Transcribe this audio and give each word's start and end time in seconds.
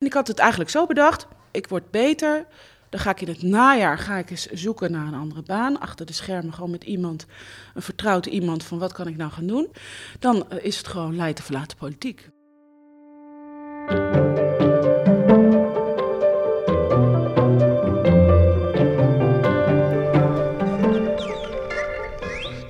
En 0.00 0.06
ik 0.06 0.12
had 0.12 0.26
het 0.26 0.38
eigenlijk 0.38 0.70
zo 0.70 0.86
bedacht, 0.86 1.26
ik 1.50 1.68
word 1.68 1.90
beter. 1.90 2.46
Dan 2.88 3.00
ga 3.00 3.10
ik 3.10 3.20
in 3.20 3.28
het 3.28 3.42
najaar 3.42 3.98
ga 3.98 4.16
ik 4.16 4.30
eens 4.30 4.46
zoeken 4.46 4.92
naar 4.92 5.06
een 5.06 5.14
andere 5.14 5.42
baan. 5.42 5.80
Achter 5.80 6.06
de 6.06 6.12
schermen 6.12 6.54
gewoon 6.54 6.70
met 6.70 6.84
iemand, 6.84 7.26
een 7.74 7.82
vertrouwd 7.82 8.26
iemand 8.26 8.64
van 8.64 8.78
wat 8.78 8.92
kan 8.92 9.06
ik 9.06 9.16
nou 9.16 9.30
gaan 9.30 9.46
doen. 9.46 9.68
Dan 10.18 10.50
eh, 10.50 10.64
is 10.64 10.76
het 10.76 10.88
gewoon 10.88 11.16
leiden 11.16 11.44
verlaten 11.44 11.76
politiek. 11.76 12.28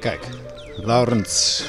Kijk, 0.01 0.29
Laurens. 0.77 1.65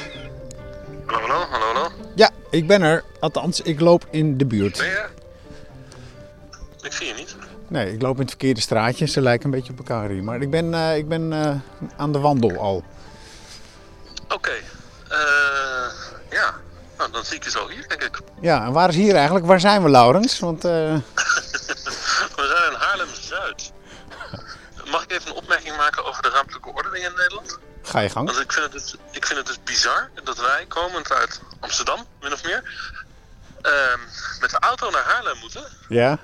Hallo, 1.06 1.26
hallo, 1.26 1.46
hallo, 1.50 1.66
hallo. 1.72 1.88
Ja, 2.14 2.30
ik 2.50 2.66
ben 2.66 2.82
er. 2.82 3.04
Althans, 3.20 3.60
ik 3.60 3.80
loop 3.80 4.06
in 4.10 4.36
de 4.38 4.46
buurt. 4.46 4.78
Ben 4.78 4.86
je? 4.86 5.20
Ik 6.82 6.92
zie 6.92 7.06
je 7.06 7.14
niet. 7.14 7.36
Nee, 7.68 7.92
ik 7.92 8.02
loop 8.02 8.14
in 8.14 8.20
het 8.20 8.30
verkeerde 8.30 8.60
straatje. 8.60 9.06
Ze 9.06 9.20
lijken 9.20 9.44
een 9.44 9.50
beetje 9.50 9.72
op 9.72 9.78
elkaar 9.78 10.08
hier. 10.08 10.24
Maar 10.24 10.40
ik 10.40 10.50
ben, 10.50 10.74
eh, 10.74 10.96
ik 10.96 11.08
ben 11.08 11.32
eh, 11.32 11.54
aan 11.96 12.12
de 12.12 12.18
wandel 12.18 12.58
al. 12.58 12.84
Oké. 14.28 14.50
eh, 15.08 15.18
ja. 16.30 16.54
Nou, 16.98 17.12
dan 17.12 17.24
zie 17.24 17.36
ik 17.36 17.44
je 17.44 17.50
zo 17.50 17.68
hier, 17.68 17.88
denk 17.88 18.02
ik. 18.02 18.18
Ja, 18.40 18.64
en 18.64 18.72
waar 18.72 18.88
is 18.88 18.94
hier 18.94 19.14
eigenlijk? 19.14 19.46
Waar 19.46 19.60
zijn 19.60 19.82
we, 19.82 19.88
Laurens? 19.90 20.38
Want 20.38 20.64
eh, 20.64 20.70
We 22.36 22.46
zijn 22.56 22.72
in 22.72 22.78
Haarlem-Zuid. 22.78 23.72
Mag 24.90 25.02
ik 25.02 25.12
even 25.12 25.30
een 25.30 25.36
opmerking 25.36 25.76
maken 25.76 26.04
over 26.04 26.22
de 26.22 26.28
ruimtelijke 26.28 26.72
ordening 26.72 27.04
in 27.04 27.12
Nederland? 27.16 27.58
ga 27.82 28.00
je 28.00 28.08
gang. 28.08 28.26
Want 28.26 28.40
ik 28.40 28.52
vind 28.52 28.64
het 28.64 28.72
dus, 28.72 28.94
ik 29.10 29.26
vind 29.26 29.38
het 29.38 29.46
dus 29.46 29.58
bizar 29.64 30.10
dat 30.24 30.38
wij, 30.38 30.64
komend 30.68 31.12
uit 31.12 31.40
Amsterdam, 31.60 32.06
min 32.20 32.32
of 32.32 32.44
meer, 32.44 32.62
ehm, 33.62 33.98
met 34.40 34.50
de 34.50 34.58
auto 34.58 34.90
naar 34.90 35.02
Haarlem 35.04 35.38
moeten. 35.38 35.64
Ja? 35.88 36.18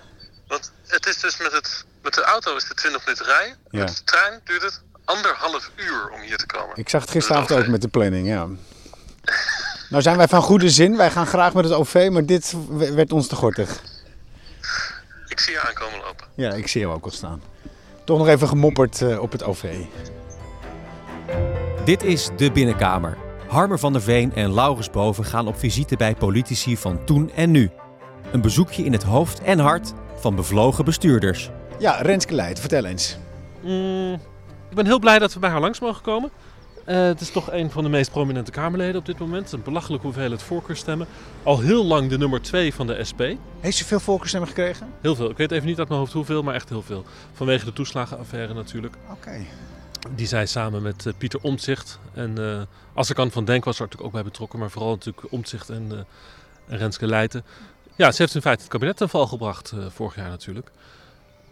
Het 0.88 1.06
is 1.06 1.20
dus 1.20 1.38
met, 1.38 1.52
het, 1.52 1.84
met 2.02 2.15
de 2.15 2.23
auto 2.23 2.56
is 2.56 2.69
het 2.69 2.77
20 2.77 3.05
minuten 3.05 3.27
rijden. 3.27 3.56
Ja. 3.70 3.78
Met 3.78 3.97
de 3.97 4.05
trein 4.05 4.41
duurt 4.44 4.62
het 4.62 4.81
anderhalf 5.05 5.70
uur 5.77 6.11
om 6.11 6.20
hier 6.20 6.36
te 6.36 6.47
komen. 6.47 6.77
Ik 6.77 6.89
zag 6.89 7.00
het 7.00 7.11
gisteravond 7.11 7.53
ook 7.53 7.67
met 7.67 7.83
de 7.83 7.89
planning, 7.89 8.27
ja. 8.27 8.47
Nou 9.91 10.03
zijn 10.03 10.16
wij 10.16 10.28
van 10.28 10.42
goede 10.42 10.70
zin. 10.70 10.97
Wij 10.97 11.11
gaan 11.11 11.27
graag 11.27 11.53
met 11.55 11.64
het 11.64 11.72
OV, 11.72 12.09
maar 12.12 12.25
dit 12.25 12.55
werd 12.69 13.12
ons 13.12 13.27
te 13.27 13.36
gortig. 13.36 13.83
Ik 15.28 15.41
zie 15.41 15.53
je 15.53 15.61
aankomen 15.61 15.98
lopen. 15.98 16.27
Ja, 16.34 16.53
ik 16.53 16.69
zie 16.69 16.81
jou 16.81 16.94
ook 16.94 17.05
al 17.05 17.11
staan. 17.11 17.42
Toch 18.05 18.19
nog 18.19 18.28
even 18.28 18.48
gemopperd 18.48 19.03
eh, 19.03 19.20
op 19.20 19.33
het 19.33 19.42
OV. 19.42 19.75
Dit 21.84 22.03
is 22.03 22.28
De 22.36 22.53
Binnenkamer. 22.53 23.16
Harmer 23.48 23.78
van 23.78 23.92
der 23.92 24.03
Veen 24.03 24.34
en 24.34 24.55
Laurens 24.55 24.91
Boven 24.91 25.25
gaan 25.25 25.47
op 25.47 25.59
visite 25.59 25.97
bij 25.97 26.14
politici 26.14 26.77
van 26.77 27.05
toen 27.05 27.31
en 27.34 27.50
nu. 27.50 27.70
Een 28.33 28.41
bezoekje 28.41 28.84
in 28.84 28.92
het 28.92 29.03
hoofd 29.03 29.41
en 29.41 29.59
hart 29.59 29.92
van 30.20 30.34
bevlogen 30.34 30.84
bestuurders. 30.84 31.50
Ja, 31.78 32.00
Renske 32.00 32.34
Leijt, 32.34 32.61
vertel 32.61 32.84
eens. 32.84 33.16
Mm, 33.62 34.12
ik 34.69 34.75
ben 34.75 34.86
heel 34.86 34.98
blij 34.98 35.19
dat 35.19 35.34
we 35.34 35.38
bij 35.41 35.50
haar 35.50 35.60
langs 35.60 35.80
mogen 35.80 36.02
komen. 36.02 36.30
Eh, 36.84 37.02
het 37.02 37.20
is 37.20 37.30
toch 37.30 37.52
een 37.52 37.70
van 37.70 37.83
de 37.83 37.88
meest 37.88 38.10
prominente 38.10 38.50
Kamerleden 38.50 38.97
op 38.97 39.06
dit 39.06 39.19
moment. 39.19 39.52
Een 39.52 39.62
belachelijke 39.62 40.06
hoeveelheid 40.06 40.42
voorkeurstemmen. 40.42 41.06
Al 41.42 41.60
heel 41.60 41.84
lang 41.84 42.10
de 42.10 42.19
nummer 42.19 42.42
2 42.42 42.75
van 42.75 42.86
de 42.86 43.05
SP. 43.10 43.22
Heeft 43.60 43.77
ze 43.77 43.84
veel 43.84 44.00
voorkeurstemmen 44.00 44.48
gekregen? 44.48 44.88
Heel 45.00 45.14
veel. 45.14 45.30
Ik 45.30 45.36
weet 45.36 45.50
even 45.50 45.66
niet 45.66 45.78
uit 45.78 45.88
mijn 45.88 46.00
hoofd 46.00 46.12
hoeveel, 46.12 46.42
maar 46.42 46.55
echt 46.55 46.69
heel 46.69 46.82
veel. 46.82 47.05
Vanwege 47.32 47.64
de 47.64 47.72
toeslagenaffaire 47.72 48.55
natuurlijk. 48.55 48.94
Oké. 49.10 49.44
Die 50.14 50.27
zij 50.27 50.47
samen 50.47 50.82
met 50.82 51.06
eh, 51.06 51.12
Pieter 51.19 51.41
Omtzigt 51.42 51.98
en 52.14 52.38
eh 52.38 52.60
als 52.98 53.10
ik 53.10 53.19
aan 53.19 53.30
van 53.30 53.44
Denk 53.44 53.64
was 53.64 53.75
er 53.75 53.82
natuurlijk 53.82 54.08
ook 54.08 54.14
bij 54.14 54.30
betrokken. 54.30 54.58
Maar 54.58 54.70
vooral 54.70 54.91
natuurlijk 54.91 55.32
Omtzigt 55.32 55.70
en, 55.70 55.86
eh, 55.91 55.98
en 56.66 56.78
Renske 56.78 57.06
Leijten. 57.06 57.44
Ja, 57.98 58.12
ze 58.12 58.22
heeft 58.22 58.34
in 58.34 58.41
feite 58.41 58.62
het 58.62 58.70
kabinet 58.70 58.96
ten 58.96 59.08
val 59.08 59.27
gebracht 59.27 59.72
eh, 59.72 59.86
vorig 59.88 60.16
jaar 60.16 60.28
natuurlijk. 60.28 60.70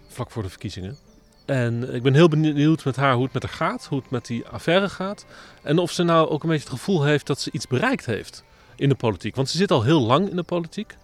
Vlak 0.09 0.31
voor 0.31 0.43
de 0.43 0.49
verkiezingen. 0.49 0.97
En 1.45 1.95
ik 1.95 2.03
ben 2.03 2.15
heel 2.15 2.29
benieuwd 2.29 2.85
met 2.85 2.97
haar 2.97 3.15
hoe 3.15 3.25
het 3.25 3.33
met 3.33 3.43
haar 3.43 3.53
gaat, 3.53 3.87
hoe 3.87 3.99
het 3.99 4.11
met 4.11 4.27
die 4.27 4.47
affaire 4.47 4.89
gaat. 4.89 5.27
En 5.63 5.79
of 5.79 5.91
ze 5.91 6.03
nou 6.03 6.29
ook 6.29 6.43
een 6.43 6.49
beetje 6.49 6.65
het 6.65 6.79
gevoel 6.79 7.05
heeft 7.05 7.27
dat 7.27 7.41
ze 7.41 7.51
iets 7.53 7.67
bereikt 7.67 8.07
heeft 8.07 8.45
in 8.77 8.89
de 8.89 8.95
politiek. 8.95 9.35
Want 9.35 9.49
ze 9.49 9.57
zit 9.57 9.71
al 9.71 9.83
heel 9.83 10.01
lang 10.01 10.31
in 10.31 10.37
de 10.37 10.43
politiek. 10.43 10.97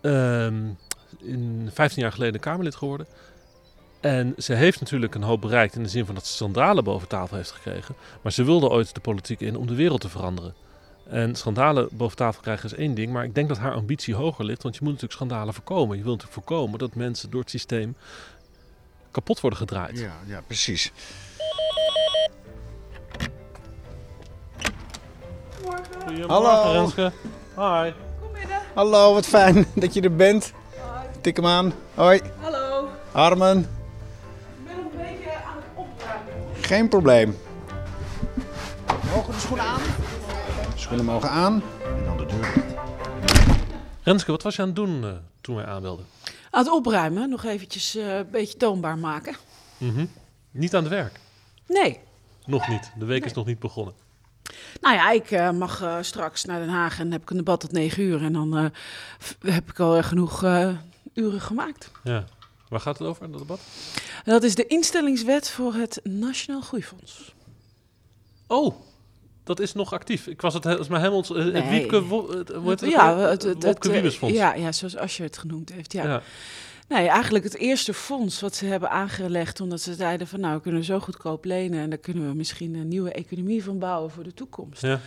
Ehm, 0.00 0.68
in 1.18 1.70
15 1.72 2.02
jaar 2.02 2.12
geleden 2.12 2.40
Kamerlid 2.40 2.74
geworden. 2.74 3.06
En 4.00 4.34
ze 4.38 4.54
heeft 4.54 4.80
natuurlijk 4.80 5.14
een 5.14 5.22
hoop 5.22 5.40
bereikt 5.40 5.74
in 5.74 5.82
de 5.82 5.88
zin 5.88 6.06
van 6.06 6.14
dat 6.14 6.26
ze 6.26 6.32
schandalen 6.32 6.84
boven 6.84 7.08
tafel 7.08 7.36
heeft 7.36 7.50
gekregen. 7.50 7.94
Maar 8.22 8.32
ze 8.32 8.44
wilde 8.44 8.68
ooit 8.68 8.94
de 8.94 9.00
politiek 9.00 9.40
in 9.40 9.56
om 9.56 9.66
de 9.66 9.74
wereld 9.74 10.00
te 10.00 10.08
veranderen. 10.08 10.54
En 11.10 11.34
schandalen 11.36 11.88
boven 11.92 12.16
tafel 12.16 12.42
krijgen 12.42 12.64
is 12.70 12.74
één 12.76 12.94
ding, 12.94 13.12
maar 13.12 13.24
ik 13.24 13.34
denk 13.34 13.48
dat 13.48 13.58
haar 13.58 13.72
ambitie 13.74 14.14
hoger 14.14 14.44
ligt. 14.44 14.62
Want 14.62 14.74
je 14.74 14.80
moet 14.82 14.92
natuurlijk 14.92 15.20
schandalen 15.20 15.54
voorkomen. 15.54 15.96
Je 15.96 16.02
wilt 16.02 16.16
natuurlijk 16.22 16.46
voorkomen 16.46 16.78
dat 16.78 16.94
mensen 16.94 17.30
door 17.30 17.40
het 17.40 17.50
systeem 17.50 17.96
kapot 19.10 19.40
worden 19.40 19.58
gedraaid. 19.58 19.98
Ja, 19.98 20.12
ja, 20.26 20.40
precies. 20.46 20.92
Goedemorgen, 26.04 26.30
Hallo. 26.30 26.72
Renske. 26.72 27.12
Hi. 27.56 27.92
Hallo, 28.74 29.12
wat 29.14 29.26
fijn 29.26 29.66
dat 29.74 29.94
je 29.94 30.00
er 30.00 30.16
bent. 30.16 30.52
Tik 31.20 31.36
hem 31.36 31.46
aan. 31.46 31.72
Hoi, 31.94 32.20
Hallo, 32.40 32.88
Armen. 33.12 33.58
ik 33.58 33.66
ben 34.64 34.76
nog 34.76 34.84
een 34.92 34.98
beetje 34.98 35.30
aan 35.30 35.56
het 35.56 35.64
opruimen. 35.74 36.32
Geen 36.60 36.88
probleem. 36.88 37.36
Mogen 39.14 39.32
de 39.32 39.40
schoenen 39.40 39.64
aan? 39.64 39.80
De 40.82 40.88
schoenen 40.88 41.06
mogen 41.12 41.30
aan. 41.30 41.62
En 41.84 42.04
dan 42.04 42.16
de 42.16 42.26
deur 42.26 42.52
dicht. 42.54 42.74
Renske, 44.02 44.30
wat 44.30 44.42
was 44.42 44.56
je 44.56 44.62
aan 44.62 44.68
het 44.68 44.76
doen 44.76 45.04
eh, 45.04 45.10
toen 45.40 45.56
wij 45.56 45.64
aanbelden? 45.64 46.06
Aan 46.50 46.64
het 46.64 46.72
opruimen, 46.72 47.28
nog 47.28 47.44
eventjes 47.44 47.96
eh, 47.96 48.16
een 48.16 48.30
beetje 48.30 48.56
toonbaar 48.56 48.98
maken. 48.98 49.36
Mhm. 49.78 50.06
Niet 50.50 50.74
aan 50.74 50.82
het 50.82 50.92
werk. 50.92 51.20
Nee, 51.66 52.00
Nog 52.46 52.68
niet. 52.68 52.92
De 52.98 53.04
week 53.04 53.24
is 53.24 53.32
nog 53.32 53.46
niet 53.46 53.58
begonnen. 53.58 53.94
Nou 54.80 54.94
ja, 54.94 55.10
ik 55.10 55.30
eh, 55.30 55.50
mag 55.50 55.82
eh, 55.82 55.96
straks 56.00 56.44
naar 56.44 56.60
Den 56.60 56.68
Haag 56.68 56.98
en 56.98 57.12
heb 57.12 57.22
ik 57.22 57.30
een 57.30 57.36
debat 57.36 57.60
tot 57.60 57.72
negen 57.72 58.02
uur. 58.02 58.22
En 58.22 58.32
dan 58.32 58.56
eh, 58.56 58.66
heb 59.54 59.70
ik 59.70 59.80
al 59.80 60.02
genoeg 60.02 60.42
eh, 60.42 60.68
uren 61.14 61.40
gemaakt. 61.40 61.90
Ja. 62.04 62.24
Waar 62.68 62.80
gaat 62.80 62.98
het 62.98 63.08
over, 63.08 63.30
dat 63.30 63.40
debat? 63.40 63.60
Dat 64.24 64.42
is 64.42 64.54
de 64.54 64.66
instellingswet 64.66 65.50
voor 65.50 65.74
het 65.74 66.00
Nationaal 66.02 66.60
Groeifonds. 66.60 67.34
Oh, 68.46 68.74
dat 69.44 69.60
is 69.60 69.72
nog 69.72 69.92
actief. 69.92 70.26
Ik 70.26 70.40
was 70.40 70.54
het, 70.54 70.64
het 70.64 70.78
is 70.78 70.88
maar 70.88 70.98
helemaal... 71.00 71.22
eh, 71.22 71.28
Het 71.44 71.52
Nee. 71.52 71.62
Het- 71.62 71.70
heet 71.70 71.82
het 72.80 72.90
ja, 72.90 73.16
het, 73.18 73.42
het, 73.42 73.64
Wopke 73.64 73.88
eh. 73.88 74.34
Ja, 74.34 74.54
ja, 74.54 74.72
zoals 74.72 74.96
Asje 74.96 75.22
het 75.22 75.38
genoemd 75.38 75.72
heeft. 75.72 75.92
Ja. 75.92 76.04
Ja. 76.04 76.22
Nee, 76.88 77.08
eigenlijk 77.08 77.44
het 77.44 77.56
eerste 77.56 77.94
fonds 77.94 78.40
wat 78.40 78.54
ze 78.56 78.66
hebben 78.66 78.90
aangelegd. 78.90 79.60
Omdat 79.60 79.80
ze 79.80 79.94
zeiden 79.94 80.26
van 80.26 80.40
nou, 80.40 80.54
we 80.56 80.60
kunnen 80.60 80.84
zo 80.84 81.00
goedkoop 81.00 81.44
lenen. 81.44 81.80
En 81.80 81.88
daar 81.90 81.98
kunnen 81.98 82.28
we 82.28 82.34
misschien 82.34 82.74
een 82.74 82.88
nieuwe 82.88 83.12
economie 83.12 83.64
van 83.64 83.78
bouwen 83.78 84.10
voor 84.10 84.24
de 84.24 84.34
toekomst. 84.34 84.82
Ja. 84.82 85.00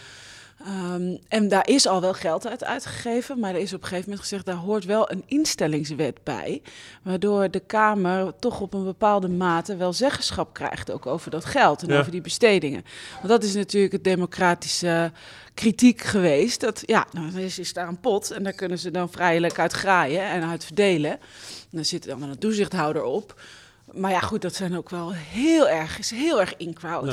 Ehm, 0.65 1.15
en 1.27 1.47
daar 1.47 1.67
is 1.67 1.87
al 1.87 2.01
wel 2.01 2.13
geld 2.13 2.47
uit 2.47 2.63
uitgegeven, 2.63 3.39
maar 3.39 3.53
er 3.53 3.61
is 3.61 3.73
op 3.73 3.81
een 3.81 3.87
gegeven 3.87 4.09
moment 4.09 4.27
gezegd, 4.27 4.45
daar 4.45 4.55
hoort 4.55 4.85
wel 4.85 5.11
een 5.11 5.23
instellingswet 5.25 6.23
bij, 6.23 6.61
waardoor 7.01 7.51
de 7.51 7.59
Kamer 7.59 8.33
toch 8.39 8.59
op 8.59 8.73
een 8.73 8.83
bepaalde 8.83 9.29
mate 9.29 9.75
wel 9.75 9.93
zeggenschap 9.93 10.53
krijgt 10.53 10.91
ook 10.91 11.05
over 11.05 11.31
dat 11.31 11.45
geld 11.45 11.81
en 11.81 11.87
Ja. 11.89 11.99
over 11.99 12.11
die 12.11 12.21
bestedingen. 12.21 12.85
Want 13.15 13.27
dat 13.27 13.43
is 13.43 13.53
natuurlijk 13.53 13.93
het 13.93 14.03
democratische 14.03 15.11
kritiek 15.53 16.01
geweest, 16.01 16.59
dat 16.59 16.83
ja, 16.85 17.07
nou, 17.11 17.35
er 17.35 17.41
is, 17.41 17.59
is 17.59 17.73
daar 17.73 17.87
een 17.87 17.99
pot 17.99 18.31
en 18.31 18.43
daar 18.43 18.53
kunnen 18.53 18.79
ze 18.79 18.91
dan 18.91 19.09
vrijelijk 19.09 19.59
uit 19.59 19.73
graaien 19.73 20.21
en 20.29 20.43
uit 20.43 20.65
verdelen. 20.65 21.11
En 21.11 21.19
daar 21.71 21.85
zit 21.85 22.05
dan 22.05 22.23
een 22.23 22.37
toezichthouder 22.37 23.03
op. 23.03 23.41
Maar 23.93 24.11
ja, 24.11 24.19
goed, 24.19 24.41
dat 24.41 24.55
zijn 24.55 24.77
ook 24.77 24.89
wel 24.89 25.11
heel 25.13 25.67
erg, 25.69 25.99
is 25.99 26.11
heel 26.11 26.39
erg. 26.39 26.53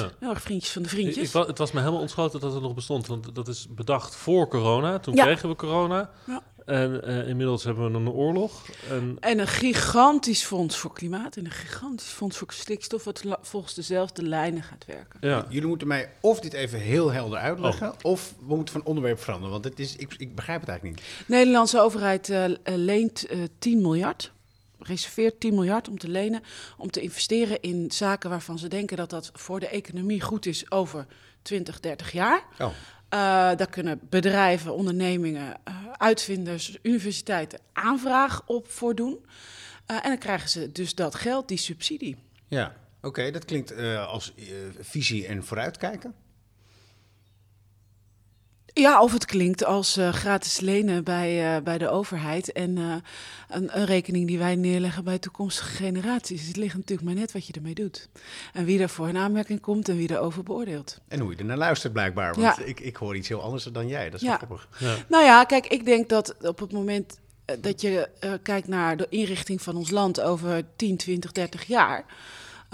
Ja. 0.00 0.10
Heel 0.18 0.30
erg 0.30 0.42
vriendjes 0.42 0.72
van 0.72 0.82
de 0.82 0.88
vriendjes. 0.88 1.32
ik 1.32 1.46
het 1.46 1.58
was 1.58 1.72
me 1.72 1.78
helemaal 1.80 2.00
ontschoten 2.00 2.40
dat 2.40 2.52
het 2.52 2.62
nog 2.62 2.74
bestond. 2.74 3.06
Want 3.06 3.34
dat 3.34 3.48
is 3.48 3.66
bedacht 3.70 4.14
voor 4.16 4.48
corona. 4.48 4.98
Toen 4.98 5.14
Ja. 5.14 5.24
kregen 5.24 5.48
we 5.48 5.56
corona. 5.56 6.10
Ja. 6.26 6.42
En 6.66 7.04
eh, 7.04 7.28
inmiddels 7.28 7.64
hebben 7.64 7.92
we 7.92 7.98
een 7.98 8.08
oorlog. 8.10 8.62
En 8.90 9.16
En 9.20 9.38
een 9.38 9.46
gigantisch 9.46 10.44
fonds 10.44 10.76
voor 10.76 10.92
klimaat 10.92 11.36
en 11.36 11.44
een 11.44 11.50
gigantisch 11.50 12.06
fonds 12.08 12.36
voor 12.36 12.52
stikstof, 12.52 13.04
wat 13.04 13.22
volgens 13.40 13.74
dezelfde 13.74 14.22
lijnen 14.22 14.62
gaat 14.62 14.84
werken. 14.86 15.18
ja, 15.28 15.46
Jullie 15.48 15.68
moeten 15.68 15.86
mij 15.86 16.10
of 16.20 16.40
dit 16.40 16.52
even 16.52 16.78
heel 16.78 17.12
helder 17.12 17.38
uitleggen, 17.38 17.88
Oh. 17.88 17.94
of 18.02 18.34
we 18.46 18.54
moeten 18.56 18.74
van 18.74 18.84
onderwerp 18.84 19.20
veranderen. 19.20 19.52
Want 19.52 19.64
het 19.64 19.78
is, 19.80 19.96
ik, 19.96 20.14
ik 20.18 20.34
begrijp 20.34 20.60
het 20.60 20.68
eigenlijk 20.68 20.98
niet. 21.00 21.08
De 21.26 21.34
Nederlandse 21.34 21.80
overheid 21.80 22.28
eh, 22.28 22.44
eh, 22.44 22.54
leent 22.64 23.26
eh 23.26 23.38
10 23.58 23.80
miljard, 23.80 24.32
reserveert 24.82 25.40
10 25.40 25.54
miljard 25.54 25.88
om 25.88 25.98
te 25.98 26.08
lenen, 26.08 26.42
om 26.76 26.90
te 26.90 27.00
investeren 27.00 27.60
in 27.60 27.90
zaken 27.90 28.30
waarvan 28.30 28.58
ze 28.58 28.68
denken 28.68 28.96
dat 28.96 29.10
dat 29.10 29.30
voor 29.34 29.60
de 29.60 29.68
economie 29.68 30.20
goed 30.20 30.46
is 30.46 30.70
over 30.70 31.06
20, 31.42 31.80
30 31.80 32.12
jaar. 32.12 32.42
Oh. 32.58 32.72
Eh, 33.12 33.18
daar 33.56 33.70
kunnen 33.70 34.00
bedrijven, 34.08 34.74
ondernemingen, 34.74 35.56
eh, 35.64 35.74
uitvinders, 35.92 36.78
universiteiten 36.82 37.58
aanvraag 37.72 38.42
op 38.46 38.70
voor 38.70 38.94
doen. 38.94 39.24
Eh, 39.86 39.96
en 39.96 40.08
dan 40.08 40.18
krijgen 40.18 40.48
ze 40.48 40.72
dus 40.72 40.94
dat 40.94 41.14
geld, 41.14 41.48
die 41.48 41.58
subsidie. 41.58 42.16
Ja, 42.48 42.76
oké, 43.02 43.30
dat 43.30 43.44
klinkt 43.44 43.76
als 44.06 44.34
visie 44.80 45.26
en 45.26 45.44
vooruitkijken. 45.44 46.14
Ja, 48.74 49.02
of 49.02 49.12
het 49.12 49.24
klinkt 49.24 49.64
als 49.64 49.98
uh, 49.98 50.12
gratis 50.12 50.60
lenen 50.60 51.04
bij, 51.04 51.56
uh, 51.56 51.62
bij 51.62 51.78
de 51.78 51.88
overheid 51.88 52.52
en 52.52 52.76
uh, 52.76 52.94
een, 53.48 53.78
een, 53.78 53.84
rekening 53.84 54.26
die 54.26 54.38
wij 54.38 54.56
neerleggen 54.56 55.04
bij 55.04 55.18
toekomstige 55.18 55.70
generaties. 55.70 56.46
Het 56.46 56.56
ligt 56.56 56.74
natuurlijk 56.74 57.08
maar 57.08 57.14
net 57.14 57.32
wat 57.32 57.46
je 57.46 57.52
ermee 57.52 57.74
doet. 57.74 58.08
En 58.52 58.64
wie 58.64 58.78
daarvoor 58.78 59.08
in 59.08 59.16
aanmerking 59.16 59.60
komt 59.60 59.88
en 59.88 59.96
wie 59.96 60.10
erover 60.10 60.42
beoordeelt. 60.42 61.00
En 61.08 61.20
hoe 61.20 61.30
je 61.30 61.36
er 61.36 61.44
naar 61.44 61.56
luistert 61.56 61.92
blijkbaar, 61.92 62.34
want 62.34 62.56
ja. 62.56 62.64
ik, 62.64 62.80
ik 62.80 62.96
hoor 62.96 63.16
iets 63.16 63.28
heel 63.28 63.42
anders 63.42 63.64
dan 63.64 63.88
jij. 63.88 64.10
Dat 64.10 64.20
is 64.20 64.26
ja. 64.26 64.36
grappig. 64.36 64.68
Ja. 64.78 64.96
Nou 65.08 65.24
ja, 65.24 65.44
kijk, 65.44 65.66
ik 65.66 65.84
denk 65.84 66.08
dat 66.08 66.34
op 66.40 66.58
het 66.58 66.72
moment 66.72 67.18
dat 67.60 67.80
je 67.80 68.08
kijkt 68.42 68.68
naar 68.68 68.96
de 68.96 69.06
inrichting 69.08 69.62
van 69.62 69.76
ons 69.76 69.90
land 69.90 70.20
over 70.20 70.62
10, 70.76 70.96
20, 70.96 71.32
30 71.32 71.64
jaar... 71.64 72.04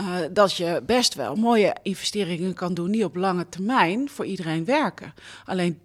Uh, 0.01 0.17
dat 0.33 0.57
je 0.57 0.83
best 0.87 1.15
wel 1.15 1.35
mooie 1.35 1.77
investeringen 1.83 2.55
kan 2.55 2.75
doen 2.75 2.91
die 2.91 3.05
op 3.05 3.17
lange 3.17 3.49
termijn 3.49 4.09
voor 4.09 4.25
iedereen 4.25 4.65
werken. 4.65 5.15
Alleen 5.45 5.81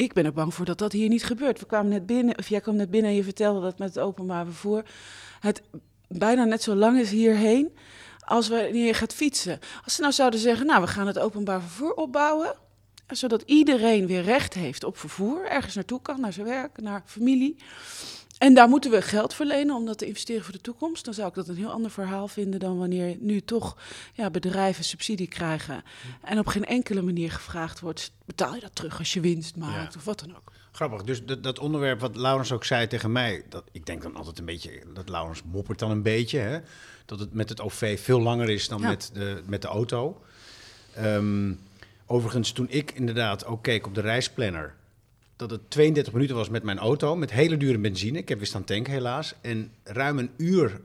ik 0.00 0.12
ben 0.12 0.24
er 0.24 0.32
bang 0.32 0.54
voor 0.54 0.64
dat 0.64 0.78
dat 0.78 0.92
hier 0.92 1.08
niet 1.08 1.24
gebeurt. 1.24 1.60
We 1.60 1.66
kwamen 1.66 1.90
net 1.90 2.06
binnen, 2.06 2.38
of 2.38 2.48
jij 2.48 2.60
kwam 2.60 2.76
net 2.76 2.90
binnen 2.90 3.10
en 3.10 3.16
je 3.16 3.24
vertelde 3.24 3.60
dat 3.60 3.78
met 3.78 3.88
het 3.88 3.98
openbaar 4.04 4.44
vervoer 4.44 4.82
het 5.40 5.62
bijna 6.08 6.44
net 6.44 6.62
zo 6.62 6.74
lang 6.74 6.98
is 6.98 7.10
hierheen 7.10 7.76
als 8.18 8.48
wanneer 8.48 8.86
je 8.86 8.94
gaat 8.94 9.14
fietsen. 9.14 9.58
Als 9.84 9.94
ze 9.94 10.00
nou 10.00 10.12
zouden 10.12 10.40
zeggen, 10.40 10.66
nou, 10.66 10.80
we 10.80 10.86
gaan 10.86 11.06
het 11.06 11.18
openbaar 11.18 11.60
vervoer 11.60 11.94
opbouwen, 11.94 12.54
zodat 13.06 13.42
iedereen 13.46 14.06
weer 14.06 14.22
recht 14.22 14.54
heeft 14.54 14.84
op 14.84 14.98
vervoer, 14.98 15.46
ergens 15.46 15.74
naartoe 15.74 16.02
kan, 16.02 16.20
naar 16.20 16.32
zijn 16.32 16.46
werk, 16.46 16.80
naar 16.80 17.02
familie. 17.06 17.56
En 18.40 18.54
daar 18.54 18.68
moeten 18.68 18.90
we 18.90 19.02
geld 19.02 19.34
verlenen 19.34 19.74
om 19.74 19.86
dat 19.86 19.98
te 19.98 20.06
investeren 20.06 20.44
voor 20.44 20.52
de 20.52 20.60
toekomst. 20.60 21.04
Dan 21.04 21.14
zou 21.14 21.28
ik 21.28 21.34
dat 21.34 21.48
een 21.48 21.56
heel 21.56 21.70
ander 21.70 21.90
verhaal 21.90 22.28
vinden 22.28 22.60
dan 22.60 22.78
wanneer 22.78 23.16
nu 23.18 23.40
toch 23.40 23.76
ja, 24.14 24.30
bedrijven 24.30 24.84
subsidie 24.84 25.28
krijgen. 25.28 25.82
En 26.22 26.38
op 26.38 26.46
geen 26.46 26.64
enkele 26.64 27.02
manier 27.02 27.30
gevraagd 27.30 27.80
wordt: 27.80 28.12
betaal 28.24 28.54
je 28.54 28.60
dat 28.60 28.74
terug 28.74 28.98
als 28.98 29.12
je 29.12 29.20
winst 29.20 29.56
maakt 29.56 29.96
of 29.96 30.04
wat 30.04 30.20
dan 30.20 30.36
ook. 30.36 30.52
Grappig, 30.72 31.02
dus 31.02 31.24
dat, 31.24 31.42
dat, 31.42 31.58
onderwerp 31.58 32.00
wat 32.00 32.16
Laurens 32.16 32.52
ook 32.52 32.64
zei 32.64 32.86
tegen 32.86 33.12
mij, 33.12 33.44
dat, 33.48 33.64
ik 33.72 33.86
denk 33.86 34.02
dan 34.02 34.16
altijd 34.16 34.38
een 34.38 34.44
beetje, 34.44 34.82
dat 34.94 35.08
Laurens 35.08 35.42
moppert 35.42 35.78
dan 35.78 35.90
een 35.90 36.02
beetje, 36.02 36.38
hè? 36.38 36.60
dat 37.06 37.20
het 37.20 37.32
met 37.32 37.48
het 37.48 37.60
OV 37.60 38.00
veel 38.00 38.20
langer 38.20 38.48
is 38.48 38.68
dan 38.68 38.80
met, 38.80 39.10
de, 39.12 39.42
met 39.46 39.62
de 39.62 39.68
auto. 39.68 40.22
Um, 40.98 41.60
overigens, 42.06 42.52
toen 42.52 42.66
ik 42.70 42.90
inderdaad 42.90 43.44
ook 43.44 43.62
keek 43.62 43.86
op 43.86 43.94
de 43.94 44.00
reisplanner, 44.00 44.74
dat 45.40 45.50
het 45.50 45.70
32 45.70 46.12
minuten 46.12 46.36
was 46.36 46.48
met 46.48 46.62
mijn 46.62 46.78
auto, 46.78 47.16
met 47.16 47.30
hele 47.30 47.56
dure 47.56 47.78
benzine. 47.78 48.18
Ik 48.18 48.28
heb 48.28 48.38
weer 48.38 48.46
staan 48.46 48.64
tanken 48.64 48.92
helaas. 48.92 49.34
En 49.40 49.72
ruim 49.84 50.18
een 50.18 50.30
uur 50.36 50.80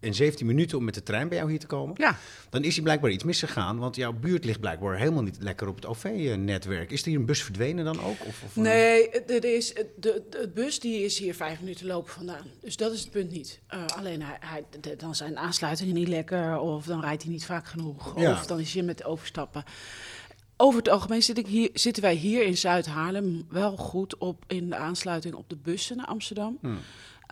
en 0.00 0.14
17 0.14 0.46
minuten 0.46 0.78
om 0.78 0.84
met 0.84 0.94
de 0.94 1.02
trein 1.02 1.28
bij 1.28 1.36
jou 1.36 1.50
hier 1.50 1.58
te 1.58 1.66
komen. 1.66 1.94
Ja. 1.98 2.18
Dan 2.50 2.64
is 2.64 2.74
hij 2.74 2.82
blijkbaar 2.82 3.10
iets 3.10 3.24
misgegaan, 3.24 3.78
want 3.78 3.96
jouw 3.96 4.12
buurt 4.12 4.44
ligt 4.44 4.60
blijkbaar 4.60 4.98
helemaal 4.98 5.22
niet 5.22 5.36
lekker 5.40 5.68
op 5.68 5.74
het 5.74 5.86
OV-netwerk. 5.86 6.90
Is 6.90 7.02
er 7.02 7.08
hier 7.08 7.18
een 7.18 7.26
bus 7.26 7.42
verdwenen 7.42 7.84
dan 7.84 8.00
ook? 8.00 8.26
Of, 8.26 8.42
of 8.44 8.56
nee, 8.56 9.10
er 9.10 9.44
is, 9.44 9.74
de, 9.74 10.22
de, 10.30 10.50
bus 10.54 10.80
die 10.80 11.04
is 11.04 11.18
hier 11.18 11.34
vijf 11.34 11.60
minuten 11.60 11.86
lopen 11.86 12.12
vandaan. 12.12 12.46
Dus 12.60 12.76
dat 12.76 12.92
is 12.92 13.00
het 13.00 13.10
punt 13.10 13.30
niet. 13.30 13.60
Uh, 13.74 13.86
alleen 13.86 14.22
hij, 14.22 14.36
hij, 14.40 14.96
dan 14.96 15.14
zijn 15.14 15.38
aansluitingen 15.38 15.94
niet 15.94 16.08
lekker, 16.08 16.58
of 16.58 16.84
dan 16.84 17.00
rijdt 17.00 17.22
hij 17.22 17.32
niet 17.32 17.46
vaak 17.46 17.66
genoeg, 17.66 18.14
of 18.14 18.46
dan 18.46 18.60
is 18.60 18.74
hij 18.74 18.82
met 18.82 19.04
overstappen. 19.04 19.64
Over 20.56 20.78
het 20.78 20.88
algemeen 20.88 21.22
zit 21.22 21.38
ik 21.38 21.46
hier, 21.46 21.70
zitten 21.72 22.02
wij 22.02 22.14
hier 22.14 22.44
in 22.44 22.56
Zuid-Haarlem 22.56 23.46
wel 23.48 23.76
goed 23.76 24.16
op 24.16 24.44
in 24.46 24.68
de 24.68 24.76
aansluiting 24.76 25.34
op 25.34 25.48
de 25.48 25.56
bussen 25.56 25.96
naar 25.96 26.06
Amsterdam. 26.06 26.58
Hmm. 26.60 26.78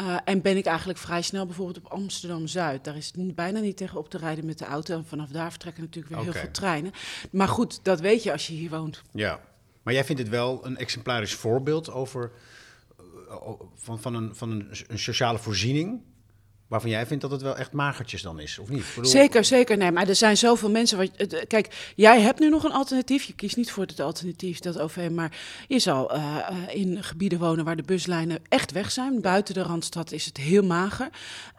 Uh, 0.00 0.16
en 0.24 0.42
ben 0.42 0.56
ik 0.56 0.66
eigenlijk 0.66 0.98
vrij 0.98 1.22
snel 1.22 1.46
bijvoorbeeld 1.46 1.78
op 1.78 1.92
Amsterdam-Zuid. 1.92 2.84
Daar 2.84 2.96
is 2.96 3.12
het 3.16 3.34
bijna 3.34 3.60
niet 3.60 3.76
tegen 3.76 3.98
op 3.98 4.08
te 4.08 4.18
rijden 4.18 4.46
met 4.46 4.58
de 4.58 4.64
auto. 4.64 4.96
En 4.96 5.04
vanaf 5.04 5.28
daar 5.28 5.50
vertrekken 5.50 5.82
natuurlijk 5.82 6.14
weer 6.14 6.24
heel 6.24 6.32
veel 6.32 6.50
treinen. 6.50 6.92
Maar 7.30 7.48
goed, 7.48 7.84
dat 7.84 8.00
weet 8.00 8.22
je 8.22 8.32
als 8.32 8.46
je 8.46 8.52
hier 8.52 8.70
woont. 8.70 9.02
Ja, 9.12 9.40
maar 9.82 9.94
jij 9.94 10.04
vindt 10.04 10.20
het 10.20 10.30
wel 10.30 10.66
een 10.66 10.76
exemplarisch 10.76 11.34
voorbeeld 11.34 11.90
over, 11.90 12.32
uh, 13.28 13.50
van, 13.74 14.00
van, 14.00 14.14
een, 14.14 14.34
van 14.34 14.50
een, 14.50 14.68
een 14.86 14.98
sociale 14.98 15.38
voorziening 15.38 16.02
waarvan 16.68 16.90
jij 16.90 17.06
vindt 17.06 17.22
dat 17.22 17.30
het 17.30 17.42
wel 17.42 17.56
echt 17.56 17.72
magertjes 17.72 18.22
dan 18.22 18.40
is, 18.40 18.58
of 18.58 18.68
niet? 18.68 18.84
Bedoel... 18.94 19.10
Zeker, 19.10 19.44
zeker. 19.44 19.76
Nee, 19.76 19.90
maar 19.90 20.08
er 20.08 20.14
zijn 20.14 20.36
zoveel 20.36 20.70
mensen. 20.70 20.98
Wat, 20.98 21.10
kijk, 21.46 21.92
jij 21.96 22.20
hebt 22.20 22.38
nu 22.38 22.48
nog 22.48 22.64
een 22.64 22.72
alternatief. 22.72 23.22
Je 23.22 23.32
kiest 23.32 23.56
niet 23.56 23.70
voor 23.70 23.84
het 23.86 24.00
alternatief, 24.00 24.58
dat 24.58 24.78
OV. 24.78 25.08
Maar 25.10 25.38
je 25.68 25.78
zal 25.78 26.16
uh, 26.16 26.48
in 26.68 27.04
gebieden 27.04 27.38
wonen 27.38 27.64
waar 27.64 27.76
de 27.76 27.82
buslijnen 27.82 28.38
echt 28.48 28.72
weg 28.72 28.90
zijn. 28.90 29.20
Buiten 29.20 29.54
de 29.54 29.62
Randstad 29.62 30.12
is 30.12 30.24
het 30.24 30.36
heel 30.36 30.62
mager. 30.62 31.08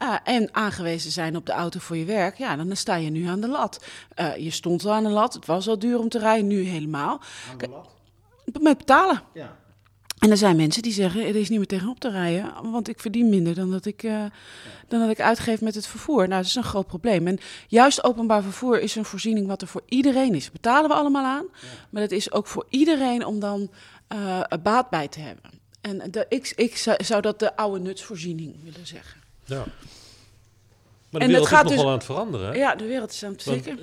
Uh, 0.02 0.16
en 0.24 0.50
aangewezen 0.52 1.12
zijn 1.12 1.36
op 1.36 1.46
de 1.46 1.51
auto 1.51 1.80
voor 1.80 1.98
je 1.98 2.06
werk. 2.06 2.38
Ja, 2.38 2.56
dan 2.56 2.75
sta 2.75 2.96
je 2.96 3.10
nu 3.10 3.28
aan 3.28 3.42
de 3.42 3.48
lat. 3.48 3.86
Uh, 4.16 4.38
je 4.38 4.51
stond 4.51 4.86
al 4.86 4.94
aan 4.94 5.04
de 5.04 5.10
lat. 5.10 5.34
Het 5.34 5.46
was 5.46 5.68
al 5.68 5.80
duur 5.80 6.00
om 6.00 6.10
te 6.10 6.19
rijden, 6.19 6.48
nu 6.48 6.63
helemaal. 6.63 7.22
Aan 7.51 7.58
de 7.58 7.68
lat? 7.68 7.90
Met 8.62 8.78
betalen. 8.78 9.22
Ja. 9.34 9.63
En 10.25 10.31
er 10.31 10.38
zijn 10.38 10.56
mensen 10.56 10.81
die 10.81 10.94
zeggen, 10.94 11.22
er 11.25 11.36
is 11.36 11.50
niet 11.50 11.57
meer 11.57 11.68
tegenop 11.68 12.00
te 12.00 12.10
rijden, 12.10 12.72
want 12.72 12.89
ik 12.89 13.00
verdien 13.00 13.30
minder 13.30 13.56
dan 13.56 13.72
dat 13.72 13.86
ik, 13.86 14.04
uh, 14.04 14.25
dan 14.88 15.00
dat 15.00 15.10
ik 15.10 15.22
uitgeef 15.22 15.62
met 15.62 15.75
het 15.75 15.88
vervoer. 15.88 16.27
Nou, 16.27 16.42
dat 16.42 16.45
is 16.45 16.56
een 16.56 16.63
groot 16.63 16.88
probleem. 16.88 17.27
En 17.27 17.39
juist 17.68 18.04
openbaar 18.04 18.44
vervoer 18.44 18.81
is 18.81 18.95
een 18.95 19.06
voorziening 19.06 19.48
wat 19.48 19.62
er 19.62 19.68
voor 19.68 19.81
iedereen 19.86 20.36
is. 20.36 20.51
Betalen 20.51 20.89
we 20.89 20.95
allemaal 20.95 21.25
aan, 21.25 21.45
maar 21.89 22.01
het 22.01 22.12
is 22.12 22.31
ook 22.31 22.48
voor 22.48 22.66
iedereen 22.69 23.25
om 23.25 23.39
dan 23.39 23.69
uh, 24.13 24.42
baat 24.63 24.89
bij 24.89 25.07
te 25.07 25.19
hebben. 25.19 25.51
En 25.81 26.12
de, 26.12 26.25
ik, 26.30 26.54
ik 26.56 26.98
zou 26.98 27.22
dat 27.22 27.39
de 27.39 27.56
oude 27.56 27.80
nutsvoorziening 27.80 28.56
willen 28.63 28.88
zeggen. 28.88 29.22
Ja. 29.44 29.56
Maar 29.56 29.66
de 31.10 31.19
en 31.19 31.27
wereld 31.27 31.45
is 31.45 31.51
nogal 31.51 31.69
dus, 31.69 31.80
aan 31.80 31.92
het 31.92 32.04
veranderen. 32.04 32.57
Ja, 32.57 32.75
de 32.75 32.86
wereld 32.86 33.12
is 33.12 33.24
aan 33.24 33.31
het 33.31 33.42
zeker. 33.42 33.77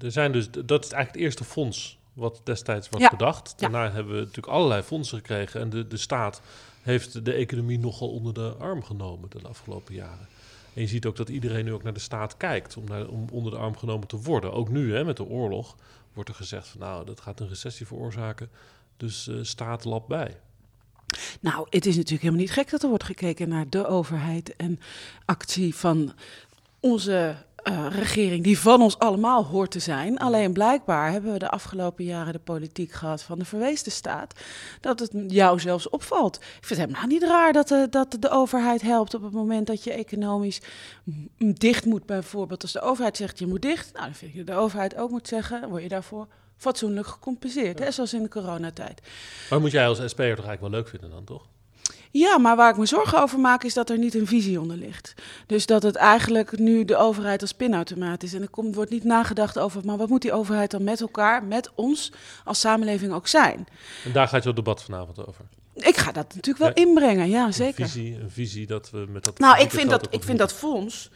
Er 0.00 0.12
zijn 0.12 0.32
dus, 0.32 0.50
dat 0.50 0.84
is 0.84 0.90
eigenlijk 0.90 1.12
het 1.12 1.16
eerste 1.16 1.44
fonds 1.44 1.98
wat 2.14 2.40
destijds 2.44 2.88
was 2.88 3.08
bedacht. 3.08 3.54
Daarna 3.58 3.90
hebben 3.90 4.12
we 4.12 4.18
natuurlijk 4.18 4.46
allerlei 4.46 4.82
fondsen 4.82 5.18
gekregen. 5.18 5.60
En 5.60 5.70
de, 5.70 5.86
de 5.86 5.96
staat 5.96 6.42
heeft 6.82 7.24
de 7.24 7.32
economie 7.32 7.78
nogal 7.78 8.08
onder 8.08 8.34
de 8.34 8.54
arm 8.58 8.82
genomen 8.82 9.30
de 9.30 9.48
afgelopen 9.48 9.94
jaren. 9.94 10.28
En 10.74 10.80
je 10.80 10.88
ziet 10.88 11.06
ook 11.06 11.16
dat 11.16 11.28
iedereen 11.28 11.64
nu 11.64 11.72
ook 11.72 11.82
naar 11.82 11.92
de 11.92 12.00
staat 12.00 12.36
kijkt 12.36 12.76
om, 12.76 12.84
naar, 12.84 13.08
om 13.08 13.26
onder 13.32 13.52
de 13.52 13.58
arm 13.58 13.76
genomen 13.76 14.08
te 14.08 14.16
worden. 14.16 14.52
Ook 14.52 14.68
nu, 14.68 14.94
hè, 14.94 15.04
met 15.04 15.16
de 15.16 15.24
oorlog, 15.24 15.76
wordt 16.12 16.28
er 16.28 16.34
gezegd 16.34 16.68
van 16.68 16.80
nou, 16.80 17.04
dat 17.04 17.20
gaat 17.20 17.40
een 17.40 17.48
recessie 17.48 17.86
veroorzaken. 17.86 18.50
Dus 18.96 19.28
uh, 19.28 19.38
staat 19.42 19.84
lap 19.84 20.08
bij. 20.08 20.36
Nou, 21.40 21.66
het 21.70 21.86
is 21.86 21.96
natuurlijk 21.96 22.22
helemaal 22.22 22.40
niet 22.40 22.52
gek 22.52 22.70
dat 22.70 22.82
er 22.82 22.88
wordt 22.88 23.04
gekeken 23.04 23.48
naar 23.48 23.68
de 23.68 23.86
overheid 23.86 24.56
en 24.56 24.80
actie 25.24 25.74
van 25.74 26.12
onze 26.80 27.36
uh, 27.68 27.86
regering 27.90 28.44
die 28.44 28.58
van 28.58 28.82
ons 28.82 28.98
allemaal 28.98 29.44
hoort 29.44 29.70
te 29.70 29.78
zijn. 29.78 30.18
Alleen 30.18 30.52
blijkbaar 30.52 31.10
hebben 31.10 31.32
we 31.32 31.38
de 31.38 31.50
afgelopen 31.50 32.04
jaren 32.04 32.32
de 32.32 32.38
politiek 32.38 32.92
gehad 32.92 33.22
van 33.22 33.38
de 33.38 33.44
verweesde 33.44 33.90
staat. 33.90 34.40
Dat 34.80 34.98
het 34.98 35.10
jou 35.28 35.60
zelfs 35.60 35.88
opvalt. 35.88 36.36
Ik 36.36 36.66
vind 36.66 36.80
het 36.80 36.88
helemaal 36.88 37.06
niet 37.06 37.22
raar 37.22 37.52
dat 37.52 37.68
de, 37.68 37.86
dat 37.90 38.16
de 38.20 38.30
overheid 38.30 38.82
helpt 38.82 39.14
op 39.14 39.22
het 39.22 39.32
moment 39.32 39.66
dat 39.66 39.84
je 39.84 39.92
economisch 39.92 40.60
dicht 41.38 41.84
moet. 41.84 42.06
Bijvoorbeeld 42.06 42.62
als 42.62 42.72
de 42.72 42.80
overheid 42.80 43.16
zegt 43.16 43.38
je 43.38 43.46
moet 43.46 43.62
dicht. 43.62 43.92
Nou, 43.92 44.04
dan 44.04 44.14
vind 44.14 44.34
ik 44.34 44.46
dat 44.46 44.56
de 44.56 44.62
overheid 44.62 44.96
ook 44.96 45.10
moet 45.10 45.28
zeggen, 45.28 45.68
word 45.68 45.82
je 45.82 45.88
daarvoor 45.88 46.26
fatsoenlijk 46.56 47.06
gecompenseerd. 47.06 47.78
Hè, 47.78 47.90
zoals 47.90 48.14
in 48.14 48.22
de 48.22 48.28
coronatijd. 48.28 49.00
Maar 49.50 49.60
moet 49.60 49.70
jij 49.70 49.86
als 49.86 49.98
SP'er 49.98 50.36
toch 50.36 50.46
eigenlijk 50.46 50.60
wel 50.60 50.70
leuk 50.70 50.88
vinden 50.88 51.10
dan, 51.10 51.24
toch? 51.24 51.46
Ja, 52.16 52.38
maar 52.38 52.56
waar 52.56 52.70
ik 52.70 52.76
me 52.76 52.86
zorgen 52.86 53.22
over 53.22 53.38
maak 53.38 53.64
is 53.64 53.74
dat 53.74 53.90
er 53.90 53.98
niet 53.98 54.14
een 54.14 54.26
visie 54.26 54.60
onder 54.60 54.76
ligt. 54.76 55.14
Dus 55.46 55.66
dat 55.66 55.82
het 55.82 55.96
eigenlijk 55.96 56.58
nu 56.58 56.84
de 56.84 56.96
overheid 56.96 57.40
als 57.40 57.52
pinautomaat 57.52 58.22
is. 58.22 58.34
En 58.34 58.42
er 58.42 58.48
komt, 58.48 58.74
wordt 58.74 58.90
niet 58.90 59.04
nagedacht 59.04 59.58
over, 59.58 59.80
maar 59.84 59.96
wat 59.96 60.08
moet 60.08 60.22
die 60.22 60.32
overheid 60.32 60.70
dan 60.70 60.84
met 60.84 61.00
elkaar, 61.00 61.44
met 61.44 61.70
ons 61.74 62.12
als 62.44 62.60
samenleving 62.60 63.12
ook 63.12 63.26
zijn? 63.26 63.66
En 64.04 64.12
daar 64.12 64.28
gaat 64.28 64.44
jouw 64.44 64.52
debat 64.52 64.82
vanavond 64.82 65.26
over. 65.26 65.44
Ik 65.74 65.96
ga 65.96 66.12
dat 66.12 66.34
natuurlijk 66.34 66.58
wel 66.58 66.86
inbrengen, 66.86 67.28
ja 67.28 67.52
zeker. 67.52 67.82
Een 67.82 67.88
visie, 67.88 68.20
een 68.20 68.30
visie 68.30 68.66
dat 68.66 68.90
we 68.90 69.06
met 69.08 69.24
dat. 69.24 69.38
Nou, 69.38 69.60
ik 69.60 69.70
vind 69.70 69.90
dat, 69.90 70.06
ik 70.10 70.22
vind 70.22 70.38
dat 70.38 70.52
fonds 70.52 71.10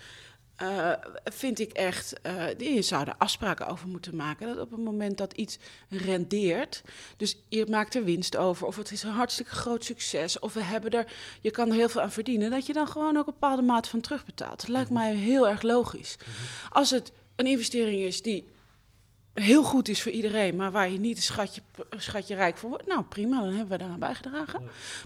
uh, 0.62 0.92
vind 1.24 1.58
ik 1.58 1.72
echt, 1.72 2.12
uh, 2.26 2.74
je 2.74 2.82
zou 2.82 3.06
er 3.06 3.14
afspraken 3.18 3.66
over 3.66 3.88
moeten 3.88 4.16
maken. 4.16 4.46
Dat 4.46 4.58
op 4.58 4.70
het 4.70 4.80
moment 4.80 5.18
dat 5.18 5.32
iets 5.32 5.58
rendeert, 5.88 6.82
dus 7.16 7.38
je 7.48 7.66
maakt 7.70 7.94
er 7.94 8.04
winst 8.04 8.36
over, 8.36 8.66
of 8.66 8.76
het 8.76 8.90
is 8.90 9.02
een 9.02 9.10
hartstikke 9.10 9.50
groot 9.50 9.84
succes, 9.84 10.38
of 10.38 10.52
we 10.54 10.62
hebben 10.62 10.90
er, 10.90 11.12
je 11.40 11.50
kan 11.50 11.68
er 11.68 11.74
heel 11.74 11.88
veel 11.88 12.00
aan 12.00 12.12
verdienen, 12.12 12.50
dat 12.50 12.66
je 12.66 12.72
dan 12.72 12.88
gewoon 12.88 13.16
ook 13.16 13.26
een 13.26 13.32
bepaalde 13.32 13.62
mate 13.62 13.88
van 13.88 14.00
terugbetaalt. 14.00 14.60
Dat 14.60 14.68
lijkt 14.68 14.90
mij 14.90 15.14
heel 15.14 15.48
erg 15.48 15.62
logisch. 15.62 16.16
Als 16.70 16.90
het 16.90 17.12
een 17.36 17.46
investering 17.46 18.00
is 18.00 18.22
die 18.22 18.48
heel 19.40 19.62
goed 19.62 19.88
is 19.88 20.02
voor 20.02 20.12
iedereen, 20.12 20.56
maar 20.56 20.70
waar 20.70 20.90
je 20.90 20.98
niet 20.98 21.16
een 21.16 21.22
schatje, 21.22 21.60
schatje 21.90 22.34
rijk 22.34 22.56
van 22.56 22.68
wordt, 22.68 22.86
nou 22.86 23.02
prima, 23.02 23.40
dan 23.40 23.48
hebben 23.48 23.68
we 23.68 23.78
daaraan 23.78 23.98
bijgedragen. 23.98 24.60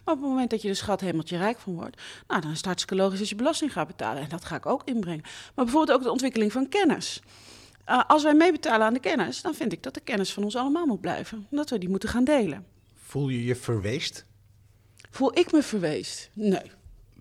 Maar 0.05 0.15
op 0.15 0.21
het 0.21 0.29
moment 0.29 0.51
dat 0.51 0.63
je 0.63 0.69
de 0.69 0.75
schat 0.75 1.01
hemeltje 1.01 1.37
rijk 1.37 1.59
van 1.59 1.75
wordt, 1.75 2.01
nou 2.27 2.41
dan 2.41 2.51
is 2.51 2.57
het 2.57 2.67
hartstikke 2.67 3.03
logisch 3.03 3.21
als 3.21 3.29
je 3.29 3.35
belasting 3.35 3.73
gaat 3.73 3.87
betalen. 3.87 4.23
En 4.23 4.29
dat 4.29 4.45
ga 4.45 4.57
ik 4.57 4.67
ook 4.67 4.83
inbrengen. 4.85 5.23
Maar 5.55 5.65
bijvoorbeeld 5.65 5.99
ook 5.99 6.05
de 6.05 6.11
ontwikkeling 6.11 6.53
van 6.53 6.69
kennis. 6.69 7.23
Uh, 7.89 8.03
als 8.07 8.23
wij 8.23 8.35
meebetalen 8.35 8.87
aan 8.87 8.95
de 8.95 9.01
kennis, 9.01 9.43
dan 9.43 9.55
vind 9.55 9.73
ik 9.73 9.83
dat 9.83 9.95
de 9.95 10.01
kennis 10.01 10.33
van 10.33 10.45
ons 10.45 10.57
allemaal 10.57 10.87
moet 10.87 11.01
blijven. 11.01 11.47
Dat 11.51 11.71
we 11.71 11.79
die 11.79 11.89
moeten 11.89 12.09
gaan 12.09 12.25
delen. 12.25 12.67
Voel 12.95 13.29
je 13.29 13.45
je 13.45 13.57
verweest? 13.57 14.25
Voel 15.11 15.39
ik 15.39 15.53
me 15.53 15.63
verweest? 15.63 16.31
Nee. 16.33 16.71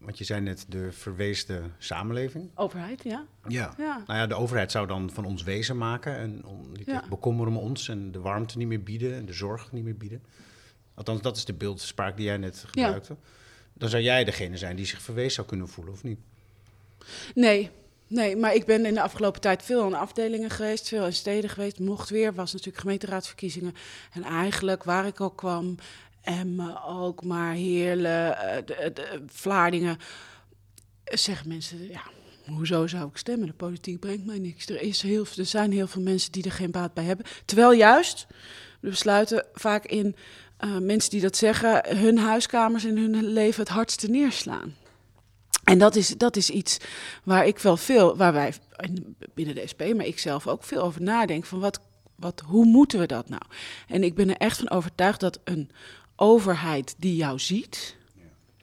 Want 0.02 0.18
je 0.18 0.24
zei 0.24 0.42
net 0.42 0.66
de 0.70 0.92
verweesde 0.92 1.62
samenleving. 1.78 2.50
Overheid, 2.56 3.04
ja. 3.04 3.26
Ja. 3.48 3.74
Ja. 3.78 4.04
Nou 4.08 4.20
ja, 4.20 4.28
de 4.28 4.36
overheid 4.36 4.72
zou 4.72 4.88
dan 4.88 5.10
van 5.14 5.26
ons 5.26 5.44
wezen 5.44 5.78
maken 5.78 6.16
en 6.18 6.44
Ja. 6.86 7.04
bekommeren 7.10 7.54
om 7.54 7.60
ons 7.60 7.88
en 7.90 8.12
de 8.12 8.20
warmte 8.20 8.58
niet 8.58 8.68
meer 8.68 8.84
bieden 8.84 9.16
en 9.16 9.26
de 9.26 9.34
zorg 9.34 9.72
niet 9.72 9.84
meer 9.84 9.98
bieden. 9.98 10.24
Althans, 10.94 11.22
dat 11.22 11.38
is 11.38 11.46
de 11.46 11.54
beeldspraak 11.54 12.18
die 12.18 12.26
jij 12.26 12.38
net 12.38 12.64
gebruikte. 12.68 13.16
Dan 13.74 13.90
zou 13.90 14.04
jij 14.04 14.24
degene 14.24 14.58
zijn 14.58 14.76
die 14.76 14.86
zich 14.86 15.02
verwezen 15.02 15.32
zou 15.32 15.48
kunnen 15.48 15.68
voelen, 15.70 15.94
of 15.94 16.04
niet? 16.04 16.20
Nee, 17.36 17.70
nee, 18.08 18.36
maar 18.36 18.54
ik 18.56 18.66
ben 18.66 18.86
in 18.86 18.94
de 18.94 19.02
afgelopen 19.02 19.42
tijd 19.42 19.64
veel 19.64 19.88
in 19.88 19.94
afdelingen 19.94 20.50
geweest, 20.50 20.88
veel 20.88 21.06
in 21.06 21.14
steden 21.14 21.50
geweest. 21.50 21.80
Mocht 21.80 22.10
weer, 22.10 22.34
was 22.34 22.52
natuurlijk 22.52 22.80
gemeenteraadsverkiezingen. 22.82 23.74
En 24.14 24.24
eigenlijk 24.24 24.84
waar 24.84 25.06
ik 25.06 25.22
ook 25.22 25.38
kwam, 25.38 25.76
Emmen 26.22 26.84
ook, 26.84 27.24
maar 27.24 27.54
Heerlen, 27.54 28.38
eh, 28.38 28.66
de, 28.66 29.22
Vlaardingen, 29.28 29.98
zeggen 31.04 31.48
mensen, 31.48 31.88
ja, 31.90 32.02
hoezo 32.46 32.88
zou 32.88 33.08
ik 33.08 33.18
stemmen? 33.18 33.48
De 33.48 33.54
politiek 33.54 34.00
brengt 34.00 34.26
mij 34.26 34.40
niks. 34.40 34.66
Er, 34.70 34.82
is 34.82 35.02
heel, 35.02 35.26
er 35.38 35.46
zijn 35.46 35.72
heel 35.72 35.88
veel 35.88 36.02
mensen 36.02 36.32
die 36.32 36.44
er 36.44 36.52
geen 36.52 36.72
baat 36.72 36.94
bij 36.94 37.04
hebben. 37.04 37.26
Terwijl 37.46 37.72
juist 37.72 38.28
de 38.82 38.90
besluiten 38.90 39.46
vaak 39.54 39.86
in 39.86 40.16
eh, 40.58 40.78
mensen 40.78 41.10
die 41.10 41.22
dat 41.22 41.38
zeggen, 41.38 41.98
hun 41.98 42.18
huiskamers 42.18 42.86
in 42.86 42.98
hun 42.98 43.26
leven 43.26 43.60
het 43.64 43.72
hardste 43.72 44.08
neerslaan. 44.10 44.76
En 45.64 45.78
dat 45.78 45.96
is, 45.96 46.08
dat 46.08 46.36
is 46.36 46.50
iets 46.50 46.78
waar 47.24 47.46
ik 47.46 47.60
wel 47.60 47.78
veel, 47.78 48.18
waar 48.18 48.34
wij 48.34 48.54
in- 48.78 49.16
binnen 49.34 49.56
de 49.56 49.68
SP, 49.72 49.82
maar 49.96 50.06
ik 50.06 50.20
zelf 50.20 50.48
ook 50.48 50.64
veel 50.64 50.82
over 50.82 51.02
nadenk. 51.02 51.46
Van 51.46 51.60
wat, 51.60 51.80
wat, 52.16 52.42
hoe 52.46 52.66
moeten 52.66 53.00
we 53.00 53.06
dat 53.06 53.30
nou? 53.30 53.42
En 53.88 54.04
ik 54.04 54.16
ben 54.16 54.30
er 54.30 54.36
echt 54.38 54.58
van 54.58 54.70
overtuigd 54.70 55.20
dat 55.20 55.40
een 55.44 55.70
overheid 56.16 56.96
die 56.98 57.16
jou 57.16 57.40
ziet, 57.40 57.96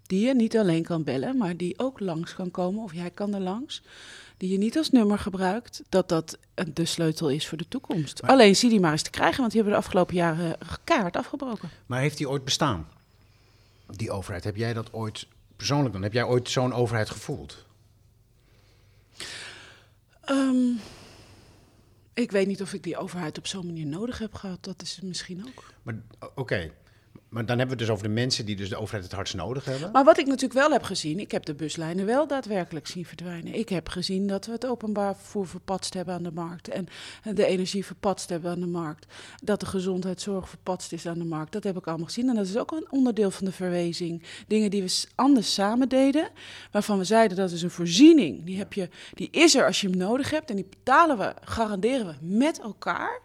die 0.07 0.27
je 0.27 0.35
niet 0.35 0.57
alleen 0.59 0.83
kan 0.83 1.05
bellen, 1.05 1.37
maar 1.37 1.57
die 1.57 1.79
ook 1.79 2.01
langs 2.01 2.35
kan 2.35 2.51
komen, 2.51 2.83
of 2.83 2.95
jij 2.95 3.11
kan 3.11 3.35
er 3.35 3.41
langs, 3.41 3.83
die 4.37 4.51
je 4.51 4.59
niet 4.59 4.77
als 4.77 4.91
nummer 4.91 5.19
gebruikt, 5.19 5.83
dat 5.89 6.09
dat 6.09 6.39
de 6.73 6.85
sleutel 6.85 7.29
is 7.31 7.49
voor 7.49 7.59
de 7.59 7.69
toekomst. 7.69 8.23
Maar- 8.23 8.31
Alleen 8.31 8.57
zie 8.57 8.71
die 8.71 8.81
maar 8.81 8.93
eens 8.93 9.03
te 9.03 9.11
krijgen, 9.11 9.39
want 9.41 9.53
die 9.53 9.61
hebben 9.63 9.79
de 9.81 9.85
afgelopen 9.87 10.15
jaren 10.15 10.57
keihard 10.85 11.17
afgebroken. 11.17 11.71
Maar 11.87 12.01
heeft 12.01 12.17
die 12.17 12.29
ooit 12.29 12.45
bestaan? 12.45 12.89
Die 13.91 14.11
overheid, 14.11 14.45
heb 14.45 14.57
jij 14.57 14.73
dat 14.73 14.93
ooit 14.93 15.27
persoonlijk 15.57 15.93
dan? 15.93 16.03
Heb 16.03 16.13
jij 16.13 16.25
ooit 16.25 16.49
zo'n 16.51 16.73
overheid 16.73 17.11
gevoeld? 17.11 17.67
Ehm, 20.25 20.71
ik 22.15 22.31
weet 22.31 22.47
niet 22.47 22.63
of 22.63 22.73
ik 22.73 22.83
die 22.83 22.97
overheid 22.97 23.39
op 23.39 23.47
zo'n 23.47 23.67
manier 23.67 23.87
nodig 23.87 24.19
heb 24.19 24.35
gehad. 24.35 24.65
Dat 24.65 24.83
is 24.83 24.99
misschien 25.03 25.45
ook. 25.47 25.73
Maar 25.83 25.95
oké, 26.35 26.71
maar 27.29 27.47
dan 27.47 27.59
hebben 27.59 27.77
we 27.77 27.83
het 27.83 27.91
dus 27.91 27.97
over 27.97 28.09
de 28.09 28.21
mensen 28.21 28.47
die 28.47 28.57
dus 28.57 28.69
de 28.69 28.77
overheid 28.77 29.05
het 29.05 29.13
hardst 29.13 29.35
nodig 29.35 29.65
hebben. 29.65 29.91
Maar 29.93 30.05
wat 30.05 30.19
ik 30.19 30.27
natuurlijk 30.27 30.53
wel 30.61 30.71
heb 30.71 30.83
gezien, 30.83 31.19
ik 31.19 31.31
heb 31.31 31.45
de 31.45 31.55
buslijnen 31.55 32.07
wel 32.07 32.27
daadwerkelijk 32.27 32.87
zien 32.87 33.05
verdwijnen. 33.05 33.55
Ik 33.55 33.69
heb 33.69 33.89
gezien 33.89 34.27
dat 34.27 34.47
we 34.47 34.53
het 34.53 34.67
openbaar 34.67 35.17
vervoer 35.17 35.47
verpatst 35.47 35.95
hebben 35.95 36.15
aan 36.15 36.23
de 36.23 36.33
markt. 36.33 36.69
En 36.69 36.87
de 37.35 37.47
energie 37.47 37.85
verpatst 37.85 38.29
hebben 38.29 38.51
aan 38.51 38.61
de 38.61 38.67
markt. 38.67 39.07
Dat 39.43 39.61
de 39.61 39.67
gezondheidszorg 39.67 40.49
verpatst 40.49 40.93
is 40.93 41.07
aan 41.07 41.19
de 41.19 41.25
markt. 41.25 41.53
Dat 41.53 41.65
heb 41.65 41.77
ik 41.77 41.87
allemaal 41.87 42.07
gezien. 42.07 42.29
En 42.29 42.35
dat 42.35 42.47
is 42.47 42.57
ook 42.57 42.73
een 42.73 42.87
onderdeel 42.91 43.31
van 43.31 43.45
de 43.45 43.53
verwezing. 43.53 44.23
Dingen 44.47 44.71
die 44.71 44.83
we 44.83 45.07
anders 45.15 45.55
samen 45.55 45.89
deden. 45.89 46.29
Waarvan 46.71 46.99
we 46.99 47.05
zeiden 47.05 47.37
dat 47.37 47.51
is 47.51 47.63
een 47.63 47.71
voorziening. 47.71 48.45
Die, 48.45 48.59
heb 48.59 48.73
je, 48.73 48.89
die 49.15 49.29
is 49.31 49.55
er 49.55 49.67
als 49.67 49.81
je 49.81 49.89
hem 49.89 49.99
nodig 49.99 50.31
hebt. 50.31 50.51
En 50.51 50.57
die 50.57 50.69
betalen 50.71 51.19
we, 51.19 51.35
garanderen 51.45 52.07
we 52.07 52.15
met 52.21 52.61
elkaar. 52.61 53.21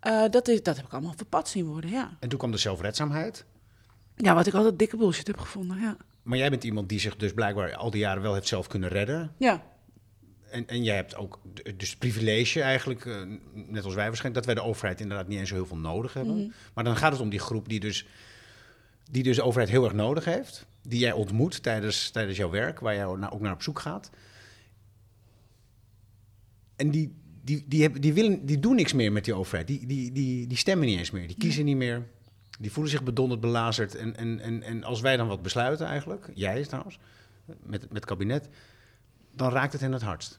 Eh, 0.00 0.24
dat, 0.30 0.48
is, 0.48 0.62
dat 0.62 0.76
heb 0.76 0.84
ik 0.84 0.92
allemaal 0.92 1.14
verpatst 1.16 1.52
zien 1.52 1.66
worden, 1.66 1.90
ja. 1.90 2.16
En 2.20 2.28
toen 2.28 2.38
kwam 2.38 2.50
de 2.50 2.58
zelfredzaamheid. 2.58 3.44
Ja, 4.16 4.34
wat 4.34 4.46
ik 4.46 4.54
altijd 4.54 4.78
dikke 4.78 4.96
bullshit 4.96 5.26
heb 5.26 5.38
gevonden, 5.38 5.80
ja. 5.80 5.96
Maar 6.22 6.38
jij 6.38 6.50
bent 6.50 6.64
iemand 6.64 6.88
die 6.88 7.00
zich 7.00 7.16
dus 7.16 7.32
blijkbaar 7.32 7.74
al 7.74 7.90
die 7.90 8.00
jaren 8.00 8.22
wel 8.22 8.34
heeft 8.34 8.48
zelf 8.48 8.66
kunnen 8.66 8.88
redden. 8.88 9.32
Ja, 9.36 9.62
En, 10.50 10.66
en 10.66 10.82
jij 10.82 10.94
hebt 10.94 11.16
ook 11.16 11.40
dus 11.76 11.90
het 11.90 11.98
privilege 11.98 12.62
eigenlijk, 12.62 13.06
eh, 13.06 13.22
net 13.52 13.84
als 13.84 13.94
wij 13.94 14.06
waarschijnlijk, 14.06 14.34
dat 14.34 14.54
wij 14.54 14.54
de 14.54 14.70
overheid 14.70 15.00
inderdaad 15.00 15.28
niet 15.28 15.38
eens 15.38 15.48
zo 15.48 15.54
heel 15.54 15.66
veel 15.66 15.76
nodig 15.76 16.14
hebben. 16.14 16.36
Mhm. 16.36 16.50
Maar 16.74 16.84
dan 16.84 16.96
gaat 16.96 17.12
het 17.12 17.20
om 17.20 17.30
die 17.30 17.38
groep 17.38 17.68
die 17.68 17.80
dus, 17.80 18.06
die 19.10 19.22
dus 19.22 19.36
de 19.36 19.42
overheid 19.42 19.70
heel 19.70 19.84
erg 19.84 19.92
nodig 19.92 20.24
heeft. 20.24 20.66
Die 20.82 20.98
jij 20.98 21.12
ontmoet 21.12 21.62
tijdens, 21.62 22.10
tijdens 22.10 22.36
jouw 22.36 22.50
werk, 22.50 22.80
waar 22.80 22.94
jij 22.94 23.04
nou 23.04 23.32
ook 23.32 23.40
naar 23.40 23.52
op 23.52 23.62
zoek 23.62 23.78
gaat. 23.78 24.10
En 26.76 26.90
die, 26.90 27.19
die, 27.50 27.64
die, 27.68 27.82
hebben, 27.82 28.00
die, 28.00 28.12
willen, 28.12 28.46
die 28.46 28.58
doen 28.58 28.74
niks 28.74 28.92
meer 28.92 29.12
met 29.12 29.24
die 29.24 29.34
overheid. 29.34 29.66
Die, 29.66 29.86
die, 29.86 30.12
die, 30.12 30.46
die 30.46 30.58
stemmen 30.58 30.86
niet 30.86 30.98
eens 30.98 31.10
meer. 31.10 31.26
Die 31.26 31.36
kiezen 31.36 31.64
niet 31.64 31.76
meer. 31.76 32.06
Die 32.58 32.72
voelen 32.72 32.92
zich 32.92 33.02
bedonderd, 33.02 33.40
belazerd. 33.40 33.94
En, 33.94 34.16
en, 34.16 34.40
en, 34.40 34.62
en 34.62 34.84
als 34.84 35.00
wij 35.00 35.16
dan 35.16 35.28
wat 35.28 35.42
besluiten 35.42 35.86
eigenlijk, 35.86 36.30
jij 36.34 36.64
trouwens, 36.64 36.98
met, 37.44 37.80
met 37.80 37.88
het 37.92 38.04
kabinet, 38.04 38.48
dan 39.34 39.50
raakt 39.50 39.72
het 39.72 39.80
hen 39.80 39.92
het 39.92 40.02
hardst. 40.02 40.38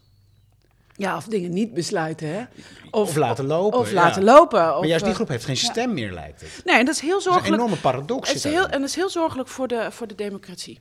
Ja, 0.96 1.16
of 1.16 1.26
dingen 1.26 1.54
niet 1.54 1.74
besluiten, 1.74 2.28
hè? 2.28 2.44
Of, 2.92 3.16
laten 3.16 3.46
lopen. 3.46 3.80
Of 3.80 3.90
ja. 3.90 3.94
laten 3.94 4.24
lopen. 4.24 4.74
Of, 4.74 4.80
Maar 4.80 4.88
juist 4.88 5.04
die 5.04 5.10
eh, 5.10 5.16
groep 5.16 5.28
heeft 5.28 5.46
geen 5.46 5.56
ja. 5.56 5.62
stem 5.62 5.94
meer, 5.94 6.12
lijkt 6.12 6.42
het. 6.42 6.62
Nee, 6.66 6.78
en 6.78 6.86
dat 6.86 6.96
is 6.96 7.02
heel 7.02 7.10
Dat 7.10 7.20
is 7.20 7.26
een 7.26 7.32
zorgelijk. 7.32 7.62
enorme 7.62 7.82
paradox. 7.82 8.28
Het 8.28 8.38
is 8.38 8.44
heel, 8.44 8.68
en 8.68 8.80
dat 8.80 8.90
is 8.90 8.96
heel 8.96 9.10
zorgelijk 9.10 9.50
voor 9.50 9.68
de, 9.68 9.88
voor 9.92 10.08
de 10.08 10.16
democratie. 10.16 10.80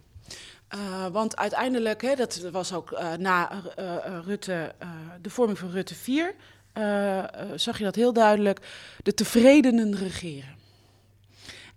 Eh, 0.70 1.06
want 1.06 1.36
uiteindelijk, 1.36 2.02
hè, 2.02 2.14
dat 2.14 2.48
was 2.52 2.72
ook 2.72 2.92
eh, 2.92 3.12
na 3.12 3.50
eh, 3.76 4.18
Rutte, 4.24 4.74
de 5.22 5.30
vorming 5.30 5.58
van 5.58 5.70
Rutte 5.70 5.94
4, 5.94 6.34
eh, 6.72 7.18
eh, 7.18 7.26
zag 7.54 7.78
je 7.78 7.84
dat 7.84 7.94
heel 7.94 8.12
duidelijk. 8.12 8.60
De 9.02 9.14
tevredenen 9.14 9.96
regeren. 9.96 10.58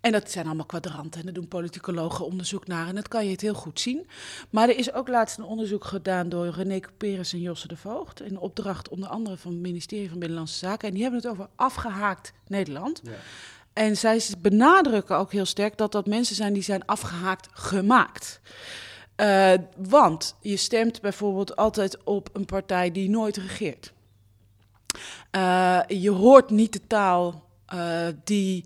En 0.02 0.12
dat 0.12 0.32
zijn 0.32 0.46
allemaal 0.46 0.66
kwadranten 0.66 1.20
en 1.20 1.26
daar 1.26 1.34
doen 1.34 1.48
politicologen 1.48 2.26
onderzoek 2.26 2.68
naar 2.68 2.88
en 2.88 2.96
dat 2.96 3.08
kan 3.08 3.26
je 3.26 3.32
het 3.32 3.42
heel 3.42 3.54
goed 3.54 3.80
zien. 3.80 4.08
Maar 4.50 4.70
er 4.70 4.78
is 4.78 4.94
ook 4.94 5.08
laatst 5.08 5.38
een 5.38 5.44
onderzoek 5.44 5.86
gedaan 5.86 6.30
door 6.30 6.48
René 6.48 6.80
Cuperes 6.80 7.34
en 7.34 7.42
Josse 7.42 7.68
de 7.68 7.78
Voogd. 7.78 8.22
In 8.22 8.38
opdracht 8.38 8.90
onder 8.90 9.10
andere 9.10 9.38
van 9.38 9.52
het 9.52 9.62
ministerie 9.62 10.10
van 10.10 10.20
Binnenlandse 10.20 10.58
Zaken. 10.58 10.88
En 10.88 10.94
die 10.94 11.04
hebben 11.04 11.22
het 11.22 11.30
over 11.30 11.48
afgehaakt 11.56 12.34
Nederland. 12.48 13.02
En 13.74 13.98
zij 13.98 14.22
benadrukken 14.40 15.18
ook 15.18 15.32
heel 15.32 15.46
sterk 15.46 15.78
dat 15.78 15.92
dat 15.92 16.08
mensen 16.08 16.36
zijn 16.36 16.54
die 16.54 16.64
zijn 16.64 16.86
afgehaakt 16.86 17.48
gemaakt. 17.52 18.42
Eh, 19.16 19.54
want 19.78 20.36
je 20.42 20.58
stemt 20.58 21.02
bijvoorbeeld 21.02 21.56
altijd 21.56 22.04
op 22.04 22.30
een 22.34 22.46
partij 22.46 22.92
die 22.92 23.10
nooit 23.10 23.38
regeert. 23.38 23.94
Eh, 25.32 25.80
je 25.88 26.10
hoort 26.10 26.50
niet 26.50 26.74
de 26.74 26.88
taal 26.88 27.50
eh, 27.66 28.08
die, 28.24 28.66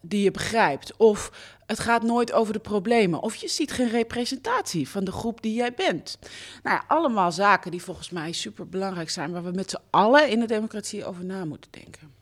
die 0.00 0.22
je 0.22 0.30
begrijpt. 0.30 0.96
Of 0.96 1.32
het 1.66 1.78
gaat 1.78 2.02
nooit 2.02 2.32
over 2.32 2.52
de 2.52 2.58
problemen. 2.58 3.20
Of 3.20 3.34
je 3.34 3.48
ziet 3.48 3.72
geen 3.72 3.88
representatie 3.88 4.88
van 4.88 5.04
de 5.04 5.12
groep 5.12 5.42
die 5.42 5.54
jij 5.54 5.74
bent. 5.74 6.18
Nou 6.62 6.80
allemaal 6.88 7.32
zaken 7.32 7.70
die 7.70 7.82
volgens 7.82 8.10
mij 8.10 8.32
super 8.32 8.68
belangrijk 8.68 9.10
zijn, 9.10 9.32
waar 9.32 9.44
we 9.44 9.50
met 9.50 9.70
z'n 9.70 9.82
allen 9.90 10.28
in 10.28 10.40
de 10.40 10.46
democratie 10.46 11.04
over 11.04 11.24
na 11.24 11.44
moeten 11.44 11.70
denken. 11.70 12.17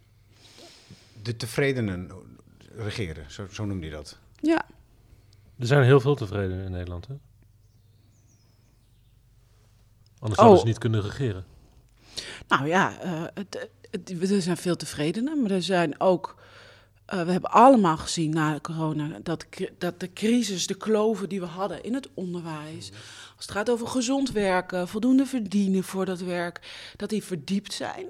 De 1.26 1.36
tevredenen 1.36 2.10
regeren, 2.76 3.30
zo, 3.30 3.46
zo 3.50 3.64
noemde 3.64 3.86
je 3.86 3.92
dat. 3.92 4.18
Ja, 4.40 4.64
Er 5.58 5.66
zijn 5.66 5.82
heel 5.84 6.00
veel 6.00 6.14
tevreden 6.14 6.64
in 6.64 6.70
Nederland, 6.70 7.06
hè? 7.06 7.14
Anders 10.18 10.38
Oh. 10.40 10.44
zouden 10.44 10.58
ze 10.58 10.66
niet 10.66 10.78
kunnen 10.78 11.02
regeren. 11.02 11.44
nou 12.48 12.66
ja, 12.66 13.00
eh, 13.00 13.24
het, 13.34 13.68
het- 13.90 14.30
er 14.30 14.42
zijn 14.42 14.56
veel 14.56 14.76
tevredenen, 14.76 15.42
maar 15.42 15.50
er 15.50 15.62
zijn 15.62 16.00
ook. 16.00 16.44
eh, 17.06 17.22
we 17.24 17.32
hebben 17.32 17.50
allemaal 17.50 17.96
gezien 17.96 18.30
na 18.30 18.58
corona 18.62 19.18
dat, 19.22 19.46
dat 19.78 20.00
de 20.00 20.12
crisis, 20.12 20.66
de 20.66 20.74
kloven 20.76 21.28
die 21.28 21.40
we 21.40 21.46
hadden 21.46 21.82
in 21.82 21.94
het 21.94 22.08
onderwijs, 22.14 22.90
als 23.36 23.44
het 23.46 23.50
gaat 23.50 23.70
over 23.70 23.86
gezond 23.86 24.30
werken, 24.32 24.88
voldoende 24.88 25.26
verdienen 25.26 25.84
voor 25.84 26.04
dat 26.04 26.20
werk, 26.20 26.60
dat 26.96 27.08
die 27.08 27.22
verdiept 27.24 27.72
zijn. 27.72 28.06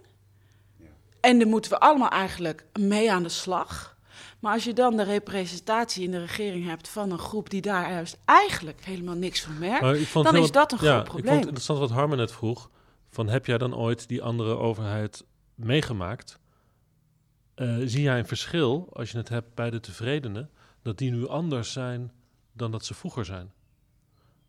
En 1.21 1.39
dan 1.39 1.49
moeten 1.49 1.71
we 1.71 1.79
allemaal 1.79 2.11
eigenlijk 2.11 2.67
mee 2.81 3.13
aan 3.13 3.23
de 3.23 3.29
slag. 3.29 3.97
Maar 4.41 4.53
als 4.53 4.65
je 4.65 4.73
dan 4.73 4.97
de 4.97 5.03
representatie 5.03 6.05
in 6.05 6.11
de 6.11 6.21
regering 6.21 6.65
hebt 6.65 6.89
van 6.89 7.11
een 7.11 7.19
groep 7.19 7.51
die 7.51 7.61
daar 7.61 7.91
juist 7.91 8.19
eigenlijk 8.25 8.85
helemaal 8.85 9.15
niks 9.15 9.43
van 9.43 9.59
merkt, 9.59 10.13
dan 10.13 10.37
is 10.37 10.51
dat 10.51 10.73
een 10.73 10.79
ja, 10.81 10.85
groot 10.85 11.01
Ik 11.01 11.11
vond 11.11 11.23
probleem. 11.23 11.35
het 11.35 11.43
interessant 11.43 11.79
wat 11.79 11.91
Harmen 11.91 12.19
net 12.19 12.33
vroeg. 12.33 12.71
Van, 13.11 13.29
heb 13.29 13.47
jij 13.47 13.59
dan 13.59 13.77
ooit 13.77 14.09
die 14.09 14.23
andere 14.23 14.57
overheid 14.57 15.25
meegemaakt? 15.55 16.39
Eh, 17.55 17.77
zie 17.85 18.03
jij 18.03 18.19
een 18.19 18.27
verschil, 18.27 18.89
als 18.93 19.11
je 19.11 19.19
het 19.19 19.29
hebt 19.29 19.55
bij 19.55 19.71
de 19.71 19.81
tevredenen, 19.81 20.51
dat 20.83 20.99
die 20.99 21.11
nu 21.11 21.29
anders 21.29 21.73
zijn 21.73 22.13
dan 22.53 22.71
dat 22.71 22.85
ze 22.85 22.95
vroeger 22.95 23.25
zijn? 23.25 23.53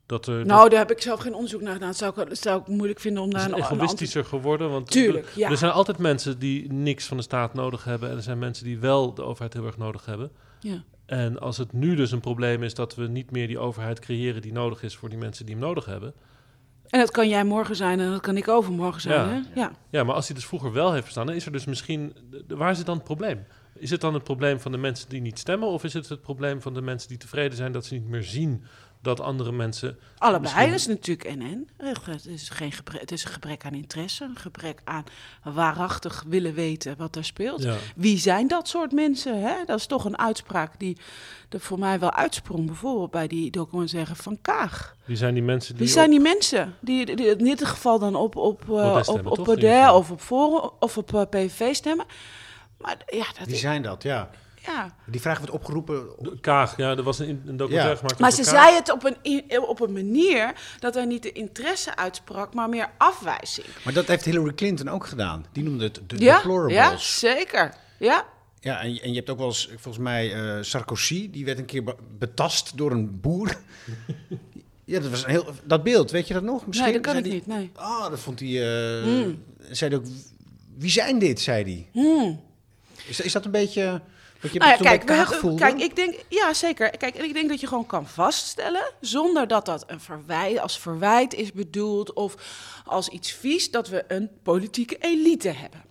Dat 0.07 0.27
er, 0.27 0.45
Nou, 0.45 0.69
daar 0.69 0.79
heb 0.79 0.91
ik 0.91 1.01
zelf 1.01 1.19
geen 1.19 1.33
onderzoek 1.33 1.61
naar 1.61 1.73
gedaan. 1.73 1.87
Dat 1.87 1.97
zou 1.97 2.21
ik, 2.21 2.35
zou 2.35 2.61
ik 2.61 2.67
moeilijk 2.67 2.99
vinden 2.99 3.23
om 3.23 3.31
daar 3.31 3.51
een, 3.51 3.57
egoïstischer 3.57 4.25
geworden. 4.25 4.69
Want 4.69 4.91
Tuurlijk, 4.91 5.27
ja. 5.35 5.49
er 5.49 5.57
zijn 5.57 5.71
altijd 5.71 5.97
mensen 5.97 6.39
die 6.39 6.73
niks 6.73 7.05
van 7.05 7.17
de 7.17 7.23
staat 7.23 7.53
nodig 7.53 7.83
hebben. 7.83 8.09
En 8.09 8.15
er 8.15 8.21
zijn 8.21 8.39
mensen 8.39 8.65
die 8.65 8.79
wel 8.79 9.13
de 9.13 9.23
overheid 9.23 9.53
heel 9.53 9.65
erg 9.65 9.77
nodig 9.77 10.05
hebben. 10.05 10.31
Ja. 10.59 10.83
En 11.05 11.39
als 11.39 11.57
het 11.57 11.73
nu 11.73 11.95
dus 11.95 12.11
een 12.11 12.19
probleem 12.19 12.63
is 12.63 12.73
dat 12.73 12.95
we 12.95 13.07
niet 13.07 13.31
meer 13.31 13.47
die 13.47 13.59
overheid 13.59 13.99
creëren 13.99 14.41
die 14.41 14.51
nodig 14.51 14.83
is 14.83 14.95
voor 14.95 15.09
die 15.09 15.17
mensen 15.17 15.45
die 15.45 15.55
hem 15.55 15.63
nodig 15.63 15.85
hebben. 15.85 16.13
En 16.87 16.99
dat 16.99 17.11
kan 17.11 17.29
jij 17.29 17.43
morgen 17.43 17.75
zijn 17.75 17.99
en 17.99 18.11
dat 18.11 18.21
kan 18.21 18.37
ik 18.37 18.47
overmorgen 18.47 19.01
zijn. 19.01 19.29
Ja. 19.29 19.33
Hè? 19.33 19.59
Ja. 19.59 19.71
Ja, 19.89 20.03
maar 20.03 20.15
als 20.15 20.25
hij 20.27 20.35
dus 20.35 20.45
vroeger 20.45 20.71
wel 20.71 20.91
heeft 20.91 21.05
bestaan, 21.05 21.25
dan 21.25 21.35
is 21.35 21.45
er 21.45 21.51
dus 21.51 21.65
misschien. 21.65 22.15
Waar 22.47 22.71
is 22.71 22.77
het 22.77 22.85
dan 22.85 22.95
het 22.95 23.03
probleem? 23.03 23.45
Is 23.79 23.89
het 23.89 24.01
dan 24.01 24.13
het 24.13 24.23
probleem 24.23 24.59
van 24.59 24.71
de 24.71 24.77
mensen 24.77 25.09
die 25.09 25.21
niet 25.21 25.39
stemmen? 25.39 25.67
Of 25.67 25.83
is 25.83 25.93
het 25.93 26.09
het 26.09 26.21
probleem 26.21 26.61
van 26.61 26.73
de 26.73 26.81
mensen 26.81 27.09
die 27.09 27.17
tevreden 27.17 27.57
zijn 27.57 27.71
dat 27.71 27.85
ze 27.85 27.93
niet 27.93 28.07
meer 28.07 28.23
zien 28.23 28.63
dat 29.07 29.19
andere 29.19 29.51
mensen... 29.51 29.97
Allebei, 30.17 30.41
Misschien- 30.53 30.73
is 30.73 30.87
natuurlijk 30.87 31.27
en-en. 31.27 31.67
Het 31.77 32.25
is, 32.25 32.49
geen 32.49 32.71
gebrek, 32.71 33.01
het 33.01 33.11
is 33.11 33.23
een 33.23 33.31
gebrek 33.31 33.65
aan 33.65 33.73
interesse, 33.73 34.23
een 34.23 34.37
gebrek 34.37 34.81
aan 34.83 35.03
waarachtig 35.43 36.23
willen 36.27 36.53
weten 36.53 36.95
wat 36.97 37.15
er 37.15 37.25
speelt. 37.25 37.63
Ja. 37.63 37.75
Wie 37.95 38.17
zijn 38.17 38.47
dat 38.47 38.67
soort 38.67 38.91
mensen? 38.91 39.41
Hè? 39.41 39.55
Dat 39.65 39.79
is 39.79 39.85
toch 39.85 40.05
een 40.05 40.17
uitspraak 40.17 40.79
die 40.79 40.97
er 41.49 41.59
voor 41.59 41.79
mij 41.79 41.99
wel 41.99 42.13
uitsprong. 42.13 42.65
Bijvoorbeeld 42.65 43.11
bij 43.11 43.27
die 43.27 43.51
documentaire 43.51 44.15
van 44.15 44.37
Kaag. 44.41 44.95
Wie 45.05 45.17
zijn 45.17 45.33
die 45.33 45.43
mensen 45.43 45.75
die... 45.75 45.83
Wie 45.83 45.93
zijn 45.93 46.05
op- 46.05 46.11
die 46.11 46.21
mensen? 46.21 46.75
Die, 46.79 47.05
die, 47.05 47.15
die 47.15 47.25
in 47.37 47.43
dit 47.45 47.65
geval 47.65 47.99
dan 47.99 48.15
op, 48.15 48.35
op, 48.35 48.63
Baudet 48.67 49.07
op, 49.07 49.25
op 49.25 49.45
Baudet 49.45 49.91
of 49.91 50.11
op 50.11 50.21
Forum 50.21 50.69
of 50.79 50.97
op 50.97 51.13
eh, 51.13 51.21
PVV 51.29 51.75
stemmen. 51.75 52.05
Maar 52.77 52.97
ja, 53.05 53.25
dat 53.37 53.45
Wie 53.45 53.53
is... 53.55 53.59
zijn 53.59 53.81
dat? 53.81 54.03
Ja. 54.03 54.29
Ja. 54.67 54.95
Die 55.05 55.21
vraag 55.21 55.37
wordt 55.37 55.51
opgeroepen. 55.53 56.05
De 56.19 56.39
Kaag, 56.39 56.77
ja, 56.77 56.89
er 56.95 57.03
was 57.03 57.19
een, 57.19 57.27
een 57.45 57.57
documentaire 57.57 57.89
Ja. 57.89 57.95
gemaakt 57.95 58.19
Maar 58.19 58.31
ze 58.31 58.41
Kaag. 58.41 58.49
zei 58.63 58.75
het 58.75 58.91
op 58.91 59.03
een, 59.03 59.15
i- 59.23 59.57
op 59.57 59.79
een 59.81 59.91
manier 59.93 60.53
dat 60.79 60.93
hij 60.93 61.05
niet 61.05 61.23
de 61.23 61.31
interesse 61.31 61.95
uitsprak, 61.95 62.53
maar 62.53 62.69
meer 62.69 62.89
afwijzing. 62.97 63.67
Maar 63.83 63.93
dat 63.93 64.07
heeft 64.07 64.25
Hillary 64.25 64.53
Clinton 64.53 64.89
ook 64.89 65.05
gedaan. 65.07 65.45
Die 65.51 65.63
noemde 65.63 65.83
het 65.83 65.99
de 66.07 66.17
Ja, 66.19 66.35
deplorables. 66.35 66.73
ja, 66.75 66.97
zeker. 66.97 67.73
Ja, 67.99 68.25
Ja, 68.59 68.81
en, 68.81 68.93
je- 68.93 69.01
en 69.01 69.09
je 69.09 69.15
hebt 69.15 69.29
ook 69.29 69.37
wel 69.37 69.47
eens, 69.47 69.67
volgens 69.77 69.97
mij, 70.03 70.33
eh, 70.33 70.63
Sarkozy, 70.63 71.29
die 71.31 71.45
werd 71.45 71.57
een 71.59 71.65
keer 71.65 71.83
be- 71.83 71.95
betast 72.17 72.77
door 72.77 72.91
een 72.91 73.19
boer. 73.21 73.55
ja, 74.85 74.99
dat 74.99 75.09
was 75.09 75.23
een 75.23 75.29
heel. 75.29 75.45
Dat 75.63 75.83
beeld, 75.83 76.11
weet 76.11 76.27
je 76.27 76.33
dat 76.33 76.43
nog? 76.43 76.65
Misschien 76.67 76.89
nee, 76.91 77.01
dat 77.01 77.05
kan 77.11 77.17
ik 77.17 77.23
die- 77.23 77.33
niet. 77.33 77.47
Nee. 77.47 77.71
Ah, 77.75 78.09
dat 78.09 78.19
vond 78.19 78.39
hij. 78.39 78.49
eh 78.97 79.03
Hmm. 79.03 79.43
Zei 79.71 79.95
ook. 79.95 80.03
Wie 80.77 80.89
zijn 80.89 81.19
dit? 81.19 81.39
zei 81.39 81.63
hij. 81.63 82.01
Hmm. 82.03 82.41
Is, 83.07 83.19
is 83.21 83.31
dat 83.31 83.45
een 83.45 83.51
beetje. 83.51 84.01
Je 84.41 84.59
Nou 84.59 84.71
ja, 84.71 84.77
toen 84.77 84.85
bij 84.85 85.05
kijk, 85.05 85.55
kijk, 85.57 85.79
ik 85.79 85.95
denk, 85.95 86.15
ja 86.29 86.53
zeker. 86.53 86.97
Kijk, 86.97 87.15
en 87.15 87.23
ik 87.23 87.33
denk 87.33 87.49
dat 87.49 87.59
je 87.59 87.67
gewoon 87.67 87.85
kan 87.85 88.07
vaststellen, 88.07 88.91
zonder 89.01 89.47
dat 89.47 89.65
dat 89.65 89.83
een 89.87 89.99
verwijt, 89.99 90.59
als 90.59 90.79
verwijt 90.79 91.33
is 91.33 91.51
bedoeld 91.51 92.13
of 92.13 92.35
als 92.85 93.07
iets 93.07 93.31
vies, 93.31 93.71
dat 93.71 93.87
we 93.87 94.05
een 94.07 94.29
politieke 94.43 94.97
elite 94.97 95.49
hebben. 95.49 95.83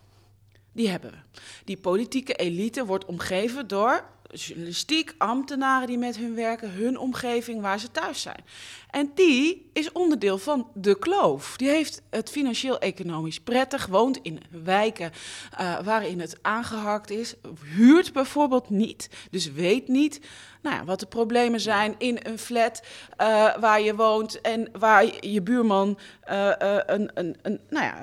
Die 0.72 0.88
hebben 0.88 1.10
we. 1.10 1.40
Die 1.64 1.76
politieke 1.76 2.34
elite 2.34 2.84
wordt 2.84 3.04
omgeven 3.04 3.68
door 3.68 4.04
journalistiek, 4.32 5.14
ambtenaren 5.18 5.86
die 5.86 5.98
met 5.98 6.16
hun 6.16 6.34
werken, 6.34 6.70
hun 6.70 6.98
omgeving 6.98 7.60
waar 7.60 7.78
ze 7.78 7.90
thuis 7.90 8.22
zijn. 8.22 8.44
En 8.90 9.10
die 9.14 9.70
is 9.72 9.92
onderdeel 9.92 10.38
van 10.38 10.68
de 10.74 10.98
kloof. 10.98 11.56
Die 11.56 11.68
heeft 11.68 12.02
het 12.10 12.30
financieel-economisch 12.30 13.40
prettig, 13.40 13.86
woont 13.86 14.18
in 14.22 14.40
wijken 14.50 15.12
eh, 15.56 15.78
waarin 15.84 16.20
het 16.20 16.38
aangehakt 16.42 17.10
is, 17.10 17.34
huurt 17.76 18.12
bijvoorbeeld 18.12 18.70
niet, 18.70 19.10
dus 19.30 19.52
weet 19.52 19.88
niet 19.88 20.20
nou 20.66 20.78
ja, 20.78 20.84
wat 20.84 21.00
de 21.00 21.06
problemen 21.06 21.60
zijn 21.60 21.94
in 21.98 22.18
een 22.22 22.38
flat 22.38 22.82
eh, 23.16 23.56
waar 23.60 23.80
je 23.80 23.94
woont 23.94 24.40
en 24.40 24.68
waar 24.78 25.04
je, 25.04 25.30
je 25.32 25.42
buurman 25.42 25.98
eh, 26.20 26.60
eh, 26.60 26.82
een, 26.86 27.10
een, 27.14 27.36
een, 27.42 27.60
nou 27.70 27.84
ja, 27.84 27.94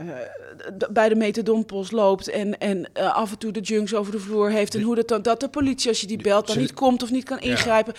bij 0.89 1.09
de 1.09 1.15
metadonpost 1.15 1.91
loopt 1.91 2.27
en, 2.27 2.57
en 2.59 2.93
af 2.93 3.31
en 3.31 3.37
toe 3.37 3.51
de 3.51 3.59
junks 3.59 3.93
over 3.93 4.11
de 4.11 4.19
vloer 4.19 4.49
heeft 4.49 4.75
en 4.75 4.81
hoe 4.81 4.95
dat, 4.95 5.07
dan, 5.07 5.21
dat 5.21 5.39
de 5.39 5.49
politie 5.49 5.89
als 5.89 6.01
je 6.01 6.07
die 6.07 6.21
belt 6.21 6.47
dan 6.47 6.57
niet 6.57 6.73
komt 6.73 7.03
of 7.03 7.11
niet 7.11 7.23
kan 7.23 7.37
Ja. 7.41 7.49
ingrijpen. 7.49 7.93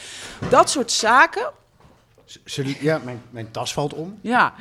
Dat 0.51 0.71
soort 0.71 0.93
zaken, 0.93 1.51
ja, 2.81 3.01
mijn, 3.05 3.23
mijn 3.31 3.51
tas 3.51 3.73
valt 3.73 3.95
om. 3.95 4.19
ja, 4.21 4.55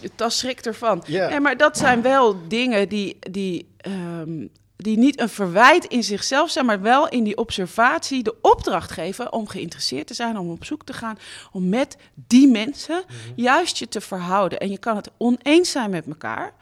je 0.00 0.10
tas 0.14 0.38
schrikt 0.38 0.66
ervan. 0.66 1.02
Ja. 1.06 1.28
Nee, 1.28 1.40
maar 1.40 1.56
dat 1.56 1.78
zijn 1.78 2.02
wel 2.02 2.48
dingen 2.48 2.88
die, 2.88 3.16
die, 3.20 3.68
ehm, 3.76 4.46
die 4.76 4.98
niet 4.98 5.20
een 5.20 5.28
verwijt 5.28 5.84
in 5.84 6.04
zichzelf 6.04 6.50
zijn, 6.50 6.66
maar 6.66 6.80
wel 6.80 7.08
in 7.08 7.24
die 7.24 7.36
observatie 7.36 8.22
de 8.22 8.40
opdracht 8.40 8.90
geven 8.92 9.32
om 9.32 9.48
geïnteresseerd 9.48 10.06
te 10.06 10.14
zijn, 10.14 10.38
om 10.38 10.50
op 10.50 10.64
zoek 10.64 10.84
te 10.84 10.92
gaan, 10.92 11.18
om 11.52 11.68
met 11.68 11.96
die 12.14 12.48
mensen 12.48 13.04
juist 13.36 13.76
je 13.78 13.88
te 13.88 14.00
verhouden. 14.00 14.58
En 14.60 14.70
je 14.70 14.78
kan 14.78 14.96
het 14.96 15.10
oneens 15.16 15.70
zijn 15.70 15.90
met 15.90 16.06
elkaar. 16.06 16.54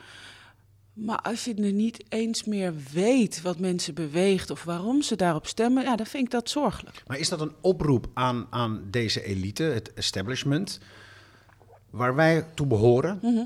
Maar 0.92 1.18
als 1.18 1.44
je 1.44 1.54
er 1.54 1.72
niet 1.72 2.04
eens 2.08 2.44
meer 2.44 2.74
weet 2.92 3.42
wat 3.42 3.58
mensen 3.58 3.94
beweegt 3.94 4.50
of 4.50 4.64
waarom 4.64 5.02
ze 5.02 5.16
daarop 5.16 5.46
stemmen, 5.46 5.82
ja, 5.84 5.96
dan 5.96 6.06
vind 6.06 6.24
ik 6.24 6.30
dat 6.30 6.50
zorgelijk. 6.50 7.02
Maar 7.06 7.18
is 7.18 7.28
dat 7.28 7.40
een 7.40 7.52
oproep 7.60 8.06
aan, 8.14 8.46
aan 8.50 8.82
deze 8.90 9.24
elite, 9.24 9.62
het 9.62 9.92
establishment, 9.94 10.80
waar 11.90 12.14
wij 12.14 12.46
toe 12.54 12.66
behoren? 12.66 13.18
Mhm. 13.22 13.44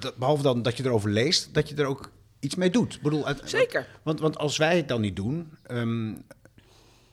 Dat- 0.00 0.16
behalve 0.16 0.42
dan 0.42 0.62
dat 0.62 0.76
je 0.76 0.84
erover 0.84 1.10
leest, 1.10 1.54
dat 1.54 1.68
je 1.68 1.74
er 1.74 1.86
ook 1.86 2.10
iets 2.46 2.54
mee 2.54 2.70
doet. 2.70 2.94
Ik 2.94 3.02
bedoel, 3.02 3.26
uit- 3.26 3.40
Zeker. 3.44 3.86
Want, 4.02 4.20
want 4.20 4.38
als 4.38 4.56
wij 4.56 4.76
het 4.76 4.88
dan 4.88 5.00
niet 5.00 5.16
doen. 5.16 5.52
ehm, 5.66 6.14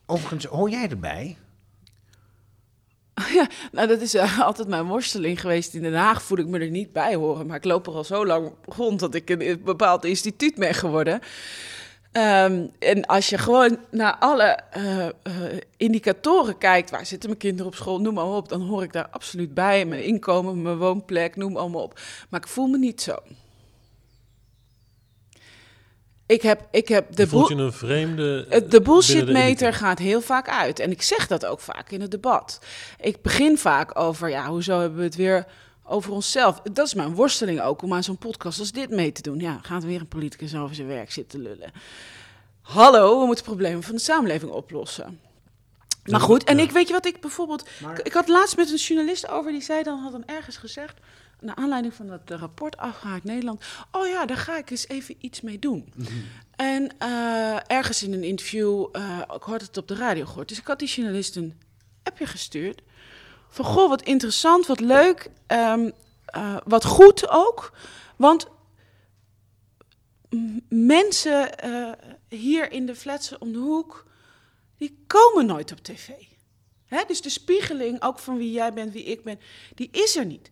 overigens, 0.05 0.45
hoor 0.45 0.69
jij 0.69 0.89
erbij? 0.89 1.37
Ja, 3.33 3.47
nou 3.71 3.87
dat 3.87 4.01
is 4.01 4.13
eh, 4.13 4.39
altijd 4.39 4.67
mijn 4.67 4.85
worsteling 4.85 5.41
geweest. 5.41 5.73
In 5.73 5.81
Den 5.81 5.93
Haag 5.93 6.21
voel 6.23 6.37
ik 6.37 6.47
me 6.47 6.59
er 6.59 6.69
niet 6.69 6.93
bij 6.93 7.15
horen. 7.15 7.45
Maar 7.47 7.55
ik 7.57 7.63
loop 7.63 7.87
er 7.87 7.93
al 7.93 8.03
zo 8.03 8.25
lang 8.25 8.51
rond 8.65 8.99
dat 8.99 9.13
ik 9.15 9.29
een, 9.29 9.49
een 9.49 9.61
bepaald 9.63 10.05
instituut 10.05 10.55
ben 10.55 10.73
geworden. 10.73 11.19
Ehm, 12.11 12.65
en 12.79 13.05
als 13.05 13.29
je 13.29 13.37
gewoon 13.37 13.77
naar 13.91 14.15
alle 14.19 14.43
eh, 14.71 15.07
eh, 15.07 15.13
indicatoren 15.77 16.57
kijkt, 16.57 16.89
waar 16.89 17.05
zitten 17.05 17.29
mijn 17.29 17.41
kinderen 17.41 17.67
op 17.71 17.75
school, 17.75 18.01
noem 18.01 18.13
maar 18.13 18.25
op, 18.25 18.49
dan 18.49 18.61
hoor 18.61 18.83
ik 18.83 18.93
daar 18.93 19.07
absoluut 19.09 19.53
bij. 19.53 19.85
Mijn 19.85 20.03
inkomen, 20.03 20.61
mijn 20.61 20.77
woonplek, 20.77 21.35
noem 21.35 21.57
allemaal 21.57 21.83
op. 21.83 21.99
Maar 22.29 22.39
ik 22.39 22.47
voel 22.47 22.67
me 22.67 22.77
niet 22.77 23.01
zo. 23.01 23.15
Ik 26.33 26.41
heb, 26.41 26.67
ik 26.71 26.87
heb 26.87 27.15
de 27.15 27.27
voelt 27.27 27.49
je 27.49 27.55
een 27.55 27.73
vreemde... 27.73 28.45
binnen 28.49 28.69
de 28.69 28.81
bullshitmeter 28.81 29.73
gaat 29.73 29.99
heel 29.99 30.21
vaak 30.21 30.49
uit. 30.49 30.79
En 30.79 30.91
ik 30.91 31.01
zeg 31.01 31.27
dat 31.27 31.45
ook 31.45 31.59
vaak 31.59 31.91
in 31.91 32.01
het 32.01 32.11
debat. 32.11 32.59
Ik 32.99 33.21
begin 33.21 33.57
vaak 33.57 33.99
over, 33.99 34.29
ja, 34.29 34.47
hoezo 34.47 34.79
hebben 34.79 34.97
we 34.97 35.03
het 35.03 35.15
weer 35.15 35.45
over 35.83 36.11
onszelf? 36.11 36.61
Dat 36.73 36.87
is 36.87 36.93
mijn 36.93 37.15
worsteling 37.15 37.61
ook, 37.61 37.81
om 37.81 37.93
aan 37.93 38.03
zo'n 38.03 38.17
podcast 38.17 38.59
als 38.59 38.71
dit 38.71 38.89
mee 38.89 39.11
te 39.11 39.21
doen. 39.21 39.39
Ja, 39.39 39.59
gaat 39.61 39.83
weer 39.83 39.99
een 39.99 40.07
politicus 40.07 40.55
over 40.55 40.75
zijn 40.75 40.87
werk 40.87 41.11
zitten 41.11 41.41
lullen. 41.41 41.71
Hallo, 42.61 43.19
we 43.19 43.25
moeten 43.25 43.45
problemen 43.45 43.83
van 43.83 43.95
de 43.95 44.01
samenleving 44.01 44.51
oplossen. 44.51 45.19
Maar 46.11 46.19
goed, 46.19 46.43
en 46.43 46.59
ik 46.59 46.71
weet 46.71 46.87
je 46.87 46.93
wat 46.93 47.05
ik 47.05 47.21
bijvoorbeeld... 47.21 47.69
Maar- 47.81 47.99
Ik 48.05 48.13
had 48.13 48.27
laatst 48.27 48.55
met 48.57 48.69
een 48.69 48.75
journalist 48.75 49.27
over, 49.27 49.51
die 49.51 49.61
zei 49.61 49.83
dan, 49.83 49.99
had 49.99 50.11
dan 50.11 50.25
ergens 50.25 50.57
gezegd... 50.57 50.99
naar 51.39 51.55
aanleiding 51.55 51.93
van 51.93 52.07
dat 52.07 52.21
rapport 52.25 52.77
Afgehaakt 52.77 53.23
Nederland... 53.23 53.63
oh 53.91 54.07
ja, 54.07 54.25
daar 54.25 54.37
ga 54.37 54.57
ik 54.57 54.69
eens 54.69 54.87
even 54.87 55.15
iets 55.19 55.41
mee 55.41 55.59
doen. 55.59 55.93
En 56.55 56.97
eh, 56.97 57.57
ergens 57.67 58.03
in 58.03 58.13
een 58.13 58.23
interview, 58.23 58.87
eh, 58.91 59.19
ik 59.35 59.43
had 59.43 59.61
het 59.61 59.77
op 59.77 59.87
de 59.87 59.95
radio 59.95 60.25
gehoord... 60.25 60.47
dus 60.47 60.59
ik 60.59 60.67
had 60.67 60.79
die 60.79 60.87
journalist 60.87 61.35
een 61.35 61.61
appje 62.03 62.25
gestuurd... 62.25 62.81
van 63.49 63.65
goh, 63.65 63.89
wat 63.89 64.01
interessant, 64.01 64.65
wat 64.67 64.79
leuk, 64.79 65.29
ehm, 65.47 65.89
eh, 66.25 66.57
wat 66.63 66.85
goed 66.85 67.29
ook... 67.29 67.73
want 68.15 68.47
mensen 70.69 71.49
hier 72.29 72.71
in 72.71 72.85
de 72.85 72.95
flats 72.95 73.37
om 73.37 73.51
de 73.51 73.59
hoek... 73.59 74.11
die 74.77 75.03
komen 75.07 75.45
nooit 75.45 75.71
op 75.71 75.79
tv. 75.79 76.09
Hè? 76.85 77.03
Dus 77.07 77.21
de 77.21 77.29
spiegeling, 77.29 78.01
ook 78.01 78.19
van 78.19 78.37
wie 78.37 78.51
jij 78.51 78.73
bent, 78.73 78.93
wie 78.93 79.03
ik 79.03 79.23
ben, 79.23 79.39
die 79.75 79.89
is 79.91 80.15
er 80.15 80.25
niet. 80.25 80.51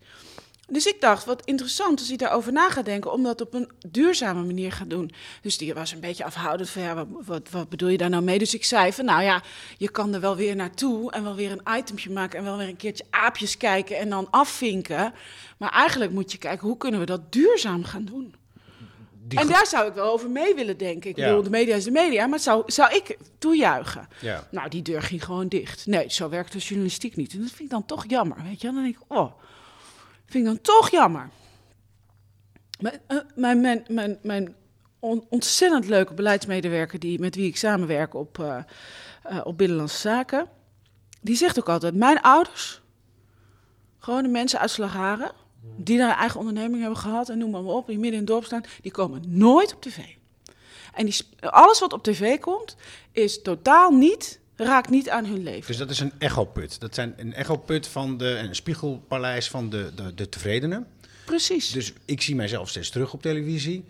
Dus 0.71 0.85
ik 0.85 1.01
dacht, 1.01 1.25
wat 1.25 1.45
interessant 1.45 1.99
als 1.99 2.07
hij 2.07 2.17
daarover 2.17 2.51
na 2.51 2.69
gaat 2.69 2.85
denken, 2.85 3.11
om 3.11 3.23
dat 3.23 3.41
op 3.41 3.53
een 3.53 3.71
duurzame 3.87 4.43
manier 4.43 4.71
gaat 4.71 4.89
doen. 4.89 5.11
Dus 5.41 5.57
die 5.57 5.73
was 5.73 5.91
een 5.91 5.99
beetje 5.99 6.23
afhoudend 6.23 6.69
van, 6.69 6.81
ja, 6.81 7.05
wat, 7.07 7.49
wat, 7.49 7.69
bedoel 7.69 7.89
je 7.89 7.97
daar 7.97 8.09
nou 8.09 8.23
mee? 8.23 8.39
Dus 8.39 8.53
ik 8.53 8.65
zei 8.65 8.93
van, 8.93 9.05
nou 9.05 9.23
ja, 9.23 9.43
je 9.77 9.89
kan 9.89 10.13
er 10.13 10.19
wel 10.19 10.35
weer 10.35 10.55
naartoe 10.55 11.11
en 11.11 11.23
wel 11.23 11.35
weer 11.35 11.51
een 11.51 11.77
itempje 11.77 12.11
maken 12.11 12.39
en 12.39 12.45
wel 12.45 12.57
weer 12.57 12.67
een 12.67 12.75
keertje 12.75 13.05
aapjes 13.09 13.57
kijken 13.57 13.97
en 13.97 14.09
dan 14.09 14.27
afvinken. 14.29 15.13
Maar 15.57 15.71
eigenlijk 15.71 16.11
moet 16.11 16.31
je 16.31 16.37
kijken, 16.37 16.67
hoe 16.67 16.77
kunnen 16.77 16.99
we 16.99 17.05
dat 17.05 17.31
duurzaam 17.31 17.83
gaan 17.83 18.05
doen? 18.05 18.35
Die 19.23 19.39
en 19.39 19.47
daar 19.47 19.65
zou 19.67 19.87
ik 19.87 19.93
wel 19.93 20.11
over 20.11 20.29
mee 20.29 20.55
willen 20.55 20.77
denken. 20.77 21.09
Ik 21.09 21.15
Ja. 21.17 21.27
bedoel, 21.27 21.43
de 21.43 21.49
media 21.49 21.75
is 21.75 21.83
de 21.83 21.91
media, 21.91 22.27
maar 22.27 22.39
zou, 22.39 22.63
zou 22.65 22.95
ik 22.95 23.17
toejuichen? 23.37 24.07
Ja. 24.21 24.47
Nou, 24.51 24.69
die 24.69 24.81
deur 24.81 25.01
ging 25.01 25.23
gewoon 25.25 25.47
dicht. 25.47 25.85
Nee, 25.85 26.09
zo 26.11 26.29
werkt 26.29 26.51
de 26.51 26.59
journalistiek 26.59 27.15
niet. 27.15 27.33
En 27.33 27.39
dat 27.39 27.49
vind 27.49 27.59
ik 27.61 27.69
dan 27.69 27.85
toch 27.85 28.05
jammer, 28.07 28.37
weet 28.43 28.61
je. 28.61 28.71
Dan 28.71 28.83
denk 28.83 28.95
ik, 28.95 29.01
oh, 29.07 29.31
vind 30.25 30.35
ik 30.35 30.45
dan 30.45 30.61
toch 30.61 30.89
jammer. 30.89 31.29
Mijn, 32.79 32.99
eh, 33.07 33.17
mijn, 33.35 33.61
mijn, 33.61 33.85
mijn, 33.87 34.17
mijn 34.21 34.55
on- 34.99 35.25
ontzettend 35.29 35.87
leuke 35.87 36.13
beleidsmedewerker, 36.13 36.99
die, 36.99 37.19
met 37.19 37.35
wie 37.35 37.47
ik 37.47 37.57
samenwerk 37.57 38.13
op, 38.13 38.39
eh, 38.39 38.57
eh, 39.23 39.39
op 39.43 39.57
Binnenlandse 39.57 39.97
Zaken, 39.97 40.47
die 41.21 41.35
zegt 41.35 41.59
ook 41.59 41.69
altijd, 41.69 41.95
mijn 41.95 42.21
ouders, 42.21 42.81
gewoon 43.99 44.23
de 44.23 44.29
mensen 44.29 44.59
uit 44.59 44.69
Slagharen, 44.69 45.31
die 45.77 45.97
daar 45.97 46.17
eigen 46.17 46.39
onderneming 46.39 46.79
hebben 46.81 46.99
gehad 46.99 47.29
en 47.29 47.37
noem 47.37 47.51
maar, 47.51 47.63
op, 47.63 47.87
die 47.87 47.95
midden 47.95 48.13
in 48.13 48.17
het 48.19 48.27
dorp 48.27 48.45
staan, 48.45 48.63
die 48.81 48.91
komen 48.91 49.23
nooit 49.27 49.73
op 49.75 49.81
tv. 49.81 49.97
En 50.93 51.05
die, 51.05 51.15
alles 51.39 51.79
wat 51.79 51.93
op 51.93 52.03
tv 52.03 52.39
komt, 52.39 52.75
is 53.11 53.41
totaal 53.41 53.91
niet, 53.91 54.39
raakt 54.55 54.89
niet 54.89 55.09
aan 55.09 55.25
hun 55.25 55.43
leven. 55.43 55.67
Dus 55.67 55.77
dat 55.77 55.89
is 55.89 55.99
een 55.99 56.11
echoput. 56.19 56.79
Dat 56.79 56.95
zijn 56.95 57.13
een 57.17 57.33
echoput 57.33 57.87
van 57.87 58.17
de, 58.17 58.25
een 58.37 58.55
spiegelpaleis 58.55 59.49
van 59.49 59.69
de, 59.69 59.91
de, 59.95 60.13
de 60.13 60.29
tevredenen. 60.29 60.87
Precies. 61.25 61.71
Dus 61.71 61.93
ik 62.05 62.21
zie 62.21 62.35
mijzelf 62.35 62.69
steeds 62.69 62.89
terug 62.89 63.13
op 63.13 63.21
televisie. 63.21 63.85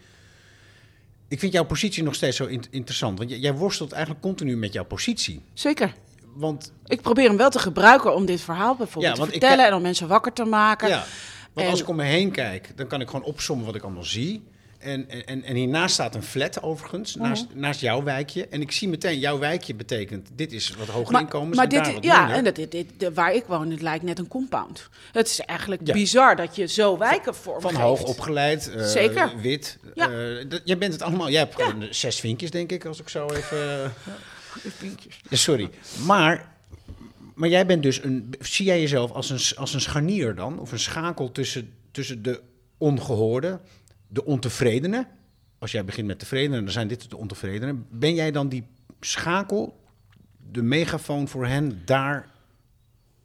Ik 1.27 1.39
vind 1.39 1.53
jouw 1.53 1.63
positie 1.65 2.03
nog 2.03 2.15
steeds 2.15 2.37
zo 2.37 2.45
in- 2.45 2.63
interessant. 2.69 3.17
Want 3.17 3.29
jij 3.29 3.53
worstelt 3.53 3.91
eigenlijk 3.91 4.21
continu 4.23 4.57
met 4.57 4.73
jouw 4.73 4.85
positie. 4.85 5.41
Zeker. 5.53 5.93
want 6.33 6.71
Ik 6.85 7.01
probeer 7.01 7.27
hem 7.27 7.37
wel 7.37 7.49
te 7.49 7.59
gebruiken 7.59 8.15
om 8.15 8.25
dit 8.25 8.41
verhaal 8.41 8.75
bijvoorbeeld 8.75 9.17
Ja, 9.17 9.23
te 9.23 9.27
ik 9.33 9.39
vertellen 9.39 9.65
en 9.65 9.73
om 9.73 9.81
mensen 9.81 10.07
wakker 10.07 10.33
te 10.33 10.43
maken. 10.43 10.87
Ja, 10.87 11.05
want 11.53 11.67
als 11.67 11.81
ik 11.81 11.87
om 11.87 11.95
me 11.95 12.03
heen 12.03 12.31
kijk, 12.31 12.69
dan 12.77 12.87
kan 12.87 13.01
ik 13.01 13.07
gewoon 13.09 13.25
opzommen 13.25 13.65
wat 13.65 13.75
ik 13.75 13.83
allemaal 13.83 14.03
zie. 14.03 14.43
En, 14.79 15.25
en, 15.25 15.43
en 15.43 15.55
hiernaast 15.55 15.93
staat 15.93 16.15
een 16.15 16.23
flat 16.23 16.61
overigens, 16.63 17.15
Mhm. 17.15 17.27
naast, 17.27 17.45
naast 17.53 17.79
jouw 17.81 18.03
wijkje. 18.03 18.47
En 18.47 18.61
ik 18.61 18.71
zie 18.71 18.87
meteen, 18.89 19.19
jouw 19.19 19.39
wijkje 19.39 19.75
betekent, 19.75 20.29
dit 20.35 20.51
is 20.51 20.75
wat 20.77 20.87
hoger 20.87 21.11
Maar, 21.11 21.21
inkomens 21.21 21.55
maar 21.55 21.65
en 21.67 21.71
daar 21.73 21.83
dit, 21.83 21.93
wat 21.93 22.03
ja, 22.03 22.33
en 22.33 22.43
dat, 22.43 22.55
dit, 22.55 22.71
dit, 22.71 22.85
de- 22.97 23.13
waar 23.13 23.33
ik 23.33 23.43
woon, 23.45 23.71
het 23.71 23.81
lijkt 23.81 24.03
net 24.03 24.19
een 24.19 24.27
compound. 24.27 24.89
Het 25.11 25.27
is 25.27 25.39
eigenlijk 25.39 25.81
Ja. 25.87 25.93
bizar 25.93 26.35
dat 26.35 26.55
je 26.55 26.65
zo 26.67 26.97
wijken 26.97 27.35
Van 27.35 27.43
vormgeeft. 27.43 27.75
hoog 27.77 28.03
opgeleid, 28.03 28.71
eh, 28.73 28.85
Zeker. 28.85 29.31
wit. 29.41 29.77
Ja. 29.93 30.09
eh, 30.09 30.45
jij 30.63 30.77
bent 30.77 30.93
het 30.93 31.01
allemaal, 31.01 31.29
jij 31.29 31.47
hebt 31.49 31.95
zes 31.95 32.19
vinkjes 32.19 32.51
denk 32.51 32.71
ik, 32.71 32.85
als 32.85 32.99
ik 32.99 33.09
zo 33.09 33.27
even... 33.29 33.93
Ja, 35.29 35.37
sorry. 35.37 35.69
Maar, 36.05 36.50
maar 37.33 37.49
jij 37.49 37.65
bent 37.65 37.83
dus 37.83 38.03
een, 38.03 38.33
zie 38.39 38.65
jij 38.65 38.79
jezelf 38.79 39.11
als 39.11 39.29
een, 39.29 39.57
als 39.57 39.73
een 39.73 39.81
scharnier 39.81 40.35
dan? 40.35 40.59
Of 40.59 40.71
een 40.71 40.79
schakel 40.79 41.31
tussen, 41.31 41.73
tussen 41.91 42.23
de 42.23 42.41
ongehoorde, 42.77 43.59
de 44.07 44.25
ontevredenen? 44.25 45.07
Als 45.59 45.71
jij 45.71 45.85
begint 45.85 46.07
met 46.07 46.19
tevredenen, 46.19 46.63
dan 46.63 46.73
zijn 46.73 46.87
dit 46.87 47.09
de 47.09 47.17
ontevredenen. 47.17 47.87
Ben 47.89 48.13
jij 48.13 48.31
dan 48.31 48.49
die 48.49 48.63
schakel, 48.99 49.79
de 50.51 50.61
megafoon 50.61 51.27
voor 51.27 51.45
hen 51.45 51.81
daar 51.85 52.29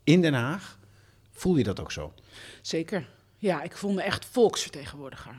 in 0.05 0.21
Den 0.21 0.35
Haag? 0.35 0.79
Voel 1.31 1.57
je 1.57 1.65
dat 1.65 1.81
ook 1.81 1.93
zo? 1.93 2.15
Zeker. 2.63 3.09
Ja, 3.37 3.63
ik 3.63 3.77
voel 3.77 3.93
me 3.93 4.03
echt 4.03 4.25
volksvertegenwoordiger. 4.25 5.35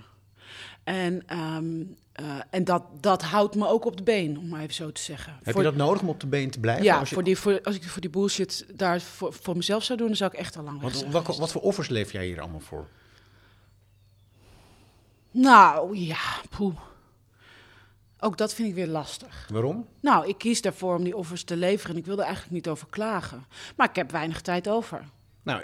En, 0.87 1.23
ehm, 1.27 1.83
eh, 2.11 2.25
en 2.49 2.63
dat, 2.63 2.83
dat 2.99 3.21
houdt 3.23 3.55
me 3.55 3.67
ook 3.67 3.85
op 3.85 3.97
de 3.97 4.03
been, 4.03 4.37
om 4.37 4.47
maar 4.47 4.61
even 4.61 4.73
zo 4.73 4.91
te 4.91 5.01
zeggen. 5.01 5.33
Heb 5.43 5.53
Voor- 5.53 5.63
je 5.63 5.69
dat 5.69 5.77
nodig 5.77 6.01
om 6.01 6.09
op 6.09 6.19
de 6.19 6.27
been 6.27 6.49
te 6.51 6.59
blijven? 6.59 6.83
Ja, 6.83 6.99
Als 6.99 7.09
je- 7.09 7.15
voor 7.15 7.23
die, 7.23 7.37
voor, 7.37 7.61
als 7.63 7.75
ik 7.75 7.83
voor 7.83 8.01
die 8.01 8.09
bullshit 8.09 8.65
daar 8.75 9.01
voor, 9.01 9.33
voor 9.33 9.55
mezelf 9.55 9.83
zou 9.83 9.97
doen, 9.97 10.07
dan 10.07 10.15
zou 10.15 10.31
ik 10.33 10.37
echt 10.39 10.57
al 10.57 10.63
lang 10.63 10.81
Want 10.81 10.97
zijn 10.97 11.11
wat, 11.11 11.21
geweest. 11.21 11.39
wat 11.39 11.51
voor 11.51 11.61
offers 11.61 11.89
leef 11.89 12.11
jij 12.11 12.25
hier 12.25 12.41
allemaal 12.41 12.59
voor? 12.59 12.87
Nou, 15.31 15.97
ja, 15.97 16.19
poeh. 16.57 16.75
Ook 18.19 18.37
dat 18.37 18.53
vind 18.53 18.67
ik 18.69 18.75
weer 18.75 18.87
lastig. 18.87 19.47
Waarom? 19.51 19.87
Nou, 20.01 20.27
ik 20.27 20.37
kies 20.37 20.61
daarvoor 20.61 20.95
om 20.95 21.03
die 21.03 21.17
offers 21.17 21.43
te 21.43 21.55
leveren 21.57 21.91
en 21.95 22.01
ik 22.01 22.05
wil 22.05 22.17
er 22.17 22.23
eigenlijk 22.23 22.53
niet 22.53 22.67
over 22.67 22.87
klagen. 22.89 23.45
Maar 23.75 23.89
ik 23.89 23.95
heb 23.95 24.11
weinig 24.11 24.41
tijd 24.41 24.67
over. 24.69 25.03
Nou, 25.43 25.63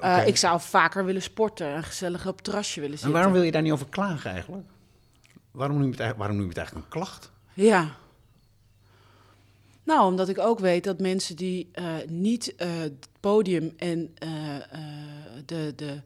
Eh, 0.00 0.26
ik 0.26 0.36
zou 0.36 0.60
vaker 0.60 1.04
willen 1.04 1.22
sporten 1.22 1.66
en 1.66 1.82
gezellig 1.84 2.26
op 2.26 2.34
het 2.34 2.44
terrasje 2.44 2.74
willen 2.80 2.90
En 2.94 2.98
zitten. 2.98 3.12
waarom 3.16 3.32
wil 3.32 3.42
je 3.42 3.50
daar 3.52 3.62
niet 3.62 3.72
over 3.72 3.86
klagen 3.88 4.30
eigenlijk? 4.30 4.64
Waarom 5.50 5.76
noem 5.76 5.84
je 5.86 5.90
het, 5.90 6.00
eigenlijk- 6.00 6.18
waarom 6.18 6.36
noem 6.36 6.44
je 6.44 6.48
het 6.48 6.58
eigenlijk 6.58 6.86
een 6.86 6.92
klacht? 7.00 7.30
Ja. 7.54 7.94
Nou, 9.82 10.06
omdat 10.10 10.28
ik 10.28 10.38
ook 10.38 10.58
weet 10.58 10.84
dat 10.84 10.98
mensen 11.00 11.36
die 11.36 11.68
eh, 11.72 11.84
niet 12.08 12.54
eh, 12.54 12.68
het 12.78 13.08
podium 13.20 13.72
en 13.76 14.14
de, 15.46 15.72
de, 15.76 16.00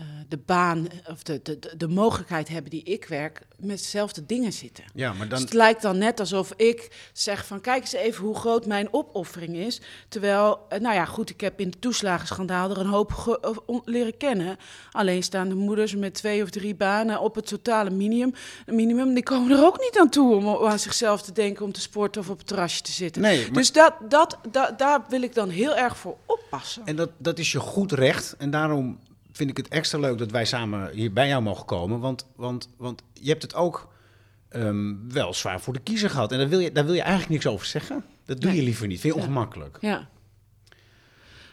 eh, 0.00 0.06
de 0.28 0.38
baan 0.38 0.86
of 1.10 1.22
de, 1.22 1.40
de, 1.42 1.58
de, 1.58 1.76
de 1.76 1.88
mogelijkheid 1.88 2.48
hebben 2.48 2.70
die 2.70 2.82
ik 2.82 3.04
werk, 3.04 3.42
met 3.58 3.78
dezelfde 3.78 4.26
dingen 4.26 4.52
zitten. 4.52 4.84
Ja, 4.94 5.08
maar 5.12 5.18
dan... 5.28 5.28
Dus 5.28 5.40
het 5.40 5.52
lijkt 5.52 5.82
dan 5.82 5.98
net 5.98 6.20
alsof 6.20 6.52
ik 6.56 7.08
zeg 7.12 7.46
van 7.46 7.60
kijk 7.60 7.80
eens 7.80 7.92
even 7.92 8.24
hoe 8.24 8.34
groot 8.36 8.66
mijn 8.66 8.88
opoffering 8.92 9.56
is. 9.56 9.80
Terwijl, 10.08 10.58
eh, 10.68 10.80
nou 10.80 10.94
ja, 10.94 11.04
goed, 11.04 11.30
ik 11.30 11.40
heb 11.40 11.60
in 11.60 11.68
het 11.68 11.80
toeslagenschandaal 11.80 12.70
er 12.70 12.78
een 12.78 12.86
hoop 12.86 13.38
leren 13.84 14.16
kennen. 14.16 14.56
Alleenstaande 14.92 15.54
moeders 15.54 15.96
met 15.96 16.14
twee 16.14 16.42
of 16.42 16.50
drie 16.50 16.74
banen 16.74 17.20
op 17.20 17.34
het 17.34 17.46
totale 17.46 17.90
minimum. 17.90 18.34
minimum 18.66 19.14
die 19.14 19.22
komen 19.22 19.58
er 19.58 19.64
ook 19.64 19.78
niet 19.80 19.98
aan 19.98 20.08
toe 20.10 20.34
om 20.34 20.66
aan 20.66 20.78
zichzelf 20.78 21.22
te 21.22 21.32
denken 21.32 21.64
om 21.64 21.72
te 21.72 21.80
sporten 21.80 22.20
of 22.20 22.30
op 22.30 22.38
het 22.38 22.46
terrasje 22.46 22.82
te 22.82 22.92
zitten. 22.92 23.22
Nee, 23.22 23.44
maar- 23.44 23.52
Dus 23.52 23.72
dat, 23.72 23.94
dat, 24.08 24.38
dat, 24.50 24.78
daar 24.78 25.04
wil 25.08 25.22
ik 25.22 25.34
dan 25.34 25.48
heel 25.48 25.76
erg 25.76 25.96
voor 25.96 26.16
oppassen. 26.26 26.82
En 26.86 26.96
dat, 26.96 27.10
dat 27.18 27.38
is 27.38 27.52
je 27.52 27.58
goed 27.60 27.92
recht. 27.92 28.34
En 28.38 28.50
daarom 28.50 28.98
vind 29.40 29.58
ik 29.58 29.64
het 29.64 29.68
extra 29.68 29.98
leuk 29.98 30.18
dat 30.18 30.30
wij 30.30 30.44
samen 30.44 30.90
hier 30.90 31.12
bij 31.12 31.28
jou 31.28 31.42
mogen 31.42 31.64
komen. 31.66 32.00
Want, 32.00 32.26
want, 32.36 32.68
want 32.76 33.02
je 33.12 33.28
hebt 33.28 33.42
het 33.42 33.54
ook 33.54 33.92
ehm, 34.48 34.94
wel 35.08 35.34
zwaar 35.34 35.60
voor 35.60 35.72
de 35.72 35.80
kiezer 35.80 36.10
gehad. 36.10 36.32
En 36.32 36.38
daar 36.38 36.48
wil, 36.48 36.58
je, 36.58 36.72
daar 36.72 36.84
wil 36.84 36.94
je 36.94 37.00
eigenlijk 37.00 37.30
niks 37.30 37.46
over 37.46 37.66
zeggen. 37.66 38.04
Dat 38.24 38.40
doe 38.40 38.50
Nee. 38.50 38.58
je 38.58 38.64
liever 38.64 38.86
niet. 38.86 39.00
Vind 39.00 39.14
je 39.14 39.20
Ja. 39.20 39.26
ongemakkelijk. 39.26 39.78
Ja. 39.80 40.08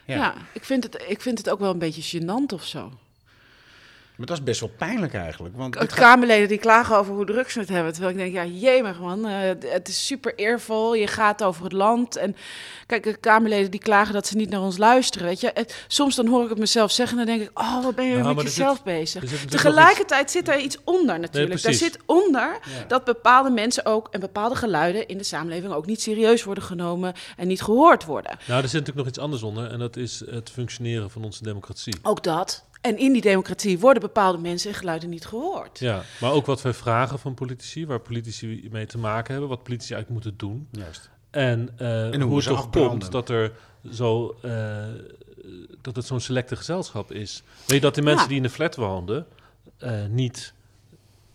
Ja. 0.06 0.14
Ja, 0.16 0.34
ik, 0.54 0.64
vind 0.64 0.82
het, 0.82 1.04
ik 1.08 1.20
vind 1.20 1.38
het 1.38 1.50
ook 1.50 1.58
wel 1.58 1.70
een 1.70 1.78
beetje 1.78 2.20
gênant 2.20 2.52
of 2.52 2.64
zo. 2.64 2.92
Maar 4.18 4.26
dat 4.26 4.36
is 4.38 4.42
best 4.44 4.60
wel 4.60 4.70
pijnlijk 4.78 5.14
eigenlijk. 5.14 5.56
Want 5.56 5.78
Het 5.78 5.94
Kamerleden 5.94 6.48
die 6.48 6.58
klagen 6.58 6.96
over 6.96 7.14
hoe 7.14 7.24
druk 7.26 7.50
ze 7.50 7.58
het 7.58 7.68
hebben. 7.68 7.92
Terwijl 7.92 8.12
ik 8.12 8.18
denk, 8.18 8.32
ja, 8.32 8.44
jemig 8.44 9.00
man, 9.00 9.26
eh, 9.26 9.32
het 9.66 9.88
is 9.88 10.06
super 10.06 10.34
eervol. 10.34 10.94
Je 10.94 11.06
gaat 11.06 11.42
over 11.42 11.64
het 11.64 11.72
land. 11.72 12.16
En 12.16 12.36
kijk, 12.86 13.02
de 13.02 13.16
Kamerleden 13.16 13.70
die 13.70 13.80
klagen 13.80 14.14
dat 14.14 14.26
ze 14.26 14.36
niet 14.36 14.50
naar 14.50 14.60
ons 14.60 14.76
luisteren. 14.78 15.26
Weet 15.28 15.40
je? 15.40 15.50
Het- 15.54 15.84
soms 15.88 16.14
dan 16.14 16.26
hoor 16.26 16.42
ik 16.42 16.48
het 16.48 16.58
mezelf 16.58 16.90
zeggen 16.90 17.18
en 17.18 17.26
dan 17.26 17.36
denk 17.36 17.48
ik, 17.50 17.58
oh, 17.60 17.82
wat 17.84 17.94
ben 17.94 18.04
je 18.04 18.16
Nou, 18.16 18.28
met 18.28 18.36
er 18.38 18.42
jezelf 18.44 18.74
zit- 18.74 18.84
bezig. 18.84 19.22
er 19.32 19.46
Tegelijkertijd 19.48 20.30
zit 20.30 20.48
er 20.48 20.58
iets 20.58 20.76
onder 20.84 21.18
natuurlijk. 21.20 21.52
Daar 21.52 21.60
precies. 21.62 21.78
zit 21.92 21.98
onder 22.06 22.58
dat 22.88 23.04
bepaalde 23.04 23.50
mensen 23.50 23.86
ook 23.86 24.08
en 24.10 24.20
bepaalde 24.20 24.54
geluiden 24.54 25.06
in 25.08 25.18
de 25.18 25.24
samenleving 25.24 25.72
ook 25.72 25.86
niet 25.86 26.02
serieus 26.02 26.44
worden 26.44 26.64
genomen 26.64 27.12
en 27.36 27.46
niet 27.48 27.62
gehoord 27.62 28.04
worden. 28.04 28.38
Nou, 28.46 28.62
er 28.62 28.68
zit 28.68 28.78
natuurlijk 28.80 28.96
nog 28.96 29.06
iets 29.06 29.18
anders 29.18 29.42
onder. 29.42 29.70
En 29.70 29.78
dat 29.78 29.96
is 29.96 30.22
het 30.30 30.50
functioneren 30.50 31.10
van 31.10 31.24
onze 31.24 31.42
democratie. 31.42 31.96
Ook 32.02 32.22
dat. 32.22 32.64
En 32.80 32.98
in 32.98 33.12
die 33.12 33.22
democratie 33.22 33.78
worden 33.78 34.02
bepaalde 34.02 34.38
mensen 34.38 34.70
en 34.70 34.76
geluiden 34.76 35.08
niet 35.08 35.26
gehoord. 35.26 35.78
Ja, 35.78 36.02
maar 36.20 36.32
ook 36.32 36.46
wat 36.46 36.62
wij 36.62 36.74
vragen 36.74 37.18
van 37.18 37.34
politici, 37.34 37.86
waar 37.86 38.00
politici 38.00 38.68
mee 38.70 38.86
te 38.86 38.98
maken 38.98 39.30
hebben, 39.32 39.48
wat 39.50 39.62
politici 39.62 39.94
eigenlijk 39.94 40.24
moeten 40.24 40.48
doen. 40.48 40.68
Juist. 40.70 41.10
En, 41.30 41.68
eh, 41.76 41.88
hoe 42.10 42.22
hoe 42.22 42.36
het 42.36 42.46
toch 42.46 42.70
komt 42.70 43.12
dat 43.12 43.28
er 43.28 43.52
zo 43.92 44.36
eh, 44.42 44.86
dat 45.82 45.96
het 45.96 46.06
zo'n 46.06 46.20
selecte 46.20 46.56
gezelschap 46.56 47.12
is. 47.12 47.42
Weet 47.58 47.76
je 47.76 47.80
dat 47.80 47.94
de 47.94 48.02
mensen 48.02 48.22
Ja. 48.22 48.28
die 48.28 48.36
in 48.36 48.42
de 48.42 48.50
flat 48.50 48.76
woonden 48.76 49.26
eh, 49.78 50.04
niet 50.10 50.52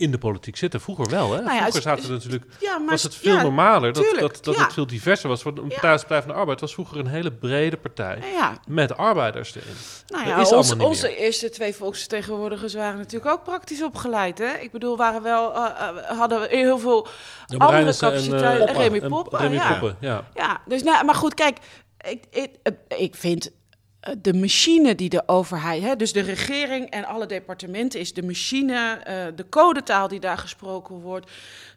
in 0.03 0.11
de 0.11 0.17
politiek 0.17 0.57
zitten? 0.57 0.81
Vroeger 0.81 1.09
wel, 1.09 1.31
hè? 1.33 1.41
Nou 1.41 1.53
ja, 1.55 1.61
Vroeger 1.61 1.81
zaten 1.81 2.03
er 2.05 2.11
natuurlijk 2.11 2.45
Ja, 2.59 2.77
maar 2.77 2.89
was 2.89 3.03
het 3.03 3.15
veel 3.15 3.35
ja, 3.35 3.41
normaler 3.41 3.93
dat, 3.93 4.03
tuurlijk, 4.03 4.21
dat, 4.33 4.43
dat 4.43 4.55
het 4.55 4.73
veel 4.73 4.87
diverser 4.87 5.29
was. 5.29 5.43
Want 5.43 5.57
een 5.57 5.67
Partij 5.67 5.91
als 5.91 6.01
Partij 6.01 6.21
van 6.21 6.31
de 6.31 6.37
Arbeid 6.37 6.59
was 6.61 6.73
vroeger 6.73 6.97
een 6.99 7.07
hele 7.07 7.31
brede 7.31 7.77
partij 7.77 8.19
Ja, 8.33 8.57
met 8.67 8.97
arbeiders 8.97 9.55
erin. 9.55 9.73
Nou 10.07 10.27
ja, 10.27 10.37
is 10.39 10.51
ons- 10.51 10.75
onze 10.75 11.15
eerste 11.15 11.49
twee 11.49 11.75
volksvertegenwoordigers 11.75 12.73
waren 12.73 12.97
natuurlijk 12.97 13.31
ook 13.31 13.43
praktisch 13.43 13.83
opgeleid. 13.83 14.37
Hè? 14.37 14.53
Ik 14.57 14.71
bedoel, 14.71 14.97
waren 14.97 15.21
wel, 15.21 15.53
eh, 15.55 16.17
hadden 16.17 16.39
we 16.41 16.47
heel 16.49 16.79
veel 16.79 17.07
De 17.47 17.57
andere 17.57 17.81
en, 17.81 17.87
eh, 17.87 17.97
capaciteiten. 17.97 18.75
Remy 18.75 18.99
En 18.99 19.09
Poppen, 19.09 19.39
Remy 19.39 19.55
ja. 19.55 19.71
Poppen, 19.71 19.97
ja. 19.99 20.23
Ja, 20.33 20.61
dus 20.67 20.83
nou, 20.83 21.05
maar 21.05 21.15
goed, 21.15 21.33
kijk, 21.33 21.57
ik, 22.09 22.23
ik, 22.31 22.49
ik 22.97 23.15
vind 23.15 23.51
de 24.21 24.33
machine 24.33 24.95
die 24.95 25.09
de 25.09 25.23
overheid, 25.25 25.83
hè, 25.83 25.95
dus 25.95 26.13
de 26.13 26.21
regering 26.21 26.89
en 26.89 27.05
alle 27.05 27.25
departementen, 27.25 27.99
is 27.99 28.13
de 28.13 28.23
machine, 28.23 28.99
eh, 29.03 29.25
de 29.35 29.49
codetaal 29.49 30.07
die 30.07 30.19
daar 30.19 30.37
gesproken 30.37 30.95
wordt. 30.95 31.31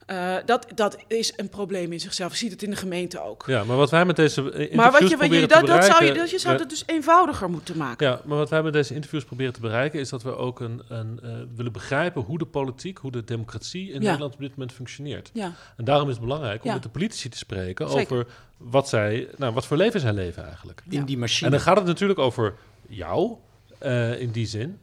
Eh, 0.07 0.35
dat, 0.45 0.67
dat 0.75 0.97
is 1.07 1.33
een 1.37 1.49
probleem 1.49 1.93
in 1.93 2.01
zichzelf. 2.01 2.33
Je 2.33 2.39
ziet 2.39 2.51
het 2.51 2.63
in 2.63 2.71
de 2.71 2.77
gemeente 2.77 3.21
ook. 3.21 3.45
Ja, 3.47 3.65
maar 3.65 3.77
wat 3.77 3.91
wij 3.91 4.05
met 4.05 4.17
deze 4.17 4.43
interviews 4.43 4.75
maar 4.75 4.91
wat 4.91 5.01
je, 5.01 5.05
wat 5.05 5.11
je, 5.11 5.17
proberen 5.17 5.49
dat, 5.49 5.61
te 5.61 5.67
dat 5.67 5.85
zou 5.85 5.87
je, 5.87 5.93
bereiken- 5.93 6.19
dat, 6.23 6.31
je 6.31 6.39
zou 6.39 6.59
dat 6.59 6.69
dus 6.69 6.83
eenvoudiger 6.87 7.51
moeten 7.51 7.77
maken. 7.77 8.07
Ja, 8.07 8.21
maar 8.25 8.39
wat 8.39 8.51
wij 8.51 8.63
met 8.63 8.73
deze 8.73 8.95
interviews 8.95 9.25
proberen 9.25 9.53
te 9.53 9.61
bereiken... 9.61 10.01
is 10.01 10.09
dat 10.09 10.23
we 10.23 10.37
ook 10.37 10.61
een, 10.61 10.83
een, 10.89 11.21
eh, 11.23 11.31
willen 11.57 11.73
begrijpen 11.73 12.23
hoe 12.23 12.39
de 12.39 12.45
politiek, 12.47 12.99
hoe 12.99 13.11
de 13.11 13.25
democratie 13.25 13.87
in 13.89 13.93
Ja. 14.01 14.07
Nederland 14.07 14.35
op 14.35 14.41
dit 14.41 14.51
moment 14.51 14.73
functioneert. 14.73 15.31
Ja. 15.33 15.53
En 15.77 15.85
daarom 15.85 16.09
is 16.09 16.15
het 16.15 16.25
belangrijk 16.25 16.63
om 16.63 16.69
Ja. 16.69 16.75
met 16.75 16.83
de 16.83 16.89
politici 16.89 17.29
te 17.29 17.39
spreken 17.39 17.91
Zeker. 17.91 18.17
over 18.17 18.27
wat 18.57 18.89
zij, 18.89 19.29
nou, 19.37 19.53
wat 19.55 19.67
voor 19.67 19.77
leven 19.77 20.01
zij 20.01 20.13
leven 20.13 20.45
eigenlijk. 20.45 20.83
In 20.89 21.05
die 21.05 21.19
machine. 21.19 21.47
En 21.47 21.53
dan 21.57 21.61
gaat 21.61 21.77
het 21.77 21.87
natuurlijk 21.87 22.19
over 22.19 22.55
jou, 22.89 23.37
eh, 23.79 24.21
in 24.21 24.31
die 24.31 24.47
zin. 24.47 24.79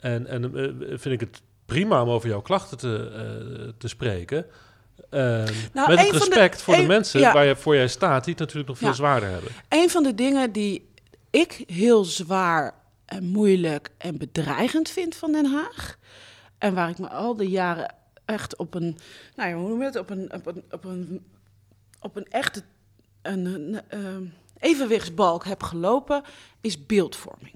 En, 0.00 0.26
en 0.26 0.50
vind 0.98 1.14
ik 1.14 1.20
het 1.20 1.40
prima 1.66 2.02
om 2.02 2.08
over 2.08 2.28
jouw 2.28 2.40
klachten 2.40 2.78
te, 2.78 3.10
eh, 3.14 3.68
te 3.78 3.88
spreken. 3.88 4.46
Ehm, 5.10 5.52
Nou, 5.72 5.94
met 5.94 5.98
de- 5.98 6.10
respect 6.18 6.62
voor 6.62 6.76
de 6.76 6.82
mensen 6.82 7.20
ja. 7.20 7.32
waar 7.32 7.44
je, 7.46 7.56
voor 7.56 7.74
jij 7.74 7.88
staat, 7.88 8.24
die 8.24 8.30
het 8.32 8.42
natuurlijk 8.42 8.68
nog 8.68 8.78
veel 8.78 8.88
Ja. 8.88 8.94
zwaarder 8.94 9.28
hebben. 9.28 9.50
Een 9.68 9.90
van 9.90 10.02
de 10.02 10.14
dingen 10.14 10.52
die 10.52 10.88
ik 11.30 11.64
heel 11.66 12.04
zwaar 12.04 12.74
en 13.04 13.24
moeilijk 13.24 13.90
en 13.98 14.18
bedreigend 14.18 14.88
vind 14.88 15.14
van 15.16 15.32
Den 15.32 15.46
Haag. 15.46 15.96
En 16.58 16.74
waar 16.74 16.88
ik 16.90 16.98
me 16.98 17.08
al 17.08 17.36
die 17.36 17.48
jaren 17.48 17.94
echt 18.24 18.56
op 18.56 18.74
een, 18.74 18.98
nou 19.36 19.48
ja, 19.48 19.56
hoe 19.56 19.68
noem 19.68 19.78
je 19.78 19.84
het, 19.84 19.96
op 19.96 20.10
een, 20.10 20.32
op 20.32 20.46
een, 20.46 20.64
op 20.70 20.84
een, 20.84 21.26
op 22.00 22.16
een 22.16 22.26
echte 22.30 22.62
een, 23.22 23.46
een, 23.46 23.80
ehm, 23.88 24.22
evenwichtsbalk 24.58 25.44
heb 25.44 25.62
gelopen, 25.62 26.22
is 26.60 26.86
beeldvorming. 26.86 27.54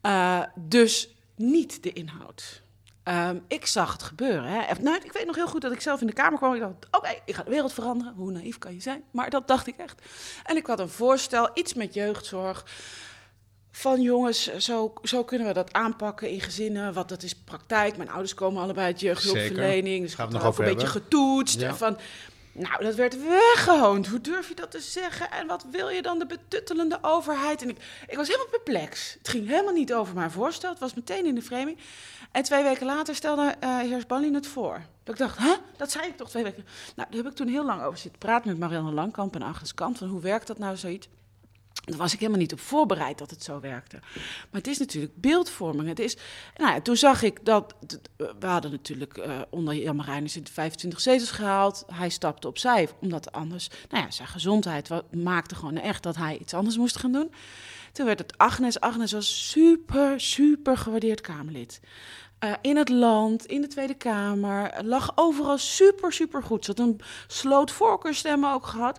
Eh, 0.00 0.42
dus 0.56 1.08
niet 1.36 1.82
de 1.82 1.92
inhoud. 1.92 2.62
Ehm, 3.10 3.38
ik 3.48 3.66
zag 3.66 3.92
het 3.92 4.02
gebeuren. 4.02 4.44
Hè. 4.44 4.74
Nou, 4.80 5.00
ik 5.04 5.12
weet 5.12 5.26
nog 5.26 5.36
heel 5.36 5.48
goed 5.48 5.60
dat 5.60 5.72
ik 5.72 5.80
zelf 5.80 6.00
in 6.00 6.06
de 6.06 6.12
kamer 6.12 6.38
kwam. 6.38 6.54
Ik 6.54 6.60
dacht, 6.60 6.74
oké, 6.90 7.08
ik 7.24 7.34
ga 7.34 7.42
de 7.42 7.50
wereld 7.50 7.72
veranderen. 7.72 8.14
Hoe 8.16 8.30
naïef 8.30 8.58
kan 8.58 8.74
je 8.74 8.80
zijn? 8.80 9.02
Maar 9.10 9.30
dat 9.30 9.48
dacht 9.48 9.66
ik 9.66 9.76
echt. 9.76 10.02
En 10.44 10.56
ik 10.56 10.66
had 10.66 10.80
een 10.80 10.88
voorstel, 10.88 11.50
iets 11.54 11.74
met 11.74 11.94
jeugdzorg. 11.94 12.64
Van 13.70 14.00
jongens, 14.00 14.56
zo, 14.56 14.92
zo 15.02 15.24
kunnen 15.24 15.46
we 15.46 15.52
dat 15.52 15.72
aanpakken 15.72 16.30
in 16.30 16.40
gezinnen. 16.40 16.92
Want 16.92 17.08
dat 17.08 17.22
is 17.22 17.34
praktijk. 17.34 17.96
Mijn 17.96 18.10
ouders 18.10 18.34
komen 18.34 18.62
allebei 18.62 18.86
uit 18.86 19.00
jeugdhulpverlening. 19.00 20.02
Dus 20.02 20.10
ik 20.10 20.16
Gaan 20.16 20.26
we 20.26 20.32
nog 20.32 20.44
ook 20.44 20.58
een 20.58 20.64
beetje 20.64 20.86
getoetst. 20.86 21.60
Ja. 21.60 21.74
Van, 21.74 21.98
Nou, 22.52 22.84
dat 22.84 22.94
werd 22.94 23.22
weggehoond. 23.22 24.06
Hoe 24.06 24.20
durf 24.20 24.48
je 24.48 24.54
dat 24.54 24.70
te 24.70 24.80
zeggen? 24.80 25.30
En 25.30 25.46
wat 25.46 25.66
wil 25.70 25.88
je 25.88 26.02
dan 26.02 26.18
de 26.18 26.26
betuttelende 26.26 26.98
overheid? 27.02 27.62
En 27.62 27.68
ik, 27.68 27.76
ik 28.08 28.16
was 28.16 28.26
helemaal 28.26 28.48
perplex. 28.50 29.14
Het 29.18 29.28
ging 29.28 29.48
helemaal 29.48 29.72
niet 29.72 29.94
over 29.94 30.14
mijn 30.14 30.30
voorstel. 30.30 30.70
Het 30.70 30.78
was 30.78 30.94
meteen 30.94 31.26
in 31.26 31.34
de 31.34 31.42
framing. 31.42 31.78
En 32.32 32.42
twee 32.42 32.62
weken 32.62 32.86
later 32.86 33.14
stelde 33.14 33.54
uh, 33.64 33.78
heer 33.78 34.04
het 34.34 34.46
voor. 34.46 34.82
Dat 35.04 35.14
ik 35.14 35.20
dacht, 35.20 35.38
hè? 35.38 35.54
Dat 35.76 35.90
zei 35.90 36.06
ik 36.06 36.16
toch 36.16 36.28
twee 36.28 36.42
weken. 36.42 36.64
Nou, 36.96 37.08
daar 37.10 37.22
heb 37.22 37.30
ik 37.30 37.36
toen 37.36 37.48
heel 37.48 37.64
lang 37.64 37.82
over 37.82 37.98
zitten 37.98 38.18
praten 38.18 38.48
met 38.50 38.58
Marianne 38.58 38.92
Langkamp 38.92 39.34
en 39.34 39.42
Agnes 39.42 39.74
Kant. 39.74 39.98
Van 39.98 40.08
hoe 40.08 40.20
werkt 40.20 40.46
dat 40.46 40.58
nou 40.58 40.76
zoiets? 40.76 41.08
Daar 41.84 41.98
was 41.98 42.12
ik 42.12 42.18
helemaal 42.18 42.40
niet 42.40 42.52
op 42.52 42.60
voorbereid 42.60 43.18
dat 43.18 43.30
het 43.30 43.44
zo 43.44 43.60
werkte. 43.60 43.98
Maar 44.20 44.60
het 44.60 44.66
is 44.66 44.78
natuurlijk 44.78 45.12
beeldvorming. 45.16 45.88
Het 45.88 45.98
is, 45.98 46.16
nou 46.56 46.74
ja, 46.74 46.80
toen 46.80 46.96
zag 46.96 47.22
ik 47.22 47.44
dat. 47.44 47.74
We 48.16 48.46
hadden 48.46 48.70
natuurlijk 48.70 49.18
uh, 49.18 49.40
onder 49.50 49.74
Jan 49.74 49.96
Marijnus 49.96 50.32
de 50.32 50.42
25 50.52 51.00
zetels 51.00 51.30
gehaald. 51.30 51.84
Hij 51.92 52.08
stapte 52.08 52.48
opzij, 52.48 52.88
omdat 53.00 53.32
anders. 53.32 53.70
Nou 53.88 54.04
ja, 54.04 54.10
zijn 54.10 54.28
gezondheid 54.28 54.90
maakte 55.10 55.54
gewoon 55.54 55.76
echt 55.76 56.02
dat 56.02 56.16
hij 56.16 56.38
iets 56.38 56.54
anders 56.54 56.76
moest 56.76 56.96
gaan 56.96 57.12
doen. 57.12 57.32
Toen 57.92 58.06
werd 58.06 58.18
het 58.18 58.38
Agnes. 58.38 58.80
Agnes 58.80 59.12
was 59.12 59.48
super, 59.50 60.20
super 60.20 60.76
gewaardeerd 60.76 61.20
Kamerlid. 61.20 61.80
Uh, 62.44 62.52
in 62.60 62.76
het 62.76 62.88
land, 62.88 63.46
in 63.46 63.60
de 63.60 63.66
Tweede 63.66 63.94
Kamer. 63.94 64.84
Lag 64.84 65.12
overal 65.14 65.58
super, 65.58 66.12
super 66.12 66.42
goed. 66.42 66.64
Ze 66.64 66.70
had 66.70 66.86
een 66.86 67.00
sloot 67.26 67.70
voorkeurstemmen 67.70 68.52
ook 68.52 68.66
gehad. 68.66 68.98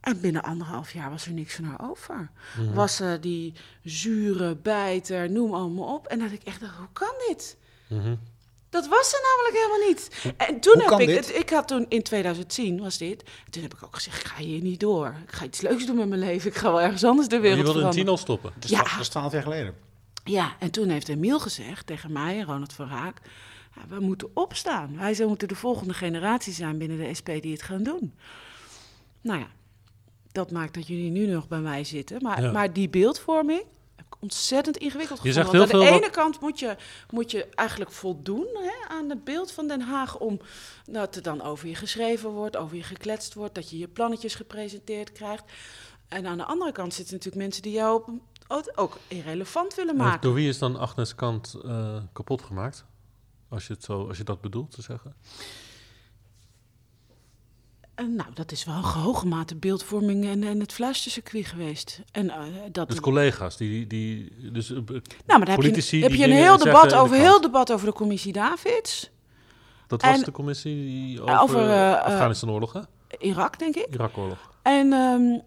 En 0.00 0.20
binnen 0.20 0.42
anderhalf 0.42 0.92
jaar 0.92 1.10
was 1.10 1.26
er 1.26 1.32
niks 1.32 1.54
van 1.54 1.64
haar 1.64 1.90
over. 1.90 2.30
Mhm. 2.58 2.74
Was 2.74 2.96
ze 2.96 3.18
die 3.20 3.54
zure 3.84 4.56
bijter, 4.56 5.30
noem 5.30 5.54
allemaal 5.54 5.94
op. 5.94 6.06
En 6.06 6.18
dat 6.18 6.32
ik 6.32 6.42
echt 6.42 6.60
dacht, 6.60 6.76
hoe 6.76 6.88
kan 6.92 7.14
dit? 7.28 7.56
Mhm. 7.88 8.14
Dat 8.70 8.88
was 8.88 9.10
ze 9.10 9.34
namelijk 9.36 9.64
helemaal 9.64 9.88
niet. 9.88 10.34
En 10.48 10.60
toen 10.60 10.80
heb 10.80 11.08
ik, 11.08 11.26
ik 11.26 11.50
had 11.50 11.68
toen 11.68 11.86
in 11.88 12.02
2010 12.02 12.80
was 12.80 12.98
dit. 12.98 13.24
Toen 13.50 13.62
heb 13.62 13.74
ik 13.74 13.84
ook 13.84 13.94
gezegd, 13.94 14.20
ik 14.20 14.26
ga 14.26 14.42
hier 14.42 14.62
niet 14.62 14.80
door. 14.80 15.14
Ik 15.26 15.32
ga 15.32 15.44
iets 15.44 15.60
leuks 15.60 15.86
doen 15.86 15.96
met 15.96 16.08
mijn 16.08 16.20
leven. 16.20 16.50
Ik 16.50 16.56
ga 16.56 16.70
wel 16.70 16.80
ergens 16.80 17.04
anders 17.04 17.28
de 17.28 17.40
wereld 17.40 17.66
Je 17.66 17.72
wilde 17.72 17.86
een 17.86 17.90
tien 17.90 18.08
al 18.08 18.16
stoppen. 18.16 18.52
Dat 18.54 18.64
is, 18.64 18.70
ja. 18.70 18.82
dat 18.82 19.00
is 19.00 19.08
twaalf 19.08 19.32
jaar 19.32 19.42
geleden. 19.42 19.74
Ja, 20.24 20.56
en 20.58 20.70
toen 20.70 20.88
heeft 20.88 21.08
Emiel 21.08 21.40
gezegd 21.40 21.86
tegen 21.86 22.12
mij, 22.12 22.40
Ronald 22.40 22.72
van 22.72 22.88
Raak... 22.88 23.20
Ja, 23.74 23.82
we 23.88 24.00
moeten 24.00 24.30
opstaan. 24.34 24.96
Wij 24.96 25.24
moeten 25.26 25.48
de 25.48 25.54
volgende 25.54 25.94
generatie 25.94 26.52
zijn 26.52 26.78
binnen 26.78 26.98
de 26.98 27.14
SP 27.18 27.28
die 27.40 27.52
het 27.52 27.62
gaan 27.62 27.82
doen. 27.82 28.14
Nou 29.20 29.38
ja, 29.38 29.46
dat 30.32 30.50
maakt 30.50 30.74
dat 30.74 30.86
jullie 30.86 31.10
nu 31.10 31.26
nog 31.26 31.48
bij 31.48 31.60
mij 31.60 31.84
zitten. 31.84 32.22
Maar, 32.22 32.52
maar 32.52 32.72
die 32.72 32.88
beeldvorming 32.88 33.62
heb 33.96 34.06
ik 34.06 34.16
ontzettend 34.20 34.76
ingewikkeld 34.76 35.22
je 35.22 35.32
gevonden. 35.32 35.60
Zegt 35.60 35.72
heel 35.72 35.80
aan 35.80 35.86
de 35.86 36.04
ene 36.04 36.10
kant 36.10 36.40
moet 36.40 36.58
je, 36.58 36.76
moet 37.10 37.30
je 37.30 37.46
eigenlijk 37.54 37.90
voldoen 37.90 38.46
hè, 38.52 38.94
aan 38.94 39.08
het 39.08 39.24
beeld 39.24 39.52
van 39.52 39.68
Den 39.68 39.80
Haag... 39.80 40.18
om 40.18 40.40
dat 40.84 41.16
er 41.16 41.22
dan 41.22 41.42
over 41.42 41.68
je 41.68 41.74
geschreven 41.74 42.30
wordt, 42.30 42.56
over 42.56 42.76
je 42.76 42.82
gekletst 42.82 43.34
wordt... 43.34 43.54
dat 43.54 43.70
je 43.70 43.78
je 43.78 43.88
plannetjes 43.88 44.34
gepresenteerd 44.34 45.12
krijgt. 45.12 45.44
En 46.08 46.26
aan 46.26 46.36
de 46.36 46.44
andere 46.44 46.72
kant 46.72 46.94
zitten 46.94 47.14
natuurlijk 47.14 47.42
mensen 47.42 47.62
die 47.62 47.72
jou 47.72 48.02
ook 48.74 48.98
irrelevant 49.08 49.74
willen 49.74 49.96
maken. 49.96 50.20
door 50.20 50.34
wie 50.34 50.48
is 50.48 50.58
dan 50.58 50.78
Agnes 50.78 51.14
Kant 51.14 51.56
uh, 51.64 51.96
kapot 52.12 52.42
gemaakt? 52.42 52.84
Als 53.48 53.66
je, 53.66 53.72
het 53.72 53.84
zo, 53.84 54.08
als 54.08 54.16
je 54.16 54.24
dat 54.24 54.40
bedoelt 54.40 54.70
te 54.70 54.82
zeggen. 54.82 55.14
Uh, 58.00 58.06
nou, 58.06 58.28
dat 58.34 58.52
is 58.52 58.64
wel 58.64 58.74
een 58.74 58.82
hoge 58.82 59.26
mate 59.26 59.56
beeldvorming 59.56 60.24
en, 60.24 60.44
en 60.44 60.60
het 60.60 60.72
fluistercircuit 60.72 61.46
geweest. 61.46 62.00
En, 62.12 62.26
uh, 62.26 62.34
dat 62.72 62.88
dus 62.88 63.00
collega's, 63.00 63.56
die, 63.56 63.86
die 63.86 64.32
dus, 64.52 64.68
nou, 64.68 64.84
maar 65.26 65.54
politici... 65.54 66.02
Heb 66.02 66.10
je, 66.10 66.18
heb 66.18 66.28
je 66.28 66.34
een 66.34 66.42
heel 66.42 66.58
debat, 66.58 66.94
over, 66.94 67.16
heel 67.16 67.40
debat 67.40 67.72
over 67.72 67.86
de 67.86 67.92
commissie 67.92 68.32
Davids. 68.32 69.10
Dat 69.86 70.02
was 70.02 70.24
de 70.24 70.30
commissie 70.30 71.20
over, 71.20 71.38
over 71.38 71.98
Afghanistan-oorlog, 71.98 72.72
hè? 72.72 72.80
Irak, 73.18 73.58
denk 73.58 73.74
ik. 73.74 73.86
Irak-oorlog. 73.90 74.50
En 74.62 74.92
um, 74.92 75.42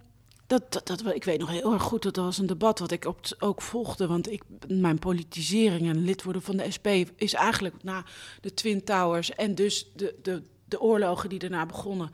dat, 0.47 0.71
dat, 0.71 0.87
dat, 0.87 1.15
ik 1.15 1.23
weet 1.23 1.39
nog 1.39 1.49
heel 1.49 1.73
erg 1.73 1.83
goed, 1.83 2.03
dat 2.03 2.15
was 2.15 2.37
een 2.37 2.45
debat 2.45 2.79
wat 2.79 2.91
ik 2.91 3.05
op, 3.05 3.19
ook 3.39 3.61
volgde. 3.61 4.07
Want 4.07 4.31
ik, 4.31 4.43
mijn 4.67 4.99
politisering 4.99 5.89
en 5.89 6.03
lid 6.03 6.23
worden 6.23 6.41
van 6.41 6.57
de 6.57 6.71
SP 6.75 6.87
is 7.15 7.33
eigenlijk 7.33 7.83
na 7.83 8.03
de 8.41 8.53
Twin 8.53 8.83
Towers 8.83 9.31
en 9.31 9.55
dus 9.55 9.91
de, 9.95 10.15
de, 10.21 10.43
de 10.65 10.81
oorlogen 10.81 11.29
die 11.29 11.39
daarna 11.39 11.65
begonnen 11.65 12.09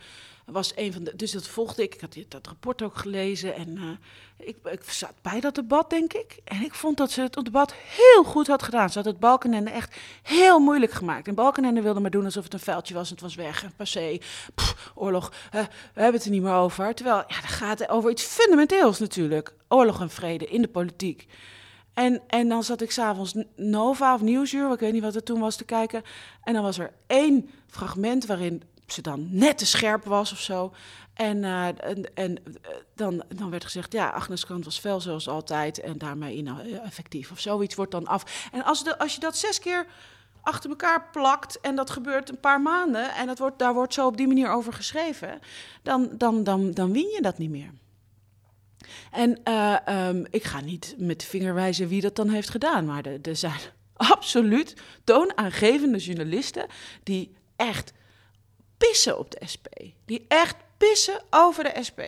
was 0.51 0.71
een 0.75 0.93
van 0.93 1.03
de. 1.03 1.15
Dus 1.15 1.31
dat 1.31 1.47
volgde 1.47 1.83
ik. 1.83 1.93
Ik 1.93 2.01
had 2.01 2.15
dat 2.27 2.47
rapport 2.47 2.81
ook 2.81 2.97
gelezen. 2.97 3.55
En 3.55 3.69
uh, 3.69 4.47
ik, 4.47 4.57
ik 4.63 4.83
zat 4.83 5.13
bij 5.21 5.39
dat 5.39 5.55
debat, 5.55 5.89
denk 5.89 6.13
ik. 6.13 6.39
En 6.43 6.61
ik 6.61 6.73
vond 6.73 6.97
dat 6.97 7.11
ze 7.11 7.21
het 7.21 7.33
debat 7.43 7.73
heel 7.73 8.23
goed 8.23 8.47
had 8.47 8.63
gedaan. 8.63 8.89
Ze 8.89 8.97
had 8.97 9.07
het 9.07 9.19
Balkenende 9.19 9.69
echt 9.69 9.95
heel 10.23 10.59
moeilijk 10.59 10.91
gemaakt. 10.91 11.27
En 11.27 11.35
Balkenende 11.35 11.81
wilde 11.81 11.99
maar 11.99 12.11
doen 12.11 12.25
alsof 12.25 12.43
het 12.43 12.53
een 12.53 12.59
vuiltje 12.59 12.93
was. 12.93 13.07
En 13.07 13.13
het 13.13 13.23
was 13.23 13.35
weg. 13.35 13.63
En 13.63 13.73
passé. 13.75 14.17
Oorlog. 14.95 15.33
We 15.51 15.67
hebben 15.93 16.13
het 16.13 16.25
er 16.25 16.31
niet 16.31 16.41
meer 16.41 16.53
over. 16.53 16.93
Terwijl, 16.95 17.17
ja, 17.27 17.41
dat 17.41 17.49
gaat 17.49 17.89
over 17.89 18.11
iets 18.11 18.23
fundamenteels 18.23 18.99
natuurlijk. 18.99 19.53
Oorlog 19.67 20.01
en 20.01 20.09
vrede 20.09 20.45
in 20.47 20.61
de 20.61 20.67
politiek. 20.67 21.27
En, 21.99 22.21
en 22.27 22.49
dan 22.49 22.63
zat 22.63 22.81
ik 22.81 22.91
s'avonds 22.91 23.35
Nova 23.55 24.13
of 24.13 24.21
Nieuwsuur, 24.21 24.71
ik 24.71 24.79
weet 24.79 24.93
niet 24.93 25.01
wat 25.01 25.13
het 25.13 25.25
toen 25.25 25.39
was, 25.39 25.55
te 25.55 25.65
kijken. 25.65 26.03
En 26.43 26.53
dan 26.53 26.63
was 26.63 26.79
er 26.79 26.91
één 27.07 27.49
fragment 27.67 28.25
waarin 28.25 28.63
ze 28.93 29.01
dan 29.01 29.27
net 29.31 29.57
te 29.57 29.65
scherp 29.65 30.05
was 30.05 30.31
of 30.31 30.39
zo. 30.39 30.73
En, 31.13 31.37
uh, 31.37 31.67
en, 31.67 32.05
uh, 32.15 32.37
dan, 32.95 33.23
dan 33.35 33.49
werd 33.49 33.63
gezegd, 33.63 33.93
ja, 33.93 34.09
Agnes 34.09 34.45
Kant 34.45 34.65
was 34.65 34.79
fel 34.79 35.01
zoals 35.01 35.27
altijd 35.27 35.79
en 35.79 35.97
daarmee 35.97 36.45
effectief 36.83 37.31
of 37.31 37.39
zoiets 37.39 37.75
wordt 37.75 37.91
dan 37.91 38.07
af. 38.07 38.49
En 38.51 38.63
als, 38.63 38.83
de, 38.83 38.99
als 38.99 39.13
je 39.13 39.19
dat 39.19 39.37
zes 39.37 39.59
keer 39.59 39.85
achter 40.41 40.69
elkaar 40.69 41.09
plakt 41.11 41.59
en 41.59 41.75
dat 41.75 41.89
gebeurt 41.89 42.29
een 42.29 42.39
paar 42.39 42.61
maanden 42.61 43.13
en 43.15 43.27
dat 43.27 43.39
wordt, 43.39 43.59
daar 43.59 43.73
wordt 43.73 43.93
zo 43.93 44.07
op 44.07 44.17
die 44.17 44.27
manier 44.27 44.51
over 44.51 44.73
geschreven, 44.73 45.39
dan, 45.83 46.09
dan, 46.17 46.43
dan, 46.43 46.71
dan 46.71 46.91
win 46.91 47.07
je 47.07 47.21
dat 47.21 47.37
niet 47.37 47.49
meer. 47.49 47.71
En 49.11 49.39
uh, 49.43 50.07
um, 50.07 50.25
ik 50.29 50.43
ga 50.43 50.61
niet 50.61 50.95
met 50.97 51.19
de 51.19 51.25
vinger 51.25 51.53
wijzen 51.53 51.87
wie 51.87 52.01
dat 52.01 52.15
dan 52.15 52.29
heeft 52.29 52.49
gedaan, 52.49 52.85
maar 52.85 53.05
er 53.21 53.35
zijn 53.35 53.59
absoluut 54.15 54.73
toonaangevende 55.03 55.97
journalisten 55.97 56.65
die 57.03 57.35
echt 57.55 57.93
pissen 58.79 59.17
op 59.17 59.31
de 59.31 59.47
SP. 59.53 59.67
Die 60.05 60.25
echt 60.27 60.55
pissen 60.77 61.21
over 61.29 61.63
de 61.63 61.83
SP. 61.87 62.01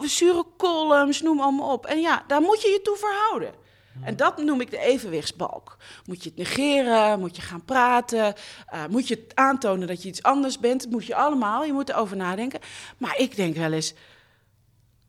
Zure 0.00 0.44
columns, 0.56 1.22
noem 1.22 1.40
allemaal 1.40 1.72
op. 1.72 1.86
En 1.86 2.00
ja, 2.00 2.24
daar 2.26 2.40
moet 2.40 2.62
je 2.62 2.68
je 2.68 2.82
toe 2.82 2.96
verhouden. 2.96 3.54
En 4.02 4.16
dat 4.16 4.36
noem 4.42 4.60
ik 4.60 4.70
de 4.70 4.78
evenwichtsbalk. 4.78 5.76
Moet 6.06 6.22
je 6.22 6.28
het 6.28 6.38
negeren, 6.38 7.20
moet 7.20 7.36
je 7.36 7.42
gaan 7.42 7.64
praten, 7.64 8.34
uh, 8.74 8.86
moet 8.86 9.08
je 9.08 9.26
aantonen 9.34 9.88
dat 9.88 10.02
je 10.02 10.08
iets 10.08 10.22
anders 10.22 10.58
bent. 10.58 10.90
Moet 10.90 11.06
je 11.06 11.14
allemaal, 11.14 11.64
je 11.64 11.72
moet 11.72 11.88
erover 11.88 12.16
nadenken. 12.16 12.60
Maar 12.98 13.18
ik 13.18 13.36
denk 13.36 13.56
wel 13.56 13.72
eens, 13.72 13.94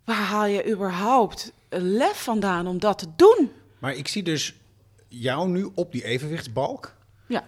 waar 0.06 0.16
haal 0.16 0.46
je 0.46 0.72
überhaupt 0.72 1.52
een 1.70 1.92
lef 1.92 2.24
vandaan 2.24 2.68
om 2.68 2.80
dat 2.80 2.98
te 2.98 3.08
doen? 3.16 3.52
Maar 3.80 3.94
ik 3.94 4.08
zie 4.08 4.24
dus 4.24 4.56
jou 5.08 5.50
nu 5.50 5.70
op 5.76 5.92
die 5.92 6.04
evenwichtsbalk. 6.04 6.96
Ja 7.28 7.44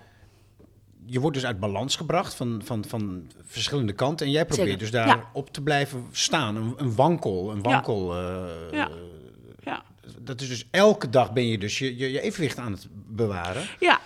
je 1.06 1.20
wordt 1.20 1.36
dus 1.36 1.46
uit 1.46 1.60
balans 1.60 1.96
gebracht 1.96 2.34
van, 2.34 2.62
van, 2.66 2.86
van 2.88 3.32
verschillende 3.42 3.94
kanten. 3.94 4.26
En 4.26 4.32
jij 4.32 4.46
probeert 4.46 4.80
dus 4.80 4.92
daar 4.92 5.26
op 5.34 5.54
te 5.54 5.62
blijven 5.62 6.08
staan. 6.12 6.56
Een, 6.56 6.74
een 6.78 6.96
wankel. 6.96 7.52
Een 7.52 7.62
wankel 7.62 8.16
ja. 8.16 8.46
Uh, 8.46 8.72
ja. 8.72 8.90
ja. 9.64 9.84
Dat 10.20 10.42
is 10.42 10.48
dus 10.48 10.68
elke 10.72 11.10
dag 11.10 11.34
ben 11.34 11.48
je 11.48 11.58
dus 11.58 11.80
je, 11.80 11.98
je, 11.98 12.12
je, 12.12 12.22
evenwicht 12.22 12.58
aan 12.58 12.72
het 12.72 12.88
bewaren. 12.92 13.64
Ja. 13.80 14.00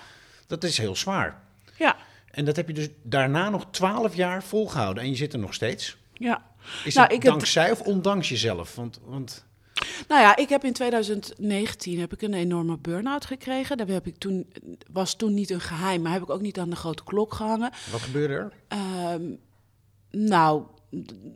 Dat 0.47 0.63
is 0.63 0.77
heel 0.77 0.95
zwaar. 0.95 1.41
Ja. 1.77 1.95
En 2.31 2.45
dat 2.45 2.55
heb 2.55 2.67
je 2.67 2.73
dus 2.73 2.89
daarna 3.03 3.49
nog 3.49 3.65
twaalf 3.71 4.15
jaar 4.15 4.43
volgehouden. 4.43 5.03
En 5.03 5.09
je 5.09 5.15
zit 5.15 5.33
er 5.33 5.39
nog 5.39 5.53
steeds. 5.53 5.97
Ja. 6.13 6.45
Is 6.83 6.95
nou, 6.95 7.13
het 7.13 7.21
dankzij 7.21 7.71
of 7.71 7.81
ondanks 7.81 8.29
jezelf? 8.29 8.75
Want, 8.75 8.99
want... 9.03 9.45
Nou 10.07 10.21
ja, 10.21 10.35
ik 10.35 10.49
heb 10.49 10.63
in 10.63 10.73
2019 10.73 11.99
heb 11.99 12.13
ik 12.13 12.21
een 12.21 12.33
enorme 12.33 12.77
burn-out 12.77 13.25
gekregen. 13.25 13.77
Daar 13.77 13.87
heb 13.87 14.07
ik 14.07 14.17
toen, 14.17 14.47
was 14.91 15.15
toen 15.15 15.33
niet 15.33 15.49
een 15.49 15.61
geheim, 15.61 16.01
maar 16.01 16.11
heb 16.11 16.21
ik 16.21 16.29
ook 16.29 16.41
niet 16.41 16.59
aan 16.59 16.69
de 16.69 16.75
grote 16.75 17.03
klok 17.03 17.33
gehangen. 17.33 17.71
Wat 17.91 18.01
gebeurde 18.01 18.33
er? 18.33 18.53
Um, 19.13 19.39
nou, 20.11 20.63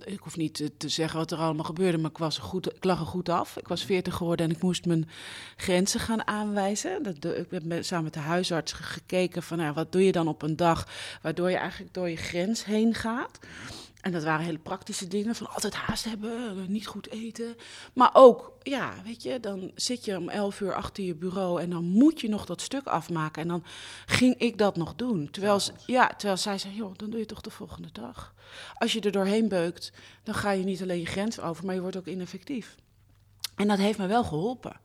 ik 0.03 0.19
hoef 0.19 0.37
niet 0.37 0.71
te 0.77 0.89
zeggen 0.89 1.19
wat 1.19 1.31
er 1.31 1.37
allemaal 1.37 1.65
gebeurde, 1.65 1.97
maar 1.97 2.11
ik, 2.11 2.17
was 2.17 2.37
goed, 2.37 2.75
ik 2.75 2.83
lag 2.83 2.99
er 2.99 3.05
goed 3.05 3.29
af. 3.29 3.57
Ik 3.57 3.67
was 3.67 3.83
40 3.83 4.15
geworden 4.15 4.45
en 4.45 4.55
ik 4.55 4.61
moest 4.61 4.85
mijn 4.85 5.09
grenzen 5.55 5.99
gaan 5.99 6.27
aanwijzen. 6.27 7.03
Dat, 7.03 7.25
ik 7.25 7.47
heb 7.49 7.83
samen 7.83 8.03
met 8.03 8.13
de 8.13 8.19
huisarts 8.19 8.71
gekeken 8.71 9.43
van 9.43 9.57
nou, 9.57 9.73
wat 9.73 9.91
doe 9.91 10.05
je 10.05 10.11
dan 10.11 10.27
op 10.27 10.41
een 10.41 10.55
dag 10.55 10.87
waardoor 11.21 11.49
je 11.49 11.57
eigenlijk 11.57 11.93
door 11.93 12.09
je 12.09 12.17
grens 12.17 12.65
heen 12.65 12.93
gaat. 12.93 13.39
En 13.99 14.11
dat 14.11 14.23
waren 14.23 14.45
hele 14.45 14.57
praktische 14.57 15.07
dingen, 15.07 15.35
van 15.35 15.49
altijd 15.49 15.75
haast 15.75 16.03
hebben, 16.03 16.65
niet 16.71 16.87
goed 16.87 17.09
eten. 17.09 17.55
Maar 17.93 18.09
ook, 18.13 18.53
ja, 18.61 18.93
weet 19.03 19.23
je, 19.23 19.39
dan 19.39 19.71
zit 19.75 20.05
je 20.05 20.17
om 20.17 20.29
elf 20.29 20.61
uur 20.61 20.73
achter 20.73 21.03
je 21.03 21.15
bureau 21.15 21.61
en 21.61 21.69
dan 21.69 21.83
moet 21.83 22.21
je 22.21 22.29
nog 22.29 22.45
dat 22.45 22.61
stuk 22.61 22.87
afmaken. 22.87 23.41
En 23.41 23.47
dan 23.47 23.63
ging 24.05 24.35
ik 24.37 24.57
dat 24.57 24.75
nog 24.75 24.95
doen. 24.95 25.31
Terwijl, 25.31 25.59
ja, 25.85 26.07
terwijl 26.07 26.37
zij 26.37 26.57
zei, 26.57 26.75
joh, 26.75 26.95
dan 26.95 27.09
doe 27.09 27.19
je 27.19 27.25
toch 27.25 27.41
de 27.41 27.49
volgende 27.49 27.91
dag. 27.91 28.33
Als 28.73 28.93
je 28.93 29.01
er 29.01 29.11
doorheen 29.11 29.47
beukt, 29.47 29.91
dan 30.23 30.35
ga 30.35 30.51
je 30.51 30.63
niet 30.63 30.81
alleen 30.81 30.99
je 30.99 31.05
grens 31.05 31.39
over, 31.39 31.65
maar 31.65 31.75
je 31.75 31.81
wordt 31.81 31.97
ook 31.97 32.07
ineffectief. 32.07 32.75
En 33.55 33.67
dat 33.67 33.77
heeft 33.77 33.97
me 33.97 34.07
wel 34.07 34.23
geholpen. 34.23 34.79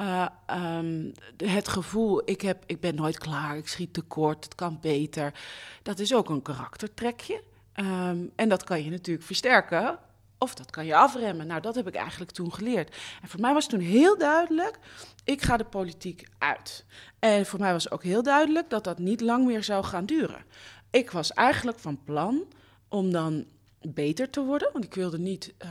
Uh, 0.00 0.26
um, 0.50 1.12
het 1.36 1.68
gevoel, 1.68 2.22
ik, 2.24 2.40
heb, 2.40 2.62
ik 2.66 2.80
ben 2.80 2.94
nooit 2.94 3.18
klaar, 3.18 3.56
ik 3.56 3.68
schiet 3.68 3.92
tekort, 3.92 4.44
het 4.44 4.54
kan 4.54 4.78
beter. 4.80 5.34
Dat 5.82 5.98
is 5.98 6.14
ook 6.14 6.28
een 6.28 6.42
karaktertrekje. 6.42 7.42
Ehm, 7.74 8.18
en 8.36 8.48
dat 8.48 8.64
kan 8.64 8.84
je 8.84 8.90
natuurlijk 8.90 9.26
versterken 9.26 9.98
of 10.38 10.54
dat 10.54 10.70
kan 10.70 10.86
je 10.86 10.96
afremmen. 10.96 11.46
Nou, 11.46 11.60
dat 11.60 11.74
heb 11.74 11.86
ik 11.86 11.94
eigenlijk 11.94 12.30
toen 12.30 12.52
geleerd. 12.52 12.96
En 13.22 13.28
voor 13.28 13.40
mij 13.40 13.52
was 13.52 13.68
toen 13.68 13.80
heel 13.80 14.18
duidelijk, 14.18 14.78
ik 15.24 15.42
ga 15.42 15.56
de 15.56 15.64
politiek 15.64 16.28
uit. 16.38 16.84
En 17.18 17.46
voor 17.46 17.60
mij 17.60 17.72
was 17.72 17.90
ook 17.90 18.02
heel 18.02 18.22
duidelijk 18.22 18.70
dat 18.70 18.84
dat 18.84 18.98
niet 18.98 19.20
lang 19.20 19.46
meer 19.46 19.64
zou 19.64 19.84
gaan 19.84 20.06
duren. 20.06 20.44
Ik 20.90 21.10
was 21.10 21.32
eigenlijk 21.32 21.78
van 21.78 22.04
plan 22.04 22.44
om 22.88 23.12
dan 23.12 23.46
beter 23.80 24.30
te 24.30 24.44
worden, 24.44 24.70
want 24.72 24.84
ik 24.84 24.94
wilde 24.94 25.18
niet 25.18 25.54
uh, 25.64 25.70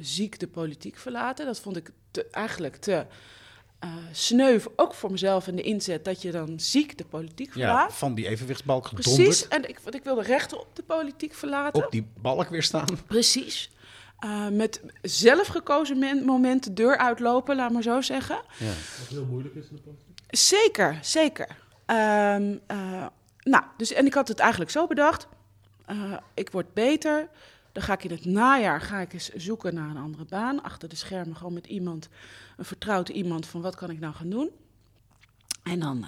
ziek 0.00 0.38
de 0.38 0.48
politiek 0.48 0.98
verlaten. 0.98 1.46
Dat 1.46 1.60
vond 1.60 1.76
ik 1.76 1.90
eigenlijk 2.30 2.76
te 2.76 3.06
uh, 3.84 3.90
sneuf, 4.12 4.68
ook 4.76 4.94
voor 4.94 5.10
mezelf 5.10 5.46
in 5.46 5.56
de 5.56 5.62
inzet 5.62 6.04
dat 6.04 6.22
je 6.22 6.30
dan 6.30 6.60
ziek 6.60 6.98
de 6.98 7.04
politiek 7.04 7.52
verlaat. 7.52 7.90
Ja, 7.90 7.96
van 7.96 8.14
die 8.14 8.28
evenwichtsbalk 8.28 8.86
gedonderd. 8.86 9.16
Precies, 9.16 9.48
en 9.48 9.68
ik, 9.68 9.78
want 9.78 9.94
ik 9.94 10.04
wilde 10.04 10.22
rechten 10.22 10.60
op 10.60 10.76
de 10.76 10.82
politiek 10.82 11.34
verlaten. 11.34 11.84
Op 11.84 11.90
die 11.90 12.06
balk 12.20 12.48
weer 12.48 12.62
staan. 12.62 12.88
Precies. 13.06 13.70
Uh, 14.24 14.48
met 14.48 14.80
zelf 15.02 15.46
gekozen 15.46 16.24
moment 16.24 16.64
de 16.64 16.72
deur 16.72 16.96
uitlopen, 16.96 17.56
laat 17.56 17.72
maar 17.72 17.82
zo 17.82 18.00
zeggen. 18.00 18.40
Ja. 18.58 18.66
Wat 18.98 19.08
heel 19.08 19.24
moeilijk 19.24 19.54
is 19.54 19.68
in 19.68 19.76
de 19.76 19.82
politiek. 19.82 20.18
Zeker, 20.28 20.98
zeker. 21.00 21.48
Um, 21.86 22.60
uh, 22.70 23.06
nou, 23.38 23.64
dus, 23.76 23.92
en 23.92 24.06
ik 24.06 24.14
had 24.14 24.28
het 24.28 24.38
eigenlijk 24.38 24.70
zo 24.70 24.86
bedacht. 24.86 25.26
Uh, 25.90 26.16
ik 26.34 26.50
word 26.50 26.74
beter. 26.74 27.28
Dan 27.72 27.82
ga 27.82 27.92
ik 27.92 28.04
in 28.04 28.10
het 28.10 28.24
najaar 28.24 28.80
ga 28.80 29.00
ik 29.00 29.12
eens 29.12 29.28
zoeken 29.28 29.74
naar 29.74 29.90
een 29.90 29.96
andere 29.96 30.24
baan. 30.24 30.62
Achter 30.62 30.88
de 30.88 30.96
schermen 30.96 31.36
gewoon 31.36 31.52
met 31.52 31.66
iemand, 31.66 32.08
een 32.56 32.64
vertrouwd 32.64 33.08
iemand 33.08 33.46
van 33.46 33.60
wat 33.60 33.74
kan 33.74 33.90
ik 33.90 34.00
nou 34.00 34.14
gaan 34.14 34.30
doen. 34.30 34.50
En 35.62 35.80
dan 35.80 36.06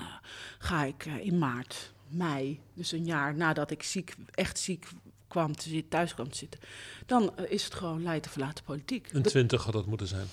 ga 0.58 0.84
ik 0.84 1.04
in 1.04 1.38
maart, 1.38 1.92
mei, 2.08 2.60
dus 2.74 2.92
een 2.92 3.04
jaar 3.04 3.34
nadat 3.34 3.70
ik 3.70 3.82
ziek, 3.82 4.14
echt 4.30 4.58
ziek 4.58 4.86
kwam 5.28 5.56
te 5.56 5.68
zitten, 5.68 5.88
thuis 5.88 6.14
kwam 6.14 6.30
te 6.30 6.36
zitten, 6.36 6.60
dan 7.06 7.32
uh, 7.40 7.50
is 7.50 7.64
het 7.64 7.74
gewoon 7.74 8.02
Leiden 8.02 8.30
verlaten 8.30 8.64
politiek. 8.64 9.12
Een 9.12 9.22
twintig 9.22 9.64
had 9.64 9.72
dat 9.72 9.86
moeten 9.86 10.06
zijn. 10.06 10.26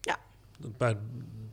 Ja. 0.00 0.18
Bij, 0.56 0.96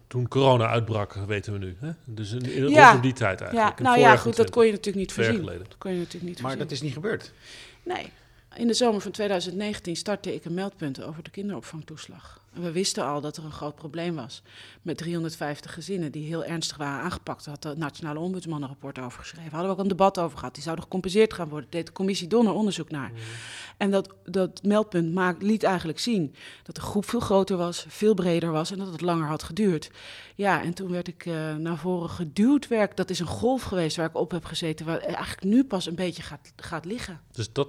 toen 0.08 0.28
corona 0.28 0.68
uitbrak, 0.68 1.14
weten 1.14 1.54
we 1.54 1.60
nu. 1.60 1.76
Hè? 1.80 1.92
Dus 2.06 2.32
in, 2.32 2.42
in 2.42 2.70
ja. 2.70 2.98
die 2.98 3.14
tijd 3.14 3.42
eigenlijk. 3.42 3.78
Ja, 3.80 3.84
nou 3.84 4.00
ja, 4.00 4.18
goed, 4.18 4.36
dat 4.36 4.50
kon 4.50 4.66
je 4.66 4.72
natuurlijk 4.72 4.98
niet 4.98 5.14
voorzien. 5.14 5.46
Dat 5.46 5.78
kon 5.78 5.92
je 5.92 5.98
natuurlijk 5.98 6.26
niet 6.26 6.42
maar 6.42 6.52
voorzien. 6.52 6.60
dat 6.60 6.72
is 6.72 6.82
niet 6.82 6.94
gebeurd. 6.94 7.34
Nee. 7.84 8.12
In 8.56 8.68
de 8.68 8.74
zomer 8.74 9.02
van 9.02 9.12
2019 9.12 9.96
startte 9.96 10.34
ik 10.34 10.46
een 10.46 10.54
meldpunt 10.54 11.04
over 11.04 11.24
de 11.24 11.30
kinderopvangtoeslag. 11.30 12.42
En 12.54 12.62
we 12.62 12.72
wisten 12.72 13.06
al 13.06 13.22
dat 13.22 13.38
er 13.38 13.46
een 13.46 13.52
groot 13.52 13.76
probleem 13.76 14.16
was 14.16 14.42
met 14.82 14.98
350 14.98 15.74
gezinnen 15.74 16.12
die 16.12 16.26
heel 16.26 16.44
ernstig 16.44 16.78
waren 16.78 17.04
aangepakt. 17.04 17.46
Daar 17.46 17.54
had 17.54 17.64
de 17.64 17.80
Nationale 17.80 18.20
Ombudsman 18.20 18.62
een 18.62 18.68
rapport 18.68 19.00
over 19.00 19.20
geschreven. 19.20 19.52
Hadden 19.52 19.68
we 19.68 19.76
ook 19.76 19.82
een 19.82 19.88
debat 19.88 20.20
over 20.20 20.38
gehad. 20.38 20.54
Die 20.54 20.64
zouden 20.64 20.84
gecompenseerd 20.84 21.34
gaan 21.34 21.50
worden. 21.50 21.70
deed 21.70 21.86
de 21.86 21.92
commissie 21.92 22.28
Donner 22.28 22.54
onderzoek 22.54 22.90
naar. 22.90 23.10
Mm. 23.10 23.18
En 23.78 23.92
dat, 23.92 24.14
dat 24.26 24.64
meldpunt 24.64 25.14
maakt, 25.14 25.42
liet 25.42 25.64
eigenlijk 25.64 26.00
zien 26.00 26.36
dat 26.64 26.76
de 26.76 26.82
groep 26.82 27.10
veel 27.10 27.20
groter 27.20 27.58
was, 27.58 27.86
veel 27.88 28.14
breder 28.14 28.52
was 28.52 28.72
en 28.72 28.78
dat 28.78 28.92
het 28.92 29.02
langer 29.02 29.28
had 29.28 29.44
geduurd. 29.44 29.92
Ja, 30.36 30.64
en 30.64 30.74
toen 30.74 30.92
werd 30.92 31.08
ik 31.08 31.26
uh, 31.26 31.56
naar 31.56 31.78
voren 31.78 32.10
geduwd. 32.10 32.68
Werk, 32.68 32.98
dat 32.98 33.10
is 33.10 33.20
een 33.20 33.26
golf 33.26 33.64
geweest 33.64 33.98
waar 33.98 34.10
ik 34.10 34.16
op 34.16 34.32
heb 34.32 34.46
gezeten, 34.46 34.86
waar 34.86 35.00
eigenlijk 35.00 35.44
nu 35.44 35.64
pas 35.64 35.86
een 35.86 35.96
beetje 35.96 36.24
gaat, 36.24 36.54
gaat 36.56 36.86
liggen. 36.86 37.22
Dus 37.32 37.54
dat 37.54 37.68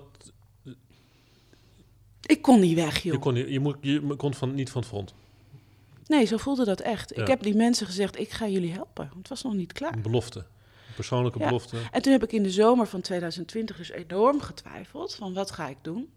kon 2.45 2.61
niet 2.61 2.75
weg, 2.75 3.03
joh. 3.03 3.13
Je 3.13 3.19
kon, 3.19 3.35
je, 3.35 3.51
je, 3.51 3.61
moet, 3.61 3.77
je 3.81 4.17
kon 4.17 4.35
van, 4.35 4.55
niet 4.55 4.71
van 4.71 4.81
het 4.81 4.91
front. 4.91 5.15
Nee, 6.07 6.25
zo 6.25 6.37
voelde 6.37 6.65
dat 6.65 6.81
echt. 6.81 7.13
Ja. 7.15 7.23
Ik 7.23 7.29
heb 7.29 7.43
die 7.43 7.55
mensen 7.55 7.87
gezegd, 7.87 8.19
ik 8.19 8.31
ga 8.31 8.49
jullie 8.49 8.73
helpen. 8.73 9.11
Het 9.19 9.29
was 9.29 9.43
nog 9.43 9.55
niet 9.55 9.73
klaar. 9.73 9.93
Een 9.93 10.03
belofte. 10.03 10.39
Een 10.39 10.95
persoonlijke 10.95 11.39
ja. 11.39 11.47
belofte. 11.47 11.77
En 11.91 12.03
toen 12.03 12.13
heb 12.13 12.23
ik 12.23 12.33
in 12.33 12.43
de 12.43 12.51
zomer 12.51 12.87
van 12.87 13.01
2020 13.01 13.77
dus 13.77 13.91
enorm 13.91 14.41
getwijfeld 14.41 15.15
van 15.15 15.35
wat 15.35 15.51
ga 15.51 15.69
ik 15.69 15.77
doen. 15.83 16.09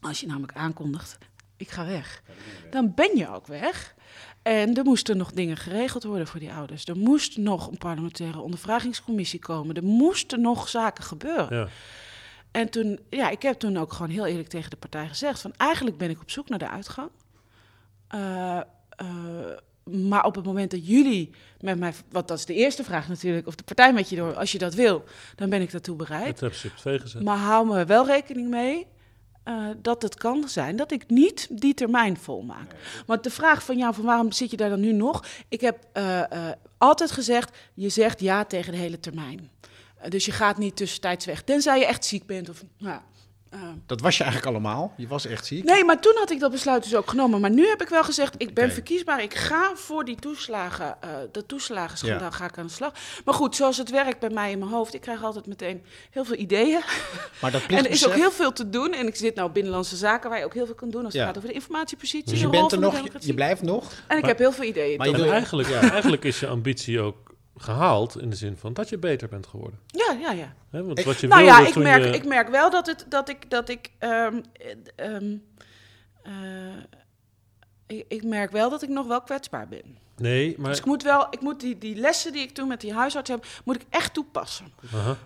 Als 0.00 0.20
je 0.20 0.26
namelijk 0.26 0.52
aankondigt, 0.52 1.18
ik 1.56 1.70
ga 1.70 1.86
weg. 1.86 2.22
Dan 2.70 2.94
ben 2.94 3.16
je 3.16 3.28
ook 3.28 3.46
weg. 3.46 3.94
En 4.42 4.74
er 4.74 4.84
moesten 4.84 5.16
nog 5.16 5.32
dingen 5.32 5.56
geregeld 5.56 6.04
worden 6.04 6.26
voor 6.26 6.40
die 6.40 6.52
ouders. 6.52 6.84
Er 6.84 6.96
moest 6.96 7.36
nog 7.36 7.66
een 7.70 7.78
parlementaire 7.78 8.40
ondervragingscommissie 8.40 9.40
komen. 9.40 9.74
Er 9.76 9.84
moesten 9.84 10.40
nog 10.40 10.68
zaken 10.68 11.04
gebeuren. 11.04 11.56
Ja. 11.56 11.68
En 12.52 12.70
toen, 12.70 13.00
ja, 13.10 13.30
ik 13.30 13.42
heb 13.42 13.58
toen 13.58 13.76
ook 13.76 13.92
gewoon 13.92 14.10
heel 14.10 14.26
eerlijk 14.26 14.48
tegen 14.48 14.70
de 14.70 14.76
partij 14.76 15.08
gezegd: 15.08 15.40
van 15.40 15.52
eigenlijk 15.56 15.98
ben 15.98 16.10
ik 16.10 16.20
op 16.20 16.30
zoek 16.30 16.48
naar 16.48 16.58
de 16.58 16.68
uitgang. 16.68 17.10
Uh, 18.14 18.60
uh, 19.02 19.08
maar 20.08 20.24
op 20.24 20.34
het 20.34 20.44
moment 20.44 20.70
dat 20.70 20.86
jullie 20.86 21.30
met 21.60 21.78
mij, 21.78 21.92
wat 22.10 22.28
dat 22.28 22.38
is 22.38 22.44
de 22.44 22.54
eerste 22.54 22.84
vraag 22.84 23.08
natuurlijk, 23.08 23.46
of 23.46 23.54
de 23.54 23.62
partij 23.62 23.92
met 23.92 24.08
je 24.08 24.16
door, 24.16 24.34
als 24.34 24.52
je 24.52 24.58
dat 24.58 24.74
wil, 24.74 25.04
dan 25.36 25.50
ben 25.50 25.60
ik 25.60 25.70
daartoe 25.70 25.96
bereid. 25.96 26.38
Dat 26.38 26.52
heb 26.52 26.60
je 26.60 26.68
op 26.94 27.00
gezet. 27.00 27.22
Maar 27.22 27.36
hou 27.36 27.66
me 27.66 27.84
wel 27.84 28.06
rekening 28.06 28.48
mee 28.48 28.86
uh, 29.44 29.68
dat 29.78 30.02
het 30.02 30.14
kan 30.14 30.48
zijn 30.48 30.76
dat 30.76 30.92
ik 30.92 31.08
niet 31.08 31.48
die 31.50 31.74
termijn 31.74 32.16
volmaak. 32.16 32.72
Nee. 32.72 33.02
Want 33.06 33.24
de 33.24 33.30
vraag 33.30 33.64
van 33.64 33.78
jou, 33.78 33.94
van 33.94 34.04
waarom 34.04 34.32
zit 34.32 34.50
je 34.50 34.56
daar 34.56 34.68
dan 34.68 34.80
nu 34.80 34.92
nog? 34.92 35.24
Ik 35.48 35.60
heb 35.60 35.78
altijd 36.78 37.10
gezegd, 37.10 37.56
je 37.74 37.88
zegt 37.88 38.20
ja 38.20 38.44
tegen 38.44 38.72
de 38.72 38.78
hele 38.78 39.00
termijn. 39.00 39.50
Dus 40.08 40.24
je 40.24 40.32
gaat 40.32 40.58
niet 40.58 40.76
tussentijds 40.76 41.24
weg, 41.24 41.42
tenzij 41.42 41.78
je 41.78 41.86
echt 41.86 42.04
ziek 42.04 42.26
bent. 42.26 42.48
Of, 42.48 42.64
nou, 42.78 43.00
uh. 43.54 43.60
Dat 43.86 44.00
was 44.00 44.16
je 44.16 44.22
eigenlijk 44.22 44.54
allemaal? 44.54 44.92
Je 44.96 45.06
was 45.06 45.26
echt 45.26 45.46
ziek? 45.46 45.64
Nee, 45.64 45.84
maar 45.84 46.00
toen 46.00 46.14
had 46.18 46.30
ik 46.30 46.40
dat 46.40 46.50
besluit 46.50 46.82
dus 46.82 46.94
ook 46.94 47.08
genomen. 47.08 47.40
Maar 47.40 47.50
nu 47.50 47.66
heb 47.66 47.82
ik 47.82 47.88
wel 47.88 48.04
gezegd, 48.04 48.34
ik 48.38 48.54
ben 48.54 48.64
okay. 48.64 48.74
verkiesbaar. 48.74 49.22
Ik 49.22 49.34
ga 49.34 49.72
voor 49.74 50.04
die 50.04 50.16
toeslagen, 50.16 50.96
uh, 51.04 51.10
de 51.32 51.46
toeslagen 51.46 52.06
ja. 52.06 52.30
ga 52.30 52.44
ik 52.44 52.58
aan 52.58 52.66
de 52.66 52.72
slag. 52.72 52.92
Maar 53.24 53.34
goed, 53.34 53.56
zoals 53.56 53.76
het 53.76 53.90
werkt 53.90 54.18
bij 54.18 54.30
mij 54.30 54.50
in 54.50 54.58
mijn 54.58 54.70
hoofd, 54.70 54.94
ik 54.94 55.00
krijg 55.00 55.24
altijd 55.24 55.46
meteen 55.46 55.82
heel 56.10 56.24
veel 56.24 56.36
ideeën. 56.36 56.80
Maar 57.40 57.50
dat 57.50 57.62
en 57.68 57.84
er 57.84 57.90
is 57.90 58.06
ook 58.06 58.14
heel 58.14 58.30
veel 58.30 58.52
te 58.52 58.68
doen. 58.68 58.92
En 58.92 59.06
ik 59.06 59.16
zit 59.16 59.34
nou 59.34 59.50
binnenlandse 59.50 59.96
zaken 59.96 60.30
waar 60.30 60.38
je 60.38 60.44
ook 60.44 60.54
heel 60.54 60.66
veel 60.66 60.74
kan 60.74 60.90
doen 60.90 61.04
als 61.04 61.12
het 61.12 61.22
ja. 61.22 61.28
gaat 61.28 61.36
over 61.36 61.48
de 61.48 61.54
informatiepositie. 61.54 62.30
Dus 62.30 62.40
je 62.40 62.48
bent 62.48 62.72
er 62.72 62.78
nog, 62.78 63.02
je, 63.02 63.10
je, 63.18 63.34
blijft 63.34 63.62
nog. 63.62 63.90
En 63.90 63.98
maar, 64.08 64.18
ik 64.18 64.24
heb 64.24 64.38
heel 64.38 64.52
veel 64.52 64.64
ideeën. 64.64 64.98
Maar 64.98 65.08
je 65.08 65.16
wil 65.16 65.32
eigenlijk, 65.32 65.68
ja, 65.68 65.90
eigenlijk 65.90 66.24
is 66.24 66.40
je 66.40 66.46
ambitie 66.46 67.00
ook 67.00 67.31
gehaald 67.56 68.20
in 68.20 68.30
de 68.30 68.36
zin 68.36 68.56
van 68.56 68.72
dat 68.72 68.88
je 68.88 68.98
beter 68.98 69.28
bent 69.28 69.46
geworden. 69.46 69.78
Ja, 69.86 70.16
ja, 70.20 70.30
ja. 70.32 70.54
He, 70.70 70.84
want 70.84 71.02
wat 71.02 71.20
je 71.20 71.26
nou 71.26 71.42
ja, 71.42 71.66
ik 71.66 71.74
merk, 71.74 72.04
je... 72.04 72.10
ik 72.10 72.24
merk 72.24 72.48
wel 72.48 72.70
dat, 72.70 72.86
het, 72.86 73.06
dat 73.08 73.28
ik. 73.28 73.50
Dat 73.50 73.68
ik, 73.68 73.90
um, 73.98 74.42
um, 74.96 75.44
uh, 76.24 76.76
ik, 77.86 78.04
ik, 78.08 78.24
merk 78.24 78.50
wel 78.50 78.70
dat 78.70 78.82
ik 78.82 78.88
nog 78.88 79.06
wel 79.06 79.22
kwetsbaar 79.22 79.68
ben. 79.68 79.98
Nee, 80.16 80.54
maar. 80.58 80.70
Dus 80.70 80.78
ik 80.78 80.84
moet 80.84 81.02
wel. 81.02 81.26
Ik 81.30 81.40
moet 81.40 81.60
die, 81.60 81.78
die 81.78 81.96
lessen 81.96 82.32
die 82.32 82.42
ik 82.42 82.54
toen 82.54 82.68
met 82.68 82.80
die 82.80 82.94
huisarts 82.94 83.30
heb, 83.30 83.46
moet 83.64 83.74
ik 83.74 83.86
echt 83.88 84.14
toepassen. 84.14 84.72
Aha. 84.94 85.16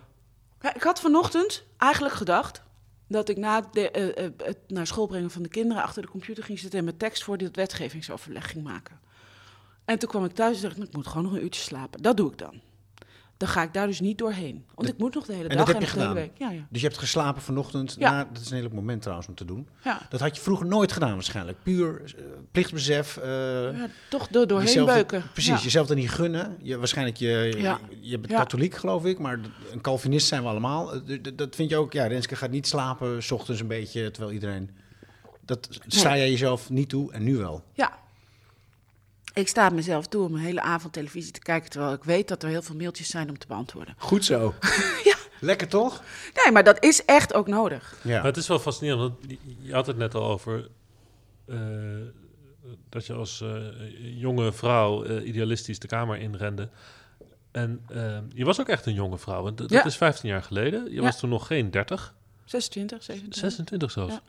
Ja, 0.61 0.75
ik 0.75 0.83
had 0.83 0.99
vanochtend 0.99 1.63
eigenlijk 1.77 2.15
gedacht 2.15 2.61
dat 3.07 3.29
ik 3.29 3.37
na 3.37 3.61
de, 3.71 4.13
uh, 4.17 4.25
uh, 4.25 4.31
het 4.37 4.57
naar 4.67 4.87
school 4.87 5.07
brengen 5.07 5.31
van 5.31 5.43
de 5.43 5.49
kinderen 5.49 5.83
achter 5.83 6.01
de 6.01 6.07
computer 6.07 6.43
ging 6.43 6.59
zitten 6.59 6.79
en 6.79 6.85
mijn 6.85 6.97
tekst 6.97 7.23
voor 7.23 7.37
dit 7.37 7.55
wetgevingsoverleg 7.55 8.51
ging 8.51 8.63
maken. 8.63 8.99
En 9.87 9.99
toen 9.99 10.09
kwam 10.09 10.25
ik 10.25 10.31
thuis 10.31 10.55
en 10.55 10.61
dacht 10.63 10.77
ik, 10.77 10.83
ik 10.83 10.93
moet 10.95 11.07
gewoon 11.07 11.23
nog 11.23 11.33
een 11.33 11.43
uurtje 11.43 11.61
slapen. 11.61 12.01
Dat 12.01 12.17
doe 12.17 12.31
ik 12.31 12.37
dan. 12.37 12.53
Dan 13.37 13.47
ga 13.49 13.63
ik 13.63 13.73
daar 13.73 13.87
dus 13.87 13.99
niet 13.99 14.17
doorheen. 14.17 14.65
Want 14.75 14.87
ik 14.89 14.97
moet 14.97 15.13
nog 15.13 15.25
de 15.25 15.33
hele 15.33 15.47
en 15.47 15.57
dag 15.57 15.65
dat 15.65 15.67
heb 15.67 15.77
je 15.83 15.83
en 15.83 15.93
gedaan. 15.93 16.13
de 16.13 16.19
hele 16.19 16.31
week. 16.37 16.39
Ja, 16.49 16.51
ja. 16.55 16.67
Dus 16.69 16.81
je 16.81 16.87
hebt 16.87 16.99
geslapen 16.99 17.41
vanochtend. 17.41 17.95
Ja. 17.99 18.11
Na, 18.11 18.27
dat 18.33 18.41
is 18.41 18.47
een 18.47 18.53
heerlijk 18.53 18.75
moment 18.75 19.01
trouwens 19.01 19.27
om 19.27 19.35
te 19.35 19.45
doen. 19.45 19.67
Ja. 19.83 20.01
Dat 20.09 20.19
had 20.19 20.35
je 20.35 20.41
vroeger 20.41 20.65
nooit 20.65 20.91
gedaan 20.91 21.13
waarschijnlijk. 21.13 21.57
Puur 21.63 22.01
uh, 22.19 22.23
plichtbesef. 22.51 23.17
Uh, 23.17 23.23
ja, 23.23 23.87
toch 24.09 24.27
door, 24.27 24.47
doorheen 24.47 24.67
jezelf, 24.67 24.93
beuken. 24.93 25.23
Precies, 25.33 25.63
jezelf 25.63 25.89
er 25.89 25.95
niet 25.95 26.09
gunnen. 26.11 26.57
Je, 26.61 26.77
waarschijnlijk, 26.77 27.17
je, 27.17 27.53
Ja. 27.57 27.79
je, 27.89 27.97
je 28.09 28.19
bent 28.19 28.33
katholiek 28.33 28.75
geloof 28.75 29.05
ik, 29.05 29.19
maar 29.19 29.39
een 29.71 29.81
Calvinist 29.81 30.27
zijn 30.27 30.41
we 30.41 30.47
allemaal. 30.49 30.87
D- 31.01 31.37
Dat 31.37 31.55
vind 31.55 31.69
je 31.69 31.77
ook, 31.77 31.93
ja, 31.93 32.07
Renske 32.07 32.35
gaat 32.35 32.51
niet 32.51 32.67
slapen, 32.67 33.23
s 33.23 33.31
ochtends 33.31 33.61
een 33.61 33.67
beetje, 33.67 34.11
terwijl 34.11 34.33
iedereen... 34.33 34.69
Dat 35.45 35.67
sta 35.87 36.17
jij 36.17 36.29
jezelf 36.29 36.69
niet 36.69 36.89
toe 36.89 37.11
en 37.13 37.23
nu 37.23 37.37
wel. 37.37 37.63
Ja. 37.73 37.97
Ik 39.37 39.47
sta 39.47 39.69
mezelf 39.69 40.07
toe 40.07 40.23
om 40.25 40.33
een 40.33 40.39
hele 40.39 40.61
avond 40.61 40.93
televisie 40.93 41.31
te 41.31 41.39
kijken... 41.39 41.69
terwijl 41.69 41.93
ik 41.93 42.03
weet 42.03 42.27
dat 42.27 42.43
er 42.43 42.49
heel 42.49 42.61
veel 42.61 42.75
mailtjes 42.75 43.07
zijn 43.09 43.29
om 43.29 43.37
te 43.37 43.47
beantwoorden. 43.47 43.95
Goed 43.97 44.25
zo. 44.25 44.53
Ja. 45.03 45.15
Lekker 45.39 45.67
toch? 45.67 46.03
Nee, 46.43 46.51
maar 46.53 46.63
dat 46.63 46.83
is 46.83 47.05
echt 47.05 47.33
ook 47.33 47.47
nodig. 47.47 47.99
Ja. 48.03 48.15
Maar 48.15 48.25
het 48.25 48.37
is 48.37 48.47
wel 48.47 48.59
fascinerend, 48.59 48.99
want 48.99 49.15
je- 49.61 49.73
had 49.73 49.87
het 49.87 49.97
net 49.97 50.15
al 50.15 50.23
over 50.23 50.67
eh, 51.45 51.57
dat 52.89 53.05
je 53.05 53.13
als 53.13 53.41
eh, 53.41 53.55
jonge 54.19 54.51
vrouw 54.51 55.03
eh, 55.03 55.27
idealistisch 55.27 55.79
de 55.79 55.87
kamer 55.87 56.17
inrende. 56.17 56.69
En 57.51 57.85
je 58.33 58.45
was 58.45 58.59
ook 58.59 58.67
echt 58.69 58.85
een 58.85 58.93
jonge 58.93 59.17
vrouw. 59.17 59.53
Dat 59.53 59.69
Ja. 59.69 59.85
is 59.85 59.97
15 59.97 60.29
jaar 60.29 60.43
geleden. 60.43 60.83
Je 60.83 60.91
Ja. 60.95 61.01
was 61.01 61.19
toen 61.19 61.29
nog 61.29 61.47
geen 61.47 61.71
30, 61.71 62.13
26, 62.45 63.03
27. 63.03 63.39
26 63.51 63.91
zelfs. 63.91 64.19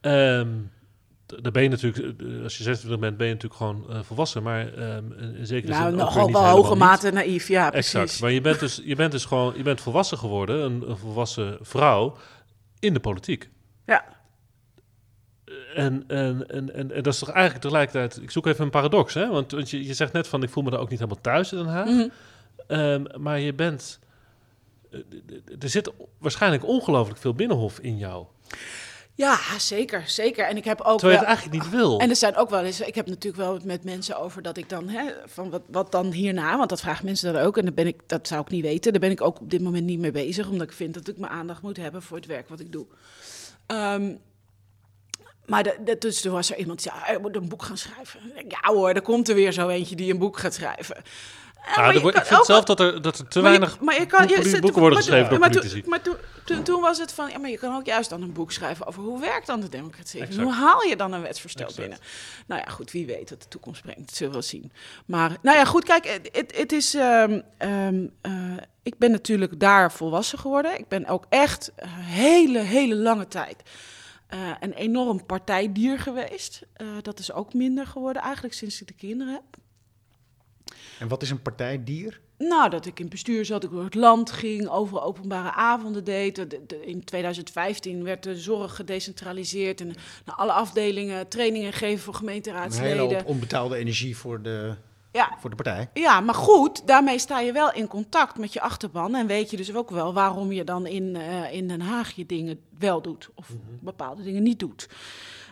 Ja. 0.00 0.44
D- 1.26 1.38
dan 1.42 1.52
ben 1.52 1.62
je 1.62 1.68
natuurlijk, 1.68 2.20
eh, 2.20 2.42
als 2.42 2.56
je 2.56 2.62
26 2.62 3.00
bent, 3.00 3.16
ben 3.16 3.26
je 3.26 3.32
natuurlijk 3.32 3.60
gewoon 3.60 3.84
eh, 3.90 4.02
volwassen. 4.02 4.42
Maar 4.42 4.72
ehm, 4.74 5.12
in 5.12 5.46
zekere 5.46 5.72
Nou, 5.72 5.82
zin 5.82 5.96
weer 6.24 6.32
wel 6.32 6.44
hoge 6.44 6.74
mate 6.74 7.10
naïef, 7.10 7.48
ja, 7.48 7.70
precies. 7.70 7.94
Exact. 7.94 8.20
Maar 8.20 8.30
je 8.30 8.40
bent 8.40 8.60
dus, 8.60 8.80
je 8.84 8.96
bent 8.96 9.12
dus 9.12 9.24
gewoon, 9.24 9.52
je 9.56 9.62
bent 9.62 9.80
volwassen 9.80 10.18
geworden, 10.18 10.64
een, 10.64 10.90
een 10.90 10.96
volwassen 10.96 11.58
vrouw 11.60 12.16
in 12.78 12.92
de 12.92 13.00
politiek. 13.00 13.48
Ja. 13.86 14.04
En, 15.74 16.04
en, 16.06 16.48
en, 16.48 16.74
en, 16.74 16.92
en 16.94 17.02
dat 17.02 17.12
is 17.12 17.18
toch 17.18 17.30
eigenlijk 17.30 17.62
tegelijkertijd... 17.64 18.22
Ik 18.22 18.30
zoek 18.30 18.46
even 18.46 18.64
een 18.64 18.70
paradox, 18.70 19.14
hè? 19.14 19.28
Want, 19.28 19.50
want 19.52 19.70
je, 19.70 19.84
je 19.86 19.94
zegt 19.94 20.12
net 20.12 20.28
van... 20.28 20.42
ik 20.42 20.50
voel 20.50 20.62
me 20.62 20.70
daar 20.70 20.80
ook 20.80 20.90
niet 20.90 20.98
helemaal 20.98 21.20
thuis 21.22 21.52
in 21.52 21.58
Den 21.58 21.66
Haag. 21.66 21.86
Mhm. 21.88 22.08
Ehm, 22.66 23.04
maar 23.22 23.40
je 23.40 23.54
bent... 23.54 23.98
eh, 24.90 24.98
er 25.58 25.68
zit 25.68 25.92
waarschijnlijk 26.18 26.66
ongelooflijk 26.66 27.18
veel 27.20 27.34
binnenhof 27.34 27.78
in 27.78 27.96
jou. 27.98 28.26
Ja, 29.16 29.38
zeker, 29.58 30.02
zeker. 30.06 30.46
En 30.46 30.56
ik 30.56 30.64
heb 30.64 30.80
ook. 30.80 30.98
Terwijl 30.98 31.20
je 31.20 31.26
het 31.26 31.36
eigenlijk 31.36 31.62
niet 31.62 31.72
wil. 31.72 31.98
En 31.98 32.10
er 32.10 32.16
zijn 32.16 32.36
ook 32.36 32.50
wel 32.50 32.62
eens, 32.64 32.80
ik 32.80 32.94
heb 32.94 33.06
natuurlijk 33.06 33.42
wel 33.42 33.58
met 33.64 33.84
mensen 33.84 34.18
over 34.20 34.42
dat 34.42 34.56
ik 34.56 34.68
dan, 34.68 34.88
hè, 34.88 35.04
van 35.26 35.50
wat, 35.50 35.62
wat 35.66 35.92
dan 35.92 36.12
hierna, 36.12 36.56
want 36.56 36.68
dat 36.68 36.80
vragen 36.80 37.04
mensen 37.04 37.32
dan 37.32 37.42
ook. 37.42 37.56
En 37.58 37.64
dan 37.64 37.74
ben 37.74 37.86
ik, 37.86 38.00
dat 38.06 38.26
zou 38.28 38.40
ik 38.40 38.48
niet 38.48 38.62
weten, 38.62 38.92
daar 38.92 39.00
ben 39.00 39.10
ik 39.10 39.20
ook 39.20 39.40
op 39.40 39.50
dit 39.50 39.60
moment 39.62 39.84
niet 39.84 39.98
mee 39.98 40.10
bezig, 40.10 40.48
omdat 40.48 40.66
ik 40.66 40.72
vind 40.72 40.94
dat 40.94 41.08
ik 41.08 41.18
mijn 41.18 41.32
aandacht 41.32 41.62
moet 41.62 41.76
hebben 41.76 42.02
voor 42.02 42.16
het 42.16 42.26
werk 42.26 42.48
wat 42.48 42.60
ik 42.60 42.72
doe. 42.72 42.86
Ehm, 43.66 44.12
maar 45.46 45.62
de, 45.62 45.76
de- 45.84 45.98
dus 45.98 46.20
toen 46.20 46.32
was 46.32 46.50
er 46.50 46.56
iemand 46.58 46.82
die 46.82 46.90
zei, 46.92 47.04
ah, 47.04 47.12
je 47.12 47.18
moet 47.18 47.36
een 47.36 47.48
boek 47.48 47.62
gaan 47.62 47.76
schrijven. 47.78 48.20
Ik 48.34 48.50
Ja 48.62 48.72
hoor, 48.72 48.90
er 48.90 49.02
komt 49.02 49.28
er 49.28 49.34
weer 49.34 49.52
zo 49.52 49.68
eentje 49.68 49.96
die 49.96 50.12
een 50.12 50.18
boek 50.18 50.38
gaat 50.38 50.54
schrijven. 50.54 50.96
Ja, 51.76 51.84
Ja, 51.84 51.92
ik 51.92 52.00
vind 52.00 52.38
ook 52.38 52.44
zelf 52.44 52.64
dat 52.64 52.80
er, 52.80 53.02
dat 53.02 53.18
er 53.18 53.28
te 53.28 53.38
je- 53.38 53.44
weinig 53.44 53.80
maar 53.80 54.00
je 54.00 54.06
kan, 54.06 54.28
je, 54.28 54.58
boeken, 54.60 54.80
worden 54.80 54.98
geschreven 54.98 55.30
door 55.30 55.38
maar 55.38 55.50
politici. 55.50 55.80
Toen, 55.80 55.90
maar 55.90 56.02
toen, 56.02 56.14
toen, 56.44 56.62
toen 56.62 56.80
was 56.80 56.98
het 56.98 57.12
van, 57.12 57.30
ja, 57.30 57.38
maar 57.38 57.50
je 57.50 57.58
kan 57.58 57.76
ook 57.76 57.86
juist 57.86 58.10
dan 58.10 58.22
een 58.22 58.32
boek 58.32 58.52
schrijven 58.52 58.86
over 58.86 59.02
hoe 59.02 59.20
werkt 59.20 59.46
dan 59.46 59.60
de 59.60 59.68
democratie? 59.68 60.20
Exact. 60.20 60.42
Hoe 60.42 60.52
haal 60.52 60.82
je 60.82 60.96
dan 60.96 61.12
een 61.12 61.22
wetsvoorstel 61.22 61.66
Exact. 61.66 61.80
binnen? 61.88 62.06
Nou 62.46 62.60
ja, 62.60 62.70
goed, 62.70 62.90
wie 62.90 63.06
weet 63.06 63.30
wat 63.30 63.42
de 63.42 63.48
toekomst 63.48 63.82
brengt. 63.82 64.00
Dat 64.00 64.14
zullen 64.14 64.32
we 64.32 64.38
wel 64.38 64.48
zien. 64.48 64.72
Maar, 65.06 65.36
nou 65.42 65.56
ja, 65.56 65.64
goed, 65.64 65.84
kijk, 65.84 66.20
het- 66.56 66.72
is... 66.72 66.94
ehm, 66.94 67.40
eh, 67.58 67.88
ik 68.82 68.98
ben 68.98 69.10
natuurlijk 69.10 69.60
daar 69.60 69.92
volwassen 69.92 70.38
geworden. 70.38 70.78
Ik 70.78 70.88
ben 70.88 71.06
ook 71.06 71.24
echt 71.28 71.72
een 71.76 71.88
hele, 71.88 72.58
hele 72.58 72.94
lange 72.96 73.28
tijd 73.28 73.62
eh, 74.26 74.38
een 74.60 74.72
enorm 74.72 75.26
partijdier 75.26 75.98
geweest. 75.98 76.62
Eh, 76.72 76.86
dat 77.02 77.18
is 77.18 77.32
ook 77.32 77.54
minder 77.54 77.86
geworden 77.86 78.22
eigenlijk 78.22 78.54
sinds 78.54 78.80
ik 78.80 78.86
de 78.86 78.94
kinderen 78.94 79.32
heb. 79.32 79.42
En 80.98 81.08
wat 81.08 81.22
is 81.22 81.30
een 81.30 81.42
partijdier? 81.42 82.20
Nou, 82.38 82.70
dat 82.70 82.86
ik 82.86 83.00
in 83.00 83.08
bestuur 83.08 83.44
zat, 83.44 83.64
ik 83.64 83.70
door 83.70 83.84
het 83.84 83.94
land 83.94 84.30
ging, 84.30 84.68
overal 84.68 85.02
openbare 85.02 85.52
avonden 85.52 86.04
deed. 86.04 86.36
De- 86.36 86.46
de- 86.66 86.86
in 86.86 87.04
2015 87.04 88.04
werd 88.04 88.22
de 88.22 88.36
zorg 88.38 88.76
gedecentraliseerd 88.76 89.80
en 89.80 89.86
naar 90.24 90.34
alle 90.36 90.52
afdelingen 90.52 91.28
trainingen 91.28 91.72
geven 91.72 91.98
voor 92.04 92.12
Een 92.12 92.18
gemeenteraadsleden. 92.18 92.98
hele 92.98 93.14
hoop 93.14 93.26
onbetaalde 93.26 93.76
energie 93.76 94.16
voor 94.16 94.42
de, 94.42 94.74
Ja, 95.12 95.36
voor 95.40 95.50
de 95.50 95.56
partij. 95.56 95.88
ja, 95.94 96.20
maar 96.20 96.34
goed, 96.34 96.86
daarmee 96.86 97.18
sta 97.18 97.40
je 97.40 97.52
wel 97.52 97.72
in 97.72 97.86
contact 97.86 98.38
met 98.38 98.52
je 98.52 98.60
achterban. 98.60 99.14
En 99.14 99.26
weet 99.26 99.50
je 99.50 99.56
dus 99.56 99.74
ook 99.74 99.90
wel 99.90 100.12
waarom 100.12 100.52
je 100.52 100.64
dan 100.64 100.86
in, 100.86 101.16
eh, 101.16 101.52
in 101.52 101.68
Den 101.68 101.80
Haag 101.80 102.12
je 102.12 102.26
dingen 102.26 102.60
wel 102.78 103.02
doet 103.02 103.28
of 103.34 103.48
bepaalde 103.80 104.22
dingen 104.22 104.42
niet 104.42 104.58
doet. 104.58 104.88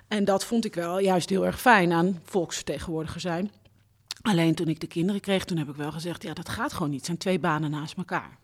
En 0.09 0.24
dat 0.24 0.45
vond 0.45 0.64
ik 0.64 0.74
wel 0.74 0.99
juist 0.99 1.28
heel 1.30 1.47
erg 1.47 1.61
fijn 1.61 1.92
aan 1.92 2.20
volksvertegenwoordiger 2.24 3.20
zijn. 3.20 3.51
Alleen 4.25 4.55
toen 4.55 4.68
ik 4.68 4.81
de 4.81 4.87
kinderen 4.87 5.20
kreeg, 5.20 5.45
toen 5.45 5.59
heb 5.59 5.68
ik 5.68 5.77
wel 5.77 5.93
gezegd, 5.93 6.22
ja, 6.22 6.35
dat 6.35 6.49
gaat 6.49 6.72
gewoon 6.72 6.89
niet. 6.89 6.97
Het 6.97 7.07
zijn 7.07 7.18
twee 7.18 7.39
banen 7.39 7.70
naast 7.70 7.97
elkaar. 7.97 8.39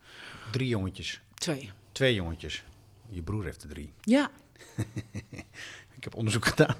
Drie 0.52 0.68
jongetjes. 0.68 1.20
Twee. 1.34 1.70
Twee 1.92 2.14
jongetjes. 2.14 2.64
Je 3.08 3.22
broer 3.22 3.44
heeft 3.44 3.62
er 3.62 3.68
drie. 3.68 3.92
Ja, 4.00 4.30
Ik 5.96 6.04
heb 6.04 6.14
onderzoek 6.14 6.46
gedaan. 6.46 6.76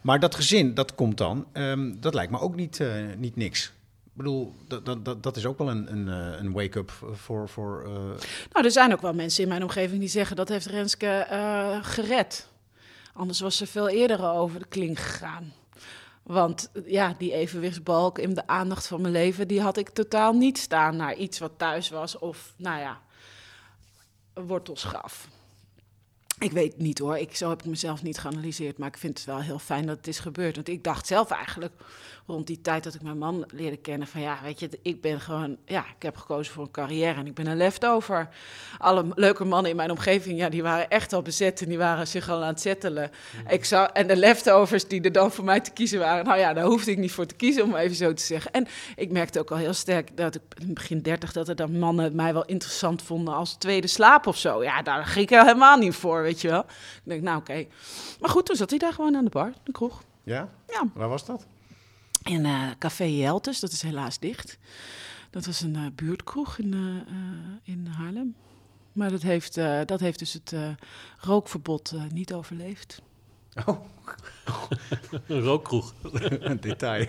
Maar 0.00 0.20
dat 0.20 0.34
gezin, 0.34 0.74
dat 0.74 0.94
komt 0.94 1.18
dan. 1.18 1.46
ehm, 1.52 1.94
dat 2.00 2.14
lijkt 2.14 2.32
me 2.32 2.38
ook 2.38 2.54
niet, 2.56 2.80
eh, 2.80 2.94
niet 3.16 3.36
niks. 3.36 3.66
Ik 4.04 4.16
bedoel, 4.16 4.54
dat, 4.66 4.86
dat, 4.86 5.04
dat, 5.04 5.22
dat 5.22 5.36
is 5.36 5.46
ook 5.46 5.58
wel 5.58 5.70
een, 5.70 5.92
een, 5.92 6.08
eh, 6.08 6.40
een 6.40 6.52
wake-up 6.52 6.92
voor... 7.12 7.48
voor 7.48 7.82
eh, 7.84 7.92
nou, 8.52 8.64
er 8.64 8.70
zijn 8.70 8.92
ook 8.92 9.00
wel 9.00 9.14
mensen 9.14 9.42
in 9.42 9.48
mijn 9.48 9.62
omgeving 9.62 10.00
die 10.00 10.08
zeggen 10.08 10.36
dat 10.36 10.48
heeft 10.48 10.66
Renske 10.66 11.26
gered. 11.82 12.48
Anders 13.12 13.40
was 13.40 13.56
ze 13.56 13.66
veel 13.66 13.88
eerder 13.88 14.30
over 14.30 14.58
de 14.58 14.66
klink 14.66 14.98
gegaan. 14.98 15.52
Want 16.30 16.70
ja, 16.86 17.14
die 17.18 17.32
evenwichtsbalk 17.32 18.18
in 18.18 18.34
de 18.34 18.46
aandacht 18.46 18.86
van 18.86 19.00
mijn 19.00 19.12
leven, 19.12 19.48
die 19.48 19.60
had 19.60 19.76
ik 19.76 19.88
totaal 19.88 20.32
niet 20.32 20.58
staan 20.58 20.96
naar 20.96 21.14
iets 21.14 21.38
wat 21.38 21.52
thuis 21.56 21.88
was 21.88 22.18
of, 22.18 22.54
nou 22.56 22.80
ja, 22.80 23.00
een 24.34 24.46
wortelschaf. 24.46 25.28
Ik 26.38 26.52
weet 26.52 26.78
niet 26.78 26.98
hoor, 26.98 27.18
ik, 27.18 27.36
zo 27.36 27.48
heb 27.48 27.60
ik 27.60 27.66
mezelf 27.66 28.02
niet 28.02 28.18
geanalyseerd, 28.18 28.78
maar 28.78 28.88
ik 28.88 28.96
vind 28.96 29.18
het 29.18 29.26
wel 29.26 29.40
heel 29.40 29.58
fijn 29.58 29.86
dat 29.86 29.96
het 29.96 30.06
is 30.06 30.18
gebeurd. 30.18 30.54
Want 30.54 30.68
ik 30.68 30.84
dacht 30.84 31.06
zelf 31.06 31.30
eigenlijk, 31.30 31.72
rond 32.30 32.46
die 32.46 32.60
tijd 32.60 32.84
dat 32.84 32.94
ik 32.94 33.02
mijn 33.02 33.18
man 33.18 33.44
leerde 33.54 33.76
kennen, 33.76 34.08
van 34.08 34.20
ja, 34.20 34.38
weet 34.42 34.60
je, 34.60 34.68
ik 34.82 35.00
ben 35.00 35.20
gewoon, 35.20 35.56
ja, 35.64 35.84
ik 35.96 36.02
heb 36.02 36.16
gekozen 36.16 36.52
voor 36.52 36.62
een 36.62 36.70
carrière 36.70 37.18
en 37.20 37.26
ik 37.26 37.34
ben 37.34 37.46
een 37.46 37.56
leftover. 37.56 38.28
Alle 38.78 39.04
leuke 39.14 39.44
mannen 39.44 39.70
in 39.70 39.76
mijn 39.76 39.90
omgeving, 39.90 40.38
ja, 40.38 40.48
die 40.48 40.62
waren 40.62 40.88
echt 40.90 41.12
al 41.12 41.22
bezet 41.22 41.62
en 41.62 41.68
die 41.68 41.78
waren 41.78 42.06
zich 42.06 42.28
al 42.28 42.42
aan 42.42 42.48
het 42.48 42.60
settelen. 42.60 43.10
Ik 43.48 43.64
zou, 43.64 43.90
en 43.92 44.06
de 44.06 44.16
leftovers 44.16 44.88
die 44.88 45.02
er 45.02 45.12
dan 45.12 45.32
voor 45.32 45.44
mij 45.44 45.60
te 45.60 45.70
kiezen 45.70 45.98
waren, 45.98 46.24
nou 46.24 46.38
ja, 46.38 46.52
daar 46.52 46.64
hoefde 46.64 46.90
ik 46.90 46.98
niet 46.98 47.12
voor 47.12 47.26
te 47.26 47.34
kiezen, 47.34 47.62
om 47.64 47.74
even 47.74 47.96
zo 47.96 48.14
te 48.14 48.22
zeggen. 48.22 48.52
En 48.52 48.66
ik 48.96 49.12
merkte 49.12 49.38
ook 49.38 49.50
al 49.50 49.56
heel 49.56 49.74
sterk 49.74 50.16
dat 50.16 50.34
ik 50.34 50.42
in 50.58 50.74
begin 50.74 51.02
dertig, 51.02 51.32
dat 51.32 51.48
er 51.48 51.56
dan 51.56 51.78
mannen 51.78 52.14
mij 52.14 52.32
wel 52.32 52.44
interessant 52.44 53.02
vonden 53.02 53.34
als 53.34 53.54
tweede 53.54 53.86
slaap 53.86 54.26
of 54.26 54.36
zo. 54.36 54.62
Ja, 54.62 54.82
daar 54.82 55.04
ging 55.04 55.30
ik 55.30 55.38
helemaal 55.38 55.78
niet 55.78 55.94
voor, 55.94 56.22
weet 56.22 56.40
je 56.40 56.48
wel. 56.48 56.60
Ik 56.60 57.00
denk, 57.02 57.22
nou 57.22 57.38
oké. 57.38 57.66
Maar 58.20 58.30
goed, 58.30 58.46
toen 58.46 58.56
zat 58.56 58.70
hij 58.70 58.78
daar 58.78 58.92
gewoon 58.92 59.16
aan 59.16 59.24
de 59.24 59.30
bar, 59.30 59.52
de 59.62 59.72
kroeg. 59.72 60.02
ja? 60.22 60.48
Ja. 60.66 60.82
Waar 60.94 61.08
was 61.08 61.24
dat? 61.24 61.46
In 62.22 62.44
eh, 62.44 62.70
Café 62.78 63.04
Jeltes, 63.04 63.60
dat 63.60 63.72
is 63.72 63.82
helaas 63.82 64.18
dicht. 64.18 64.58
Dat 65.30 65.46
was 65.46 65.60
een 65.60 65.76
eh, 65.76 65.86
buurtkroeg 65.94 66.58
in, 66.58 66.74
eh, 66.74 67.72
in 67.74 67.86
Haarlem. 67.86 68.34
Maar 68.92 69.10
dat 69.10 69.22
heeft, 69.22 69.54
dat 69.86 70.00
heeft 70.00 70.18
dus 70.18 70.32
het 70.32 70.54
rookverbod 71.18 71.94
niet 72.12 72.32
overleefd. 72.32 73.02
Oh, 73.66 73.80
Een 75.26 75.42
rookkroeg. 75.42 75.92
een 76.40 76.60
detail. 76.60 77.06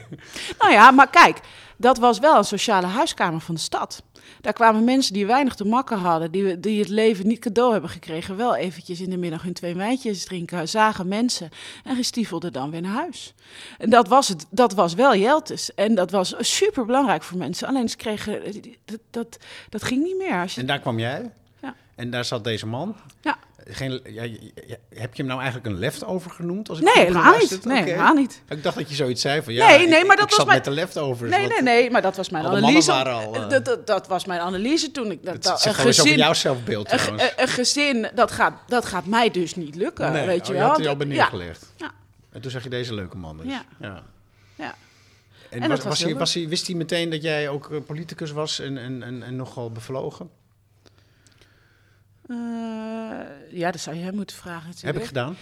Nou 0.59 0.71
ja, 0.71 0.91
maar 0.91 1.09
kijk, 1.09 1.39
dat 1.77 1.97
was 1.97 2.19
wel 2.19 2.37
een 2.37 2.43
sociale 2.43 2.87
huiskamer 2.87 3.41
van 3.41 3.55
de 3.55 3.61
stad. 3.61 4.03
Daar 4.41 4.53
kwamen 4.53 4.83
mensen 4.83 5.13
die 5.13 5.25
weinig 5.25 5.55
te 5.55 5.65
makken 5.65 5.97
hadden, 5.97 6.31
die, 6.31 6.59
die 6.59 6.79
het 6.79 6.89
leven 6.89 7.27
niet 7.27 7.39
cadeau 7.39 7.71
hebben 7.71 7.89
gekregen, 7.89 8.37
wel 8.37 8.55
eventjes 8.55 9.01
in 9.01 9.09
de 9.09 9.17
middag 9.17 9.41
hun 9.41 9.53
twee 9.53 9.75
wijntjes 9.75 10.25
drinken, 10.25 10.69
zagen 10.69 11.07
mensen 11.07 11.49
en 11.83 11.95
gestiefelden 11.95 12.53
dan 12.53 12.71
weer 12.71 12.81
naar 12.81 12.95
huis. 12.95 13.33
En 13.77 13.89
dat 13.89 14.07
was, 14.07 14.27
het, 14.27 14.45
dat 14.49 14.73
was 14.73 14.93
wel 14.93 15.15
Jeltes. 15.15 15.73
En 15.73 15.95
dat 15.95 16.11
was 16.11 16.35
super 16.39 16.85
belangrijk 16.85 17.23
voor 17.23 17.37
mensen. 17.37 17.67
Alleen 17.67 17.89
ze 17.89 17.95
kregen, 17.95 18.41
dat, 18.85 18.99
dat, 19.09 19.37
dat 19.69 19.83
ging 19.83 20.03
niet 20.03 20.17
meer. 20.17 20.41
Als 20.41 20.55
je, 20.55 20.61
En 20.61 20.67
daar 20.67 20.79
kwam 20.79 20.99
jij? 20.99 21.31
Ja. 21.61 21.75
En 21.95 22.11
daar 22.11 22.25
zat 22.25 22.43
deze 22.43 22.67
man? 22.67 22.95
ja. 23.21 23.37
Geen, 23.67 24.01
ja, 24.03 24.23
ja, 24.23 24.37
ja, 24.67 24.75
heb 24.89 25.15
je 25.15 25.17
hem 25.17 25.25
nou 25.25 25.39
eigenlijk 25.41 25.65
een 25.69 25.79
leftover 25.79 26.31
genoenoemd? 26.31 26.69
Als 26.69 26.79
ik 26.79 26.83
Nee, 26.95 27.05
helemaal 27.05 27.37
niet. 27.37 27.65
Nee, 27.65 27.83
helemaal 27.83 28.13
niet. 28.13 28.41
Ik 28.49 28.63
dacht 28.63 28.75
dat 28.77 28.89
je 28.89 28.95
zoiets 28.95 29.21
zei 29.21 29.41
van 29.41 29.53
ja, 29.53 29.67
Nee, 29.67 29.87
nee, 29.87 29.99
ik- 29.99 30.07
maar 30.07 30.15
dat 30.15 30.31
ik 30.31 30.35
was 30.37 30.45
mijn- 30.45 30.57
met 30.57 30.65
de 30.65 30.71
leftovers. 30.71 31.31
Nee, 31.31 31.47
nee, 31.47 31.61
nee, 31.61 31.91
maar 31.91 32.01
dat 32.01 32.15
was 32.15 32.29
mijn 32.29 32.45
analyse. 32.45 32.91
al, 32.91 33.35
eh, 33.35 33.49
dat, 33.49 33.65
dat, 33.65 33.87
dat 33.87 34.07
was 34.07 34.25
mijn 34.25 34.39
analyse 34.39 34.91
toen 34.91 35.11
ik 35.11 35.25
dat, 35.25 35.43
Dat 35.43 35.65
een 35.65 35.73
gezin, 35.73 36.17
jouw 36.17 36.33
zelfbeeld 36.33 36.91
een, 36.91 37.47
gezin, 37.47 38.09
dat 38.15 38.31
gaat, 38.31 38.53
dat 38.67 38.85
gaat 38.85 39.05
mij 39.05 39.31
dus 39.31 39.55
niet 39.55 39.75
lukken, 39.75 40.11
nee, 40.11 40.25
weet 40.25 40.47
je 40.47 40.53
oh, 40.53 40.59
wel. 40.59 40.67
had 40.67 40.77
hij 40.77 40.87
al 40.87 40.95
bij 40.95 41.07
Ja, 41.07 41.13
neergelegd. 41.13 41.73
Ja. 41.75 41.91
En 42.31 42.41
toen 42.41 42.51
zag 42.51 42.63
je 42.63 42.69
deze 42.69 42.93
leuke 42.93 43.17
man 43.17 43.37
dus. 43.37 43.45
Ja. 43.45 43.63
ja. 43.79 44.03
En, 45.49 45.67
was, 45.69 45.83
was 45.83 46.03
hij, 46.03 46.15
was 46.15 46.33
hij, 46.33 46.47
wist 46.47 46.67
hij 46.67 46.75
meteen 46.75 47.09
dat 47.09 47.21
jij 47.21 47.49
ook 47.49 47.71
eh, 47.71 47.77
politicus 47.85 48.31
was 48.31 48.59
en, 48.59 48.77
en, 48.77 49.03
en, 49.03 49.23
en 49.23 49.35
nogal 49.35 49.71
bevlogen? 49.71 50.29
Eh, 52.31 53.57
ja, 53.57 53.71
dat 53.71 53.81
zou 53.81 53.95
je 53.95 54.01
hem 54.01 54.15
moeten 54.15 54.35
vragen 54.35 54.73
Heb 54.81 54.97
ik 54.97 55.05
gedaan. 55.05 55.35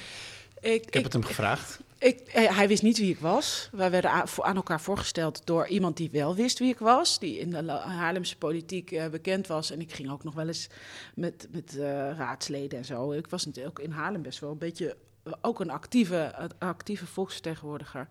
Ik, 0.59 0.85
Ik 0.85 0.93
heb 0.93 1.03
het 1.03 1.13
hem 1.13 1.23
gevraagd. 1.23 1.79
Ik, 1.97 2.19
eh, 2.19 2.55
hij 2.55 2.67
wist 2.67 2.83
niet 2.83 2.97
wie 2.97 3.09
ik 3.09 3.19
was. 3.19 3.69
Wij 3.71 3.91
werden 3.91 4.11
aan, 4.11 4.55
elkaar 4.55 4.81
voorgesteld 4.81 5.45
door 5.45 5.67
iemand 5.67 5.97
die 5.97 6.09
wel 6.11 6.35
wist 6.35 6.59
wie 6.59 6.69
ik 6.69 6.79
was. 6.79 7.19
Die 7.19 7.39
in 7.39 7.49
de 7.49 7.71
Haarlemse 7.71 8.37
politiek 8.37 8.91
eh, 8.91 9.07
bekend 9.07 9.47
was. 9.47 9.71
En 9.71 9.81
ik 9.81 9.93
ging 9.93 10.11
ook 10.11 10.23
nog 10.23 10.33
wel 10.33 10.47
eens 10.47 10.67
met, 11.13 11.47
met 11.51 11.73
raadsleden 12.17 12.77
en 12.77 12.85
zo. 12.85 13.11
Ik 13.11 13.27
was 13.27 13.45
natuurlijk 13.45 13.79
ook 13.79 13.85
in 13.85 13.91
Haarlem 13.91 14.21
best 14.21 14.39
wel 14.39 14.51
een 14.51 14.57
beetje... 14.57 14.97
ook 15.41 15.59
een 15.59 15.69
actieve, 15.69 16.49
actieve 16.59 17.05
volksvertegenwoordiger. 17.05 18.07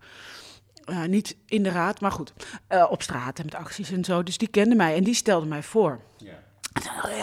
Niet 1.07 1.35
in 1.45 1.63
de 1.63 1.69
raad, 1.69 2.01
maar 2.01 2.11
goed. 2.11 2.33
op 2.89 3.01
straat 3.01 3.39
en 3.39 3.45
met 3.45 3.55
acties 3.55 3.91
en 3.91 4.03
zo. 4.03 4.23
Dus 4.23 4.37
die 4.37 4.47
kende 4.47 4.75
mij 4.75 4.95
en 4.95 5.03
die 5.03 5.13
stelde 5.13 5.45
mij 5.45 5.63
voor. 5.63 5.99
Ja 6.17 6.47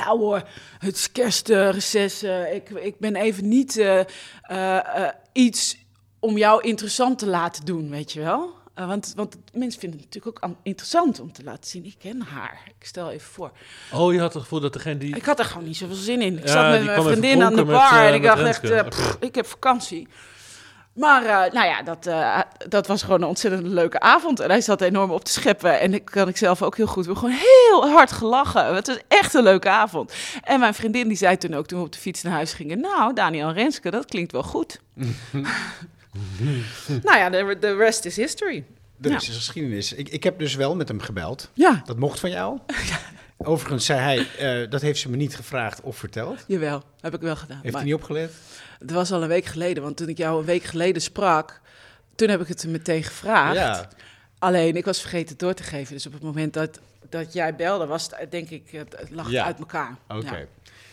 hoor, 0.06 0.42
het 0.78 0.96
is 0.96 1.12
kerstreces. 1.12 2.22
eh, 2.22 2.54
ik, 2.54 2.70
ik 2.70 2.98
ben 2.98 3.16
even 3.16 3.48
niet 3.48 3.76
eh, 3.76 4.00
eh, 4.42 5.08
iets 5.32 5.76
om 6.18 6.36
jou 6.38 6.62
interessant 6.62 7.18
te 7.18 7.26
laten 7.26 7.64
doen, 7.64 7.90
weet 7.90 8.12
je 8.12 8.20
wel. 8.20 8.54
Want, 8.74 9.12
want 9.16 9.36
mensen 9.52 9.80
vinden 9.80 9.98
het 10.00 10.08
natuurlijk 10.14 10.36
ook 10.36 10.42
an- 10.50 10.56
interessant 10.62 11.20
om 11.20 11.32
te 11.32 11.44
laten 11.44 11.70
zien. 11.70 11.84
Ik 11.84 11.94
ken 11.98 12.20
haar. 12.20 12.60
Ik 12.78 12.86
stel 12.86 13.10
even 13.10 13.28
voor. 13.32 13.50
Oh, 13.92 14.12
je 14.12 14.20
had 14.20 14.32
het 14.34 14.42
gevoel 14.42 14.60
dat 14.60 14.72
degene 14.72 14.96
die... 14.98 15.16
Ik 15.16 15.24
had 15.24 15.38
er 15.38 15.44
gewoon 15.44 15.64
niet 15.64 15.76
zoveel 15.76 15.96
zin 15.96 16.20
in. 16.20 16.38
Ik 16.38 16.46
Ja, 16.46 16.52
zat 16.52 16.70
met 16.70 16.84
mijn 16.84 17.02
vriendin 17.02 17.42
aan 17.42 17.54
de 17.56 17.64
met, 17.64 17.74
bar 17.74 18.06
en 18.06 18.14
ik 18.14 18.22
dacht 18.22 18.42
echt, 18.42 18.88
pff, 18.88 19.16
ik 19.20 19.34
heb 19.34 19.46
vakantie. 19.46 20.08
Maar 20.96 21.22
eh, 21.24 21.52
nou 21.52 21.66
ja, 21.66 21.82
dat, 21.82 22.06
eh, 22.06 22.40
dat 22.68 22.86
was 22.86 23.02
gewoon 23.02 23.22
een 23.22 23.28
ontzettend 23.28 23.66
leuke 23.66 24.00
avond. 24.00 24.40
En 24.40 24.50
hij 24.50 24.60
zat 24.60 24.80
enorm 24.80 25.10
op 25.10 25.24
te 25.24 25.30
scheppen. 25.32 25.80
En 25.80 25.94
ik 25.94 26.04
kan 26.04 26.28
ik 26.28 26.36
zelf 26.36 26.62
ook 26.62 26.76
heel 26.76 26.86
goed. 26.86 27.06
We 27.06 27.12
hebben 27.12 27.30
gewoon 27.30 27.44
heel 27.44 27.90
hard 27.90 28.12
gelachen. 28.12 28.74
Het 28.74 28.86
was 28.86 28.98
echt 29.08 29.34
een 29.34 29.42
leuke 29.42 29.68
avond. 29.68 30.12
En 30.42 30.60
mijn 30.60 30.74
vriendin 30.74 31.08
die 31.08 31.16
zei 31.16 31.36
toen 31.36 31.54
ook, 31.54 31.66
toen 31.66 31.78
we 31.78 31.84
op 31.84 31.92
de 31.92 31.98
fiets 31.98 32.22
naar 32.22 32.32
huis 32.32 32.52
gingen... 32.52 32.80
Nou, 32.80 33.14
Daniel 33.14 33.52
Renske, 33.52 33.90
dat 33.90 34.04
klinkt 34.04 34.32
wel 34.32 34.42
goed. 34.42 34.80
nou 37.02 37.18
ja, 37.18 37.30
de, 37.30 37.56
de 37.60 37.74
rest 37.76 38.04
is 38.04 38.16
history. 38.16 38.64
Er 39.00 39.10
Ja. 39.10 39.16
is 39.16 39.28
geschiedenis. 39.28 39.92
Ik, 39.92 40.08
ik 40.08 40.22
heb 40.24 40.38
dus 40.38 40.54
wel 40.54 40.76
met 40.76 40.88
hem 40.88 41.00
gebeld. 41.00 41.50
Ja, 41.52 41.82
Dat 41.84 41.98
mocht 41.98 42.20
van 42.20 42.30
jou. 42.30 42.58
Overigens 43.38 43.84
zei 43.84 44.00
hij, 44.00 44.26
eh, 44.62 44.70
dat 44.70 44.80
heeft 44.80 44.98
ze 45.00 45.10
me 45.10 45.16
niet 45.16 45.36
gevraagd 45.36 45.80
of 45.80 45.96
verteld. 45.96 46.44
Jawel, 46.46 46.82
heb 47.00 47.14
ik 47.14 47.20
wel 47.20 47.36
gedaan. 47.36 47.58
Heeft 47.62 47.72
Maar 47.72 47.82
hij 47.82 47.90
niet 47.90 48.00
opgelet? 48.00 48.32
Het 48.78 48.90
was 48.90 49.12
al 49.12 49.22
een 49.22 49.28
week 49.28 49.44
geleden, 49.44 49.82
want 49.82 49.96
toen 49.96 50.08
ik 50.08 50.18
jou 50.18 50.38
een 50.38 50.44
week 50.44 50.62
geleden 50.62 51.02
sprak, 51.02 51.60
toen 52.14 52.28
heb 52.28 52.40
ik 52.40 52.48
het 52.48 52.62
hem 52.62 52.70
meteen 52.70 53.02
gevraagd. 53.02 53.56
Ja. 53.56 53.88
Alleen, 54.38 54.76
ik 54.76 54.84
was 54.84 55.00
vergeten 55.00 55.28
het 55.28 55.38
door 55.38 55.54
te 55.54 55.62
geven. 55.62 55.94
Dus 55.94 56.06
op 56.06 56.12
het 56.12 56.22
moment 56.22 56.52
dat, 56.52 56.80
dat 57.08 57.32
jij 57.32 57.54
belde, 57.56 57.86
was 57.86 58.08
het, 58.16 58.30
denk 58.30 58.50
ik, 58.50 58.70
het, 58.70 58.96
lag 59.10 59.30
Ja. 59.30 59.44
uit 59.44 59.58
elkaar. 59.58 59.96
Oké. 60.08 60.36
Ja. 60.36 60.44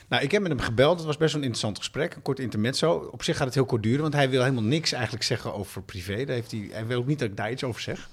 Nou, 0.08 0.24
ik 0.24 0.32
heb 0.32 0.42
met 0.42 0.52
hem 0.52 0.60
gebeld. 0.60 0.98
Het 0.98 1.06
was 1.06 1.18
best 1.18 1.34
wel 1.34 1.42
een 1.42 1.48
interessant 1.48 1.78
gesprek. 1.78 2.16
Een 2.16 2.22
kort 2.22 2.40
intermezzo. 2.40 3.10
Op 3.12 3.24
zich 3.24 3.38
gaat 3.38 3.46
het 3.46 3.56
heel 3.56 3.66
kort 3.66 3.84
duren, 3.84 4.02
want 4.02 4.14
hij 4.14 4.30
wil 4.30 4.42
helemaal 4.42 4.64
niks 4.64 4.92
eigenlijk 4.92 5.24
zeggen 5.24 5.54
over 5.54 5.82
privé. 5.82 6.26
Daar 6.26 6.36
heeft 6.36 6.52
hij, 6.52 6.70
hij 6.72 6.86
wil 6.86 7.00
ook 7.00 7.08
niet 7.08 7.20
dat 7.20 7.30
ik 7.30 7.38
daar 7.38 7.52
iets 7.52 7.64
over 7.64 7.82
zeg. 7.82 8.10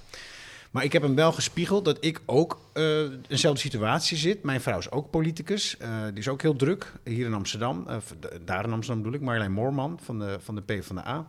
Maar 0.70 0.84
ik 0.84 0.92
heb 0.92 1.02
hem 1.02 1.14
wel 1.14 1.32
gespiegeld 1.32 1.84
dat 1.84 1.96
ik 2.00 2.20
ook 2.26 2.60
eh 2.72 3.02
eenzelfde 3.28 3.60
situatie 3.60 4.16
zit. 4.16 4.42
Mijn 4.42 4.60
vrouw 4.60 4.78
is 4.78 4.90
ook 4.90 5.10
politicus. 5.10 5.76
Eh, 5.76 6.04
die 6.04 6.18
is 6.18 6.28
ook 6.28 6.42
heel 6.42 6.56
druk 6.56 6.92
hier 7.04 7.26
in 7.26 7.34
Amsterdam. 7.34 7.86
Eh, 7.88 7.96
daar 8.44 8.64
in 8.64 8.72
Amsterdam 8.72 9.02
bedoel 9.02 9.18
ik. 9.18 9.24
Marjolein 9.24 9.52
Moorman 9.52 9.98
van 10.02 10.18
de, 10.18 10.36
van 10.40 10.54
de 10.54 10.62
PvdA. 10.62 11.26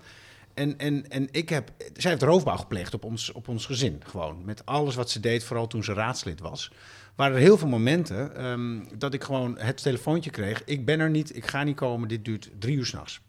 En, 0.54 0.78
en, 0.78 1.10
en 1.10 1.28
ik 1.32 1.50
heb, 1.50 1.72
zij 1.94 2.12
heeft 2.12 2.24
roofbouw 2.24 2.58
gepleegd 2.58 2.94
op 2.94 3.04
ons, 3.04 3.32
op 3.32 3.48
ons 3.48 3.66
gezin. 3.66 4.02
Gewoon 4.06 4.46
met 4.46 4.66
alles 4.66 4.96
wat 4.96 5.10
ze 5.10 5.20
deed, 5.20 5.44
vooral 5.44 5.68
toen 5.68 5.84
ze 5.84 5.94
raadslid 5.94 6.40
was. 6.40 6.72
Waren 7.16 7.36
er 7.36 7.42
heel 7.42 7.58
veel 7.58 7.68
momenten 7.68 8.36
ehm, 8.36 8.80
dat 8.98 9.14
ik 9.14 9.24
gewoon 9.24 9.58
het 9.60 9.82
telefoontje 9.82 10.30
kreeg. 10.30 10.64
Ik 10.64 10.86
ben 10.86 11.00
er 11.00 11.10
niet, 11.10 11.36
ik 11.36 11.46
ga 11.46 11.64
niet 11.64 11.76
komen, 11.76 12.08
dit 12.08 12.26
duurt 12.26 12.50
drie 12.60 12.78
uur 12.78 12.86
s'nachts. 12.86 13.22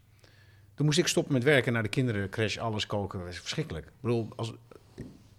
Toen 0.75 0.85
moest 0.85 0.97
ik 0.97 1.07
stoppen 1.07 1.33
met 1.33 1.43
werken, 1.43 1.73
naar 1.73 1.83
de 1.83 1.89
kinderen, 1.89 2.29
crash, 2.29 2.57
alles 2.57 2.85
koken. 2.85 3.19
Dat 3.19 3.27
was 3.27 3.37
verschrikkelijk. 3.37 3.85
Ik 3.85 3.91
bedoel, 4.01 4.27
als, 4.35 4.53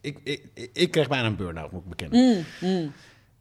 ik, 0.04 0.18
ik, 0.22 0.70
ik, 0.72 0.90
kreeg 0.90 1.08
bijna 1.08 1.26
een 1.26 1.36
burn-out, 1.36 1.72
moet 1.72 1.82
ik 1.82 1.88
bekennen. 1.88 2.46
Mm, 2.60 2.68
mm. 2.68 2.92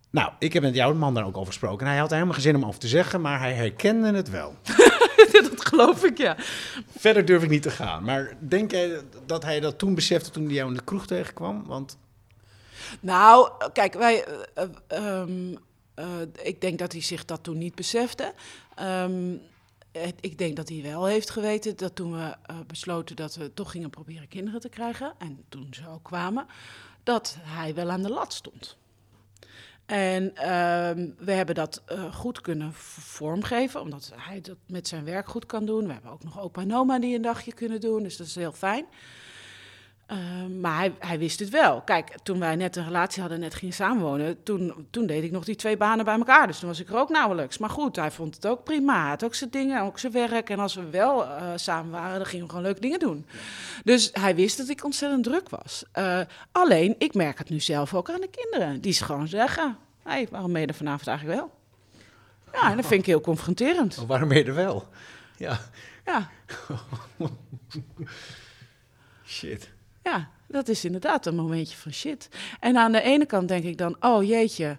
Nou, 0.09 0.32
ik 0.39 0.53
heb 0.53 0.64
met 0.64 0.76
jouw 0.76 0.93
man 0.93 1.14
daar 1.14 1.26
ook 1.26 1.38
over 1.38 1.47
gesproken. 1.47 1.86
En 1.86 1.91
hij 1.91 2.01
had 2.01 2.09
helemaal 2.09 2.34
geen 2.34 2.41
zin 2.41 2.55
om 2.55 2.66
over 2.66 2.80
te 2.80 2.88
zeggen, 2.88 3.22
maar 3.22 3.39
hij 3.39 3.53
herkende 3.53 4.14
het 4.14 4.30
wel. 4.30 4.55
dat 5.32 5.68
geloof 5.68 6.03
ik, 6.03 6.18
ja. 6.18 6.36
Verder 6.97 7.26
durf 7.26 7.43
ik 7.43 7.49
niet 7.49 7.61
te 7.61 7.70
gaan. 7.72 8.03
Maar 8.03 8.38
denk 8.39 8.72
jij 8.72 9.01
dat 9.26 9.43
hij 9.43 9.59
dat 9.59 9.78
toen 9.78 9.95
besefte 9.95 10.30
toen 10.30 10.45
hij 10.45 10.53
jou 10.53 10.70
in 10.70 10.76
de 10.76 10.84
kroeg 10.84 11.07
tegenkwam? 11.07 11.64
Want 11.66 11.97
Nou, 12.99 13.49
kijk, 13.74 13.93
wij. 13.93 14.26
eh, 14.26 14.64
eh, 14.88 15.20
ehm, 15.20 15.55
eh, 15.93 16.05
ik 16.43 16.61
denk 16.61 16.80
dat 16.80 16.91
hij 16.91 17.01
zich 17.01 17.26
dat 17.26 17.43
toen 17.43 17.57
niet 17.57 17.76
besefte. 17.76 18.34
Ehm, 18.76 19.36
ik 20.20 20.38
denk 20.38 20.56
dat 20.56 20.70
hij 20.70 20.82
wel 20.82 21.06
heeft 21.06 21.30
geweten 21.30 21.78
dat 21.78 21.96
toen 21.96 22.12
we 22.12 22.36
eh, 22.46 22.56
besloten 22.68 23.16
dat 23.16 23.36
we 23.36 23.54
toch 23.54 23.72
gingen 23.72 23.89
proberen 23.89 24.28
kinderen 24.28 24.60
te 24.60 24.70
krijgen. 24.70 25.14
En 25.18 25.44
toen 25.50 25.68
ze 25.72 25.88
ook 25.88 26.04
kwamen, 26.04 26.46
dat 27.04 27.38
hij 27.41 27.76
wel 27.76 27.89
aan 27.89 28.02
de 28.02 28.10
lat 28.10 28.34
stond. 28.34 28.78
En 29.86 30.36
ehm, 30.36 31.10
we 31.18 31.32
hebben 31.32 31.56
dat 31.56 31.82
eh, 31.86 32.16
goed 32.16 32.41
kunnen 32.41 32.74
vormgeven, 32.74 33.82
omdat 33.82 34.12
hij 34.16 34.41
dat 34.41 34.58
met 34.68 34.88
zijn 34.88 35.04
werk 35.04 35.28
goed 35.28 35.46
kan 35.46 35.66
doen. 35.66 35.88
We 35.88 35.94
hebben 35.94 36.12
ook 36.12 36.24
nog 36.24 36.39
opa 36.39 36.62
en 36.62 36.76
oma 36.76 37.00
die 37.00 37.16
een 37.16 37.22
dagje 37.22 37.54
kunnen 37.54 37.82
doen, 37.82 38.04
dus 38.04 38.18
dat 38.18 38.28
is 38.28 38.36
heel 38.36 38.52
fijn. 38.52 38.86
Ehm, 40.14 40.59
maar 40.59 40.78
hij, 40.78 40.93
hij 40.99 41.20
wist 41.20 41.39
het 41.39 41.49
wel. 41.49 41.82
Kijk, 41.82 42.16
toen 42.24 42.39
wij 42.39 42.55
net 42.55 42.76
een 42.76 42.86
relatie 42.86 43.22
hadden, 43.22 43.39
net 43.39 43.53
gingen 43.53 43.74
samenwonen, 43.74 44.43
toen, 44.43 44.88
toen 44.89 45.05
deed 45.05 45.24
ik 45.24 45.32
nog 45.32 45.43
die 45.43 45.55
twee 45.55 45.78
banen 45.78 46.05
bij 46.05 46.18
elkaar. 46.18 46.47
Dus 46.47 46.59
toen 46.59 46.70
was 46.70 46.80
ik 46.80 46.89
er 46.89 46.97
ook 46.97 47.09
nauwelijks. 47.09 47.57
Maar 47.57 47.70
goed, 47.70 47.95
hij 47.95 48.11
vond 48.11 48.36
het 48.36 48.45
ook 48.45 48.64
prima. 48.64 49.01
Hij 49.01 49.09
had 49.09 49.24
ook 49.24 49.36
zijn 49.36 49.49
dingen, 49.49 49.82
ook 49.82 49.99
zijn 49.99 50.14
werk. 50.14 50.49
En 50.49 50.59
als 50.59 50.76
we 50.76 50.89
wel 50.89 51.26
eh, 51.26 51.51
samen 51.55 51.91
waren, 51.91 52.18
dan 52.18 52.26
gingen 52.26 52.45
we 52.45 52.49
gewoon 52.49 52.66
leuke 52.66 52.82
dingen 52.82 52.99
doen. 52.99 53.26
Dus 53.84 54.09
hij 54.14 54.36
wist 54.36 54.57
dat 54.57 54.70
ik 54.70 54.84
ontzettend 54.84 55.24
druk 55.24 55.49
was. 55.49 55.84
Eh, 55.91 56.20
alleen, 56.51 56.95
ik 56.97 57.14
merk 57.14 57.38
het 57.38 57.49
nu 57.49 57.59
zelf 57.59 57.93
ook 57.93 58.09
aan 58.09 58.22
de 58.22 58.30
kinderen. 58.30 58.82
Die 58.82 58.93
ze 58.93 59.03
gewoon 59.03 59.28
zeggen, 59.28 59.78
hé, 60.03 60.11
hey, 60.11 60.28
waarom 60.32 60.51
ben 60.51 60.61
je 60.61 60.68
er 60.68 60.74
vanavond 60.74 61.07
eigenlijk 61.07 61.39
wel? 61.39 61.51
Ja, 62.53 62.70
en 62.70 62.76
dat 62.76 62.86
vind 62.86 62.99
ik 62.99 63.05
heel 63.05 63.22
confronterend. 63.22 63.97
oh, 63.97 64.07
waarom 64.07 64.28
ben 64.28 64.38
je 64.38 64.43
er 64.43 64.55
wel? 64.55 64.88
Ja, 65.38 65.59
Ja, 66.05 66.30
shit. 69.26 69.72
Ja, 70.04 70.30
dat 70.47 70.68
is 70.68 70.86
inderdaad 70.86 71.26
een 71.26 71.36
momentje 71.36 71.78
van 71.78 71.93
shit. 71.93 72.30
En 72.60 72.78
aan 72.78 72.91
de 72.91 73.01
ene 73.01 73.26
kant 73.26 73.47
denk 73.47 73.64
ik 73.64 73.78
dan, 73.78 73.95
oh 73.99 74.24
jeetje, 74.24 74.78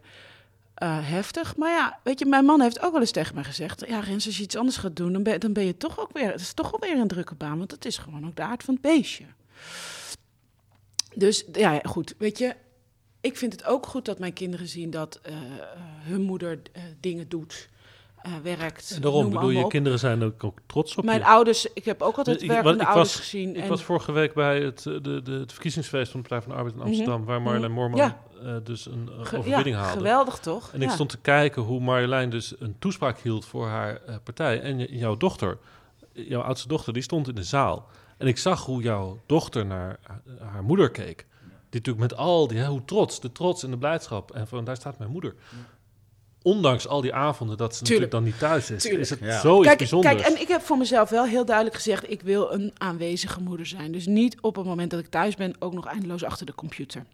eh, 0.75 0.99
heftig. 1.01 1.57
Maar 1.57 1.71
ja, 1.71 2.01
weet 2.03 2.19
je, 2.19 2.27
mijn 2.27 2.45
man 2.45 2.61
heeft 2.61 2.81
ook 2.81 2.93
wel 2.93 3.01
eens 3.01 3.11
tegen 3.11 3.35
mij 3.35 3.45
gezegd... 3.45 3.87
ja, 3.89 4.01
Rens, 4.01 4.27
als 4.27 4.37
je 4.37 4.43
iets 4.43 4.57
anders 4.57 4.77
gaat 4.77 4.97
doen, 4.97 5.13
dan 5.13 5.23
ben, 5.23 5.41
dan 5.41 5.53
ben 5.53 5.65
je 5.65 5.77
toch 5.77 6.01
ook 6.01 6.13
weer... 6.13 6.31
het 6.31 6.41
is 6.41 6.53
toch 6.53 6.71
wel 6.71 6.81
weer 6.81 7.01
een 7.01 7.09
drukke 7.09 7.35
baan, 7.35 7.59
want 7.59 7.71
dat 7.71 7.85
is 7.85 7.99
gewoon 7.99 8.27
ook 8.27 8.37
de 8.37 8.43
aard 8.43 8.63
van 8.63 8.75
het 8.75 8.83
beestje. 8.83 9.25
Dus 11.15 11.45
ja, 11.53 11.81
goed, 11.83 12.15
weet 12.19 12.39
je... 12.39 12.57
Ik 13.21 13.37
vind 13.37 13.53
het 13.53 13.65
ook 13.65 13.87
goed 13.87 14.05
dat 14.05 14.19
mijn 14.19 14.33
kinderen 14.33 14.69
zien 14.69 14.91
dat 14.91 15.21
eh, 15.23 15.35
hun 16.01 16.23
moeder 16.23 16.61
eh, 16.73 16.83
dingen 17.01 17.29
doet, 17.29 17.69
eh, 18.25 18.33
werkt. 18.43 18.93
En 18.95 19.01
daarom, 19.03 19.31
bedoel, 19.31 19.51
je 19.51 19.65
op. 19.65 19.71
kinderen 19.71 19.99
zijn 19.99 20.23
ook, 20.23 20.45
ook 20.45 20.59
trots 20.67 20.95
op 20.97 21.05
Mijn 21.05 21.19
je. 21.19 21.27
ouders, 21.27 21.67
ik 21.73 21.85
heb 21.85 22.03
ook 22.03 22.17
altijd 22.17 22.43
Ik- 22.43 22.49
werkende 22.49 22.81
ik 22.83 22.87
ouders 22.89 23.13
was- 23.13 23.21
gezien. 23.21 23.57
Ik 23.57 23.63
en- 23.63 23.69
was 23.69 23.83
vorige 23.83 24.13
week 24.13 24.35
bij 24.35 24.61
het, 24.61 24.87
eh, 24.87 24.93
de, 25.03 25.23
de, 25.23 25.33
het 25.33 25.53
verkiezingsfeest 25.53 26.11
van 26.11 26.21
de 26.21 26.29
Partij 26.29 26.47
van 26.47 26.53
de 26.53 26.59
Arbeid 26.59 26.77
in 26.81 26.83
Amsterdam, 26.83 27.25
waar 27.25 27.43
Marjolein 27.43 27.73
Moorman 27.73 27.99
Ja. 27.99 28.19
eh, 28.43 28.57
dus 28.65 28.87
een 28.87 29.09
eh, 29.19 29.25
Ge- 29.27 29.37
overwinning 29.39 29.77
ja, 29.77 29.83
haalde. 29.83 29.97
geweldig 29.97 30.39
toch? 30.39 30.71
En 30.73 30.83
ik 30.83 30.91
stond 30.91 31.09
te 31.11 31.19
kijken 31.21 31.63
hoe 31.63 31.81
Marjolein 31.81 32.31
dus 32.31 32.55
een 32.59 32.77
toespraak 32.79 33.19
hield 33.19 33.45
voor 33.47 33.67
haar 33.67 34.01
eh, 34.07 34.15
partij. 34.25 34.61
En 34.61 34.79
jouw 34.79 35.17
dochter, 35.17 35.59
jouw 36.13 36.41
oudste 36.43 36.69
dochter, 36.69 36.93
die 36.93 37.03
stond 37.03 37.29
in 37.29 37.35
de 37.35 37.43
zaal. 37.45 37.87
En 38.19 38.27
ik 38.27 38.39
zag 38.39 38.65
hoe 38.65 38.83
jouw 38.83 39.23
dochter 39.27 39.67
naar 39.67 39.99
ha- 40.03 40.23
haar 40.47 40.63
moeder 40.65 40.91
keek. 40.91 41.27
Die 41.71 41.83
natuurlijk 41.83 42.11
met 42.13 42.17
al 42.21 42.47
die, 42.49 42.59
hè, 42.59 42.67
hoe 42.67 42.85
trots, 42.85 43.21
de 43.21 43.33
trots 43.33 43.63
en 43.63 43.71
de 43.71 43.79
blijdschap. 43.79 44.31
En 44.31 44.49
van 44.49 44.65
daar 44.65 44.77
staat 44.77 44.99
mijn 44.99 45.11
moeder. 45.11 45.35
Ondanks 46.45 46.89
al 46.89 47.01
die 47.01 47.15
avonden 47.15 47.57
dat 47.57 47.77
ze 47.77 47.83
Tuurlijk. 47.85 48.13
natuurlijk 48.13 48.41
dan 48.41 48.51
niet 48.51 48.53
thuis 48.67 48.71
is, 48.77 48.83
Tuurlijk. 48.83 49.03
is 49.03 49.11
het 49.11 49.19
Ja. 49.21 49.41
zoiets 49.41 49.67
Kijk, 49.67 49.79
bijzonders. 49.79 50.15
kijk, 50.15 50.27
en 50.35 50.41
ik 50.41 50.49
heb 50.49 50.63
voor 50.63 50.79
mezelf 50.79 51.11
wel 51.11 51.25
heel 51.25 51.45
duidelijk 51.45 51.77
gezegd: 51.77 52.11
ik 52.11 52.23
wil 52.23 52.53
een 52.53 52.73
aanwezige 52.79 53.41
moeder 53.41 53.67
zijn. 53.67 53.93
Dus 53.93 54.07
niet 54.07 54.37
op 54.41 54.57
het 54.57 54.67
moment 54.67 54.91
dat 54.91 55.01
ik 55.01 55.07
thuis 55.07 55.35
ben, 55.37 55.55
ook 55.59 55.73
nog 55.73 55.87
eindeloos 55.87 56.25
achter 56.25 56.47
de 56.47 56.55
computer. 56.55 57.05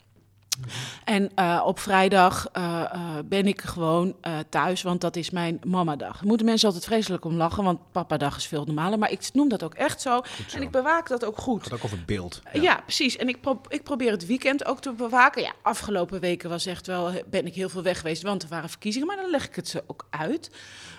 En 1.05 1.31
eh, 1.35 1.63
op 1.65 1.79
vrijdag 1.79 2.49
eh, 2.53 2.81
eh, 2.93 3.01
ben 3.25 3.47
ik 3.47 3.61
gewoon 3.61 4.15
thuis, 4.49 4.83
want 4.83 5.01
dat 5.01 5.17
is 5.17 5.31
mijn 5.31 5.61
mamadag. 5.65 6.17
Daar 6.19 6.27
moeten 6.27 6.47
mensen 6.47 6.67
altijd 6.69 6.87
vreselijk 6.87 7.25
om 7.25 7.35
lachen, 7.35 7.65
want 7.65 7.79
papadag 7.93 8.37
is 8.37 8.47
veel 8.47 8.65
normaler. 8.65 8.99
Maar 8.99 9.11
ik 9.11 9.29
noem 9.33 9.49
dat 9.49 9.63
ook 9.63 9.75
echt 9.75 10.01
zo. 10.01 10.23
zo. 10.49 10.57
En 10.57 10.63
ik 10.63 10.71
bewaak 10.71 11.09
dat 11.09 11.25
ook 11.25 11.39
goed. 11.39 11.59
Het 11.61 11.69
gaat 11.69 11.79
ook 11.79 11.85
over 11.85 12.05
beeld. 12.07 12.43
Ja, 12.53 12.81
precies. 12.81 13.17
En 13.17 13.29
ik, 13.29 13.41
pro- 13.41 13.61
ik 13.69 13.83
probeer 13.83 14.11
het 14.11 14.27
weekend 14.27 14.65
ook 14.65 14.81
te 14.81 14.93
bewaken. 14.93 15.43
Ja, 15.43 15.53
afgelopen 15.63 16.21
weken 16.21 16.49
was 16.51 16.67
echt 16.67 16.87
wel, 16.87 17.11
ben 17.31 17.47
ik 17.47 17.55
heel 17.55 17.69
veel 17.69 17.83
weg 17.83 17.97
geweest, 17.99 18.23
want 18.23 18.43
er 18.43 18.49
waren 18.49 18.69
verkiezingen. 18.69 19.07
Maar 19.07 19.17
dan 19.17 19.31
leg 19.31 19.47
ik 19.47 19.57
het 19.57 19.69
ze 19.69 19.85
ook 19.87 20.07
uit. 20.11 20.51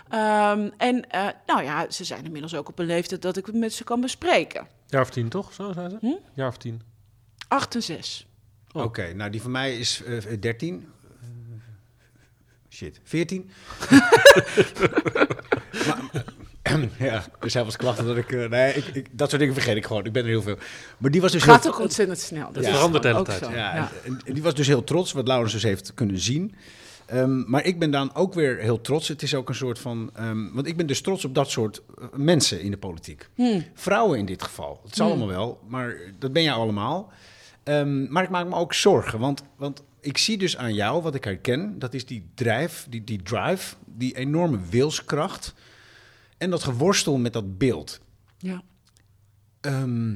Ehm, 0.10 0.70
en 0.78 1.06
nou 1.46 1.64
ja, 1.64 1.90
ze 1.90 2.04
zijn 2.04 2.26
inmiddels 2.26 2.56
ook 2.56 2.68
op 2.70 2.80
een 2.80 2.86
leeftijd 2.86 3.22
dat 3.22 3.38
ik 3.38 3.46
het 3.46 3.56
met 3.56 3.74
ze 3.74 3.84
kan 3.84 4.02
bespreken. 4.02 4.68
Jaar 4.88 5.02
of 5.02 5.10
tien, 5.10 5.30
toch? 5.30 5.54
Zo 5.54 5.72
zijn 5.74 5.90
ze? 5.90 5.98
Hm? 6.00 6.14
Jaar 6.34 6.48
of 6.48 6.58
tien. 6.58 6.82
Acht 7.48 7.76
en 7.76 7.84
zes. 7.84 8.26
Oh. 8.74 8.84
Oké, 8.84 9.14
nou 9.14 9.30
die 9.32 9.42
van 9.42 9.52
mij 9.52 9.78
is 9.78 10.04
eh 10.04 10.18
13. 10.40 10.88
shit, 12.70 13.00
14. 13.04 13.50
maar, 15.88 16.00
ja, 17.00 17.24
dus 17.40 17.54
hij 17.54 17.64
was 17.64 17.76
klachten 17.78 18.06
dat 18.06 18.18
ik... 18.18 18.32
eh, 18.32 18.50
nee, 18.50 18.74
ik, 18.74 18.86
ik, 18.86 19.08
dat 19.12 19.30
soort 19.30 19.42
dingen 19.42 19.56
vergeet 19.56 19.76
ik 19.76 19.86
gewoon. 19.86 20.06
Ik 20.06 20.12
ben 20.12 20.24
er 20.24 20.30
heel 20.30 20.42
veel. 20.42 20.58
Maar 20.98 21.12
die 21.12 21.22
was 21.22 21.32
dus 21.32 21.44
Gaat 21.44 21.64
heel... 21.64 21.74
ook 21.74 21.80
ontzettend 21.80 22.20
snel. 22.20 22.52
Dat 22.52 22.64
Ja. 22.66 22.72
verandert 22.74 23.04
de 23.04 23.10
hele 23.10 23.24
tijd. 23.24 23.40
Ja, 23.40 23.50
Ja. 23.76 23.92
En, 24.04 24.20
en 24.26 24.34
die 24.34 24.44
was 24.44 24.54
dus 24.56 24.68
heel 24.68 24.84
trots, 24.84 25.12
wat 25.12 25.28
Laurens 25.28 25.54
dus 25.54 25.64
heeft 25.64 25.94
kunnen 25.94 26.20
zien. 26.20 26.56
Ehm, 27.06 27.50
maar 27.50 27.66
ik 27.66 27.80
ben 27.80 27.92
dan 27.92 28.16
ook 28.16 28.34
weer 28.34 28.58
heel 28.58 28.82
trots. 28.82 29.08
Het 29.08 29.22
is 29.22 29.36
ook 29.36 29.50
een 29.50 29.56
soort 29.56 29.80
van... 29.80 30.10
ehm, 30.14 30.52
want 30.54 30.68
ik 30.68 30.78
ben 30.78 30.88
dus 30.88 31.02
trots 31.02 31.26
op 31.26 31.36
dat 31.36 31.50
soort 31.50 31.82
eh, 32.00 32.06
mensen 32.16 32.62
in 32.62 32.72
de 32.72 32.78
politiek. 32.78 33.30
Hmm. 33.36 33.64
Vrouwen 33.74 34.20
in 34.20 34.26
dit 34.26 34.44
geval. 34.44 34.80
Het 34.84 34.92
is 34.92 35.00
allemaal 35.02 35.28
wel, 35.28 35.60
maar 35.68 35.96
dat 36.20 36.34
ben 36.34 36.44
jij 36.44 36.54
allemaal. 36.54 37.12
Ehm, 37.64 38.12
maar 38.12 38.24
ik 38.24 38.30
maak 38.30 38.48
me 38.48 38.56
ook 38.56 38.74
zorgen, 38.74 39.20
want, 39.20 39.44
want 39.56 39.84
ik 40.00 40.18
zie 40.18 40.38
dus 40.38 40.58
aan 40.58 40.74
jou, 40.74 41.02
wat 41.02 41.16
ik 41.16 41.24
herken... 41.24 41.80
dat 41.80 41.94
is 41.94 42.06
die 42.06 42.30
drijf, 42.34 42.86
die, 42.90 43.04
die 43.04 43.24
drive, 43.24 43.76
die 43.86 44.16
enorme 44.16 44.60
wilskracht... 44.70 45.54
en 46.38 46.50
dat 46.50 46.64
geworstel 46.64 47.18
met 47.18 47.34
dat 47.34 47.58
beeld. 47.58 48.00
Ja. 48.38 48.62
Ehm, 49.62 50.14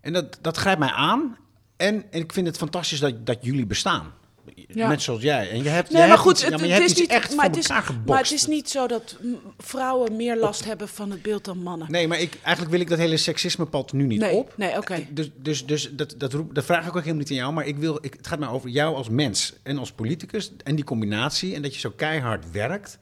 en 0.00 0.12
dat, 0.12 0.38
dat 0.40 0.56
grijpt 0.56 0.80
mij 0.80 0.92
aan. 0.92 1.36
En, 1.76 2.12
en 2.12 2.20
ik 2.20 2.32
vind 2.32 2.46
het 2.46 2.56
fantastisch 2.56 3.00
dat, 3.00 3.26
dat 3.26 3.38
jullie 3.40 3.66
bestaan. 3.66 4.12
Ja. 4.54 4.88
Net 4.88 5.02
zoals 5.02 5.22
jij. 5.22 5.50
En 5.50 5.62
je 5.62 5.68
hebt, 5.68 5.90
Nee, 5.90 5.98
jij 5.98 6.08
maar 6.08 6.16
hebt 6.16 6.28
goed, 6.28 6.40
ja, 6.40 6.50
het, 6.50 6.60
maar 6.60 6.82
is 6.82 6.94
niet, 6.94 7.10
echt 7.10 7.36
maar 7.36 7.46
het 7.46 7.56
is, 7.56 7.68
maar 8.06 8.18
het 8.18 8.32
is 8.32 8.46
niet 8.46 8.70
zo 8.70 8.86
dat 8.86 9.16
vrouwen 9.58 10.16
meer 10.16 10.36
last 10.36 10.64
hebben 10.64 10.88
van 10.88 11.10
het 11.10 11.22
beeld 11.22 11.44
dan 11.44 11.58
mannen. 11.58 11.90
Nee, 11.90 12.08
maar 12.08 12.20
ik, 12.20 12.38
eigenlijk 12.42 12.70
wil 12.70 12.80
ik 12.80 12.88
dat 12.88 12.98
hele 12.98 13.16
seksisme-pad 13.16 13.92
nu 13.92 14.06
niet 14.06 14.20
nee, 14.20 14.34
op. 14.34 14.52
nee 14.56 14.76
oké. 14.76 15.06
Dus, 15.10 15.30
dus, 15.36 15.66
dus 15.66 15.90
dat, 15.92 16.14
dat, 16.16 16.32
roep, 16.32 16.54
dat 16.54 16.64
vraag 16.64 16.82
ik 16.82 16.88
ook 16.88 16.94
helemaal 16.94 17.18
niet 17.18 17.30
aan 17.30 17.36
jou. 17.36 17.52
Maar 17.52 17.66
ik 17.66 17.76
wil, 17.76 17.98
ik, 18.00 18.14
het 18.14 18.26
gaat 18.26 18.38
mij 18.38 18.48
over 18.48 18.68
jou 18.68 18.94
als 18.94 19.08
mens 19.08 19.54
en 19.62 19.78
als 19.78 19.92
politicus. 19.92 20.52
En 20.64 20.74
die 20.74 20.84
combinatie. 20.84 21.54
En 21.54 21.62
dat 21.62 21.74
je 21.74 21.80
zo 21.80 21.90
keihard 21.96 22.50
werkt. 22.50 22.98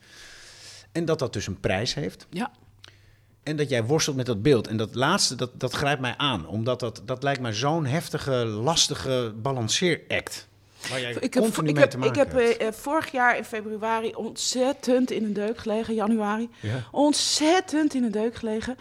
En 0.92 1.04
dat 1.04 1.18
dat 1.18 1.32
dus 1.32 1.46
een 1.46 1.60
prijs 1.60 1.94
heeft. 1.94 2.26
Ja. 2.30 2.50
En 3.42 3.56
dat 3.56 3.68
jij 3.68 3.84
worstelt 3.84 4.16
met 4.16 4.26
dat 4.26 4.42
beeld. 4.42 4.66
En 4.66 4.76
dat 4.76 4.94
laatste, 4.94 5.34
dat, 5.34 5.60
dat 5.60 5.72
grijpt 5.72 6.00
mij 6.00 6.14
aan. 6.16 6.46
Omdat 6.46 6.80
dat, 6.80 7.02
dat 7.04 7.22
lijkt 7.22 7.40
mij 7.40 7.52
zo'n 7.52 7.86
heftige, 7.86 8.44
lastige 8.44 9.34
balanceeract. 9.42 10.48
Waar 10.88 11.00
jij 11.00 11.10
Ik 11.20 11.34
heb, 11.34 11.44
ik 11.44 11.78
heb, 11.78 12.04
ik 12.04 12.14
heb 12.14 12.34
eh, 12.34 12.66
eh, 12.66 12.72
vorig 12.72 13.10
jaar 13.10 13.36
in 13.36 13.44
februari 13.44 14.14
ontzettend 14.14 15.10
in 15.10 15.24
een 15.24 15.32
deuk 15.32 15.58
gelegen, 15.58 15.94
januari. 15.94 16.50
Ja. 16.60 16.84
Ontzettend 16.90 17.94
in 17.94 18.04
een 18.04 18.10
deuk 18.10 18.34
gelegen. 18.34 18.76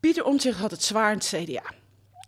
Pieter 0.00 0.24
Omtzigt 0.24 0.58
had 0.58 0.70
het 0.70 0.82
zwaar 0.82 1.12
in 1.12 1.18
het 1.18 1.34
CDA. 1.34 1.62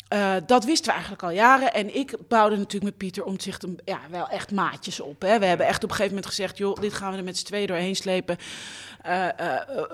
Eh, 0.09 0.35
dat 0.47 0.65
wisten 0.65 0.87
we 0.87 0.93
eigenlijk 0.93 1.23
al 1.23 1.31
jaren. 1.31 1.75
En 1.75 1.97
ik 1.97 2.17
bouwde 2.29 2.57
natuurlijk 2.57 2.85
met 2.85 2.97
Pieter 2.97 3.25
Omtzigt 3.25 3.63
een, 3.63 3.79
ja, 3.85 4.01
wel 4.11 4.29
echt 4.29 4.53
maatjes 4.53 5.01
op. 5.01 5.23
Hè. 5.23 5.39
We 5.39 5.47
hebben 5.47 5.67
echt 5.67 5.85
op 5.85 5.91
een 5.91 5.97
gegeven 5.97 6.15
moment 6.15 6.27
gezegd... 6.27 6.59
joh, 6.59 6.81
dit 6.81 6.93
gaan 6.93 7.13
we 7.13 7.19
er 7.19 7.25
met 7.25 7.39
z'n 7.39 7.45
tweeën 7.45 7.67
doorheen 7.67 7.97
slepen. 7.97 8.37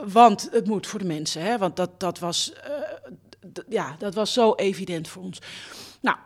Want 0.04 0.48
het 0.52 0.66
moet 0.66 0.86
voor 0.86 0.98
de 0.98 1.04
mensen. 1.04 1.42
Hè. 1.42 1.58
Want 1.58 1.76
dat, 1.76 2.00
dat, 2.00 2.18
was, 2.18 2.52
ja, 3.68 3.96
dat 3.98 4.14
was 4.14 4.32
zo 4.32 4.54
evident 4.54 5.08
voor 5.08 5.22
ons. 5.22 5.38
Nou, 6.00 6.16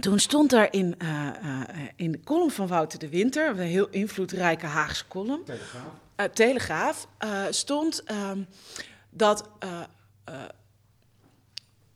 toen 0.00 0.18
stond 0.18 0.52
er 0.52 0.72
in, 0.72 0.98
eh, 0.98 1.28
eh, 1.28 1.88
in 1.96 2.12
de 2.12 2.20
column 2.20 2.50
van 2.50 2.66
Wouter 2.66 2.98
de 2.98 3.08
Winter... 3.08 3.48
een 3.48 3.58
heel 3.58 3.88
invloedrijke 3.88 4.66
Haagse 4.66 5.08
column... 5.08 5.44
Telegraaf, 6.32 7.06
eh, 7.18 7.44
stond 7.50 8.02
ehm, 8.02 8.42
dat 9.10 9.48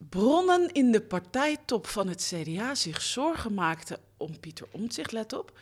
bronnen 0.09 0.73
in 0.73 0.93
de 0.93 1.01
partijtop 1.01 1.87
van 1.87 2.09
het 2.09 2.33
CDA 2.35 2.75
zich 2.75 3.03
zorgen 3.03 3.55
maakten 3.55 3.99
om 4.17 4.41
Pieter 4.41 4.67
Omtzigt, 4.71 5.13
let 5.13 5.33
op. 5.33 5.59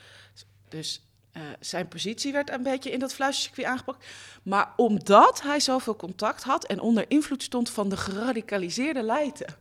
Dus 0.68 1.02
eh, 1.32 1.42
zijn 1.60 1.88
positie 1.88 2.32
werd 2.32 2.50
een 2.50 2.62
beetje 2.62 2.90
in 2.90 2.98
dat 2.98 3.14
fluistercircuit 3.14 3.66
aangepakt. 3.66 4.06
Maar 4.42 4.72
omdat 4.76 5.42
hij 5.42 5.60
zoveel 5.60 5.96
contact 5.96 6.42
had 6.42 6.64
en 6.64 6.80
onder 6.80 7.04
invloed 7.08 7.42
stond 7.42 7.70
van 7.70 7.88
de 7.88 7.96
geradicaliseerde 7.96 9.02
leiden. 9.02 9.56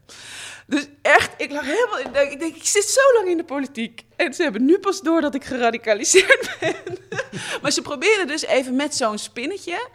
Dus 0.67 0.88
echt, 1.01 1.32
ik 1.38 1.51
lag 1.51 1.65
helemaal 1.65 1.97
in. 1.97 2.32
Ik 2.32 2.39
denk, 2.39 2.55
ik 2.55 2.65
zit 2.65 2.84
zo 2.84 3.13
lang 3.15 3.28
in 3.28 3.38
de 3.38 3.43
politiek. 3.43 4.05
En 4.15 4.34
ze 4.34 4.43
hebben 4.43 4.65
nu 4.65 4.80
pas 4.80 5.01
door 5.01 5.22
dat 5.22 5.36
ik 5.36 5.43
geradicaliseerd 5.43 6.49
ben. 6.59 6.97
maar 7.61 7.72
ze 7.72 7.82
proberen 7.82 8.28
dus 8.28 8.45
even 8.45 8.76
met 8.76 8.95
zo'n 8.95 9.17
spinnetje. 9.17 9.88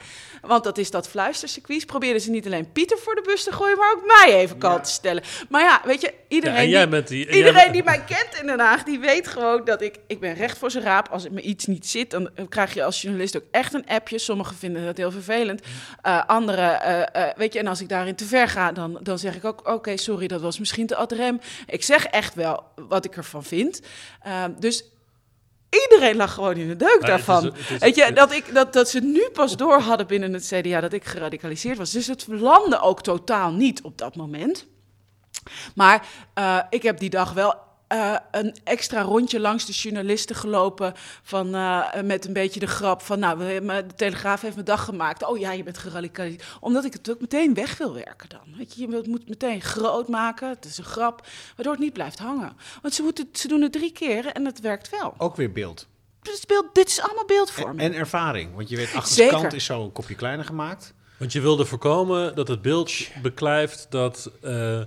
Want 0.46 0.64
dat 0.64 0.78
is 0.78 0.90
dat 0.90 1.08
fluistercircuit. 1.08 1.86
Probeerden 1.86 2.20
ze 2.22 2.30
niet 2.30 2.46
alleen 2.46 2.72
Pieter 2.72 2.98
voor 2.98 3.14
de 3.14 3.22
bus 3.22 3.44
te 3.44 3.52
gooien, 3.52 3.76
maar 3.76 3.92
ook 3.96 4.06
mij 4.06 4.34
even 4.34 4.58
kant 4.58 4.84
te 4.84 4.90
stellen. 4.90 5.22
Maar 5.48 5.62
ja, 5.62 5.80
weet 5.84 6.00
je, 6.00 6.14
iedereen, 6.28 6.68
Ja, 6.68 6.80
en 6.82 6.88
jij 6.90 7.02
die, 7.02 7.26
die- 7.26 7.36
iedereen 7.36 7.72
die 7.72 7.84
mij 7.84 8.04
kent 8.04 8.38
in 8.40 8.46
Den 8.46 8.60
Haag, 8.60 8.82
die 8.82 8.98
weet 8.98 9.28
gewoon 9.28 9.64
dat 9.64 9.82
ik, 9.82 9.96
ik 10.06 10.20
ben 10.20 10.34
recht 10.34 10.58
voor 10.58 10.70
zijn 10.70 10.84
raap. 10.84 11.08
Als 11.08 11.22
het 11.22 11.32
me 11.32 11.40
iets 11.40 11.66
niet 11.66 11.86
zit, 11.86 12.10
dan 12.10 12.30
krijg 12.48 12.74
je 12.74 12.84
als 12.84 13.02
journalist 13.02 13.36
ook 13.36 13.44
echt 13.50 13.74
een 13.74 13.86
appje. 13.86 14.18
Sommigen 14.18 14.56
vinden 14.56 14.84
dat 14.84 14.96
heel 14.96 15.10
vervelend. 15.10 15.60
Uh, 16.06 16.24
anderen, 16.26 16.80
uh, 16.88 17.22
uh, 17.22 17.28
weet 17.36 17.52
je, 17.52 17.58
en 17.58 17.66
als 17.66 17.80
ik 17.80 17.88
daarin 17.88 18.14
te 18.14 18.24
ver 18.24 18.48
ga, 18.48 18.72
dan, 18.72 18.98
dan 19.02 19.18
zeg 19.18 19.34
ik 19.36 19.44
ook, 19.44 19.60
oké, 19.60 19.70
okay, 19.70 19.96
sorry, 19.96 20.26
dat 20.26 20.40
was 20.40 20.58
misschien 20.58 20.86
te 20.86 20.96
ad 20.96 21.12
rem. 21.12 21.40
Ik 21.66 21.82
zeg 21.84 22.04
echt 22.04 22.34
wel 22.34 22.64
wat 22.88 23.04
ik 23.04 23.16
ervan 23.16 23.44
vind. 23.44 23.80
Uh, 24.26 24.44
dus 24.58 24.84
iedereen 25.70 26.16
lag 26.16 26.34
gewoon 26.34 26.54
in 26.56 26.68
de 26.68 26.76
deuk 26.76 26.98
Maar 27.00 27.08
daarvan. 27.10 27.44
het 27.44 27.54
is- 27.56 27.60
het 27.60 27.70
is- 27.70 27.78
Weet 27.78 27.96
je, 27.96 28.12
dat, 28.12 28.32
ik, 28.32 28.54
dat, 28.54 28.72
dat 28.72 28.88
ze 28.88 29.00
nu 29.00 29.28
pas 29.32 29.56
door 29.56 29.80
hadden 29.80 30.06
binnen 30.06 30.32
het 30.32 30.46
CDA 30.54 30.80
dat 30.80 30.92
ik 30.92 31.04
geradicaliseerd 31.04 31.78
was. 31.78 31.90
Dus 31.90 32.06
het 32.06 32.26
landde 32.28 32.80
ook 32.80 33.02
totaal 33.02 33.52
niet 33.52 33.82
op 33.82 33.98
dat 33.98 34.16
moment. 34.16 34.66
Maar 35.74 36.06
uh, 36.38 36.58
ik 36.70 36.82
heb 36.82 36.98
die 36.98 37.10
dag 37.10 37.32
wel 37.32 37.54
uh, 37.92 38.16
een 38.30 38.56
extra 38.64 39.00
rondje 39.00 39.40
langs 39.40 39.66
de 39.66 39.72
journalisten 39.72 40.36
gelopen. 40.36 40.92
Van, 41.22 41.54
uh, 41.54 42.00
met 42.04 42.26
een 42.26 42.32
beetje 42.32 42.60
de 42.60 42.66
grap 42.66 43.02
van, 43.02 43.18
nou, 43.18 43.38
de 43.38 43.86
Telegraaf 43.96 44.40
heeft 44.40 44.54
mijn 44.54 44.66
dag 44.66 44.84
gemaakt. 44.84 45.24
Oh 45.24 45.38
ja, 45.38 45.52
je 45.52 45.62
bent 45.62 45.78
geradicaliseerd. 45.78 46.44
Omdat 46.60 46.84
ik 46.84 46.92
het 46.92 47.10
ook 47.10 47.20
meteen 47.20 47.54
weg 47.54 47.78
wil 47.78 47.94
werken 47.94 48.28
dan. 48.28 48.56
Weet 48.56 48.74
je, 48.74 48.80
je 48.80 48.88
moet 48.88 49.18
het 49.18 49.28
meteen 49.28 49.60
groot 49.60 50.08
maken. 50.08 50.48
Het 50.48 50.64
is 50.64 50.78
een 50.78 50.84
grap, 50.84 51.26
waardoor 51.56 51.74
het 51.74 51.82
niet 51.82 51.92
blijft 51.92 52.18
hangen. 52.18 52.56
Want 52.82 52.94
ze, 52.94 53.02
moeten, 53.02 53.28
ze 53.32 53.48
doen 53.48 53.62
het 53.62 53.72
drie 53.72 53.92
keer 53.92 54.26
en 54.26 54.44
het 54.44 54.60
werkt 54.60 54.90
wel. 54.90 55.14
Ook 55.18 55.36
weer 55.36 55.52
beeld. 55.52 55.86
Dus 56.22 56.46
beeld, 56.46 56.74
dit 56.74 56.88
is 56.88 57.00
allemaal 57.00 57.24
beeldvorming. 57.24 57.80
En, 57.80 57.92
en 57.92 57.98
ervaring. 57.98 58.54
Want 58.54 58.68
je 58.68 58.76
weet, 58.76 58.94
achter 58.94 59.24
de 59.24 59.30
kant 59.30 59.52
is 59.52 59.64
zo 59.64 59.82
een 59.82 59.92
kopje 59.92 60.14
kleiner 60.14 60.44
gemaakt. 60.44 60.94
Want 61.16 61.32
je 61.32 61.40
wilde 61.40 61.64
voorkomen 61.64 62.34
dat 62.34 62.48
het 62.48 62.62
beeld 62.62 62.92
beklijft 63.22 63.86
dat... 63.90 64.30
Uh, 64.44 64.80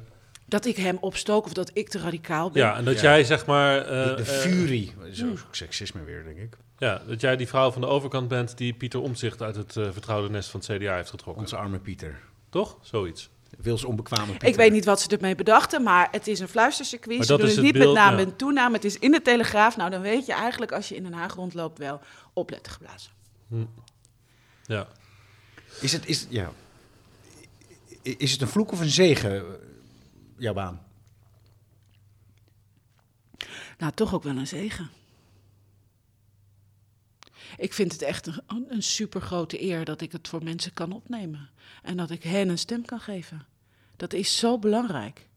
dat 0.50 0.66
ik 0.66 0.78
hem 0.78 0.98
opstook 1.00 1.46
of 1.46 1.54
dat 1.54 1.72
ik 1.74 1.90
te 1.90 2.00
radicaal 2.00 2.52
ben. 2.52 2.64
Ja, 2.64 2.76
en 2.76 2.86
dat 2.86 2.96
ja. 2.96 3.02
jij 3.02 3.24
zeg 3.24 3.46
maar... 3.46 3.82
Uh, 3.82 4.08
de, 4.08 4.14
de 4.16 4.26
furie. 4.26 4.94
Zo 5.12 5.26
uh, 5.26 5.32
seksisme 5.52 6.04
weer, 6.04 6.24
denk 6.24 6.38
ik. 6.38 6.58
Ja, 6.78 7.02
dat 7.08 7.22
jij 7.22 7.36
die 7.36 7.48
vrouw 7.48 7.72
van 7.72 7.82
de 7.82 7.88
overkant 7.88 8.28
bent 8.28 8.58
die 8.58 8.74
Pieter 8.74 9.02
Omtzigt 9.02 9.42
uit 9.42 9.56
het 9.56 9.76
uh, 9.76 9.88
vertrouwde 9.92 10.30
nest 10.30 10.50
van 10.50 10.60
het 10.60 10.70
CDA 10.70 10.96
heeft 10.96 11.10
getrokken. 11.10 11.44
Onze 11.44 11.56
arme 11.56 11.80
Pieter. 11.80 12.20
Toch? 12.50 12.78
Zoiets. 12.82 13.30
Wils 13.58 13.84
onbekwame 13.84 14.32
Pieter. 14.32 14.48
Ik 14.48 14.56
weet 14.56 14.72
niet 14.72 14.86
wat 14.86 15.02
ze 15.02 15.10
ermee 15.10 15.36
bedachten, 15.36 15.84
maar 15.84 16.08
het 16.12 16.28
is 16.28 16.40
een 16.40 16.48
fluistercircuit. 16.48 17.26
Ze 17.26 17.38
doen 17.38 17.46
het, 17.46 17.56
het 17.56 17.64
niet 17.64 17.74
beeld, 17.74 17.94
met 17.94 18.04
naam 18.04 18.18
ja. 18.18 18.20
en 18.20 18.36
toenaam. 18.36 18.74
Het 18.74 18.86
is 18.86 19.00
in 19.00 19.12
de 19.12 19.22
Telegraaf. 19.22 19.78
Nou, 19.78 19.90
dan 19.90 20.02
weet 20.02 20.26
je 20.26 20.34
eigenlijk 20.34 20.72
als 20.72 20.90
je 20.90 20.96
in 20.96 21.04
Den 21.04 21.14
Haag 21.14 21.36
rondloopt 21.36 21.78
wel 21.78 22.02
opletten 22.34 22.72
geblazen. 22.72 23.12
Hm. 23.48 23.66
Ja. 24.64 24.88
Is 25.82 25.92
het, 25.92 26.06
is, 26.06 26.28
ja. 26.30 26.52
is 28.02 28.32
het 28.32 28.42
een 28.42 28.48
vloek 28.48 28.72
of 28.72 28.80
een 28.80 28.90
zegen, 28.90 29.44
jouw 30.40 30.54
baan? 30.54 30.84
Nou, 33.78 33.92
toch 33.94 34.14
ook 34.14 34.24
wel 34.24 34.38
een 34.38 34.48
zegen. 34.48 34.90
Ik 37.58 37.74
vind 37.74 37.92
het 37.92 38.02
echt 38.02 38.28
een, 38.28 38.66
een 38.70 38.84
super 38.84 39.22
grote 39.22 39.64
eer 39.64 39.86
dat 39.86 40.02
ik 40.02 40.12
het 40.12 40.28
voor 40.28 40.44
mensen 40.44 40.74
kan 40.74 40.92
opnemen. 40.92 41.50
En 41.84 41.98
dat 41.98 42.10
ik 42.10 42.24
hen 42.24 42.50
een 42.50 42.58
stem 42.58 42.86
kan 42.86 43.00
geven. 43.00 43.46
Dat 43.96 44.14
is 44.14 44.38
zo 44.38 44.60
belangrijk. 44.60 45.29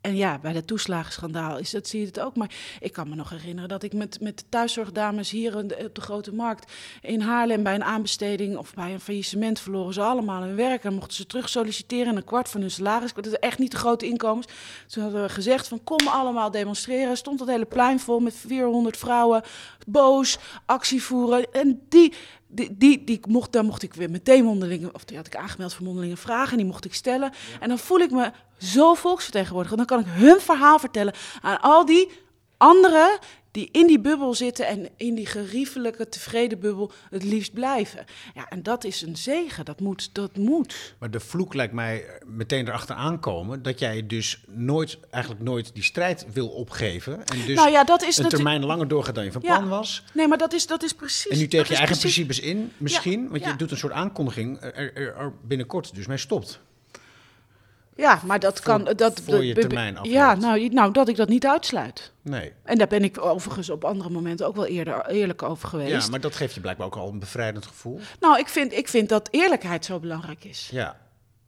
En 0.00 0.16
ja, 0.16 0.38
bij 0.38 0.52
het 0.52 0.66
toeslagenschandaal 0.66 1.58
is 1.58 1.70
dat, 1.70 1.88
zie 1.88 2.00
je 2.00 2.06
het 2.06 2.20
ook. 2.20 2.36
Maar 2.36 2.50
ik 2.80 2.92
kan 2.92 3.08
me 3.08 3.14
nog 3.14 3.30
herinneren 3.30 3.68
dat 3.68 3.82
ik 3.82 3.92
met, 3.92 4.20
met 4.20 4.38
de 4.38 4.44
thuiszorgdames 4.48 5.30
hier 5.30 5.56
op 5.56 5.68
de, 5.68 6.00
Grote 6.00 6.34
Markt 6.34 6.72
in 7.02 7.20
Haarlem 7.20 7.62
bij 7.62 7.74
een 7.74 7.84
aanbesteding 7.84 8.56
of 8.56 8.74
bij 8.74 8.92
een 8.92 9.00
faillissement 9.00 9.60
verloren 9.60 9.94
ze 9.94 10.02
allemaal 10.02 10.42
hun 10.42 10.56
werk. 10.56 10.84
En 10.84 10.94
mochten 10.94 11.16
ze 11.16 11.26
terug 11.26 11.48
solliciteren 11.48 12.06
en 12.06 12.16
een 12.16 12.24
kwart 12.24 12.48
van 12.48 12.60
hun 12.60 12.70
salaris. 12.70 13.12
Dat 13.14 13.26
is 13.26 13.32
echt 13.32 13.58
niet 13.58 13.70
de 13.70 13.76
grote 13.76 14.06
inkomens. 14.06 14.46
Toen 14.86 15.02
hadden 15.02 15.22
we 15.22 15.28
gezegd 15.28 15.68
van 15.68 15.84
kom 15.84 16.08
allemaal 16.08 16.50
demonstreren. 16.50 17.16
Stond 17.16 17.40
het 17.40 17.48
hele 17.48 17.64
plein 17.64 18.00
vol 18.00 18.20
met 18.20 18.34
400 18.34 18.96
vrouwen, 18.96 19.42
boos, 19.86 20.38
actie 20.66 21.02
voeren. 21.02 21.52
En 21.52 21.82
die, 21.88 22.12
die, 22.46 22.76
die, 22.76 23.04
die 23.04 23.20
mocht, 23.28 23.52
daar 23.52 23.64
mocht 23.64 23.82
ik 23.82 23.94
weer 23.94 24.10
meteen 24.10 24.44
mondelinge, 24.44 24.92
of 24.92 25.04
die 25.04 25.16
had 25.16 25.26
ik 25.26 25.36
aangemeld 25.36 25.74
voor 25.74 25.86
mondelinge 25.86 26.16
vragen, 26.16 26.50
en 26.50 26.56
die 26.56 26.66
mocht 26.66 26.84
ik 26.84 26.94
stellen. 26.94 27.32
En 27.60 27.68
dan 27.68 27.78
voel 27.78 27.98
ik 27.98 28.10
me 28.10 28.30
zo 28.62 28.94
volksvertegenwoordiger. 28.94 29.76
Dan 29.76 29.86
kan 29.86 30.00
ik 30.00 30.06
hun 30.08 30.40
verhaal 30.40 30.78
vertellen 30.78 31.14
aan 31.40 31.60
al 31.60 31.84
die 31.86 32.10
anderen 32.56 33.18
die 33.50 33.68
in 33.72 33.86
die 33.86 34.00
bubbel 34.00 34.34
zitten 34.34 34.66
en 34.66 34.88
in 34.96 35.14
die 35.14 35.26
geriefelijke, 35.26 36.08
tevreden 36.08 36.60
bubbel 36.60 36.92
het 37.10 37.22
liefst 37.22 37.52
blijven. 37.52 38.04
Ja, 38.34 38.48
en 38.48 38.62
dat 38.62 38.84
is 38.84 39.02
een 39.02 39.16
zegen. 39.16 39.64
Dat 39.64 39.80
moet. 39.80 40.14
Dat 40.14 40.36
moet. 40.36 40.94
Maar 40.98 41.10
de 41.10 41.20
vloek 41.20 41.54
lijkt 41.54 41.72
mij 41.72 42.04
meteen 42.26 42.68
erachter 42.68 42.94
aankomen 42.96 43.62
dat 43.62 43.78
jij 43.78 44.06
dus 44.06 44.44
nooit, 44.46 44.98
eigenlijk 45.10 45.44
nooit 45.44 45.74
die 45.74 45.82
strijd 45.82 46.26
wil 46.32 46.48
opgeven. 46.48 47.24
En 47.24 47.46
dus 47.46 47.56
nou 47.56 47.70
ja, 47.70 47.84
dat 47.84 48.02
is 48.02 48.18
een 48.18 48.28
termijn 48.28 48.64
langer 48.64 48.88
doorgaat 48.88 49.14
dan 49.14 49.24
je 49.24 49.32
van 49.32 49.42
ja. 49.44 49.56
plan 49.56 49.68
was. 49.68 50.04
Nee, 50.12 50.28
maar 50.28 50.38
dat 50.38 50.52
is, 50.52 50.66
dat 50.66 50.82
is 50.82 50.92
precies. 50.92 51.30
En 51.30 51.38
nu 51.38 51.48
tegen 51.48 51.68
je 51.68 51.76
eigen 51.76 51.98
precies... 51.98 52.14
principes 52.14 52.50
in, 52.50 52.72
misschien. 52.76 53.22
Ja, 53.22 53.28
want 53.28 53.44
je 53.44 53.56
doet 53.56 53.70
een 53.70 53.76
soort 53.76 53.92
aankondiging 53.92 54.60
er, 54.60 54.96
er, 54.96 55.16
er 55.16 55.32
binnenkort 55.42 55.94
dus 55.94 56.06
mee 56.06 56.16
stopt. 56.16 56.60
Ja, 58.00 58.20
maar 58.24 58.40
dat 58.40 58.60
voor, 58.60 58.64
kan. 58.64 58.94
Dat, 58.96 59.20
voor 59.20 59.44
je 59.44 59.54
termijn 59.54 59.96
afloopt. 59.96 60.14
Ja, 60.14 60.34
nou, 60.34 60.68
nou, 60.68 60.92
dat 60.92 61.08
ik 61.08 61.16
dat 61.16 61.28
niet 61.28 61.46
uitsluit. 61.46 62.12
Nee. 62.22 62.52
En 62.64 62.78
daar 62.78 62.86
ben 62.86 63.04
ik 63.04 63.24
overigens 63.24 63.70
op 63.70 63.84
andere 63.84 64.10
momenten 64.10 64.46
ook 64.46 64.56
wel 64.56 64.66
eerder 64.66 65.06
eerlijk 65.06 65.42
over 65.42 65.68
geweest. 65.68 66.04
Ja, 66.04 66.10
maar 66.10 66.20
dat 66.20 66.36
geeft 66.36 66.54
je 66.54 66.60
blijkbaar 66.60 66.86
ook 66.86 66.96
al 66.96 67.08
een 67.08 67.18
bevrijdend 67.18 67.66
gevoel. 67.66 68.00
Nou, 68.20 68.38
ik 68.38 68.48
vind, 68.48 68.72
ik 68.72 68.88
vind 68.88 69.08
dat 69.08 69.28
eerlijkheid 69.30 69.84
zo 69.84 70.00
belangrijk 70.00 70.44
is. 70.44 70.68
Ja, 70.72 71.00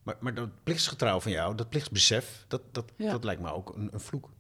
maar, 0.02 0.16
maar 0.20 0.34
dat 0.34 0.48
plichtsgetrouw 0.62 1.20
van 1.20 1.32
jou, 1.32 1.54
dat 1.54 1.68
plichtsbesef, 1.68 2.44
dat, 2.48 2.62
dat, 2.72 2.84
Ja. 2.96 3.10
dat 3.10 3.24
lijkt 3.24 3.40
me 3.40 3.52
ook 3.52 3.74
een, 3.76 3.88
een 3.92 4.00
vloek. 4.00 4.30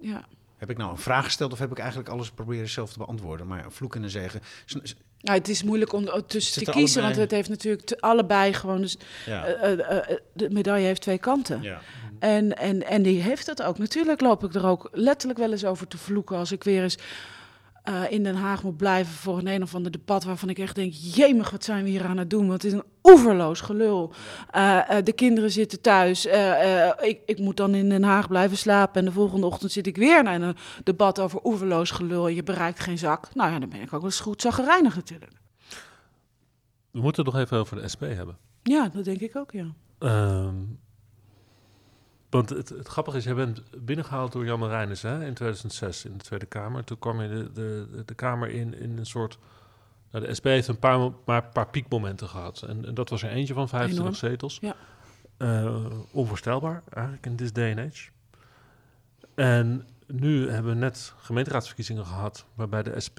Ja. 0.00 0.24
Heb 0.56 0.70
ik 0.70 0.76
nou 0.76 0.90
een 0.90 0.98
vraag 0.98 1.24
gesteld 1.24 1.52
of 1.52 1.58
heb 1.58 1.70
ik 1.70 1.78
eigenlijk 1.78 2.08
alles 2.08 2.30
proberen 2.30 2.68
zelf 2.68 2.92
te 2.92 2.98
beantwoorden? 2.98 3.46
Maar 3.46 3.64
een 3.64 3.72
vloek 3.72 3.94
en 3.94 4.02
een 4.02 4.10
zegen. 4.10 4.40
Nou, 5.20 5.38
het 5.38 5.48
is 5.48 5.62
moeilijk 5.62 5.92
om 5.92 6.06
er 6.08 6.26
tussen 6.26 6.64
te 6.64 6.70
kiezen, 6.70 7.02
allebei- 7.02 7.02
want 7.02 7.16
het 7.16 7.30
heeft 7.30 7.48
natuurlijk 7.48 7.84
te- 7.86 8.00
allebei 8.00 8.52
gewoon. 8.52 8.80
Dus, 8.80 8.96
Ja. 9.26 9.44
eh, 9.46 9.72
eh, 9.72 9.96
eh, 10.10 10.16
de 10.32 10.50
medaille 10.50 10.86
heeft 10.86 11.00
twee 11.02 11.18
kanten. 11.18 11.62
ja. 11.62 11.80
En, 12.18 12.56
en, 12.56 12.86
en 12.86 13.02
die 13.02 13.20
heeft 13.22 13.46
dat 13.46 13.62
ook. 13.62 13.78
Natuurlijk 13.78 14.20
loop 14.20 14.44
ik 14.44 14.54
er 14.54 14.66
ook 14.66 14.88
letterlijk 14.92 15.38
wel 15.38 15.50
eens 15.50 15.64
over 15.64 15.88
te 15.88 15.98
vloeken 15.98 16.36
als 16.36 16.52
ik 16.52 16.64
weer 16.64 16.82
eens 16.82 16.96
eh, 17.88 18.12
in 18.12 18.22
Den 18.22 18.34
Haag 18.34 18.62
moet 18.62 18.76
blijven 18.76 19.14
voor 19.14 19.38
een 19.38 19.46
een 19.46 19.62
of 19.62 19.74
ander 19.74 19.92
debat 19.92 20.24
waarvan 20.24 20.48
ik 20.48 20.58
echt 20.58 20.74
denk, 20.74 20.92
jemig, 20.92 21.50
wat 21.50 21.64
zijn 21.64 21.84
we 21.84 21.90
hier 21.90 22.04
aan 22.04 22.16
het 22.16 22.30
doen? 22.30 22.48
Want 22.48 22.62
het 22.62 22.72
is 22.72 22.78
een 22.78 22.84
oeverloos 23.02 23.60
gelul. 23.60 24.12
Eh, 24.50 24.96
eh, 24.96 25.04
de 25.04 25.12
kinderen 25.12 25.50
zitten 25.50 25.80
thuis. 25.80 26.26
Ik, 27.00 27.20
ik 27.26 27.38
moet 27.38 27.56
dan 27.56 27.74
in 27.74 27.88
Den 27.88 28.02
Haag 28.02 28.28
blijven 28.28 28.56
slapen 28.56 29.00
en 29.00 29.04
de 29.04 29.12
volgende 29.12 29.46
ochtend 29.46 29.72
zit 29.72 29.86
ik 29.86 29.96
weer 29.96 30.22
naar 30.22 30.40
een 30.40 30.56
debat 30.84 31.20
over 31.20 31.40
oeverloos 31.44 31.90
gelul 31.90 32.26
en 32.26 32.34
je 32.34 32.42
bereikt 32.42 32.80
geen 32.80 32.98
zak. 32.98 33.34
Nou 33.34 33.52
ja, 33.52 33.58
dan 33.58 33.68
ben 33.68 33.80
ik 33.80 33.84
ook 33.84 33.90
wel 33.90 34.04
eens 34.04 34.20
goed 34.20 34.42
zaggerijnig 34.42 34.94
natuurlijk. 34.94 35.32
We 36.90 37.00
moeten 37.00 37.24
het 37.24 37.32
nog 37.32 37.42
even 37.42 37.58
over 37.58 37.80
de 37.80 37.88
SP 37.92 38.00
hebben. 38.00 38.36
Ja, 38.62 38.88
dat 38.88 39.04
denk 39.04 39.20
ik 39.20 39.36
ook, 39.36 39.52
ja. 39.52 39.74
Ehm, 39.98 40.54
Want 42.30 42.48
het, 42.48 42.68
het 42.68 42.88
grappige 42.88 43.16
is, 43.16 43.24
je 43.24 43.34
bent 43.34 43.62
binnengehaald 43.84 44.32
door 44.32 44.44
Jan 44.44 44.58
Marijnis 44.58 45.02
hè, 45.02 45.24
in 45.26 45.34
2006 45.34 46.04
in 46.04 46.16
de 46.18 46.24
Tweede 46.24 46.46
Kamer. 46.46 46.84
Toen 46.84 46.98
kwam 46.98 47.22
je 47.22 47.28
de, 47.28 47.52
de, 47.52 48.02
de 48.04 48.14
Kamer 48.14 48.50
in 48.50 48.74
in 48.80 48.98
een 48.98 49.06
soort... 49.06 49.38
Nou, 50.10 50.26
de 50.26 50.34
SP 50.38 50.44
heeft 50.44 50.68
een 50.68 50.78
paar, 50.78 51.10
maar 51.24 51.44
een 51.44 51.52
paar 51.52 51.68
piekmomenten 51.68 52.28
gehad. 52.28 52.62
En, 52.62 52.86
en 52.86 52.94
dat 52.94 53.08
was 53.08 53.22
er 53.22 53.30
eentje 53.30 53.54
van 53.54 53.68
25 53.68 54.04
Enorm. 54.04 54.30
zetels. 54.30 54.58
Ja. 54.60 54.76
Eh, 55.36 55.84
onvoorstelbaar 56.10 56.82
eigenlijk 56.90 57.26
in 57.26 57.36
this 57.36 57.52
day 57.52 57.70
and 57.70 57.90
age. 57.90 58.08
En 59.34 59.86
nu 60.06 60.50
hebben 60.50 60.72
we 60.72 60.78
net 60.78 61.14
gemeenteraadsverkiezingen 61.16 62.06
gehad... 62.06 62.46
waarbij 62.54 62.82
de 62.82 63.00
SP 63.06 63.18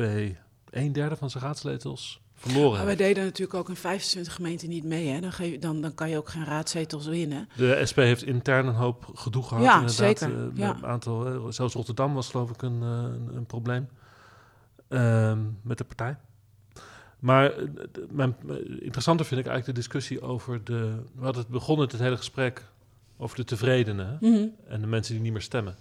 een 0.69 0.93
derde 0.93 1.15
van 1.15 1.29
zijn 1.29 1.43
raadzetels 1.43 2.21
verloren 2.39 2.69
Maar 2.77 2.85
wij 2.85 2.95
heeft. 2.95 3.07
deden 3.07 3.23
natuurlijk 3.23 3.53
ook 3.59 3.69
in 3.69 3.75
25 3.75 4.33
gemeenten 4.33 4.69
niet 4.69 4.83
mee. 4.83 5.07
Hè? 5.07 5.19
Dan, 5.19 5.31
geef, 5.31 5.51
je- 5.51 5.59
dan, 5.59 5.81
dan 5.81 5.93
kan 5.93 6.09
je 6.09 6.17
ook 6.17 6.29
geen 6.29 6.45
raadzetels 6.45 7.07
winnen. 7.07 7.49
De 7.55 7.81
SP 7.89 7.95
heeft 7.97 8.23
intern 8.23 8.67
een 8.67 8.73
hoop 8.73 9.11
gedoe 9.13 9.43
gehad. 9.43 9.63
Ja, 9.63 9.73
inderdaad. 9.79 9.95
zeker, 9.95 10.35
Eh, 10.37 10.45
ja. 10.53 10.75
Een 10.75 10.85
aantal, 10.85 11.27
eh, 11.27 11.41
zelfs 11.49 11.73
Rotterdam 11.73 12.13
was 12.13 12.29
geloof 12.29 12.49
ik 12.49 12.61
een, 12.61 12.81
eh, 12.81 12.87
een, 12.89 13.35
een 13.35 13.45
probleem 13.45 13.87
ehm, 14.87 15.39
met 15.61 15.77
de 15.77 15.83
partij. 15.83 16.15
Maar 17.19 17.51
mijn, 18.09 18.35
interessanter 18.79 19.25
vind 19.25 19.39
ik 19.39 19.47
eigenlijk 19.47 19.65
de 19.65 19.81
discussie 19.83 20.21
over 20.21 20.63
de... 20.63 21.01
We 21.15 21.23
hadden 21.23 21.41
het 21.41 21.51
begonnen, 21.51 21.87
het 21.87 21.99
hele 21.99 22.17
gesprek, 22.17 22.63
over 23.17 23.35
de 23.37 23.43
tevredenen 23.43 24.17
Mhm. 24.21 24.45
en 24.67 24.81
de 24.81 24.87
mensen 24.87 25.13
die 25.13 25.23
niet 25.23 25.31
meer 25.31 25.41
stemmen. 25.41 25.75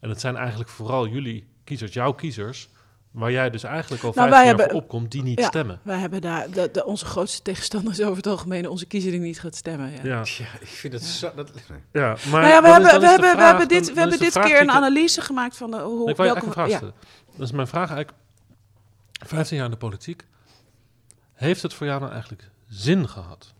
En 0.00 0.08
het 0.08 0.20
zijn 0.20 0.36
eigenlijk 0.36 0.70
vooral 0.70 1.08
jullie 1.08 1.46
kiezers, 1.64 1.92
jouw 1.92 2.12
kiezers... 2.12 2.68
waar 3.14 3.30
jij 3.32 3.50
dus 3.50 3.62
eigenlijk 3.62 4.02
al 4.02 4.12
Nou, 4.14 4.28
15 4.28 4.30
wij 4.30 4.46
jaar 4.48 4.56
hebben- 4.58 4.74
voor 4.74 4.82
opkomt, 4.84 5.10
die 5.10 5.22
niet 5.22 5.38
Ja. 5.40 5.46
stemmen. 5.46 5.80
Wij 5.82 5.98
hebben 5.98 6.20
daar, 6.20 6.50
de, 6.50 6.70
de, 6.72 6.84
onze 6.84 7.04
grootste 7.06 7.42
tegenstander 7.42 7.92
is 7.92 8.00
over 8.04 8.16
het 8.16 8.26
algemeen 8.26 8.68
onze 8.68 8.86
kiezer 8.86 9.10
die 9.10 9.20
niet 9.20 9.40
gaat 9.40 9.54
stemmen. 9.56 9.90
Ja. 9.90 9.98
Ja, 10.02 10.24
Ja, 10.38 10.46
ik 10.60 10.66
vind 10.66 10.92
het 10.92 11.02
zo... 11.04 11.32
Dat, 11.36 11.50
nee. 11.68 11.78
ja 11.92 12.16
maar 12.30 12.40
nou 12.40 12.46
ja, 12.52 12.62
we 12.62 12.68
hebben, 12.68 12.90
is- 12.92 12.98
we 12.98 13.06
hebben, 13.06 13.36
we 13.36 13.42
hebben 13.42 13.68
dit, 13.68 13.84
dan- 13.84 13.94
we 13.94 14.00
hebben 14.00 14.18
dit 14.18 14.32
keer 14.38 14.56
een 14.60 14.68
ik- 14.68 14.70
analyse 14.74 15.20
gemaakt 15.20 15.56
van 15.56 15.70
de, 15.70 15.76
hoe, 15.80 16.10
ik 16.10 16.16
wil 16.16 16.24
je 16.26 16.32
welke... 16.32 16.46
een 16.46 16.52
vraag 16.52 16.68
ja. 16.68 16.76
stellen. 16.76 16.94
Dat 17.36 17.46
is 17.46 17.52
mijn 17.52 17.66
vraag 17.68 17.90
eigenlijk. 17.90 18.18
15 19.26 19.56
jaar 19.56 19.64
in 19.64 19.70
de 19.70 19.76
politiek. 19.76 20.26
Heeft 21.32 21.62
het 21.62 21.74
voor 21.74 21.86
jou 21.86 22.00
dan 22.00 22.10
eigenlijk 22.10 22.50
zin 22.68 23.08
gehad? 23.08 23.52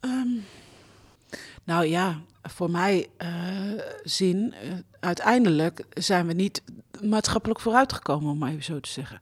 Ehm, 0.00 0.28
nou 1.64 1.84
ja, 1.86 2.20
voor 2.42 2.70
mij 2.70 3.08
eh, 3.16 3.30
zin. 4.02 4.54
eh, 4.54 4.70
uiteindelijk 5.00 5.84
zijn 5.94 6.26
we 6.26 6.32
niet 6.32 6.62
maatschappelijk 7.02 7.60
vooruitgekomen, 7.60 8.30
om 8.30 8.38
maar 8.38 8.50
even 8.50 8.64
zo 8.64 8.80
te 8.80 8.88
zeggen. 8.88 9.20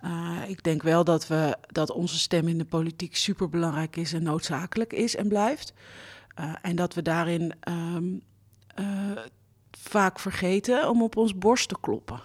Eh, 0.00 0.38
ik 0.46 0.62
denk 0.62 0.82
wel 0.82 1.04
dat, 1.04 1.26
we, 1.26 1.56
dat 1.66 1.90
onze 1.90 2.18
stem 2.18 2.48
in 2.48 2.58
de 2.58 2.64
politiek 2.64 3.16
superbelangrijk 3.16 3.96
is 3.96 4.12
en 4.12 4.22
noodzakelijk 4.22 4.92
is 4.92 5.16
en 5.16 5.28
blijft. 5.28 5.72
En 6.62 6.76
dat 6.76 6.94
we 6.94 7.02
daarin 7.02 7.54
ehm, 7.60 8.04
eh, 8.74 9.10
vaak 9.70 10.18
vergeten 10.18 10.88
om 10.88 11.02
op 11.02 11.16
ons 11.16 11.38
borst 11.38 11.68
te 11.68 11.76
kloppen. 11.80 12.20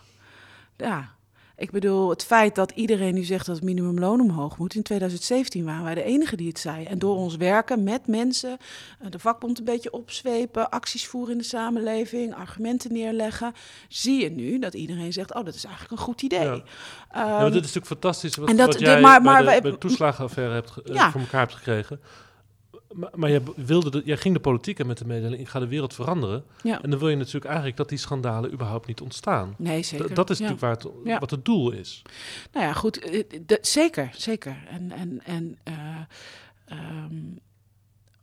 Ja, 0.78 1.15
ik 1.60 1.72
bedoel, 1.72 2.10
het 2.10 2.24
feit 2.26 2.55
dat 2.55 2.72
iedereen 2.72 3.14
nu 3.14 3.24
zegt 3.24 3.45
dat 3.45 3.55
het 3.55 3.64
minimumloon 3.64 4.22
omhoog 4.22 4.58
moet. 4.58 4.76
In 4.76 4.84
2017 4.84 5.66
waren 5.66 5.84
wij 5.84 5.95
de 5.95 6.03
enige 6.03 6.36
die 6.36 6.47
het 6.47 6.60
zei. 6.60 6.86
En 6.86 6.99
door 6.99 7.16
ons 7.16 7.36
werken 7.36 7.84
met 7.84 8.08
mensen, 8.08 8.58
eh, 8.99 9.10
de 9.12 9.20
vakbond 9.20 9.60
een 9.60 9.66
beetje 9.66 9.91
opzwepen, 9.91 10.70
acties 10.70 11.08
voeren 11.08 11.32
in 11.32 11.38
de 11.38 11.43
samenleving, 11.43 12.34
argumenten 12.36 12.93
neerleggen, 12.93 13.53
zie 13.89 14.22
je 14.22 14.30
nu 14.30 14.60
dat 14.60 14.74
iedereen 14.74 15.14
zegt: 15.14 15.34
Oh, 15.34 15.45
dat 15.45 15.55
is 15.55 15.64
eigenlijk 15.64 15.93
een 15.99 16.05
goed 16.05 16.22
idee. 16.22 16.39
Ja. 16.39 16.62
Ehm, 17.12 17.28
ja, 17.28 17.39
want 17.41 17.53
dit 17.53 17.64
is 17.66 17.74
natuurlijk 17.74 17.86
fantastisch 17.88 18.36
wat, 18.36 18.49
en 18.49 18.58
dat- 18.58 18.68
wat 18.68 18.78
de- 18.78 18.84
jij 18.86 19.01
maar- 19.01 19.22
bij, 19.22 19.32
maar 19.32 19.39
de, 19.39 19.45
wij- 19.45 19.62
bij 19.62 19.72
de 19.72 19.78
toeslagenaffaire 19.78 20.53
hebt, 20.53 20.74
Ja. 20.84 21.12
voor 21.12 21.22
elkaar 21.22 21.39
hebt 21.41 21.53
gekregen. 21.55 21.99
Maar, 22.94 23.10
maar 23.16 23.30
jij, 23.30 23.42
wilde 23.56 23.90
de, 23.92 24.02
jij 24.06 24.18
ging 24.18 24.34
de 24.36 24.40
politiek 24.40 24.80
en 24.80 24.88
met 24.88 24.98
de 24.98 25.06
mededeling, 25.06 25.42
ik 25.42 25.48
ga 25.48 25.60
de 25.60 25.68
wereld 25.68 25.94
veranderen. 25.94 26.44
ja. 26.64 26.82
En 26.82 26.90
dan 26.90 27.00
wil 27.00 27.10
je 27.10 27.16
natuurlijk 27.16 27.46
eigenlijk 27.46 27.78
dat 27.78 27.90
die 27.90 27.98
schandalen 27.98 28.52
überhaupt 28.54 28.88
niet 28.88 29.02
ontstaan. 29.02 29.54
Nee, 29.58 29.82
D- 29.82 29.86
zeker. 29.86 30.14
dat 30.14 30.30
is 30.30 30.38
Ja. 30.38 30.44
natuurlijk 30.50 30.80
waar 30.84 30.92
het, 30.92 31.04
Ja. 31.08 31.20
wat 31.20 31.32
het 31.32 31.46
doel 31.46 31.72
is. 31.72 32.02
Nou 32.52 32.66
ja, 32.66 32.74
goed, 32.74 33.00
eh, 33.00 33.24
de- 33.46 33.58
zeker, 33.62 34.10
zeker. 34.16 34.58
En, 34.70 34.92
en, 34.92 35.22
en 35.24 35.58
eh, 35.64 35.76
ehm, 36.66 37.16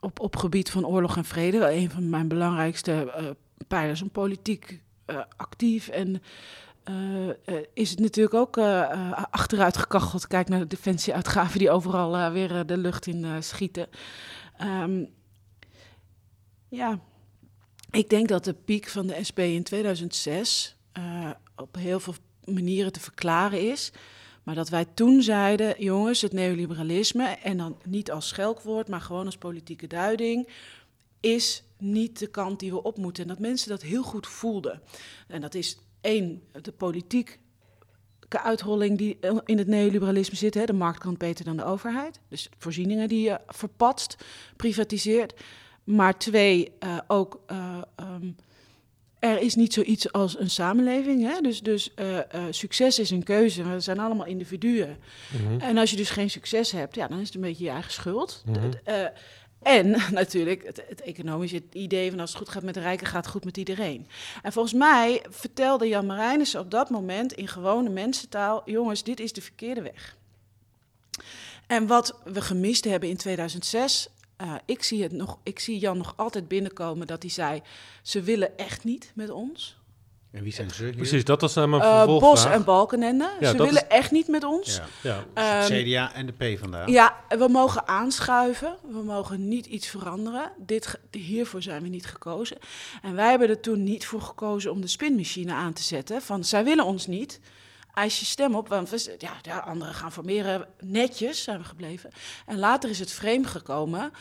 op, 0.01 0.21
op 0.21 0.37
gebied 0.37 0.71
van 0.71 0.87
oorlog 0.87 1.17
en 1.17 1.25
vrede, 1.25 1.73
een 1.73 1.91
van 1.91 2.11
mijn 2.11 2.29
belangrijkste 2.29 2.93
eh, 3.13 3.25
pijlers 3.69 4.03
om 4.03 4.11
politiek 4.11 4.83
actief 5.37 5.89
en 5.89 6.23
is 7.75 7.91
het 7.91 7.99
natuurlijk 7.99 8.35
ook 8.35 8.59
achteruit 9.31 9.77
gekacheld. 9.77 10.27
Kijk 10.27 10.49
naar 10.49 10.59
de 10.59 10.67
defensieuitgaven 10.67 11.59
die 11.59 11.71
overal 11.71 12.33
weer 12.33 12.67
de 12.67 12.77
lucht 12.77 13.07
in 13.07 13.43
schieten. 13.43 13.87
Ehm, 14.57 15.05
ja, 16.69 17.01
ik 17.91 18.11
denk 18.11 18.29
dat 18.29 18.45
de 18.45 18.55
piek 18.55 18.89
van 18.89 19.07
de 19.07 19.25
SP 19.29 19.39
in 19.39 19.63
2006 19.63 20.77
eh, 20.93 21.31
op 21.57 21.75
heel 21.75 22.01
veel 22.01 22.15
manieren 22.45 22.93
te 22.93 23.01
verklaren 23.01 23.71
is. 23.71 23.93
Maar 24.43 24.55
dat 24.55 24.69
wij 24.69 24.85
toen 24.85 25.23
zeiden, 25.23 25.83
jongens, 25.83 26.21
het 26.21 26.33
neoliberalisme, 26.33 27.25
en 27.27 27.57
dan 27.57 27.79
niet 27.85 28.11
als 28.11 28.29
schelkwoord, 28.29 28.89
maar 28.89 29.01
gewoon 29.01 29.27
als 29.27 29.37
politieke 29.37 29.87
duiding, 29.87 30.49
is 31.21 31.63
niet 31.79 32.19
de 32.19 32.27
kant 32.27 32.61
die 32.61 32.71
we 32.71 32.83
op 32.83 32.97
moeten. 32.97 33.23
En 33.23 33.29
dat 33.29 33.39
mensen 33.39 33.69
dat 33.69 33.83
heel 33.83 34.03
goed 34.03 34.27
voelden. 34.27 34.83
En 35.29 35.41
dat 35.41 35.55
is 35.55 35.79
één, 36.01 36.43
de 36.63 36.73
politiek 36.73 37.39
uitholling 38.29 38.99
die 38.99 39.19
in 39.45 39.59
het 39.59 39.67
neoliberalisme 39.67 40.37
zit. 40.37 40.55
Hè. 40.55 40.65
De 40.65 40.73
markt 40.73 40.99
kan 40.99 41.17
beter 41.17 41.45
dan 41.45 41.57
de 41.57 41.65
overheid. 41.65 42.21
Dus 42.29 42.49
voorzieningen 42.59 43.09
die 43.09 43.23
je 43.23 43.41
verpatst, 43.47 44.25
privatiseert. 44.57 45.35
Maar 45.85 46.19
twee, 46.19 46.73
eh, 46.79 46.99
ook 47.07 47.41
eh, 47.47 47.83
ehm, 47.97 48.31
er 49.25 49.41
is 49.41 49.55
niet 49.55 49.73
zoiets 49.73 50.13
als 50.13 50.39
een 50.39 50.51
samenleving. 50.51 51.23
Hè? 51.23 51.41
Dus, 51.41 51.63
dus 51.63 51.95
eh, 51.95 52.19
eh, 52.19 52.25
succes 52.51 52.99
is 52.99 53.11
een 53.11 53.23
keuze. 53.23 53.63
We 53.63 53.81
zijn 53.81 53.99
allemaal 53.99 54.27
individuen. 54.27 54.97
Mhm. 55.33 55.61
En 55.61 55.79
als 55.79 55.91
je 55.91 55.97
dus 55.97 56.11
geen 56.11 56.31
succes 56.31 56.73
hebt, 56.73 56.95
ja, 56.95 57.09
dan 57.09 57.21
is 57.21 57.27
het 57.27 57.35
een 57.35 57.41
beetje 57.41 57.65
je 57.65 57.71
eigen 57.71 57.93
schuld. 57.93 58.43
Mhm. 58.47 58.71
Eh, 58.85 59.05
en 59.65 59.91
natuurlijk 60.13 60.65
het, 60.65 60.83
het 60.89 61.01
economische 61.01 61.63
idee 61.73 62.11
van 62.11 62.21
als 62.21 62.31
het 62.31 62.39
goed 62.39 62.49
gaat 62.49 62.63
met 62.63 62.75
de 62.75 62.81
rijken, 62.81 63.07
gaat 63.07 63.25
het 63.25 63.33
goed 63.33 63.45
met 63.45 63.57
iedereen. 63.57 64.07
En 64.43 64.53
volgens 64.53 64.75
mij 64.75 65.23
vertelde 65.29 65.89
Jan 65.89 66.07
Marijnissen 66.07 66.61
op 66.61 66.71
dat 66.71 66.91
moment 66.91 67.33
in 67.33 67.49
gewone 67.49 67.89
mensentaal: 67.89 68.63
jongens, 68.65 69.03
dit 69.03 69.21
is 69.21 69.33
de 69.33 69.43
verkeerde 69.43 69.83
weg. 69.83 70.17
En 71.67 71.87
wat 71.87 72.19
we 72.25 72.41
gemist 72.41 72.85
hebben 72.85 73.09
in 73.09 73.17
2006, 73.17 74.09
eh, 74.37 74.55
ik, 74.65 74.83
zie 74.83 75.03
het 75.03 75.13
nog, 75.13 75.39
ik 75.43 75.59
zie 75.59 75.79
Jan 75.79 75.97
nog 75.97 76.13
altijd 76.17 76.49
binnenkomen 76.49 77.07
dat 77.07 77.23
hij 77.23 77.31
zei: 77.31 77.63
ze 78.03 78.23
willen 78.23 78.59
echt 78.59 78.85
niet 78.85 79.13
met 79.15 79.31
ons. 79.31 79.77
En 80.35 80.43
wie 80.43 80.53
zijn 80.53 80.71
ze 80.71 80.85
hier? 80.85 80.95
Precies, 80.95 81.25
dat 81.25 81.41
was 81.41 81.55
nou 81.55 81.69
mijn 81.69 81.83
Eh, 81.83 81.97
vervolgvraag. 81.97 82.33
Bos 82.45 82.53
en 82.53 82.65
Balkenende, 82.65 83.31
Ja, 83.41 83.51
ze 83.51 83.57
willen 83.57 83.73
is- 83.89 83.89
echt 83.89 84.11
niet 84.11 84.29
met 84.29 84.45
ons. 84.45 84.77
Ja. 84.77 84.85
Ja, 85.03 85.25
Ehm, 85.35 85.67
CDA 85.85 86.15
en 86.15 86.27
de 86.27 86.33
P 86.55 86.59
vandaag. 86.59 86.89
Ja, 86.89 87.17
we 87.29 87.49
mogen 87.49 87.89
aanschuiven. 87.89 88.77
We 88.91 89.03
mogen 89.03 89.49
niet 89.49 89.67
iets 89.67 89.87
veranderen. 89.87 90.53
Dit, 90.59 90.99
hiervoor 91.11 91.63
zijn 91.63 91.83
we 91.83 91.89
niet 91.89 92.07
gekozen. 92.07 92.57
En 93.03 93.15
wij 93.15 93.31
hebben 93.31 93.49
er 93.49 93.61
toen 93.61 93.83
niet 93.83 94.07
voor 94.07 94.21
gekozen 94.21 94.71
om 94.71 94.81
de 94.81 94.87
spinmachine 94.89 95.53
aan 95.53 95.73
te 95.73 95.83
zetten. 95.83 96.23
Van, 96.23 96.45
zij 96.45 96.65
willen 96.65 96.85
ons 96.85 97.07
niet. 97.07 97.41
Eis 97.95 98.19
je 98.19 98.25
stem 98.25 98.55
op, 98.55 98.69
want 98.69 98.91
we, 98.91 99.15
ja, 99.19 99.33
ja, 99.43 99.59
anderen 99.59 99.95
gaan 99.95 100.13
formeren. 100.13 100.67
Netjes 100.81 101.43
zijn 101.43 101.59
we 101.59 101.65
gebleven. 101.65 102.11
En 102.47 102.59
later 102.59 102.91
is 102.91 102.99
het 102.99 103.13
vreemd 103.13 103.47
gekomen. 103.47 104.13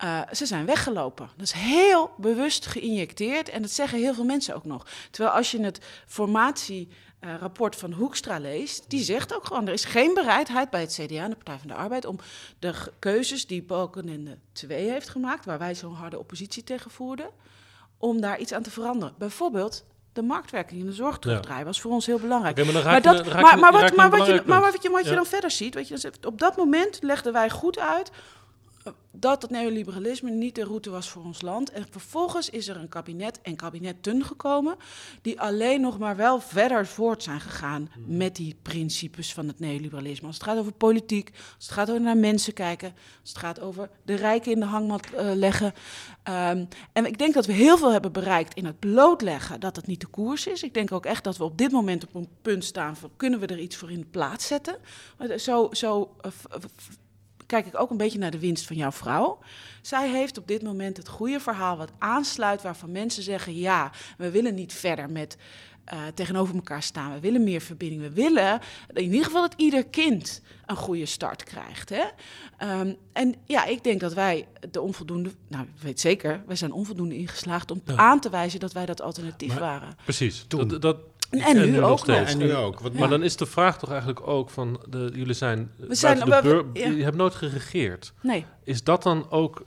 Eh, 0.00 0.20
ze 0.32 0.46
zijn 0.46 0.66
weggelopen. 0.66 1.28
Dat 1.36 1.46
is 1.46 1.52
heel 1.52 2.10
bewust 2.16 2.66
geïnjecteerd. 2.66 3.48
En 3.48 3.62
dat 3.62 3.70
zeggen 3.70 3.98
heel 3.98 4.14
veel 4.14 4.24
mensen 4.24 4.54
ook 4.54 4.64
nog. 4.64 4.86
Terwijl 5.10 5.36
als 5.36 5.50
je 5.50 5.62
het 5.62 5.80
formatierapport 6.06 7.76
van 7.76 7.92
Hoekstra 7.92 8.38
leest, 8.38 8.84
die 8.88 9.02
zegt 9.02 9.34
ook 9.34 9.46
gewoon: 9.46 9.66
er 9.66 9.72
is 9.72 9.84
geen 9.84 10.14
bereidheid 10.14 10.70
bij 10.70 10.80
het 10.80 10.92
CDA 10.92 11.22
en 11.22 11.30
de 11.30 11.36
Partij 11.36 11.58
van 11.58 11.68
de 11.68 11.74
Arbeid 11.74 12.04
om 12.04 12.18
de 12.58 12.74
keuzes 12.98 13.46
die 13.46 13.62
Balkenende 13.62 14.38
2 14.52 14.90
heeft 14.90 15.08
gemaakt, 15.08 15.44
waar 15.44 15.58
wij 15.58 15.74
zo'n 15.74 15.94
harde 15.94 16.18
oppositie 16.18 16.64
tegen 16.64 16.90
voerden, 16.90 17.30
om 17.98 18.20
daar 18.20 18.38
iets 18.38 18.52
aan 18.52 18.62
te 18.62 18.70
veranderen. 18.70 19.14
Bijvoorbeeld. 19.18 19.84
De 20.12 20.22
marktwerking 20.22 20.80
in 20.80 20.86
de 20.86 20.92
zorg 20.92 21.18
terugdraaien 21.18 21.64
was 21.64 21.80
voor 21.80 21.90
ons 21.90 22.06
heel 22.06 22.18
belangrijk. 22.18 22.56
Maar 22.56 23.02
dat, 23.02 23.16
wat, 23.16 23.50
je 23.50 23.92
wat 24.10 24.26
je, 24.26 24.90
wat 24.90 25.04
dan 25.14 25.26
verder 25.26 25.50
ziet, 25.50 25.74
weet 25.74 25.88
je, 25.88 26.12
op 26.26 26.38
dat 26.38 26.56
moment 26.56 26.98
legden 27.02 27.32
wij 27.32 27.50
goed 27.50 27.78
uit 27.78 28.10
dat 29.12 29.42
het 29.42 29.50
neoliberalisme 29.50 30.30
niet 30.30 30.54
de 30.54 30.64
route 30.64 30.90
was 30.90 31.08
voor 31.08 31.24
ons 31.24 31.42
land. 31.42 31.70
En 31.70 31.86
vervolgens 31.90 32.50
is 32.50 32.68
er 32.68 32.76
een 32.76 32.88
kabinet 32.88 33.40
en 33.42 33.56
kabinetten 33.56 34.24
gekomen 34.24 34.76
die 35.22 35.40
alleen 35.40 35.80
nog 35.80 35.98
maar 35.98 36.16
wel 36.16 36.40
verder 36.40 36.86
voort 36.86 37.22
zijn 37.22 37.40
gegaan 37.40 37.90
met 38.06 38.36
die 38.36 38.56
principes 38.62 39.32
van 39.32 39.48
het 39.48 39.58
neoliberalisme. 39.58 40.26
Als 40.26 40.36
het 40.36 40.44
gaat 40.44 40.58
over 40.58 40.72
politiek, 40.72 41.30
als 41.56 41.66
het 41.66 41.74
gaat 41.74 41.90
over 41.90 42.02
naar 42.02 42.16
mensen 42.16 42.52
kijken, 42.52 42.92
als 43.20 43.28
het 43.28 43.38
gaat 43.38 43.60
over 43.60 43.90
de 44.02 44.14
rijken 44.14 44.52
in 44.52 44.60
de 44.60 44.66
hangmat 44.66 45.06
eh, 45.10 45.30
leggen. 45.34 45.74
Ehm, 46.22 46.64
en 46.92 47.06
ik 47.06 47.18
denk 47.18 47.34
dat 47.34 47.46
we 47.46 47.52
heel 47.52 47.78
veel 47.78 47.92
hebben 47.92 48.12
bereikt 48.12 48.54
in 48.54 48.64
het 48.64 48.78
blootleggen 48.78 49.60
dat 49.60 49.76
het 49.76 49.86
niet 49.86 50.00
de 50.00 50.06
koers 50.06 50.46
is. 50.46 50.62
Ik 50.62 50.74
denk 50.74 50.92
ook 50.92 51.06
echt 51.06 51.24
dat 51.24 51.36
we 51.36 51.44
op 51.44 51.58
dit 51.58 51.70
moment 51.70 52.06
op 52.06 52.14
een 52.14 52.28
punt 52.42 52.64
staan 52.64 52.96
van 52.96 53.10
kunnen 53.16 53.40
we 53.40 53.46
er 53.46 53.58
iets 53.58 53.76
voor 53.76 53.90
in 53.90 54.00
de 54.00 54.06
plaats 54.06 54.46
zetten. 54.46 54.76
Zo, 55.36 55.68
zo 55.72 56.14
eh, 56.20 56.30
kijk 57.50 57.66
ik 57.66 57.80
ook 57.80 57.90
een 57.90 57.96
beetje 57.96 58.18
naar 58.18 58.30
de 58.30 58.38
winst 58.38 58.66
van 58.66 58.76
jouw 58.76 58.92
vrouw. 58.92 59.38
Zij 59.82 60.08
heeft 60.10 60.38
op 60.38 60.46
dit 60.46 60.62
moment 60.62 60.96
het 60.96 61.08
goede 61.08 61.40
verhaal 61.40 61.76
wat 61.76 61.92
aansluit 61.98 62.62
waarvan 62.62 62.92
mensen 62.92 63.22
zeggen: 63.22 63.54
ja, 63.56 63.90
we 64.18 64.30
willen 64.30 64.54
niet 64.54 64.72
verder 64.72 65.10
met 65.10 65.36
uh, 65.92 65.98
tegenover 66.14 66.54
elkaar 66.54 66.82
staan. 66.82 67.12
We 67.12 67.20
willen 67.20 67.44
meer 67.44 67.60
verbinding. 67.60 68.02
We 68.02 68.10
willen 68.10 68.60
in 68.92 69.02
ieder 69.02 69.24
geval 69.24 69.42
dat 69.42 69.54
ieder 69.56 69.86
kind 69.86 70.42
een 70.66 70.76
goede 70.76 71.06
start 71.06 71.42
krijgt. 71.42 71.88
Hè? 71.88 72.04
Um, 72.80 72.96
en 73.12 73.34
ja, 73.44 73.64
ik 73.64 73.84
denk 73.84 74.00
dat 74.00 74.14
wij 74.14 74.46
de 74.70 74.80
onvoldoende, 74.80 75.30
nou, 75.48 75.64
ik 75.64 75.82
weet 75.82 76.00
zeker, 76.00 76.42
wij 76.46 76.56
zijn 76.56 76.72
onvoldoende 76.72 77.16
ingeslaagd 77.16 77.70
om 77.70 77.82
aan 77.96 78.20
te 78.20 78.30
wijzen 78.30 78.60
dat 78.60 78.72
wij 78.72 78.86
dat 78.86 79.00
alternatief 79.00 79.54
waren. 79.54 79.96
Precies. 80.04 80.44
Toen. 80.48 80.68
Dat, 80.68 80.82
dat, 80.82 80.96
en, 81.30 81.56
nu, 81.56 81.70
nu 81.70 81.82
ook. 81.82 82.06
En 82.06 82.38
nu 82.38 82.54
ook. 82.54 82.80
Wat, 82.80 82.92
Maar 82.92 83.08
dan 83.08 83.22
is 83.22 83.36
de 83.36 83.46
vraag 83.46 83.78
toch 83.78 83.90
eigenlijk 83.90 84.26
ook 84.26 84.50
van, 84.50 84.80
de, 84.88 85.10
jullie 85.14 85.34
zijn, 85.34 85.70
we 85.76 85.94
zijn 85.94 86.18
de 86.18 86.40
beur, 86.42 86.64
ja. 86.72 86.88
je 86.88 87.02
hebt 87.02 87.16
nooit 87.16 87.34
geregeerd. 87.34 88.12
Nee. 88.22 88.44
Is 88.64 88.84
dat 88.84 89.02
dan 89.02 89.30
ook 89.30 89.64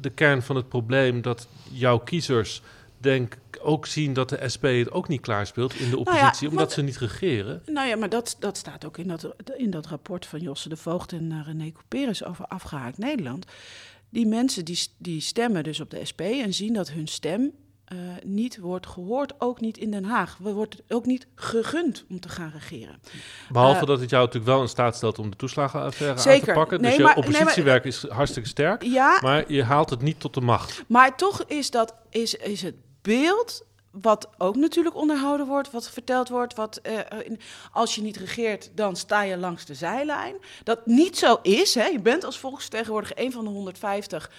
de 0.00 0.10
kern 0.10 0.42
van 0.42 0.56
het 0.56 0.68
probleem 0.68 1.22
dat 1.22 1.48
jouw 1.72 1.98
kiezers 1.98 2.62
denk 2.98 3.36
ook 3.60 3.86
zien 3.86 4.12
dat 4.12 4.28
de 4.28 4.48
SP 4.54 4.62
het 4.62 4.90
ook 4.90 5.08
niet 5.08 5.20
klaarspeelt 5.20 5.74
in 5.74 5.90
de 5.90 5.98
oppositie, 5.98 6.26
nou 6.26 6.36
ja, 6.40 6.48
omdat 6.48 6.72
ze 6.72 6.82
niet 6.82 6.96
regeren. 6.96 7.62
Nou 7.66 7.88
ja, 7.88 7.96
maar 7.96 8.08
dat, 8.08 8.36
dat 8.38 8.56
staat 8.56 8.84
ook 8.84 8.98
in 8.98 9.08
dat, 9.08 9.34
in 9.56 9.70
dat 9.70 9.86
rapport 9.86 10.26
van 10.26 10.40
Josse 10.40 10.68
de 10.68 10.76
Voogd 10.76 11.12
en 11.12 11.30
uh, 11.30 11.46
René 11.46 11.72
Couperus 11.72 12.24
over 12.24 12.44
afgehaakt 12.44 12.98
Nederland. 12.98 13.46
Die 14.10 14.26
mensen 14.26 14.64
die, 14.64 14.78
die 14.98 15.20
stemmen 15.20 15.64
dus 15.64 15.80
op 15.80 15.90
de 15.90 16.04
SP 16.10 16.20
en 16.20 16.54
zien 16.54 16.72
dat 16.72 16.90
hun 16.90 17.06
stem 17.06 17.52
uh, 17.92 17.98
niet 18.24 18.58
wordt 18.58 18.86
gehoord, 18.86 19.32
ook 19.38 19.60
niet 19.60 19.78
in 19.78 19.90
Den 19.90 20.04
Haag. 20.04 20.36
We 20.40 20.52
wordt 20.52 20.82
ook 20.88 21.06
niet 21.06 21.26
gegund 21.34 22.04
om 22.10 22.20
te 22.20 22.28
gaan 22.28 22.50
regeren. 22.54 23.00
Behalve 23.48 23.80
uh, 23.80 23.86
dat 23.86 24.00
het 24.00 24.10
jou 24.10 24.24
natuurlijk 24.24 24.52
wel 24.52 24.62
in 24.62 24.68
staat 24.68 24.96
stelt 24.96 25.18
om 25.18 25.30
de 25.30 25.36
toeslagenaffaire 25.36 26.30
aan 26.30 26.40
te 26.40 26.52
pakken. 26.52 26.80
Nee, 26.80 26.96
dus 26.96 27.00
maar, 27.04 27.16
je 27.16 27.20
oppositiewerk 27.20 27.84
nee, 27.84 27.92
maar, 27.92 28.10
is 28.10 28.16
hartstikke 28.16 28.48
sterk, 28.48 28.82
ja, 28.82 29.18
maar 29.22 29.52
je 29.52 29.62
haalt 29.62 29.90
het 29.90 30.02
niet 30.02 30.20
tot 30.20 30.34
de 30.34 30.40
macht. 30.40 30.84
Maar 30.86 31.16
toch 31.16 31.42
is, 31.42 31.70
dat, 31.70 31.94
is, 32.10 32.34
is 32.34 32.62
het 32.62 32.74
beeld 33.02 33.64
wat 34.02 34.28
ook 34.38 34.56
natuurlijk 34.56 34.96
onderhouden 34.96 35.46
wordt, 35.46 35.70
wat 35.70 35.90
verteld 35.90 36.28
wordt, 36.28 36.54
wat 36.54 36.80
uh, 36.82 36.98
als 37.72 37.94
je 37.94 38.02
niet 38.02 38.16
regeert, 38.16 38.70
dan 38.74 38.96
sta 38.96 39.22
je 39.22 39.36
langs 39.36 39.64
de 39.64 39.74
zijlijn. 39.74 40.34
Dat 40.62 40.86
niet 40.86 41.18
zo 41.18 41.38
is. 41.42 41.74
Hè. 41.74 41.84
Je 41.84 42.00
bent 42.00 42.24
als 42.24 42.38
volksvertegenwoordiger 42.38 43.18
een 43.18 43.32
van 43.32 43.44
de 43.44 43.50
150 43.50 44.30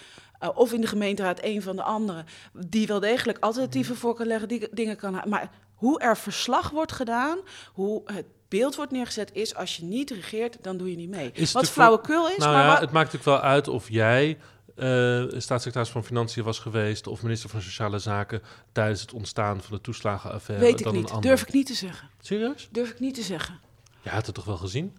uh, 0.44 0.50
of 0.54 0.74
in 0.74 0.82
de 0.82 0.88
gemeenteraad 0.88 1.40
een 1.44 1.62
van 1.62 1.76
de 1.76 1.84
anderen, 1.84 2.26
die 2.54 2.88
wel 2.88 3.00
degelijk 3.00 3.38
alternatieven 3.40 3.96
voor 3.96 4.16
kan 4.16 4.28
leggen, 4.28 4.48
die 4.48 4.68
dingen 4.72 4.96
kan 4.96 5.22
Maar 5.28 5.50
hoe 5.74 6.00
er 6.00 6.18
verslag 6.18 6.70
wordt 6.70 6.92
gedaan, 6.92 7.38
hoe 7.74 8.02
het 8.06 8.26
beeld 8.48 8.76
wordt 8.76 8.92
neergezet, 8.92 9.30
is 9.34 9.56
als 9.56 9.78
je 9.78 9.84
niet 9.84 10.12
regeert, 10.12 10.58
dan 10.62 10.78
doe 10.78 10.90
je 10.90 10.96
niet 10.96 11.10
mee. 11.10 11.32
Is 11.34 11.52
wat 11.52 11.70
flauwekul 11.70 12.30
is. 12.30 12.38
Nou 12.38 12.54
maar 12.54 12.64
ja, 12.64 12.72
wat... 12.72 12.80
het 12.82 12.92
maakt 12.92 13.14
natuurlijk 13.14 13.42
wel 13.42 13.52
uit 13.52 13.68
of 13.68 13.90
jij 13.90 14.38
uh, 14.78 15.24
staatssecretaris 15.30 15.90
van 15.90 16.04
Financiën 16.04 16.44
was 16.44 16.60
geweest 16.60 17.08
of 17.08 17.24
minister 17.24 17.50
van 17.50 17.62
Sociale 17.62 18.00
Zaken 18.00 18.42
tijdens 18.72 19.02
het 19.02 19.14
ontstaan 19.14 19.62
van 19.62 19.76
de 19.76 19.82
toeslagenaffaire. 19.82 20.66
Weet 20.66 20.80
ik 20.80 20.92
niet. 20.92 21.22
Durf 21.22 21.42
ik 21.42 21.54
niet 21.54 21.66
te 21.66 21.74
zeggen. 21.74 22.10
Serieus? 22.22 22.68
Durf 22.72 22.90
ik 22.90 23.00
niet 23.00 23.16
te 23.16 23.22
zeggen. 23.22 23.60
Je 24.02 24.10
had 24.10 24.26
het 24.26 24.36
toch 24.36 24.46
wel 24.46 24.58
gezien? 24.58 24.98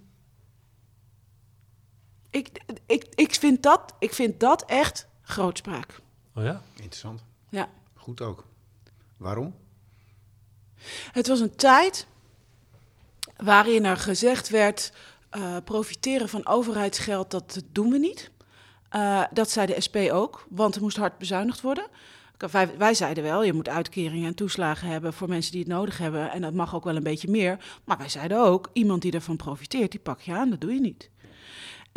Ik, 2.31 2.63
ik, 2.87 3.07
ik, 3.15 3.35
vind, 3.35 3.63
dat, 3.63 3.95
ik 3.99 4.15
vind 4.15 4.41
dat 4.41 4.65
echt 4.65 5.08
grootspraak. 5.29 6.01
Oh 6.35 6.43
ja? 6.43 6.63
Interessant. 6.75 7.25
Ja. 7.49 7.69
Goed 7.95 8.21
ook. 8.21 8.45
Waarom? 9.17 9.55
Het 11.13 11.27
was 11.27 11.41
een 11.41 11.57
tijd 11.57 12.07
waarin 13.37 13.85
er 13.85 13.97
gezegd 13.97 14.49
werd: 14.49 14.93
uh, 15.37 15.57
profiteren 15.65 16.29
van 16.29 16.47
overheidsgeld, 16.47 17.31
dat 17.31 17.63
doen 17.73 17.91
we 17.91 17.99
niet. 17.99 18.31
Uh, 18.97 19.25
dat 19.33 19.51
zei 19.51 19.67
de 19.67 19.81
SP 19.87 19.97
ook, 19.97 20.47
want 20.49 20.75
er 20.75 20.81
moest 20.81 20.97
hard 20.97 21.19
bezuinigd 21.19 21.61
worden. 21.61 21.87
Wij, 22.51 22.79
wij, 22.79 22.95
zeiden 22.95 23.23
wel, 23.23 23.45
je 23.45 23.53
moet 23.53 23.69
uitkeringen 23.69 24.27
en 24.27 24.35
toeslagen 24.35 24.89
hebben 24.89 25.13
voor 25.13 25.29
mensen 25.29 25.53
die 25.53 25.61
het 25.61 25.71
nodig 25.71 25.99
hebben. 25.99 26.31
En 26.31 26.41
dat 26.41 26.53
mag 26.53 26.75
ook 26.75 26.85
wel 26.85 26.97
een 26.97 27.03
beetje 27.03 27.31
meer. 27.31 27.81
Maar 27.85 27.99
wij 27.99 28.09
zeiden 28.09 28.39
ook, 28.39 28.71
iemand 28.73 29.03
die 29.03 29.13
ervan 29.13 29.37
profiteert, 29.37 29.91
die 29.91 30.01
pak 30.01 30.21
je 30.21 30.33
aan, 30.33 30.51
dat 30.51 30.61
doe 30.61 30.75
je 30.75 30.81
niet. 30.81 31.11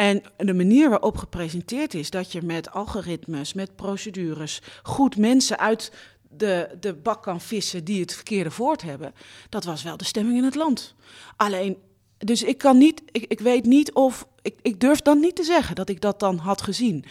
En 0.02 0.22
de 0.38 0.54
manier 0.54 0.90
waarop 0.90 1.18
gepresenteerd 1.18 1.94
is 1.94 2.10
dat 2.10 2.32
je 2.32 2.42
met 2.42 2.72
algoritmes, 2.72 3.54
met 3.54 3.76
procedures, 3.76 4.62
goed 4.84 5.18
mensen 5.18 5.60
uit 5.60 5.92
de, 6.30 6.78
de 6.80 6.94
bak 6.94 7.24
kan 7.24 7.42
vissen 7.42 7.84
die 7.84 8.02
het 8.02 8.14
verkeerde 8.14 8.52
voort 8.52 8.82
hebben, 8.82 9.14
dat 9.50 9.64
was 9.64 9.84
wel 9.84 9.98
de 9.98 10.06
stemming 10.06 10.38
in 10.38 10.44
het 10.44 10.56
land. 10.56 10.96
Alleen 11.36 11.78
dus 12.18 12.44
ik 12.44 12.58
kan 12.58 12.78
niet, 12.78 13.02
ik, 13.12 13.26
ik 13.28 13.40
weet 13.40 13.66
niet 13.66 13.94
of, 13.94 14.28
ik, 14.42 14.56
ik 14.62 14.80
durf 14.80 15.02
dan 15.02 15.20
niet 15.20 15.36
te 15.36 15.44
zeggen 15.44 15.76
dat 15.76 15.90
ik 15.90 16.02
dat 16.02 16.20
dan 16.20 16.38
had 16.38 16.62
gezien. 16.62 17.06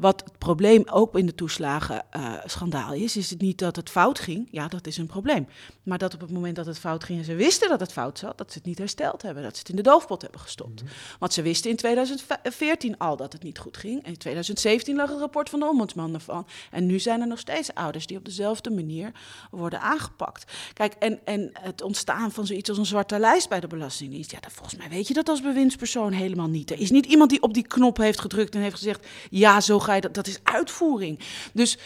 Wat 0.00 0.22
het 0.24 0.38
probleem 0.38 0.82
ook 0.90 1.18
in 1.18 1.26
de 1.26 1.34
toeslagen-schandaal 1.34 2.92
is, 2.92 3.16
is 3.16 3.30
het 3.30 3.40
niet 3.40 3.58
dat 3.58 3.76
het 3.76 3.90
fout 3.90 4.18
ging. 4.18 4.48
Ja, 4.50 4.68
dat 4.68 4.86
is 4.86 4.96
een 4.96 5.06
probleem. 5.06 5.46
Maar 5.82 5.98
dat 5.98 6.14
op 6.14 6.20
het 6.20 6.30
moment 6.30 6.56
dat 6.56 6.66
het 6.66 6.78
fout 6.78 7.04
ging 7.04 7.18
en 7.18 7.24
ze 7.24 7.34
wisten 7.34 7.68
dat 7.68 7.80
het 7.80 7.92
fout 7.92 8.18
zat, 8.18 8.38
dat 8.38 8.52
ze 8.52 8.58
het 8.58 8.66
niet 8.66 8.78
hersteld 8.78 9.22
hebben, 9.22 9.42
dat 9.42 9.52
ze 9.52 9.58
het 9.58 9.68
in 9.68 9.76
de 9.76 9.82
doofpot 9.82 10.22
hebben 10.22 10.40
gestopt. 10.40 10.82
Mhm. 10.82 10.92
Want 11.18 11.32
ze 11.32 11.42
wisten 11.42 11.70
in 11.70 11.76
2014 11.76 12.98
al 12.98 13.16
dat 13.16 13.32
het 13.32 13.42
niet 13.42 13.58
goed 13.58 13.76
ging. 13.76 14.02
En 14.02 14.10
in 14.10 14.16
2017 14.18 14.96
lag 14.96 15.10
een 15.10 15.18
rapport 15.18 15.48
van 15.50 15.60
de 15.60 15.66
ombudsman 15.66 16.14
ervan. 16.14 16.46
En 16.70 16.86
nu 16.86 16.98
zijn 16.98 17.20
er 17.20 17.26
nog 17.26 17.38
steeds 17.38 17.74
ouders 17.74 18.06
die 18.06 18.16
op 18.16 18.24
dezelfde 18.24 18.70
manier 18.70 19.12
worden 19.50 19.80
aangepakt. 19.80 20.52
Kijk, 20.72 20.92
en, 20.92 21.20
en 21.24 21.50
het 21.52 21.82
ontstaan 21.82 22.32
van 22.32 22.46
zoiets 22.46 22.68
als 22.68 22.78
een 22.78 22.86
zwarte 22.86 23.18
lijst 23.18 23.48
bij 23.48 23.60
de 23.60 23.66
Belastingdienst, 23.66 24.30
ja, 24.30 24.40
dat, 24.40 24.52
volgens 24.52 24.76
mij 24.76 24.88
weet 24.88 25.08
je 25.08 25.14
dat 25.14 25.28
als 25.28 25.42
bewindspersoon 25.42 26.12
helemaal 26.12 26.48
niet. 26.48 26.70
Er 26.70 26.80
is 26.80 26.90
niet 26.90 27.06
iemand 27.06 27.30
die 27.30 27.42
op 27.42 27.54
die 27.54 27.66
knop 27.66 27.96
heeft 27.96 28.20
gedrukt 28.20 28.54
en 28.54 28.60
heeft 28.60 28.74
gezegd, 28.74 29.06
ja, 29.30 29.60
zo 29.60 29.78
ga 29.90 29.96
je 29.96 30.00
dat, 30.00 30.14
dat 30.14 30.26
is 30.26 30.40
uitvoering. 30.42 31.18
Dus 31.52 31.78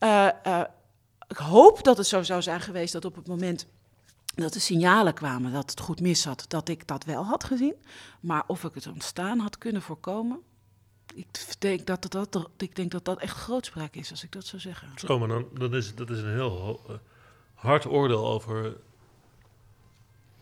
uh, 0.00 0.28
uh, 0.46 0.64
ik 1.28 1.36
hoop 1.36 1.84
dat 1.84 1.96
het 1.96 2.06
zo 2.06 2.22
zou 2.22 2.42
zijn 2.42 2.60
geweest 2.60 2.92
dat 2.92 3.04
op 3.04 3.14
het 3.14 3.26
moment 3.26 3.66
dat 4.34 4.52
de 4.52 4.58
signalen 4.58 5.14
kwamen 5.14 5.52
dat 5.52 5.70
het 5.70 5.80
goed 5.80 6.00
mis 6.00 6.22
zat, 6.22 6.44
dat 6.48 6.68
ik 6.68 6.86
dat 6.86 7.04
wel 7.04 7.24
had 7.24 7.44
gezien. 7.44 7.74
Maar 8.20 8.44
of 8.46 8.64
ik 8.64 8.74
het 8.74 8.86
ontstaan 8.86 9.38
had 9.38 9.58
kunnen 9.58 9.82
voorkomen, 9.82 10.40
ik 11.14 11.26
denk 11.58 11.86
dat 11.86 12.10
dat, 12.10 12.32
dat, 12.32 12.50
ik 12.56 12.76
denk 12.76 12.90
dat, 12.90 13.04
dat 13.04 13.18
echt 13.18 13.36
grootspraak 13.36 13.94
is, 13.94 14.10
als 14.10 14.22
ik 14.22 14.32
dat 14.32 14.46
zou 14.46 14.62
zeggen. 14.62 14.88
Zo, 14.96 15.18
maar 15.18 15.28
dan, 15.28 15.48
dan 15.54 15.74
is, 15.74 15.94
dat 15.94 16.10
is 16.10 16.18
een 16.18 16.32
heel 16.32 16.80
uh, 16.88 16.96
hard 17.54 17.86
oordeel 17.86 18.26
over 18.26 18.76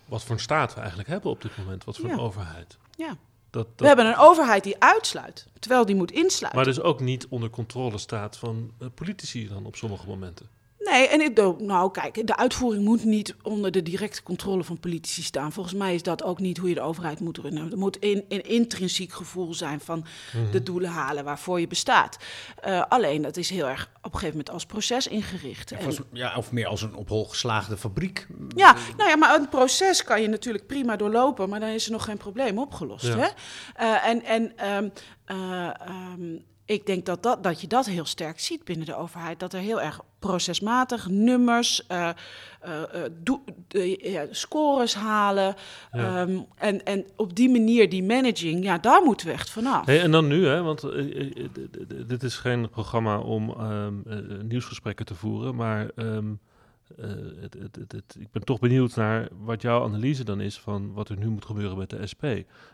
wat 0.04 0.24
voor 0.24 0.34
een 0.34 0.40
staat 0.40 0.74
we 0.74 0.80
eigenlijk 0.80 1.08
hebben 1.08 1.30
op 1.30 1.42
dit 1.42 1.56
moment, 1.56 1.84
wat 1.84 1.96
voor 1.96 2.06
ja. 2.06 2.12
een 2.12 2.20
overheid. 2.20 2.78
Ja. 2.96 3.16
Dat, 3.50 3.66
dat... 3.66 3.80
We 3.80 3.86
hebben 3.86 4.06
een 4.06 4.16
overheid 4.16 4.64
die 4.64 4.76
uitsluit, 4.78 5.46
terwijl 5.58 5.86
die 5.86 5.94
moet 5.94 6.12
insluiten. 6.12 6.62
Maar 6.62 6.72
dus 6.74 6.80
ook 6.80 7.00
niet 7.00 7.26
onder 7.28 7.50
controle 7.50 7.98
staat 7.98 8.36
van 8.36 8.70
uh, 8.82 8.88
politici 8.94 9.48
dan 9.48 9.66
op 9.66 9.76
sommige 9.76 10.06
momenten. 10.06 10.48
Nee, 10.84 11.08
en 11.08 11.20
ik, 11.20 11.60
nou 11.60 11.90
kijk, 11.90 12.26
de 12.26 12.36
uitvoering 12.36 12.84
moet 12.84 13.04
niet 13.04 13.34
onder 13.42 13.70
de 13.70 13.82
directe 13.82 14.22
controle 14.22 14.64
van 14.64 14.80
politici 14.80 15.22
staan. 15.22 15.52
Volgens 15.52 15.74
mij 15.74 15.94
is 15.94 16.02
dat 16.02 16.22
ook 16.22 16.38
niet 16.38 16.58
hoe 16.58 16.68
je 16.68 16.74
de 16.74 16.80
overheid 16.80 17.20
moet 17.20 17.38
runnen. 17.38 17.70
Er 17.70 17.78
moet 17.78 17.96
een, 18.00 18.24
een 18.28 18.44
intrinsiek 18.44 19.12
gevoel 19.12 19.54
zijn 19.54 19.80
van 19.80 20.04
de 20.52 20.62
doelen 20.62 20.90
halen 20.90 21.24
waarvoor 21.24 21.60
je 21.60 21.66
bestaat. 21.66 22.18
Uh, 22.66 22.82
alleen, 22.88 23.22
dat 23.22 23.36
is 23.36 23.50
heel 23.50 23.68
erg 23.68 23.90
op 23.96 24.04
een 24.04 24.10
gegeven 24.10 24.30
moment 24.30 24.50
als 24.50 24.66
proces 24.66 25.06
ingericht. 25.06 25.70
Ja, 25.70 25.78
en, 25.78 25.96
ja, 26.12 26.36
of 26.36 26.52
meer 26.52 26.66
als 26.66 26.82
een 26.82 26.94
op 26.94 27.08
hol 27.08 27.24
geslaagde 27.24 27.76
fabriek. 27.76 28.26
Ja, 28.48 28.76
nou 28.96 29.10
ja, 29.10 29.16
maar 29.16 29.34
een 29.34 29.48
proces 29.48 30.04
kan 30.04 30.22
je 30.22 30.28
natuurlijk 30.28 30.66
prima 30.66 30.96
doorlopen, 30.96 31.48
maar 31.48 31.60
dan 31.60 31.68
is 31.68 31.86
er 31.86 31.92
nog 31.92 32.04
geen 32.04 32.16
probleem 32.16 32.58
opgelost. 32.58 33.06
Ja. 33.06 33.16
Hè? 33.16 33.28
Uh, 33.84 34.08
en 34.08 34.24
en 34.24 34.74
um, 34.76 34.92
uh, 35.26 35.70
um, 36.18 36.44
ik 36.70 36.86
denk 36.86 37.06
dat, 37.06 37.22
dat, 37.22 37.42
dat 37.42 37.60
je 37.60 37.66
dat 37.66 37.86
heel 37.86 38.04
sterk 38.04 38.40
ziet 38.40 38.64
binnen 38.64 38.86
de 38.86 38.96
overheid. 38.96 39.40
Dat 39.40 39.52
er 39.52 39.60
heel 39.60 39.80
erg 39.80 40.00
procesmatig 40.18 41.08
nummers, 41.08 41.84
uh, 41.92 42.08
uh, 42.66 43.02
do, 43.22 43.42
ja, 43.98 44.26
scores 44.30 44.94
halen. 44.94 45.54
Ja. 45.92 46.20
Um, 46.20 46.46
en, 46.54 46.84
en 46.84 47.04
op 47.16 47.36
die 47.36 47.50
manier 47.50 47.88
die 47.88 48.02
managing, 48.02 48.64
ja, 48.64 48.78
daar 48.78 49.02
moeten 49.02 49.26
we 49.26 49.32
echt 49.32 49.50
vanaf. 49.50 49.86
Hey, 49.86 50.00
en 50.00 50.10
dan 50.10 50.26
nu, 50.26 50.46
hè, 50.46 50.62
want 50.62 50.80
dit 52.06 52.22
is 52.22 52.36
geen 52.36 52.68
programma 52.68 53.18
om 53.18 53.50
um, 53.50 54.02
nieuwsgesprekken 54.48 55.06
te 55.06 55.14
voeren, 55.14 55.54
maar... 55.54 55.90
Um, 55.96 56.40
uh, 56.98 57.06
het, 57.40 57.54
het, 57.54 57.92
het, 57.92 58.16
ik 58.18 58.30
ben 58.30 58.44
toch 58.44 58.58
benieuwd 58.58 58.96
naar 58.96 59.28
wat 59.44 59.62
jouw 59.62 59.84
analyse 59.84 60.24
dan 60.24 60.40
is 60.40 60.58
van 60.58 60.92
wat 60.92 61.08
er 61.08 61.16
nu 61.16 61.28
moet 61.28 61.44
gebeuren 61.44 61.78
met 61.78 61.90
de 61.90 62.06
SP. 62.12 62.24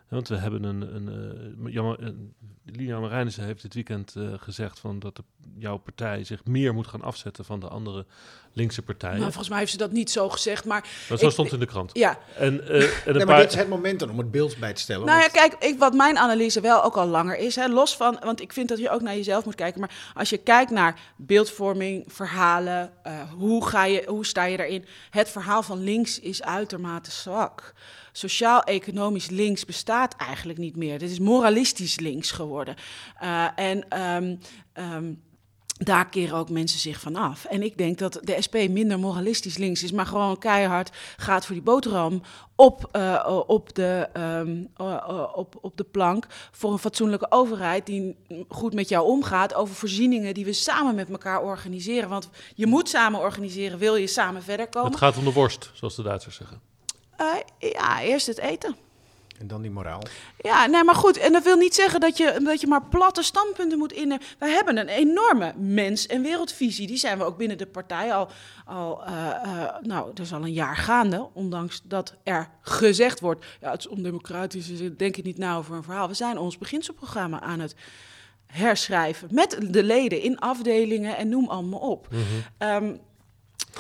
Want 0.09 0.29
we 0.29 0.37
hebben 0.37 0.65
een. 0.65 0.95
een, 0.95 1.55
uh, 1.67 1.73
Jan, 1.73 1.97
een 1.99 2.35
Lilian 2.65 3.01
Marijnissen 3.01 3.45
heeft 3.45 3.63
dit 3.63 3.75
weekend 3.75 4.15
uh, 4.17 4.33
gezegd 4.37 4.79
van 4.79 4.99
dat 4.99 5.17
de, 5.17 5.23
jouw 5.59 5.77
partij 5.77 6.25
zich 6.25 6.45
meer 6.45 6.75
moet 6.75 6.87
gaan 6.87 7.03
afzetten 7.03 7.45
van 7.45 7.61
de 7.61 7.69
andere 7.69 8.07
linkse 8.53 8.83
partijen. 8.83 9.17
Nou, 9.17 9.27
volgens 9.27 9.49
mij 9.49 9.59
heeft 9.59 9.71
ze 9.71 9.77
dat 9.77 9.93
niet 9.93 10.11
zo 10.11 10.29
gezegd, 10.29 10.65
maar... 10.65 10.81
maar 11.09 11.19
zo 11.19 11.27
ik, 11.27 11.33
stond 11.33 11.51
het 11.51 11.61
in 11.61 11.67
de 11.67 11.73
krant. 11.73 11.91
Ja. 11.93 12.19
En, 12.37 12.69
en 12.69 12.79
nee, 12.79 13.15
maar 13.15 13.27
paar... 13.27 13.41
dit 13.41 13.53
is 13.53 13.59
het 13.59 13.69
moment 13.69 14.01
dan 14.01 14.11
om 14.11 14.19
het 14.19 14.31
beeld 14.31 14.59
bij 14.59 14.73
te 14.73 14.81
stellen. 14.81 15.07
Nou 15.07 15.21
ja, 15.21 15.29
kijk, 15.29 15.55
ik, 15.59 15.79
wat 15.79 15.95
mijn 15.95 16.19
analyse 16.19 16.61
wel 16.61 16.85
ook 16.85 16.97
al 16.97 17.07
langer 17.07 17.39
is, 17.39 17.57
hè, 17.57 17.69
los 17.69 17.97
van... 17.97 18.19
Want 18.25 18.41
ik 18.41 18.53
vind 18.53 18.69
dat 18.69 18.79
je 18.79 18.91
ook 18.91 19.03
naar 19.03 19.15
jezelf 19.15 19.45
moet 19.45 19.55
kijken, 19.55 19.81
maar 19.81 20.13
als 20.15 20.31
je 20.31 20.39
kijkt 20.39 20.71
naar 20.71 21.01
beeldvorming, 21.17 22.05
verhalen, 22.07 22.93
hoe 23.37 23.67
ga 23.67 23.85
je 23.85 24.05
hoe 24.07 24.27
sta 24.27 24.45
je 24.45 24.57
daarin? 24.57 24.85
Het 25.11 25.29
verhaal 25.29 25.63
van 25.63 25.85
links 25.85 26.21
is 26.21 26.43
uitermate 26.43 27.11
zwak. 27.11 27.75
Sociaal-economisch 28.17 29.31
links 29.31 29.65
bestaat 29.65 30.17
eigenlijk 30.17 30.59
niet 30.59 30.77
meer. 30.77 30.99
Dit 30.99 31.11
is 31.11 31.19
moralistisch 31.19 32.01
links 32.01 32.31
geworden. 32.31 32.75
Uh, 33.23 33.47
en 33.57 34.01
um, 34.03 34.39
um, 34.75 35.23
daar 35.79 36.09
keren 36.09 36.39
ook 36.39 36.51
mensen 36.51 36.79
zich 36.79 37.01
van 37.01 37.17
af. 37.17 37.45
En 37.45 37.63
ik 37.63 37.79
denk 37.79 37.99
dat 37.99 38.21
de 38.23 38.37
SP 38.47 38.57
minder 38.69 38.99
moralistisch 38.99 39.57
links 39.57 39.83
is, 39.83 39.93
maar 39.93 40.07
gewoon 40.07 40.39
keihard 40.39 40.91
gaat 41.17 41.47
voor 41.47 41.55
die 41.55 41.65
boterham 41.65 42.23
op, 42.55 42.89
uh, 42.93 43.41
op, 43.47 43.75
de, 43.75 44.09
um, 44.15 44.69
uh, 44.81 45.29
op, 45.35 45.59
op 45.61 45.77
de 45.77 45.85
plank 45.85 46.27
voor 46.53 46.73
een 46.73 46.79
fatsoenlijke 46.79 47.31
overheid 47.31 47.87
die 47.87 48.17
goed 48.49 48.75
met 48.75 48.89
jou 48.89 49.07
omgaat 49.07 49.55
over 49.55 49.75
voorzieningen 49.75 50.35
die 50.35 50.45
we 50.45 50.53
samen 50.53 50.95
met 50.95 51.11
elkaar 51.11 51.43
organiseren. 51.43 52.09
Want 52.09 52.29
je 52.55 52.67
moet 52.67 52.89
samen 52.89 53.21
organiseren, 53.21 53.79
wil 53.79 53.97
je 53.97 54.07
samen 54.07 54.43
verder 54.43 54.69
komen. 54.69 54.91
Het 54.91 55.01
gaat 55.01 55.17
om 55.17 55.25
de 55.25 55.33
worst, 55.33 55.71
zoals 55.75 55.97
de 55.97 56.03
Duitsers 56.03 56.37
zeggen. 56.37 56.75
Uh, 57.21 57.71
ja, 57.73 58.03
eerst 58.03 58.27
het 58.27 58.39
eten. 58.39 58.77
En 59.39 59.47
dan 59.47 59.63
die 59.63 59.71
moraal. 59.71 60.03
Ja, 60.39 60.67
nee, 60.67 60.85
maar 60.85 60.95
goed. 60.95 61.17
En 61.17 61.33
dat 61.33 61.45
wil 61.45 61.57
niet 61.57 61.75
zeggen 61.75 62.01
dat 62.01 62.17
je, 62.17 62.41
dat 62.43 62.61
je 62.61 62.67
maar 62.67 62.85
platte 62.85 63.23
standpunten 63.23 63.79
moet 63.79 63.93
innemen. 63.93 64.27
Wij 64.39 64.51
hebben 64.51 64.77
een 64.77 64.89
enorme 64.89 65.55
mens- 65.57 66.07
en 66.07 66.23
wereldvisie. 66.23 66.87
Die 66.87 66.97
zijn 66.97 67.19
we 67.19 67.25
ook 67.25 67.37
binnen 67.37 67.59
de 67.59 67.67
partij 67.67 68.15
al, 68.15 68.29
al 68.65 69.03
uh, 69.09 69.15
uh, 69.45 69.75
nou, 69.81 70.07
dat 70.15 70.27
is 70.27 70.33
al 70.33 70.43
een 70.43 70.53
jaar 70.53 70.77
gaande. 70.77 71.29
Ondanks 71.33 71.81
dat 71.85 72.15
er 72.23 72.49
gezegd 72.61 73.21
wordt, 73.21 73.45
ja, 73.61 73.71
het 73.71 73.81
is 73.81 73.89
ondemocratisch, 73.89 74.67
dus 74.67 74.91
denk 74.97 75.17
ik 75.17 75.25
niet 75.25 75.39
na 75.39 75.57
over 75.57 75.75
een 75.75 75.83
verhaal. 75.83 76.09
We 76.09 76.15
zijn 76.15 76.39
ons 76.39 76.59
beginselprogramma 76.59 77.41
aan 77.41 77.61
het 77.61 77.75
herschrijven. 78.47 79.29
Met 79.31 79.59
de 79.61 79.83
leden 79.83 80.21
in 80.21 80.39
afdelingen 80.39 81.17
en 81.17 81.29
noem 81.29 81.49
allemaal 81.49 81.81
op. 81.81 82.09
Um, 82.59 83.01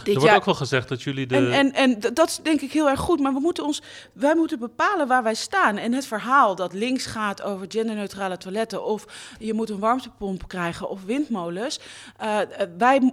er 0.05 0.20
wordt 0.20 0.34
ook 0.34 0.44
wel 0.44 0.55
gezegd 0.55 0.88
dat 0.88 1.03
jullie 1.03 1.26
de... 1.26 1.36
En, 1.36 1.53
en, 1.53 1.72
en 1.72 2.14
dat 2.14 2.28
is 2.28 2.38
denk 2.42 2.61
ik 2.61 2.72
heel 2.72 2.88
erg 2.88 3.01
goed, 3.01 3.20
maar 3.20 3.32
we 3.32 3.40
moeten 3.40 3.64
ons, 3.64 3.82
wij 4.12 4.34
moeten 4.34 4.59
bepalen 4.59 5.09
waar 5.09 5.22
wij 5.22 5.34
staan. 5.34 5.76
En 5.76 5.92
het 5.92 6.07
verhaal 6.07 6.55
dat 6.55 6.72
links 6.72 7.07
gaat 7.07 7.42
over 7.42 7.66
genderneutrale 7.68 8.36
toiletten... 8.36 8.84
of 8.84 9.05
je 9.38 9.55
moet 9.55 9.70
een 9.70 9.78
warmtepomp 9.78 10.49
krijgen 10.49 10.88
of 10.88 11.05
windmolens... 11.05 11.80
Uh, 12.22 12.38
wij, 12.78 13.12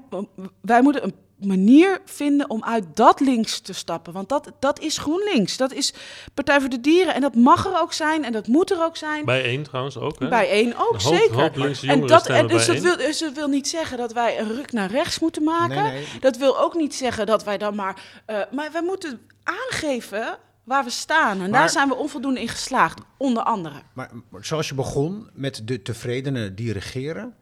wij 0.61 0.81
moeten 0.81 1.03
een 1.03 1.15
manier 1.39 2.01
vinden 2.05 2.49
om 2.49 2.63
uit 2.63 2.83
dat 2.93 3.19
links 3.19 3.59
te 3.59 3.73
stappen. 3.73 4.13
Want 4.13 4.29
dat, 4.29 4.51
dat 4.59 4.79
is 4.79 4.97
GroenLinks. 4.97 5.57
Dat 5.57 5.73
is 5.73 5.93
Partij 6.33 6.59
voor 6.59 6.69
de 6.69 6.79
Dieren. 6.79 7.13
En 7.13 7.21
dat 7.21 7.35
mag 7.35 7.65
er 7.65 7.81
ook 7.81 7.93
zijn 7.93 8.25
en 8.25 8.31
dat 8.31 8.47
moet 8.47 8.71
er 8.71 8.83
ook 8.83 8.97
zijn. 8.97 9.25
Bij 9.25 9.43
één 9.43 9.63
trouwens 9.63 9.97
ook, 9.97 10.19
hè? 10.19 10.29
Bij 10.29 10.49
één 10.49 10.73
ook, 10.73 10.79
hoop, 10.79 10.99
zeker. 10.99 11.41
Hoop 11.41 11.55
en 11.81 12.07
dat, 12.07 12.27
en 12.27 12.47
dus 12.47 12.65
dat 12.65 12.79
wil, 12.79 12.97
dus 12.97 13.19
dat 13.19 13.33
wil 13.33 13.47
niet 13.47 13.67
zeggen 13.67 13.97
dat 13.97 14.13
wij 14.13 14.39
een 14.39 14.55
ruk 14.55 14.71
naar 14.71 14.91
rechts 14.91 15.19
moeten 15.19 15.43
maken. 15.43 15.83
Nee, 15.83 15.91
nee. 15.91 16.05
Dat 16.19 16.37
wil 16.37 16.59
ook 16.59 16.73
niet 16.73 16.95
zeggen 16.95 17.25
dat 17.25 17.43
wij 17.43 17.57
dan 17.57 17.75
maar... 17.75 18.01
Uh, 18.27 18.41
maar 18.51 18.71
wij 18.71 18.83
moeten 18.83 19.19
aangeven 19.43 20.37
waar 20.63 20.83
we 20.83 20.89
staan. 20.89 21.41
En 21.41 21.49
Maar- 21.49 21.59
daar 21.59 21.69
zijn 21.69 21.87
we 21.87 21.95
onvoldoende 21.95 22.41
in 22.41 22.47
geslaagd, 22.47 23.01
onder 23.17 23.43
andere. 23.43 23.75
Maar, 23.93 24.09
maar 24.29 24.45
zoals 24.45 24.67
je 24.69 24.75
begon 24.75 25.29
met 25.33 25.61
de 25.65 25.81
tevredenen 25.81 26.55
die 26.55 26.73
regeren, 26.73 27.35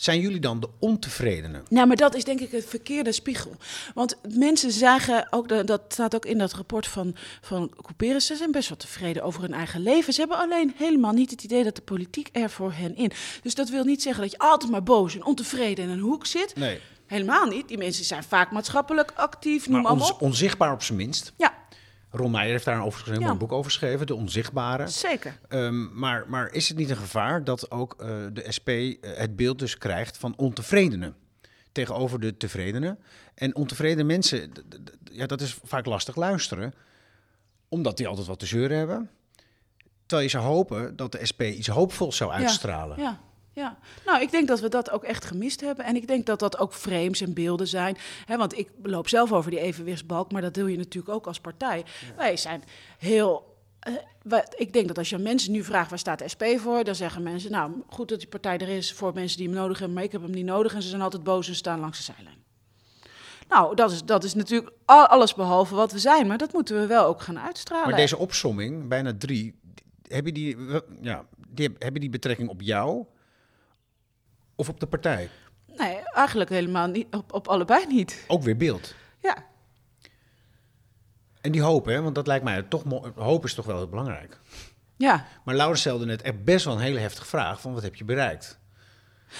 zijn 0.00 0.20
jullie 0.20 0.40
dan 0.40 0.60
de 0.60 0.68
ontevredenen? 0.78 1.62
Nou, 1.68 1.86
maar 1.86 1.96
dat 1.96 2.14
is 2.14 2.24
denk 2.24 2.40
ik 2.40 2.50
het 2.50 2.64
verkeerde 2.64 3.12
spiegel. 3.12 3.56
Want 3.94 4.16
mensen 4.36 4.72
zeggen, 4.72 5.26
ook 5.30 5.48
de- 5.48 5.64
dat 5.64 5.80
staat 5.88 6.14
ook 6.14 6.24
in 6.26 6.38
dat 6.38 6.52
rapport 6.52 6.86
van, 6.86 7.14
van 7.40 7.70
Couperus, 7.82 8.26
ze 8.26 8.36
zijn 8.36 8.50
best 8.50 8.68
wel 8.68 8.78
tevreden 8.78 9.22
over 9.22 9.42
hun 9.42 9.52
eigen 9.52 9.82
leven. 9.82 10.12
Ze 10.12 10.20
hebben 10.20 10.38
alleen 10.38 10.72
helemaal 10.76 11.12
niet 11.12 11.30
het 11.30 11.42
idee 11.42 11.64
dat 11.64 11.76
de 11.76 11.82
politiek 11.82 12.28
er 12.32 12.50
voor 12.50 12.72
hen 12.72 12.96
in. 12.96 13.10
Dus 13.42 13.54
dat 13.54 13.68
wil 13.68 13.84
niet 13.84 14.02
zeggen 14.02 14.22
dat 14.22 14.30
je 14.32 14.38
altijd 14.38 14.70
maar 14.70 14.82
boos 14.82 15.14
en 15.14 15.24
ontevreden 15.24 15.84
in 15.84 15.90
een 15.90 15.98
hoek 16.00 16.26
zit. 16.26 16.56
Nee. 16.56 16.80
Helemaal 17.06 17.46
niet. 17.46 17.68
Die 17.68 17.78
mensen 17.78 18.04
zijn 18.04 18.22
vaak 18.22 18.50
maatschappelijk 18.50 19.12
actief, 19.16 19.68
noem 19.68 19.82
Maar 19.82 19.92
op. 19.92 20.22
onzichtbaar 20.22 20.72
op 20.72 20.82
zijn 20.82 20.98
minst. 20.98 21.32
Ja, 21.36 21.54
Ron 22.10 22.30
Meijer 22.30 22.52
heeft 22.52 22.64
daar 22.64 22.76
een, 22.76 22.82
overigens 22.82 23.18
Ja. 23.18 23.34
boek 23.36 23.52
over 23.52 23.70
geschreven, 23.70 24.06
De 24.06 24.14
Onzichtbare. 24.14 24.86
zeker. 24.88 25.38
Ehm, 25.48 25.98
maar, 25.98 26.24
maar 26.28 26.52
is 26.52 26.68
het 26.68 26.76
niet 26.76 26.90
een 26.90 26.96
gevaar 26.96 27.44
dat 27.44 27.70
ook 27.70 27.94
eh, 27.98 28.08
de 28.32 28.44
SP 28.56 28.68
eh, 28.68 28.94
het 29.00 29.36
beeld 29.36 29.58
dus 29.58 29.78
krijgt 29.78 30.16
van 30.16 30.34
ontevredenen 30.36 31.14
tegenover 31.72 32.20
de 32.20 32.36
tevredenen? 32.36 32.98
En 33.34 33.54
ontevreden 33.56 34.06
mensen, 34.06 34.52
ja, 35.12 35.26
dat 35.26 35.40
is 35.40 35.58
vaak 35.64 35.86
lastig 35.86 36.16
luisteren, 36.16 36.74
omdat 37.68 37.96
die 37.96 38.08
altijd 38.08 38.26
wat 38.26 38.38
te 38.38 38.46
zeuren 38.46 38.76
hebben. 38.78 39.10
Terwijl 40.06 40.28
je 40.30 40.36
zou 40.38 40.44
hopen 40.44 40.96
dat 40.96 41.12
de 41.12 41.26
SP 41.30 41.42
iets 41.42 41.68
hoopvols 41.68 42.16
zou 42.16 42.30
uitstralen. 42.32 42.96
Ja, 42.98 43.02
ja. 43.02 43.20
Nou, 44.06 44.20
ik 44.22 44.30
denk 44.30 44.48
dat 44.48 44.60
we 44.60 44.68
dat 44.68 44.90
ook 44.90 45.04
echt 45.04 45.24
gemist 45.24 45.60
hebben. 45.60 45.84
En 45.84 45.96
ik 45.96 46.06
denk 46.06 46.26
dat 46.26 46.38
dat 46.38 46.58
ook 46.58 46.72
frames 46.74 47.20
en 47.20 47.34
beelden 47.34 47.68
zijn. 47.68 47.96
Hè, 48.26 48.36
want 48.36 48.58
ik 48.58 48.68
loop 48.82 49.08
zelf 49.08 49.32
over 49.32 49.50
die 49.50 49.60
evenwichtsbalk, 49.60 50.32
maar 50.32 50.42
dat 50.42 50.54
doe 50.54 50.70
je 50.70 50.76
natuurlijk 50.76 51.14
ook 51.14 51.26
als 51.26 51.40
partij. 51.40 51.84
Wij 52.16 52.36
zijn 52.36 52.62
heel. 52.98 53.56
eh, 53.78 53.92
wij- 54.22 54.46
ik 54.56 54.72
denk 54.72 54.88
dat 54.88 54.98
als 54.98 55.08
je 55.10 55.16
aan 55.16 55.22
mensen 55.22 55.52
nu 55.52 55.64
vraagt 55.64 55.90
waar 55.90 55.98
staat 55.98 56.18
de 56.18 56.28
SP 56.34 56.42
voor, 56.56 56.84
dan 56.84 56.94
zeggen 56.94 57.22
mensen: 57.22 57.50
Nou, 57.50 57.72
goed 57.88 58.08
dat 58.08 58.18
die 58.18 58.28
partij 58.28 58.58
er 58.58 58.68
is 58.68 58.92
voor 58.92 59.12
mensen 59.14 59.38
die 59.38 59.48
hem 59.48 59.56
nodig 59.56 59.78
hebben, 59.78 59.94
maar 59.96 60.04
ik 60.04 60.12
heb 60.12 60.22
hem 60.22 60.30
niet 60.30 60.44
nodig. 60.44 60.74
En 60.74 60.82
ze 60.82 60.88
zijn 60.88 61.02
altijd 61.02 61.22
boos 61.24 61.48
en 61.48 61.54
staan 61.54 61.80
langs 61.80 61.98
de 62.06 62.12
zijlijn. 62.12 62.36
Nou, 63.48 63.74
dat 63.76 63.90
is, 63.92 64.04
dat 64.04 64.24
is 64.24 64.34
natuurlijk 64.34 64.70
al- 64.84 65.06
alles 65.06 65.34
behalve 65.34 65.74
wat 65.74 65.92
we 65.92 65.98
zijn, 65.98 66.26
maar 66.26 66.38
dat 66.38 66.52
moeten 66.52 66.80
we 66.80 66.86
wel 66.86 67.04
ook 67.04 67.20
gaan 67.22 67.38
uitstralen. 67.38 67.88
Maar 67.88 67.96
deze 67.96 68.16
opsomming, 68.16 68.88
bijna 68.88 69.12
drie, 69.18 69.54
heb 70.08 70.26
je 70.26 70.32
die, 70.32 70.56
ja, 71.00 71.24
die, 71.48 71.74
heb 71.78 71.94
je 71.94 72.00
die 72.00 72.10
betrekking 72.10 72.48
op 72.48 72.60
jou 72.62 73.04
of 74.58 74.68
op 74.68 74.80
de 74.80 74.86
partij? 74.86 75.28
Nee, 75.76 75.96
eigenlijk 76.12 76.50
helemaal 76.50 76.86
niet, 76.86 77.14
op, 77.14 77.32
op 77.32 77.48
allebei 77.48 77.86
niet. 77.86 78.24
Ook 78.26 78.42
weer 78.42 78.56
beeld. 78.56 78.94
Ja. 79.22 79.36
En 81.40 81.52
die 81.52 81.62
hoop, 81.62 81.84
hè, 81.84 82.02
want 82.02 82.14
dat 82.14 82.26
lijkt 82.26 82.44
mij 82.44 82.62
toch, 82.62 82.82
hoop 83.14 83.44
is 83.44 83.54
toch 83.54 83.66
wel 83.66 83.76
heel 83.76 83.88
belangrijk. 83.88 84.38
Ja, 84.96 85.26
Maar 85.44 85.54
Laurens 85.54 85.80
stelde 85.80 86.04
net 86.06 86.22
echt 86.22 86.44
best 86.44 86.64
wel 86.64 86.74
een 86.74 86.80
hele 86.80 86.98
heftige 86.98 87.26
vraag 87.26 87.60
van 87.60 87.72
wat 87.74 87.82
heb 87.82 87.94
je 87.94 88.04
bereikt? 88.04 88.57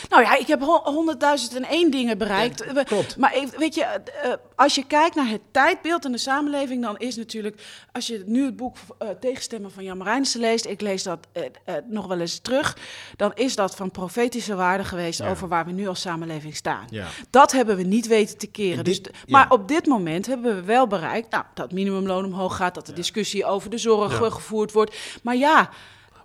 Nou 0.08 0.22
ja, 0.22 0.36
ik 0.36 0.46
heb 0.46 0.62
honderdduizend 0.84 1.54
en 1.54 1.64
één 1.64 1.90
dingen 1.90 2.18
bereikt. 2.18 2.84
Klopt. 2.84 3.16
Maar 3.16 3.34
weet 3.56 3.74
je, 3.74 3.82
eh, 3.84 4.32
als 4.56 4.74
je 4.74 4.86
kijkt 4.86 5.14
naar 5.14 5.28
het 5.28 5.40
tijdbeeld 5.50 6.04
in 6.04 6.12
de 6.12 6.18
samenleving, 6.18 6.82
dan 6.82 6.98
is 6.98 7.16
natuurlijk, 7.16 7.62
als 7.92 8.06
je 8.06 8.22
nu 8.26 8.44
het 8.44 8.56
boek 8.56 8.76
eh, 8.98 9.08
Tegenstemmen 9.20 9.70
van 9.70 9.84
Jan 9.84 9.96
Marijnissen 9.96 10.40
leest, 10.40 10.66
ik 10.66 10.80
lees 10.80 11.02
dat 11.02 11.18
eh, 11.32 11.74
nog 11.86 12.06
wel 12.06 12.20
eens 12.20 12.38
terug, 12.38 12.76
dan 13.16 13.32
is 13.34 13.54
dat 13.56 13.76
van 13.76 13.90
profetische 13.90 14.54
waarde 14.54 14.84
geweest 14.84 15.18
Ja. 15.18 15.30
over 15.30 15.48
waar 15.48 15.64
we 15.64 15.72
nu 15.72 15.88
als 15.88 16.00
samenleving 16.00 16.56
staan. 16.56 16.86
Ja. 16.90 17.06
Dat 17.30 17.52
hebben 17.52 17.76
we 17.76 17.82
niet 17.82 18.06
weten 18.06 18.38
te 18.38 18.46
keren. 18.46 18.78
En 18.78 18.84
Dus, 18.84 19.00
maar 19.26 19.50
op 19.50 19.68
dit 19.68 19.86
moment 19.86 20.26
hebben 20.26 20.54
we 20.54 20.62
wel 20.62 20.86
bereikt 20.86 21.30
nou, 21.30 21.44
dat 21.54 21.72
minimumloon 21.72 22.24
omhoog 22.24 22.56
gaat, 22.56 22.74
dat 22.74 22.86
de 22.86 22.92
discussie 22.92 23.44
over 23.44 23.70
de 23.70 23.78
zorg 23.78 24.16
gevoerd 24.16 24.72
wordt. 24.72 24.96
Maar 25.22 25.36
ja, 25.36 25.70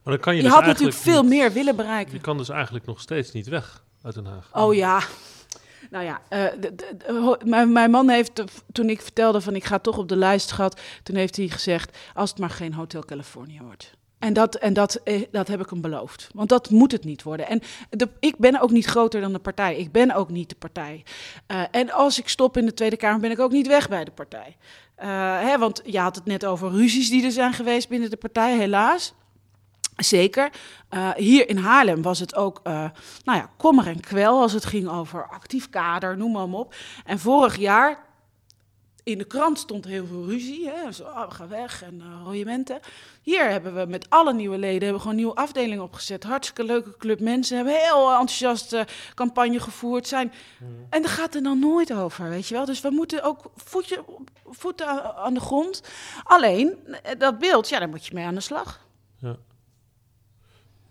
Maar 0.04 0.14
dan 0.14 0.24
kan 0.24 0.36
je, 0.36 0.42
je, 0.42 0.46
dus 0.48 0.56
had 0.58 0.66
natuurlijk 0.66 0.98
veel 0.98 1.22
niet- 1.22 1.30
meer 1.32 1.52
willen 1.52 1.76
bereiken. 1.76 2.14
Je 2.14 2.20
kan 2.22 2.38
dus 2.38 2.50
eigenlijk 2.50 2.86
nog 2.86 3.02
steeds 3.02 3.32
niet 3.32 3.48
weg 3.48 3.84
uit 4.04 4.16
Den 4.16 4.26
Haag. 4.26 4.50
Oh 4.54 4.74
ja. 4.76 5.02
Nou 5.90 6.06
ja, 6.06 6.22
eh, 6.30 6.46
de- 6.60 6.76
de- 6.76 6.98
de- 6.98 7.14
ho- 7.14 7.38
mijn, 7.46 7.72
mijn 7.72 7.92
man 7.92 8.10
heeft, 8.10 8.40
eh, 8.40 8.46
toen 8.72 8.90
ik 8.90 9.02
vertelde 9.02 9.42
van 9.42 9.56
ik 9.56 9.64
ga 9.64 9.80
toch 9.80 9.98
op 9.98 10.10
de 10.10 10.16
lijst 10.16 10.52
gehad, 10.52 10.82
toen 11.04 11.16
heeft 11.16 11.36
hij 11.36 11.48
gezegd, 11.48 11.98
als 12.14 12.30
het 12.30 12.40
maar 12.40 12.50
geen 12.50 12.74
Hotel 12.74 13.06
California 13.06 13.62
wordt. 13.64 13.94
En 14.20 14.34
dat, 14.34 14.56
en 14.56 14.74
dat, 14.74 14.96
eh, 14.96 15.24
dat 15.32 15.48
heb 15.48 15.62
ik 15.62 15.70
hem 15.70 15.82
beloofd. 15.82 16.30
Want 16.34 16.50
dat 16.50 16.70
moet 16.70 16.92
het 16.92 17.04
niet 17.04 17.24
worden. 17.24 17.48
En 17.48 17.62
de, 17.90 18.10
ik 18.20 18.38
ben 18.38 18.62
ook 18.62 18.72
niet 18.72 18.86
groter 18.86 19.22
dan 19.22 19.34
de 19.34 19.40
partij. 19.40 19.76
Ik 19.78 19.92
ben 19.92 20.12
ook 20.16 20.30
niet 20.30 20.50
de 20.50 20.56
partij. 20.56 21.04
En 21.72 21.92
als 21.92 22.20
ik 22.20 22.30
stop 22.30 22.58
in 22.58 22.66
de 22.66 22.74
Tweede 22.74 22.98
Kamer, 22.98 23.20
ben 23.20 23.32
ik 23.32 23.40
ook 23.40 23.52
niet 23.52 23.68
weg 23.68 23.90
bij 23.90 24.04
de 24.06 24.12
partij. 24.12 24.56
Hè, 25.46 25.58
want 25.58 25.82
je 25.86 26.00
had 26.00 26.16
het 26.16 26.26
net 26.26 26.46
over 26.46 26.72
ruzies 26.72 27.10
die 27.10 27.26
er 27.26 27.32
zijn 27.32 27.54
geweest 27.54 27.90
binnen 27.90 28.10
de 28.10 28.18
partij, 28.18 28.58
helaas. 28.58 29.14
Zeker. 29.96 30.50
Eh, 30.90 31.10
hier 31.16 31.50
in 31.50 31.58
Haarlem 31.58 32.02
was 32.02 32.20
het 32.20 32.36
ook, 32.36 32.60
eh, 32.64 32.74
nou 33.24 33.38
ja, 33.38 33.50
kommer 33.58 33.88
en 33.88 34.00
kwel 34.00 34.42
als 34.42 34.54
het 34.54 34.66
ging 34.66 34.90
over 34.90 35.28
actief 35.30 35.70
kader, 35.70 36.18
noem 36.18 36.32
maar 36.32 36.44
op. 36.60 36.76
En 37.06 37.20
vorig 37.20 37.58
jaar 37.58 38.12
in 39.04 39.18
de 39.18 39.24
krant 39.24 39.60
stond 39.60 39.86
heel 39.86 40.06
veel 40.06 40.26
ruzie. 40.26 40.70
Hè? 40.70 40.92
Zo, 40.92 41.04
oh, 41.04 41.28
we 41.28 41.34
gaan 41.36 41.48
weg 41.48 41.84
en 41.84 41.96
uh, 41.96 42.22
royementen. 42.24 42.80
Hier 43.22 43.50
hebben 43.50 43.76
we 43.76 43.86
met 43.86 44.10
alle 44.10 44.34
nieuwe 44.34 44.58
leden 44.58 44.74
hebben 44.80 44.94
we 44.94 45.00
gewoon 45.00 45.14
een 45.14 45.24
nieuwe 45.24 45.36
afdeling 45.36 45.82
opgezet. 45.82 46.24
Hartstikke 46.24 46.64
leuke 46.64 46.98
club 46.98 47.20
mensen. 47.20 47.56
Hebben 47.56 47.74
heel 47.80 48.10
enthousiast 48.12 48.74
eh, 48.74 48.82
campagne 49.16 49.60
gevoerd. 49.60 50.08
Zijn. 50.08 50.32
En 50.90 51.02
daar 51.02 51.12
gaat 51.12 51.34
het 51.34 51.44
dan 51.44 51.60
nooit 51.60 51.94
over, 51.94 52.30
weet 52.30 52.48
je 52.48 52.54
wel. 52.54 52.66
Dus 52.66 52.82
we 52.82 52.90
moeten 52.90 53.24
ook 53.24 53.52
voetje, 53.56 54.04
voeten 54.46 55.16
aan- 55.18 55.34
de 55.34 55.40
grond. 55.40 55.82
Alleen, 56.24 56.78
dat 57.18 57.40
beeld, 57.40 57.70
ja, 57.70 57.80
daar 57.80 57.90
moet 57.90 58.06
je 58.06 58.14
mee 58.14 58.26
aan 58.26 58.36
de 58.36 58.42
slag. 58.42 58.86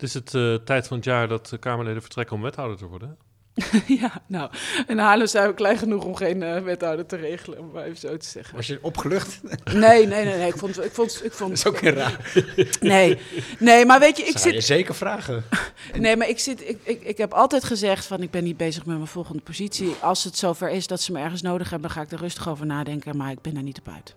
Het 0.02 0.10
is 0.10 0.16
het 0.16 0.34
eh, 0.34 0.54
tijd 0.64 0.86
van 0.86 0.96
het 0.96 1.06
jaar 1.06 1.28
dat 1.28 1.48
de 1.48 1.58
Kamerleden 1.58 2.02
vertrekken 2.02 2.36
om 2.36 2.42
wethouder 2.42 2.76
te 2.76 2.86
worden. 2.86 3.16
ja, 4.00 4.22
nou, 4.26 4.50
in 4.86 4.98
Haarlem 4.98 5.26
zijn 5.26 5.48
we 5.48 5.54
klein 5.54 5.78
genoeg 5.78 6.04
om 6.04 6.14
geen 6.14 6.42
uh, 6.42 6.58
wethouder 6.58 7.06
te 7.06 7.16
regelen, 7.16 7.58
om 7.58 7.70
maar 7.72 7.84
even 7.84 7.98
zo 7.98 8.16
te 8.16 8.26
zeggen. 8.26 8.56
Was 8.56 8.66
je 8.66 8.78
opgelucht? 8.82 9.40
Nee, 9.64 10.06
nee, 10.06 10.24
nee, 10.24 10.36
nee. 10.36 10.48
Ik 10.48 10.56
vond, 10.56 10.84
ik 10.84 10.92
vond, 10.92 11.20
ik 11.24 11.32
vond. 11.32 11.50
Dat 11.50 11.58
is 11.58 11.66
ook 11.66 11.80
heel 11.80 11.92
raar. 11.92 12.32
Nee, 12.80 13.18
nee, 13.58 13.86
maar 13.86 14.00
weet 14.00 14.16
je, 14.16 14.22
ik 14.22 14.38
Zou 14.38 14.44
zit. 14.44 14.54
je 14.54 14.60
zeker 14.60 14.94
vragen. 14.94 15.44
Nee, 15.98 16.16
maar 16.16 16.28
ik, 16.28 16.38
zit, 16.38 16.68
ik, 16.68 16.78
ik, 16.82 17.02
ik 17.02 17.18
heb 17.18 17.32
altijd 17.32 17.64
gezegd 17.64 18.06
van 18.06 18.22
ik 18.22 18.30
ben 18.30 18.44
niet 18.44 18.56
bezig 18.56 18.86
met 18.86 18.96
mijn 18.96 19.08
volgende 19.08 19.42
positie. 19.42 19.94
Als 20.00 20.24
het 20.24 20.36
zover 20.36 20.70
is 20.70 20.86
dat 20.86 21.00
ze 21.00 21.12
me 21.12 21.18
ergens 21.18 21.42
nodig 21.42 21.70
hebben, 21.70 21.88
dan 21.88 21.98
ga 21.98 22.04
ik 22.04 22.12
er 22.12 22.18
rustig 22.18 22.48
over 22.48 22.66
nadenken. 22.66 23.16
Maar 23.16 23.30
ik 23.30 23.40
ben 23.40 23.56
er 23.56 23.62
niet 23.62 23.78
op 23.78 23.88
uit. 23.88 24.14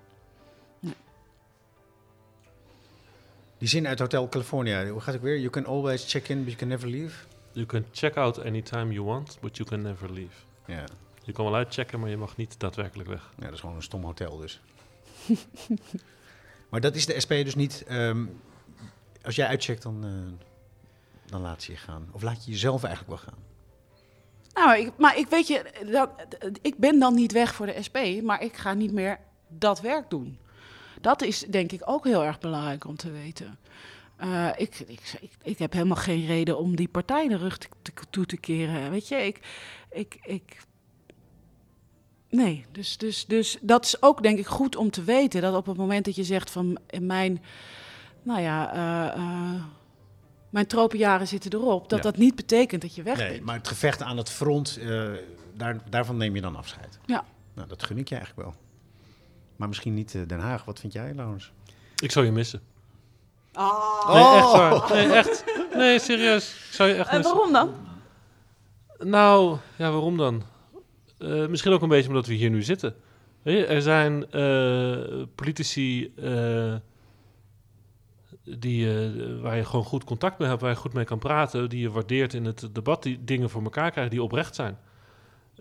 Die 3.66 3.74
zin 3.74 3.88
uit 3.88 4.00
Hotel 4.00 4.30
California, 4.30 4.88
hoe 4.88 5.02
gaat 5.02 5.14
het 5.14 5.24
weer? 5.24 5.38
You 5.38 5.50
can 5.50 5.66
always 5.66 6.12
check 6.12 6.28
in, 6.28 6.38
but 6.38 6.46
you 6.46 6.58
can 6.58 6.68
never 6.68 6.90
leave. 6.90 7.26
You 7.52 7.66
can 7.66 7.86
check 7.92 8.18
out 8.18 8.44
anytime 8.44 8.94
you 8.94 9.06
want, 9.06 9.38
but 9.42 9.58
you 9.58 9.70
can 9.70 9.82
never 9.82 10.12
leave. 10.12 10.36
Ja, 10.66 10.84
Je 11.24 11.32
kan 11.32 11.46
wel 11.46 11.56
uitchecken, 11.56 12.00
maar 12.00 12.10
je 12.10 12.18
mag 12.18 12.38
niet 12.38 12.60
daadwerkelijk 12.60 13.10
weg. 13.10 13.32
ja 13.38 13.44
dat 13.44 13.54
is 13.54 13.60
gewoon 13.60 13.76
een 13.76 13.82
stom 13.84 14.04
hotel 14.04 14.38
dus. 14.38 14.62
maar 16.70 16.82
dat 16.82 16.96
is 16.96 17.06
de 17.06 17.20
SP 17.24 17.30
dus 17.30 17.56
niet... 17.56 17.84
ehm, 17.88 18.26
als 19.24 19.36
jij 19.36 19.48
uitcheckt, 19.48 19.84
dan, 19.84 20.04
eh, 20.04 20.46
dan 21.26 21.42
laat 21.42 21.64
ze 21.64 21.72
je 21.72 21.78
gaan. 21.78 22.10
Of 22.12 22.22
laat 22.22 22.46
je 22.46 22.52
jezelf 22.52 22.84
eigenlijk 22.84 23.22
wel 23.22 23.34
gaan. 23.34 23.44
Nou, 24.54 24.80
ik, 24.80 24.92
maar 24.98 25.18
ik 25.18 25.28
weet 25.28 25.48
je, 25.48 25.66
dat, 25.92 26.10
ik 26.62 26.78
ben 26.78 27.00
dan 27.00 27.14
niet 27.14 27.32
weg 27.32 27.56
voor 27.56 27.66
de 27.66 27.84
SP, 27.88 27.98
maar 28.24 28.42
ik 28.42 28.58
ga 28.58 28.74
niet 28.74 28.92
meer 28.92 29.20
dat 29.48 29.82
werk 29.82 30.10
doen. 30.10 30.38
Dat 31.02 31.22
is 31.22 31.40
denk 31.40 31.72
ik 31.72 31.82
ook 31.86 32.04
heel 32.06 32.24
erg 32.24 32.40
belangrijk 32.40 32.86
om 32.88 32.96
te 32.96 33.12
weten. 33.12 33.58
Eh, 34.18 34.48
ik, 34.56 34.80
ik, 34.80 35.18
ik, 35.22 35.32
ik 35.44 35.60
heb 35.60 35.74
helemaal 35.74 35.96
geen 35.96 36.26
reden 36.26 36.58
om 36.58 36.76
die 36.76 36.88
partij 36.88 37.28
de 37.28 37.38
rug 37.38 37.58
te, 37.58 37.68
te- 37.82 37.92
toe 38.10 38.26
te 38.26 38.38
keren. 38.38 38.90
Weet 38.92 39.08
je, 39.08 39.16
ik. 39.16 39.40
ik, 39.92 40.18
ik 40.24 40.58
nee, 42.30 42.66
dus, 42.72 42.98
dus, 42.98 43.26
dus 43.26 43.58
dat 43.62 43.86
is 43.86 44.02
ook 44.02 44.24
denk 44.24 44.40
ik 44.40 44.46
goed 44.48 44.76
om 44.76 44.90
te 44.92 45.04
weten. 45.04 45.42
Dat 45.42 45.56
op 45.56 45.66
het 45.66 45.78
moment 45.78 46.06
dat 46.06 46.16
je 46.16 46.24
zegt 46.24 46.50
van 46.52 46.78
in 46.90 47.06
mijn. 47.06 47.44
Nou 48.24 48.42
ja. 48.42 48.74
eh, 48.74 49.16
eh, 49.22 49.64
mijn 50.50 50.68
tropenjaren 50.68 51.28
zitten 51.28 51.54
erop. 51.54 51.90
Dat 51.90 51.98
Ja. 52.04 52.04
dat 52.04 52.18
niet 52.18 52.36
betekent 52.36 52.82
dat 52.82 52.96
je 52.96 53.04
weg 53.04 53.18
Nee, 53.18 53.32
bent. 53.32 53.44
maar 53.44 53.56
het 53.58 53.68
gevecht 53.68 54.02
aan 54.02 54.18
het 54.18 54.30
front, 54.30 54.78
eh, 54.78 55.12
daar, 55.54 55.82
daarvan 55.90 56.18
neem 56.18 56.36
je 56.36 56.42
dan 56.42 56.56
afscheid. 56.56 57.00
Ja. 57.06 57.26
Nou, 57.54 57.68
dat 57.68 57.84
gun 57.84 57.98
ik 57.98 58.10
je 58.10 58.16
eigenlijk 58.16 58.48
wel. 58.50 58.58
Maar 59.56 59.68
misschien 59.68 59.94
niet 59.94 60.16
eh, 60.16 60.22
Den 60.28 60.40
Haag. 60.40 60.66
Wat 60.66 60.80
vind 60.80 60.94
jij, 60.94 61.14
Laurens? 61.14 61.52
Ik 61.96 62.12
zou 62.12 62.26
je 62.26 62.32
missen. 62.32 62.62
Ah. 63.54 64.14
Nee, 64.14 64.36
echt 64.38 64.52
waar. 64.52 64.90
Nee, 64.94 65.14
echt. 65.14 65.44
Nee, 65.74 66.00
serieus. 66.00 66.50
Ik 66.68 66.74
zou 66.74 66.90
je 66.90 66.96
echt 66.96 67.10
En 67.10 67.18
missen. 67.18 67.36
waarom 67.36 67.54
dan? 67.54 67.74
Nou, 69.00 69.58
ja, 69.76 69.92
waarom 69.92 70.18
dan? 70.18 70.44
Eh, 71.18 71.48
misschien 71.48 71.72
ook 71.72 71.82
een 71.82 71.90
beetje 71.90 72.08
omdat 72.08 72.26
we 72.26 72.34
hier 72.34 72.50
nu 72.50 72.64
zitten. 72.64 72.96
Weet 73.42 73.58
je, 73.58 73.66
er 73.66 73.82
zijn 73.82 74.32
eh, 74.32 75.24
politici 75.36 76.14
eh, 76.16 76.76
die, 78.44 78.90
eh, 78.90 79.42
waar 79.42 79.56
je 79.58 79.66
gewoon 79.66 79.86
goed 79.86 80.04
contact 80.04 80.40
mee 80.40 80.48
hebt, 80.48 80.62
waar 80.62 80.70
je 80.70 80.76
goed 80.76 80.94
mee 80.94 81.06
kan 81.06 81.20
praten, 81.20 81.70
die 81.70 81.80
je 81.80 81.92
waardeert 81.92 82.34
in 82.34 82.46
het 82.46 82.70
debat, 82.72 83.04
die 83.04 83.24
dingen 83.24 83.50
voor 83.50 83.64
elkaar 83.64 83.92
krijgen, 83.92 84.12
die 84.12 84.24
oprecht 84.24 84.56
zijn. 84.56 84.78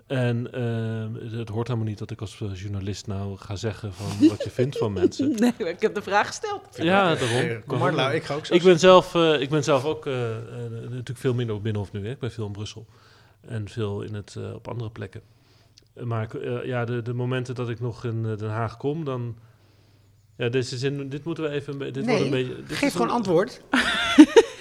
En 0.07 0.52
eh, 0.52 1.32
het 1.38 1.48
hoort 1.48 1.66
helemaal 1.68 1.88
niet 1.88 1.98
dat 1.98 2.11
ik 2.11 2.20
als 2.20 2.40
eh, 2.40 2.55
journalist 2.55 3.07
nou 3.07 3.36
ga 3.36 3.57
zeggen 3.57 3.92
van 3.94 4.07
wat 4.28 4.44
je 4.44 4.50
vindt 4.50 4.78
van 4.78 4.92
mensen. 4.92 5.30
Nee, 5.38 5.52
ik 5.59 5.80
heb 5.80 5.94
de 5.94 6.02
vraag 6.02 6.26
gesteld. 6.26 6.62
Ja, 6.76 7.14
daarom. 7.14 7.38
Eh, 7.38 7.57
Kom 7.66 7.78
maar, 7.78 7.92
Lau, 7.94 8.14
ik 8.14 8.22
ga 8.24 8.34
ook 8.34 8.46
zo. 8.46 8.55
Ik 8.55 8.62
ben 8.62 8.78
zelf, 8.78 9.14
eh, 9.14 9.40
ik 9.40 9.48
ben 9.50 9.64
zelf 9.64 9.84
ook 9.84 10.07
eh, 10.07 10.36
eh, 10.36 10.40
natuurlijk 10.70 11.18
veel 11.18 11.34
minder 11.34 11.57
op 11.57 11.62
Binnenhof 11.62 11.92
nu. 11.92 12.05
Hè. 12.05 12.11
Ik 12.11 12.18
ben 12.18 12.30
veel 12.32 12.46
in 12.46 12.52
Brussel 12.52 12.86
en 13.40 13.68
veel 13.68 14.02
in 14.02 14.14
het, 14.14 14.34
eh, 14.38 14.55
op 14.55 14.68
andere 14.68 14.90
plekken. 14.90 15.20
Eh, 15.94 16.05
Maar 16.05 16.34
eh, 16.36 16.64
ja, 16.64 16.84
de, 16.84 17.02
de 17.02 17.14
momenten 17.14 17.55
dat 17.55 17.68
ik 17.68 17.80
nog 17.80 18.05
in 18.05 18.24
eh, 18.26 18.36
Den 18.38 18.50
Haag 18.50 18.76
kom, 18.76 19.05
dan... 19.05 19.36
Ja, 20.36 20.48
deze 20.48 20.78
zin, 20.78 21.09
dit 21.09 21.24
moeten 21.24 21.44
we 21.44 21.50
even... 21.50 21.78
Dit 21.78 22.05
wordt 22.07 22.20
een 22.20 22.30
beetje, 22.30 22.55
dit 22.57 22.76
Geef 22.76 22.82
is 22.82 22.92
gewoon 22.92 23.07
een- 23.09 23.12
antwoord. 23.14 23.61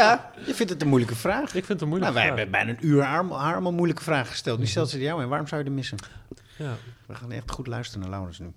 ja, 0.00 0.30
je 0.46 0.54
vindt 0.54 0.72
het 0.72 0.82
een 0.82 0.88
moeilijke 0.88 1.14
vraag. 1.16 1.44
Ik 1.54 1.64
vind 1.64 1.68
het 1.68 1.80
een 1.80 1.88
Nou, 1.88 1.90
moeilijke 1.90 2.14
wij 2.14 2.24
vraag. 2.26 2.36
hebben 2.38 2.52
bijna 2.54 2.70
een 2.70 2.86
uur 2.86 3.02
haar, 3.02 3.24
haar 3.24 3.52
allemaal 3.52 3.72
moeilijke 3.72 4.02
vragen 4.02 4.26
gesteld. 4.30 4.58
Nu 4.58 4.66
stelt 4.66 4.88
ze 4.90 4.96
die 4.96 5.04
jou 5.06 5.22
en 5.22 5.28
waarom 5.28 5.46
zou 5.46 5.60
je 5.62 5.66
er 5.68 5.74
missen? 5.74 5.98
Ja. 6.58 6.74
We 7.06 7.14
gaan 7.14 7.32
echt 7.32 7.50
goed 7.50 7.66
luisteren 7.66 8.00
naar 8.00 8.10
Laurens 8.10 8.38
nu. 8.38 8.52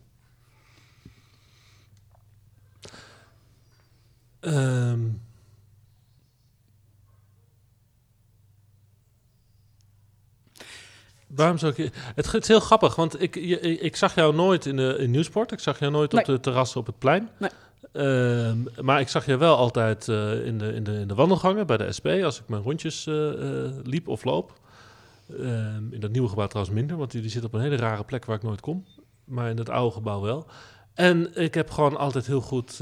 Ehm. 4.39 4.99
Waarom 11.27 11.57
zou 11.57 11.71
ik... 11.71 11.77
je- 11.77 11.91
Het, 12.15 12.33
is 12.33 12.47
heel 12.47 12.59
grappig, 12.59 12.95
want 12.95 13.21
ik, 13.21 13.35
je, 13.35 13.59
ik 13.59 13.95
zag 13.95 14.15
jou 14.15 14.35
nooit 14.35 14.65
in, 14.65 14.75
de, 14.75 14.95
in 14.99 15.11
Nieuwsport. 15.11 15.51
Ik 15.51 15.59
zag 15.59 15.79
jou 15.79 15.91
nooit 15.91 16.13
op 16.13 16.25
de 16.25 16.39
terrassen 16.39 16.79
op 16.79 16.85
het 16.85 16.99
plein. 16.99 17.29
Nee. 17.39 17.49
Ehm, 17.93 18.57
maar 18.81 18.99
ik 18.99 19.07
zag 19.07 19.25
je 19.25 19.37
wel 19.37 19.55
altijd 19.55 20.07
eh, 20.07 20.45
in, 20.45 20.57
de, 20.57 20.73
in, 20.73 20.83
de, 20.83 20.91
in 20.91 21.07
de 21.07 21.15
wandelgangen 21.15 21.67
bij 21.67 21.77
de 21.77 21.91
SP... 21.97 22.07
als 22.23 22.39
ik 22.39 22.47
mijn 22.47 22.61
rondjes 22.61 23.07
eh, 23.07 23.65
eh, 23.65 23.71
liep 23.83 24.07
of 24.07 24.23
loop. 24.23 24.53
Ehm, 25.29 25.83
in 25.91 25.99
dat 25.99 26.11
nieuwe 26.11 26.29
gebouw 26.29 26.47
trouwens 26.47 26.75
minder, 26.75 26.97
want 26.97 27.11
die, 27.11 27.21
die 27.21 27.29
zit 27.29 27.43
op 27.43 27.53
een 27.53 27.61
hele 27.61 27.75
rare 27.75 28.03
plek 28.03 28.25
waar 28.25 28.35
ik 28.35 28.43
nooit 28.43 28.61
kom. 28.61 28.85
Maar 29.23 29.49
in 29.49 29.55
dat 29.55 29.69
oude 29.69 29.95
gebouw 29.95 30.21
wel. 30.21 30.45
En 30.93 31.35
ik 31.35 31.53
heb 31.53 31.69
gewoon 31.69 31.97
altijd 31.97 32.27
heel 32.27 32.41
goed... 32.41 32.79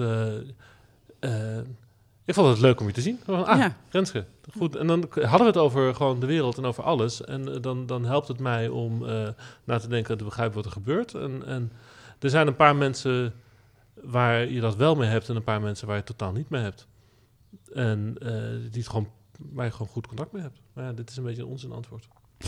ik 2.25 2.33
vond 2.33 2.47
het 2.47 2.59
leuk 2.59 2.79
om 2.79 2.87
je 2.87 2.93
te 2.93 3.01
zien. 3.01 3.19
Gewoon, 3.23 3.45
ah, 3.45 3.57
Ja. 3.57 3.75
Renske, 3.89 4.25
goed. 4.57 4.75
En 4.75 4.87
dan 4.87 5.09
hadden 5.13 5.39
we 5.39 5.45
het 5.45 5.57
over 5.57 5.95
gewoon 5.95 6.19
de 6.19 6.25
wereld 6.25 6.57
en 6.57 6.65
over 6.65 6.83
alles. 6.83 7.23
En 7.23 7.61
dan, 7.61 7.85
dan 7.85 8.05
helpt 8.05 8.27
het 8.27 8.39
mij 8.39 8.67
om 8.67 9.05
na 9.63 9.77
te 9.77 9.87
denken 9.87 10.11
en 10.11 10.17
te 10.17 10.23
begrijpen 10.23 10.55
wat 10.55 10.65
er 10.65 10.71
gebeurt. 10.71 11.13
En, 11.13 11.43
en 11.45 11.71
er 12.19 12.29
zijn 12.29 12.47
een 12.47 12.55
paar 12.55 12.75
mensen 12.75 13.33
waar 13.93 14.47
je 14.49 14.59
dat 14.61 14.75
wel 14.75 14.95
mee 14.95 15.09
hebt 15.09 15.29
en 15.29 15.35
een 15.35 15.43
paar 15.43 15.61
mensen 15.61 15.87
waar 15.87 15.95
je 15.95 16.01
het 16.07 16.17
totaal 16.17 16.33
niet 16.33 16.49
mee 16.49 16.61
hebt. 16.61 16.87
En 17.73 18.15
eh, 18.21 18.31
die 18.71 18.81
het 18.81 18.87
gewoon, 18.89 19.09
waar 19.39 19.65
je 19.65 19.71
gewoon 19.71 19.87
goed 19.87 20.07
contact 20.07 20.31
mee 20.31 20.41
hebt. 20.41 20.59
Maar 20.73 20.83
ja, 20.83 20.91
dit 20.93 21.09
is 21.09 21.17
een 21.17 21.23
beetje 21.23 21.41
een 21.41 21.47
onzin 21.47 21.71
antwoord. 21.71 22.07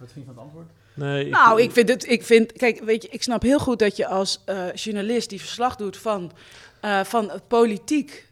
Wat 0.00 0.12
vind 0.12 0.14
je 0.14 0.24
van 0.24 0.28
het 0.34 0.38
antwoord? 0.38 0.66
Nee, 0.94 1.24
ik- 1.24 1.30
Nou, 1.32 1.62
ik 1.62 1.70
vind 1.72 1.88
het. 1.88 2.08
Ik 2.08 2.22
vind, 2.24 2.52
kijk, 2.52 2.80
weet 2.84 3.02
je, 3.02 3.08
ik 3.08 3.22
snap 3.22 3.42
heel 3.42 3.58
goed 3.58 3.78
dat 3.78 3.96
je 3.96 4.06
als 4.06 4.42
eh, 4.44 4.72
journalist 4.74 5.28
die 5.28 5.40
verslag 5.40 5.76
doet 5.76 5.96
van, 5.96 6.32
eh, 6.80 7.04
van 7.04 7.30
het 7.30 7.48
politiek. 7.48 8.28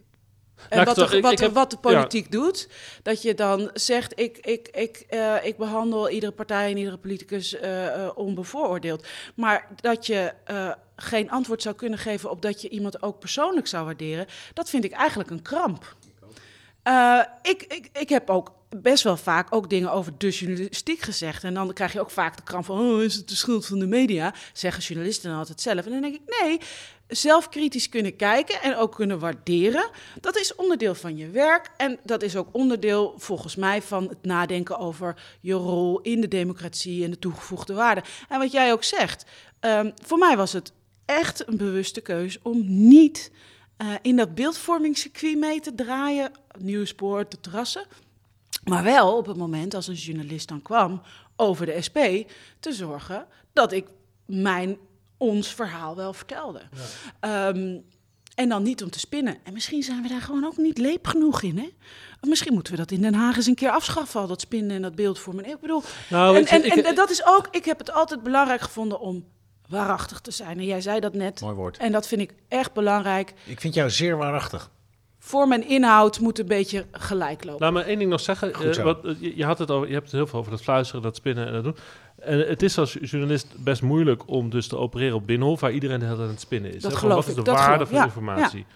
En 0.69 0.77
Nou, 0.77 0.85
wat, 0.95 1.11
de, 1.11 1.21
wat, 1.21 1.39
heb- 1.39 1.53
wat 1.55 1.71
de 1.71 1.77
politiek 1.77 2.33
doet, 2.33 2.69
dat 3.03 3.23
je 3.23 3.35
dan 3.35 3.71
zegt: 3.75 4.21
ik, 4.21 4.39
ik, 4.39 4.69
ik, 4.69 5.05
eh, 5.09 5.35
ik 5.43 5.57
behandel 5.57 6.11
iedere 6.11 6.33
partij 6.33 6.71
en 6.71 6.77
iedere 6.77 6.97
politicus 6.99 7.55
eh, 7.59 8.05
eh, 8.05 8.11
onbevooroordeeld. 8.15 9.07
Maar 9.35 9.69
dat 9.77 10.07
je 10.07 10.33
geen 10.97 11.31
antwoord 11.31 11.63
zou 11.63 11.75
kunnen 11.75 11.99
geven 11.99 12.31
op 12.31 12.43
dat 12.43 12.63
je 12.63 12.69
iemand 12.69 13.03
ook 13.03 13.19
persoonlijk 13.19 13.67
zou 13.67 13.85
waarderen, 13.85 14.27
dat 14.55 14.71
vind 14.71 14.85
ik 14.85 14.93
eigenlijk 14.93 15.31
een 15.31 15.43
kramp. 15.43 15.97
Ik, 17.43 17.63
ik, 17.63 17.89
ik 17.93 18.09
heb 18.09 18.31
ook 18.31 18.53
best 18.69 19.03
wel 19.05 19.17
vaak 19.17 19.55
ook 19.55 19.71
dingen 19.71 19.93
over 19.93 20.13
de 20.19 20.29
journalistiek 20.29 21.01
gezegd. 21.01 21.45
En 21.45 21.55
dan 21.55 21.73
krijg 21.73 21.93
je 21.93 22.01
ook 22.01 22.11
vaak 22.11 22.37
de 22.37 22.43
kramp 22.43 22.65
van, 22.65 22.79
oh, 22.79 23.03
is 23.03 23.15
het 23.15 23.29
de 23.29 23.37
schuld 23.37 23.67
van 23.67 23.79
de 23.79 23.87
media? 23.87 24.35
Zeggen 24.53 24.83
journalisten 24.83 25.31
dan 25.31 25.39
altijd 25.39 25.61
zelf. 25.61 25.85
En 25.85 25.91
dan 25.93 26.01
denk 26.01 26.15
ik, 26.15 26.41
nee, 26.43 26.59
zelfkritisch 27.09 27.89
kunnen 27.89 28.17
kijken 28.17 28.63
en 28.63 28.77
ook 28.77 28.95
kunnen 28.95 29.19
waarderen. 29.19 29.91
Dat 30.21 30.37
is 30.37 30.55
onderdeel 30.55 30.95
van 30.95 31.17
je 31.17 31.31
werk. 31.31 31.71
En 31.77 31.99
dat 32.05 32.23
is 32.23 32.37
ook 32.37 32.49
onderdeel, 32.53 33.15
volgens 33.17 33.57
mij, 33.57 33.83
van 33.83 34.09
het 34.09 34.23
nadenken 34.23 34.79
over 34.79 35.23
je 35.41 35.53
rol 35.53 36.01
in 36.01 36.21
de 36.21 36.29
democratie 36.29 37.05
en 37.05 37.11
de 37.11 37.19
toegevoegde 37.19 37.75
waarde. 37.75 38.03
En 38.29 38.39
wat 38.39 38.53
jij 38.53 38.73
ook 38.73 38.85
zegt, 38.85 39.25
ehm, 39.61 39.91
voor 40.05 40.19
mij 40.19 40.37
was 40.37 40.53
het 40.53 40.73
echt 41.05 41.49
een 41.49 41.57
bewuste 41.57 42.01
keus 42.01 42.39
om 42.43 42.65
niet 42.67 43.31
eh, 43.77 43.95
in 44.03 44.17
dat 44.17 44.35
beeldvormingscircuit 44.35 45.39
mee 45.39 45.61
te 45.61 45.75
draaien, 45.75 46.33
nieuwspoort, 46.59 47.31
de 47.31 47.41
terrassen. 47.41 47.85
Maar 48.65 48.85
wel 48.85 49.17
op 49.17 49.27
het 49.27 49.37
moment 49.37 49.75
als 49.75 49.87
een 49.87 49.95
journalist 49.95 50.49
dan 50.49 50.63
kwam 50.63 51.03
over 51.37 51.67
de 51.67 51.83
SP, 51.87 51.99
te 52.61 52.73
zorgen 52.73 53.27
dat 53.53 53.73
ik 53.73 53.87
mijn, 54.27 54.79
ons 55.19 55.55
verhaal 55.55 55.97
wel 55.97 56.13
vertelde. 56.13 56.61
Ehm, 57.21 57.77
en 58.35 58.49
dan 58.49 58.63
niet 58.63 58.83
om 58.83 58.91
te 58.91 58.99
spinnen. 58.99 59.37
En 59.45 59.53
misschien 59.53 59.83
zijn 59.83 60.03
we 60.03 60.09
daar 60.09 60.21
gewoon 60.21 60.45
ook 60.45 60.57
niet 60.57 60.79
leep 60.79 61.07
genoeg 61.07 61.43
in, 61.43 61.59
hè? 61.59 61.69
Of 62.21 62.29
misschien 62.29 62.55
moeten 62.55 62.73
we 62.73 62.79
dat 62.79 62.91
in 62.91 63.01
Den 63.01 63.15
Haag 63.15 63.37
eens 63.37 63.47
een 63.47 63.55
keer 63.55 63.71
afschaffen, 63.71 64.21
al 64.21 64.27
dat 64.27 64.41
spinnen 64.41 64.77
en 64.77 64.83
dat 64.83 64.95
beeldvormen. 64.95 65.45
Ik 65.45 65.61
bedoel, 65.61 65.83
Nou, 66.11 66.37
en, 66.37 66.43
je, 66.43 66.49
en, 66.49 66.65
ik- 66.65 66.85
en 66.87 66.95
dat 66.95 67.11
is 67.11 67.27
ook, 67.27 67.49
ik 67.51 67.65
heb 67.65 67.79
het 67.79 67.93
altijd 67.93 68.23
belangrijk 68.23 68.61
gevonden 68.61 69.01
om 69.01 69.25
waarachtig 69.69 70.21
te 70.21 70.31
zijn. 70.31 70.59
En 70.59 70.65
jij 70.65 70.81
zei 70.81 71.01
dat 71.01 71.15
net. 71.15 71.41
Mooi 71.41 71.55
woord. 71.55 71.77
En 71.77 71.93
dat 71.93 72.07
vind 72.07 72.21
ik 72.21 72.33
echt 72.49 72.73
belangrijk. 72.73 73.33
Ik 73.45 73.61
vind 73.61 73.75
jou 73.75 73.91
zeer 73.91 74.17
waarachtig. 74.17 74.71
Vorm 75.29 75.53
en 75.53 75.69
inhoud 75.69 76.21
moeten 76.21 76.43
een 76.43 76.49
beetje 76.49 76.85
gelijk 76.93 77.45
lopen. 77.45 77.61
Laat 77.61 77.73
me 77.73 77.81
één 77.83 77.99
ding 77.99 78.11
nog 78.11 78.21
zeggen. 78.21 78.55
Goed 78.55 78.65
Eh, 78.67 78.73
zo. 78.73 78.83
wat, 78.83 79.05
eh, 79.05 79.13
je, 79.21 79.37
je 79.37 79.45
had 79.45 79.59
het 79.59 79.71
over, 79.71 79.87
je 79.89 79.93
hebt 79.93 80.05
het 80.05 80.15
heel 80.15 80.27
veel 80.27 80.39
over 80.39 80.51
dat 80.51 80.63
fluisteren, 80.63 81.03
dat 81.03 81.17
spinnen 81.17 81.47
en 81.47 81.53
dat 81.53 81.65
doen. 81.65 81.77
En 82.19 82.39
het 82.49 82.63
is 82.63 82.79
als 82.79 82.97
journalist 83.01 83.55
best 83.65 83.83
moeilijk 83.83 84.23
om 84.29 84.51
dus 84.51 84.67
te 84.69 84.77
opereren 84.77 85.17
op 85.17 85.27
Binnenhof, 85.27 85.61
waar 85.61 85.73
iedereen 85.73 85.99
de 85.99 86.05
hele 86.05 86.17
tijd 86.17 86.29
aan 86.29 86.35
het 86.35 86.43
spinnen 86.45 86.75
is. 86.75 86.83
Dat 86.83 86.93
hè. 86.93 86.99
geloof 86.99 87.15
wat 87.15 87.25
is 87.25 87.31
ik, 87.31 87.37
de 87.37 87.43
dat 87.43 87.55
waarde 87.55 87.73
geloof- 87.87 87.89
van 87.89 87.99
ja, 87.99 88.05
informatie? 88.05 88.67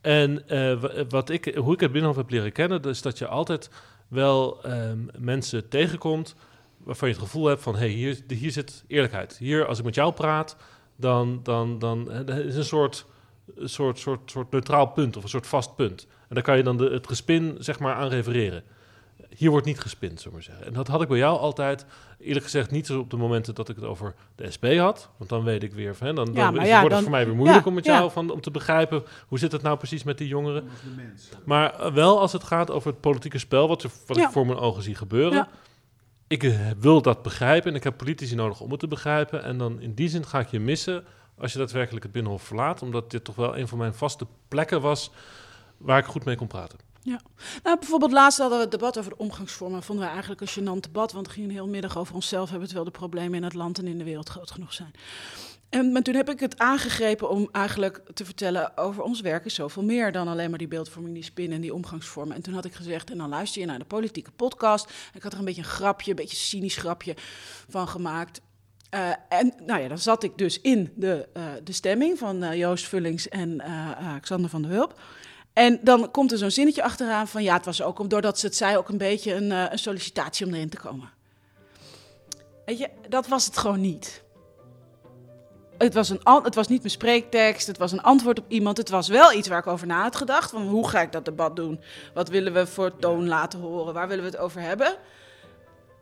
En 0.00 0.48
eh, 0.48 0.80
wa- 0.80 1.04
wat 1.08 1.30
ik, 1.30 1.54
hoe 1.56 1.74
ik 1.74 1.80
het 1.80 1.92
Binnenhof 1.92 2.16
heb 2.18 2.30
leren 2.30 2.52
kennen, 2.52 2.82
is 2.82 3.02
dat 3.02 3.18
je 3.18 3.26
altijd 3.26 3.70
wel 4.08 4.62
ehm, 4.62 4.98
mensen 5.18 5.68
tegenkomt 5.68 6.34
waarvan 6.78 7.08
je 7.08 7.14
het 7.14 7.22
gevoel 7.24 7.46
hebt 7.46 7.62
van... 7.62 7.72
hé, 7.74 7.78
hey, 7.80 7.88
hier, 7.88 8.18
hier 8.28 8.50
zit 8.50 8.84
eerlijkheid. 8.86 9.36
Hier, 9.38 9.66
als 9.66 9.78
ik 9.78 9.84
met 9.84 9.94
jou 9.94 10.12
praat, 10.12 10.56
dan, 10.96 11.40
dan, 11.42 11.78
dan 11.78 12.10
hè, 12.10 12.24
er 12.28 12.44
is 12.46 12.56
een 12.56 12.64
soort, 12.64 13.06
een 13.56 13.68
soort, 13.68 13.98
soort, 13.98 14.30
soort 14.30 14.50
neutraal 14.50 14.86
punt 14.86 15.16
of 15.16 15.22
een 15.22 15.28
soort 15.28 15.46
vast 15.46 15.76
punt. 15.76 16.06
En 16.28 16.34
daar 16.34 16.44
kan 16.44 16.56
je 16.56 16.62
dan 16.62 16.76
de, 16.76 16.90
het 16.90 17.06
gespin 17.06 17.56
zeg 17.58 17.78
maar, 17.78 17.94
aan 17.94 18.08
refereren. 18.08 18.62
Hier 19.36 19.50
wordt 19.50 19.66
niet 19.66 19.80
gespind, 19.80 20.20
zullen 20.20 20.24
we 20.24 20.34
maar 20.34 20.42
zeggen. 20.42 20.66
En 20.66 20.72
dat 20.72 20.88
had 20.88 21.02
ik 21.02 21.08
bij 21.08 21.18
jou 21.18 21.38
altijd, 21.38 21.86
eerlijk 22.18 22.44
gezegd, 22.44 22.70
niet 22.70 22.86
zo 22.86 22.98
op 22.98 23.10
de 23.10 23.16
momenten 23.16 23.54
dat 23.54 23.68
ik 23.68 23.76
het 23.76 23.84
over 23.84 24.14
de 24.34 24.50
SP 24.54 24.64
had. 24.64 25.10
Want 25.16 25.30
dan 25.30 25.44
weet 25.44 25.62
ik 25.62 25.72
weer, 25.72 25.94
van, 25.94 26.06
hè, 26.06 26.12
dan, 26.12 26.26
Ja, 26.26 26.32
dan 26.44 26.54
maar 26.54 26.62
is, 26.62 26.68
ja, 26.68 26.80
wordt 26.80 26.94
het 26.94 27.02
voor 27.02 27.12
mij 27.12 27.26
weer 27.26 27.34
moeilijk 27.34 27.64
ja, 27.64 27.68
om 27.68 27.74
met 27.74 27.84
ja. 27.84 27.98
jou 27.98 28.10
van, 28.10 28.30
om 28.30 28.40
te 28.40 28.50
begrijpen 28.50 29.02
hoe 29.28 29.38
zit 29.38 29.52
het 29.52 29.62
nou 29.62 29.76
precies 29.76 30.02
met 30.02 30.18
die 30.18 30.28
jongeren. 30.28 30.68
Maar 31.44 31.74
eh, 31.80 31.92
wel 31.92 32.20
als 32.20 32.32
het 32.32 32.44
gaat 32.44 32.70
over 32.70 32.90
het 32.90 33.00
politieke 33.00 33.38
spel, 33.38 33.68
wat, 33.68 33.82
er, 33.82 33.90
wat 34.06 34.16
Ja. 34.16 34.26
ik 34.26 34.32
voor 34.32 34.46
mijn 34.46 34.58
ogen 34.58 34.82
zie 34.82 34.94
gebeuren. 34.94 35.32
Ja. 35.32 35.48
Ik 36.26 36.42
eh, 36.42 36.70
wil 36.78 37.02
dat 37.02 37.22
begrijpen 37.22 37.70
en 37.70 37.76
ik 37.76 37.84
heb 37.84 37.96
politici 37.96 38.34
nodig 38.34 38.60
om 38.60 38.70
het 38.70 38.80
te 38.80 38.88
begrijpen. 38.88 39.42
En 39.44 39.58
dan 39.58 39.80
in 39.80 39.94
die 39.94 40.08
zin 40.08 40.26
ga 40.26 40.40
ik 40.40 40.48
je 40.48 40.60
missen 40.60 41.04
als 41.40 41.52
je 41.52 41.58
daadwerkelijk 41.58 42.02
het 42.02 42.12
Binnenhof 42.12 42.42
verlaat. 42.42 42.82
Omdat 42.82 43.10
dit 43.10 43.24
toch 43.24 43.34
wel 43.34 43.58
een 43.58 43.68
van 43.68 43.78
mijn 43.78 43.94
vaste 43.94 44.26
plekken 44.48 44.80
was 44.80 45.10
waar 45.76 45.98
ik 45.98 46.04
goed 46.04 46.24
mee 46.24 46.36
kon 46.36 46.46
praten. 46.46 46.78
Nou, 47.62 47.78
bijvoorbeeld 47.78 48.12
laatst 48.12 48.38
hadden 48.38 48.56
we 48.56 48.62
het 48.62 48.72
debat 48.72 48.98
over 48.98 49.10
de 49.10 49.18
omgangsvormen. 49.18 49.82
Vonden 49.82 50.04
we 50.04 50.10
eigenlijk 50.10 50.40
een 50.40 50.48
gênant 50.48 50.80
debat, 50.80 51.12
want 51.12 51.26
het 51.26 51.34
ging 51.34 51.46
een 51.46 51.52
heel 51.52 51.68
middag 51.68 51.98
over 51.98 52.14
onszelf 52.14 52.50
hebben, 52.50 52.66
terwijl 52.66 52.90
de 52.90 52.98
problemen 52.98 53.34
in 53.34 53.42
het 53.42 53.54
land 53.54 53.78
en 53.78 53.86
in 53.86 53.98
de 53.98 54.04
wereld 54.04 54.28
groot 54.28 54.50
genoeg 54.50 54.72
zijn. 54.72 54.92
En 55.68 55.92
maar 55.92 56.02
toen 56.02 56.14
heb 56.14 56.30
ik 56.30 56.40
het 56.40 56.58
aangegrepen 56.58 57.30
om 57.30 57.48
eigenlijk 57.52 58.02
te 58.14 58.24
vertellen 58.24 58.76
over 58.76 59.02
ons 59.02 59.20
werk 59.20 59.44
is 59.44 59.54
zoveel 59.54 59.82
meer 59.82 60.12
dan 60.12 60.28
alleen 60.28 60.50
maar 60.50 60.58
die 60.58 60.68
beeldvorming, 60.68 61.14
die 61.14 61.24
spin 61.24 61.52
en 61.52 61.60
die 61.60 61.74
omgangsvormen. 61.74 62.36
En 62.36 62.42
toen 62.42 62.54
had 62.54 62.64
ik 62.64 62.74
gezegd, 62.74 63.10
en 63.10 63.18
dan 63.18 63.28
luister 63.28 63.60
je 63.60 63.66
naar 63.66 63.78
de 63.78 63.84
politieke 63.84 64.30
podcast. 64.30 64.92
Ik 65.14 65.22
had 65.22 65.32
er 65.32 65.38
een 65.38 65.44
beetje 65.44 65.62
een 65.62 65.68
grapje, 65.68 66.10
een 66.10 66.16
beetje 66.16 66.36
cynisch 66.36 66.76
grapje 66.76 67.14
van 67.68 67.88
gemaakt. 67.88 68.40
Eh, 68.90 69.10
en 69.28 69.52
nou 69.66 69.80
ja, 69.80 69.88
dan 69.88 69.98
zat 69.98 70.22
ik 70.22 70.38
dus 70.38 70.60
in 70.60 70.92
de, 70.94 71.28
eh, 71.32 71.42
de 71.64 71.72
stemming 71.72 72.18
van 72.18 72.42
eh, 72.42 72.58
Joost 72.58 72.88
Vullings 72.88 73.28
en 73.28 73.60
eh, 73.60 73.90
eh, 73.90 74.20
Xander 74.20 74.50
van 74.50 74.62
der 74.62 74.70
Hulp. 74.70 75.00
En 75.52 75.80
dan 75.82 76.10
komt 76.10 76.32
er 76.32 76.38
zo'n 76.38 76.50
zinnetje 76.50 76.82
achteraan 76.82 77.28
van 77.28 77.42
ja, 77.42 77.54
het 77.56 77.64
was 77.64 77.82
ook 77.82 77.98
om- 77.98 78.08
doordat 78.08 78.38
ze 78.38 78.46
het 78.46 78.56
zei 78.56 78.76
ook 78.76 78.88
een 78.88 78.98
beetje 78.98 79.34
een, 79.34 79.50
een 79.50 79.78
sollicitatie 79.78 80.46
om 80.46 80.54
erin 80.54 80.68
te 80.68 80.76
komen. 80.78 81.10
Weet 82.66 82.78
je, 82.78 82.88
dat 83.08 83.26
was 83.28 83.44
het 83.46 83.56
gewoon 83.58 83.80
niet. 83.80 84.22
Het 85.78 85.94
was, 85.94 86.08
een, 86.08 86.20
het 86.42 86.54
was 86.54 86.68
niet 86.68 86.78
mijn 86.78 86.90
spreektekst, 86.90 87.66
het 87.66 87.78
was 87.78 87.92
een 87.92 88.02
antwoord 88.02 88.38
op 88.38 88.44
iemand. 88.48 88.76
Het 88.76 88.88
was 88.88 89.08
wel 89.08 89.32
iets 89.32 89.48
waar 89.48 89.58
ik 89.58 89.66
over 89.66 89.86
na 89.86 90.02
had 90.02 90.16
gedacht. 90.16 90.50
Van 90.50 90.62
hoe 90.68 90.88
ga 90.88 91.00
ik 91.00 91.12
dat 91.12 91.24
debat 91.24 91.56
doen? 91.56 91.80
Wat 92.14 92.28
willen 92.28 92.52
we 92.52 92.66
voor 92.66 92.96
toon 92.96 93.28
laten 93.28 93.60
horen? 93.60 93.94
Waar 93.94 94.08
willen 94.08 94.24
we 94.24 94.30
het 94.30 94.38
over 94.40 94.60
hebben? 94.60 94.94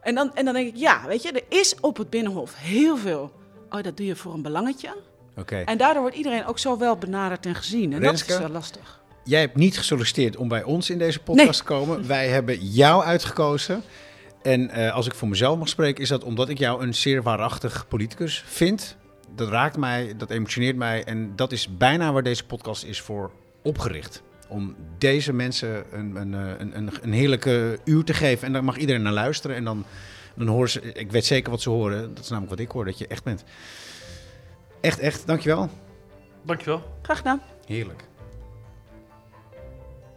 En 0.08 0.14
dan, 0.14 0.34
en 0.34 0.44
dan 0.44 0.54
denk 0.54 0.68
ik, 0.68 0.76
ja, 0.76 1.06
weet 1.06 1.22
je, 1.22 1.32
er 1.32 1.58
is 1.58 1.74
op 1.80 1.96
het 1.96 2.10
Binnenhof 2.10 2.54
heel 2.56 2.96
veel. 2.96 3.32
Oh, 3.70 3.82
dat 3.82 3.96
doe 3.96 4.06
je 4.06 4.16
voor 4.16 4.34
een 4.34 4.42
belangetje. 4.42 4.96
Oké. 5.36 5.56
En 5.56 5.78
daardoor 5.78 6.02
wordt 6.02 6.16
iedereen 6.16 6.46
ook 6.46 6.58
zo 6.58 6.78
wel 6.78 6.96
benaderd 6.96 7.46
en 7.46 7.54
gezien. 7.54 7.92
En 7.92 7.98
Renske? 7.98 8.26
dat 8.26 8.36
is 8.36 8.42
wel 8.42 8.52
lastig. 8.52 9.00
Jij 9.24 9.40
hebt 9.40 9.56
niet 9.56 9.78
gesolliciteerd 9.78 10.36
om 10.36 10.48
bij 10.48 10.62
ons 10.62 10.90
in 10.90 10.98
deze 10.98 11.20
podcast 11.20 11.58
te 11.58 11.64
komen. 11.64 12.06
Wij 12.06 12.28
hebben 12.28 12.66
jou 12.66 13.04
uitgekozen. 13.04 13.82
En 14.42 14.70
eh, 14.70 14.94
als 14.94 15.06
ik 15.06 15.14
voor 15.14 15.28
mezelf 15.28 15.58
mag 15.58 15.68
spreken, 15.68 16.02
is 16.02 16.08
dat 16.08 16.24
omdat 16.24 16.48
ik 16.48 16.58
jou 16.58 16.82
een 16.82 16.94
zeer 16.94 17.22
waarachtig 17.22 17.88
politicus 17.88 18.44
vind. 18.46 18.96
Dat 19.34 19.48
raakt 19.48 19.76
mij, 19.76 20.14
dat 20.16 20.30
emotioneert 20.30 20.76
mij. 20.76 21.04
En 21.04 21.32
dat 21.36 21.52
is 21.52 21.76
bijna 21.76 22.12
waar 22.12 22.22
deze 22.22 22.44
podcast 22.46 22.84
is 22.84 23.00
voor 23.00 23.30
opgericht. 23.62 24.22
Om 24.48 24.74
deze 24.98 25.32
mensen 25.32 25.84
een, 25.92 26.16
een, 26.16 26.34
eh, 26.34 26.58
een, 26.58 26.76
een, 26.76 26.90
een 27.02 27.12
heerlijke 27.12 27.78
uur 27.84 28.04
te 28.04 28.14
geven. 28.14 28.46
En 28.46 28.52
daar 28.52 28.64
mag 28.64 28.76
iedereen 28.76 29.02
naar 29.02 29.12
luisteren. 29.12 29.56
En 29.56 29.64
dan, 29.64 29.84
dan 30.34 30.46
horen 30.46 30.70
ze, 30.70 30.80
ik 30.80 31.12
weet 31.12 31.24
zeker 31.24 31.50
wat 31.50 31.60
ze 31.60 31.70
horen. 31.70 32.14
Dat 32.14 32.24
is 32.24 32.30
namelijk 32.30 32.54
wat 32.54 32.64
ik 32.64 32.70
hoor, 32.70 32.84
dat 32.84 32.98
je 32.98 33.06
echt 33.06 33.24
bent. 33.24 33.44
Echt, 34.80 34.98
echt, 34.98 35.26
dankjewel. 35.26 35.70
Dankjewel. 36.42 36.82
Graag 37.02 37.16
gedaan. 37.16 37.42
Heerlijk. 37.66 38.04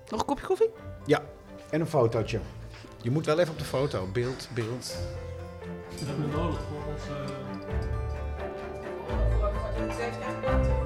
Nog 0.10 0.20
een 0.20 0.26
kopje 0.26 0.46
koffie? 0.46 0.70
Ja, 1.06 1.22
en 1.70 1.82
een 1.82 1.88
fotootje. 1.88 2.40
Je 3.02 3.12
moet 3.12 3.26
wel 3.26 3.40
even 3.40 3.52
op 3.52 3.60
de 3.60 3.66
foto. 3.66 4.08
Beeld, 4.14 4.50
beeld. 4.54 4.98
We 6.00 6.06
hebben 6.06 6.30
nodig 6.30 6.60
voor 6.60 6.94
ons... 6.94 7.02
Heeft 9.76 10.00
echt 10.00 10.81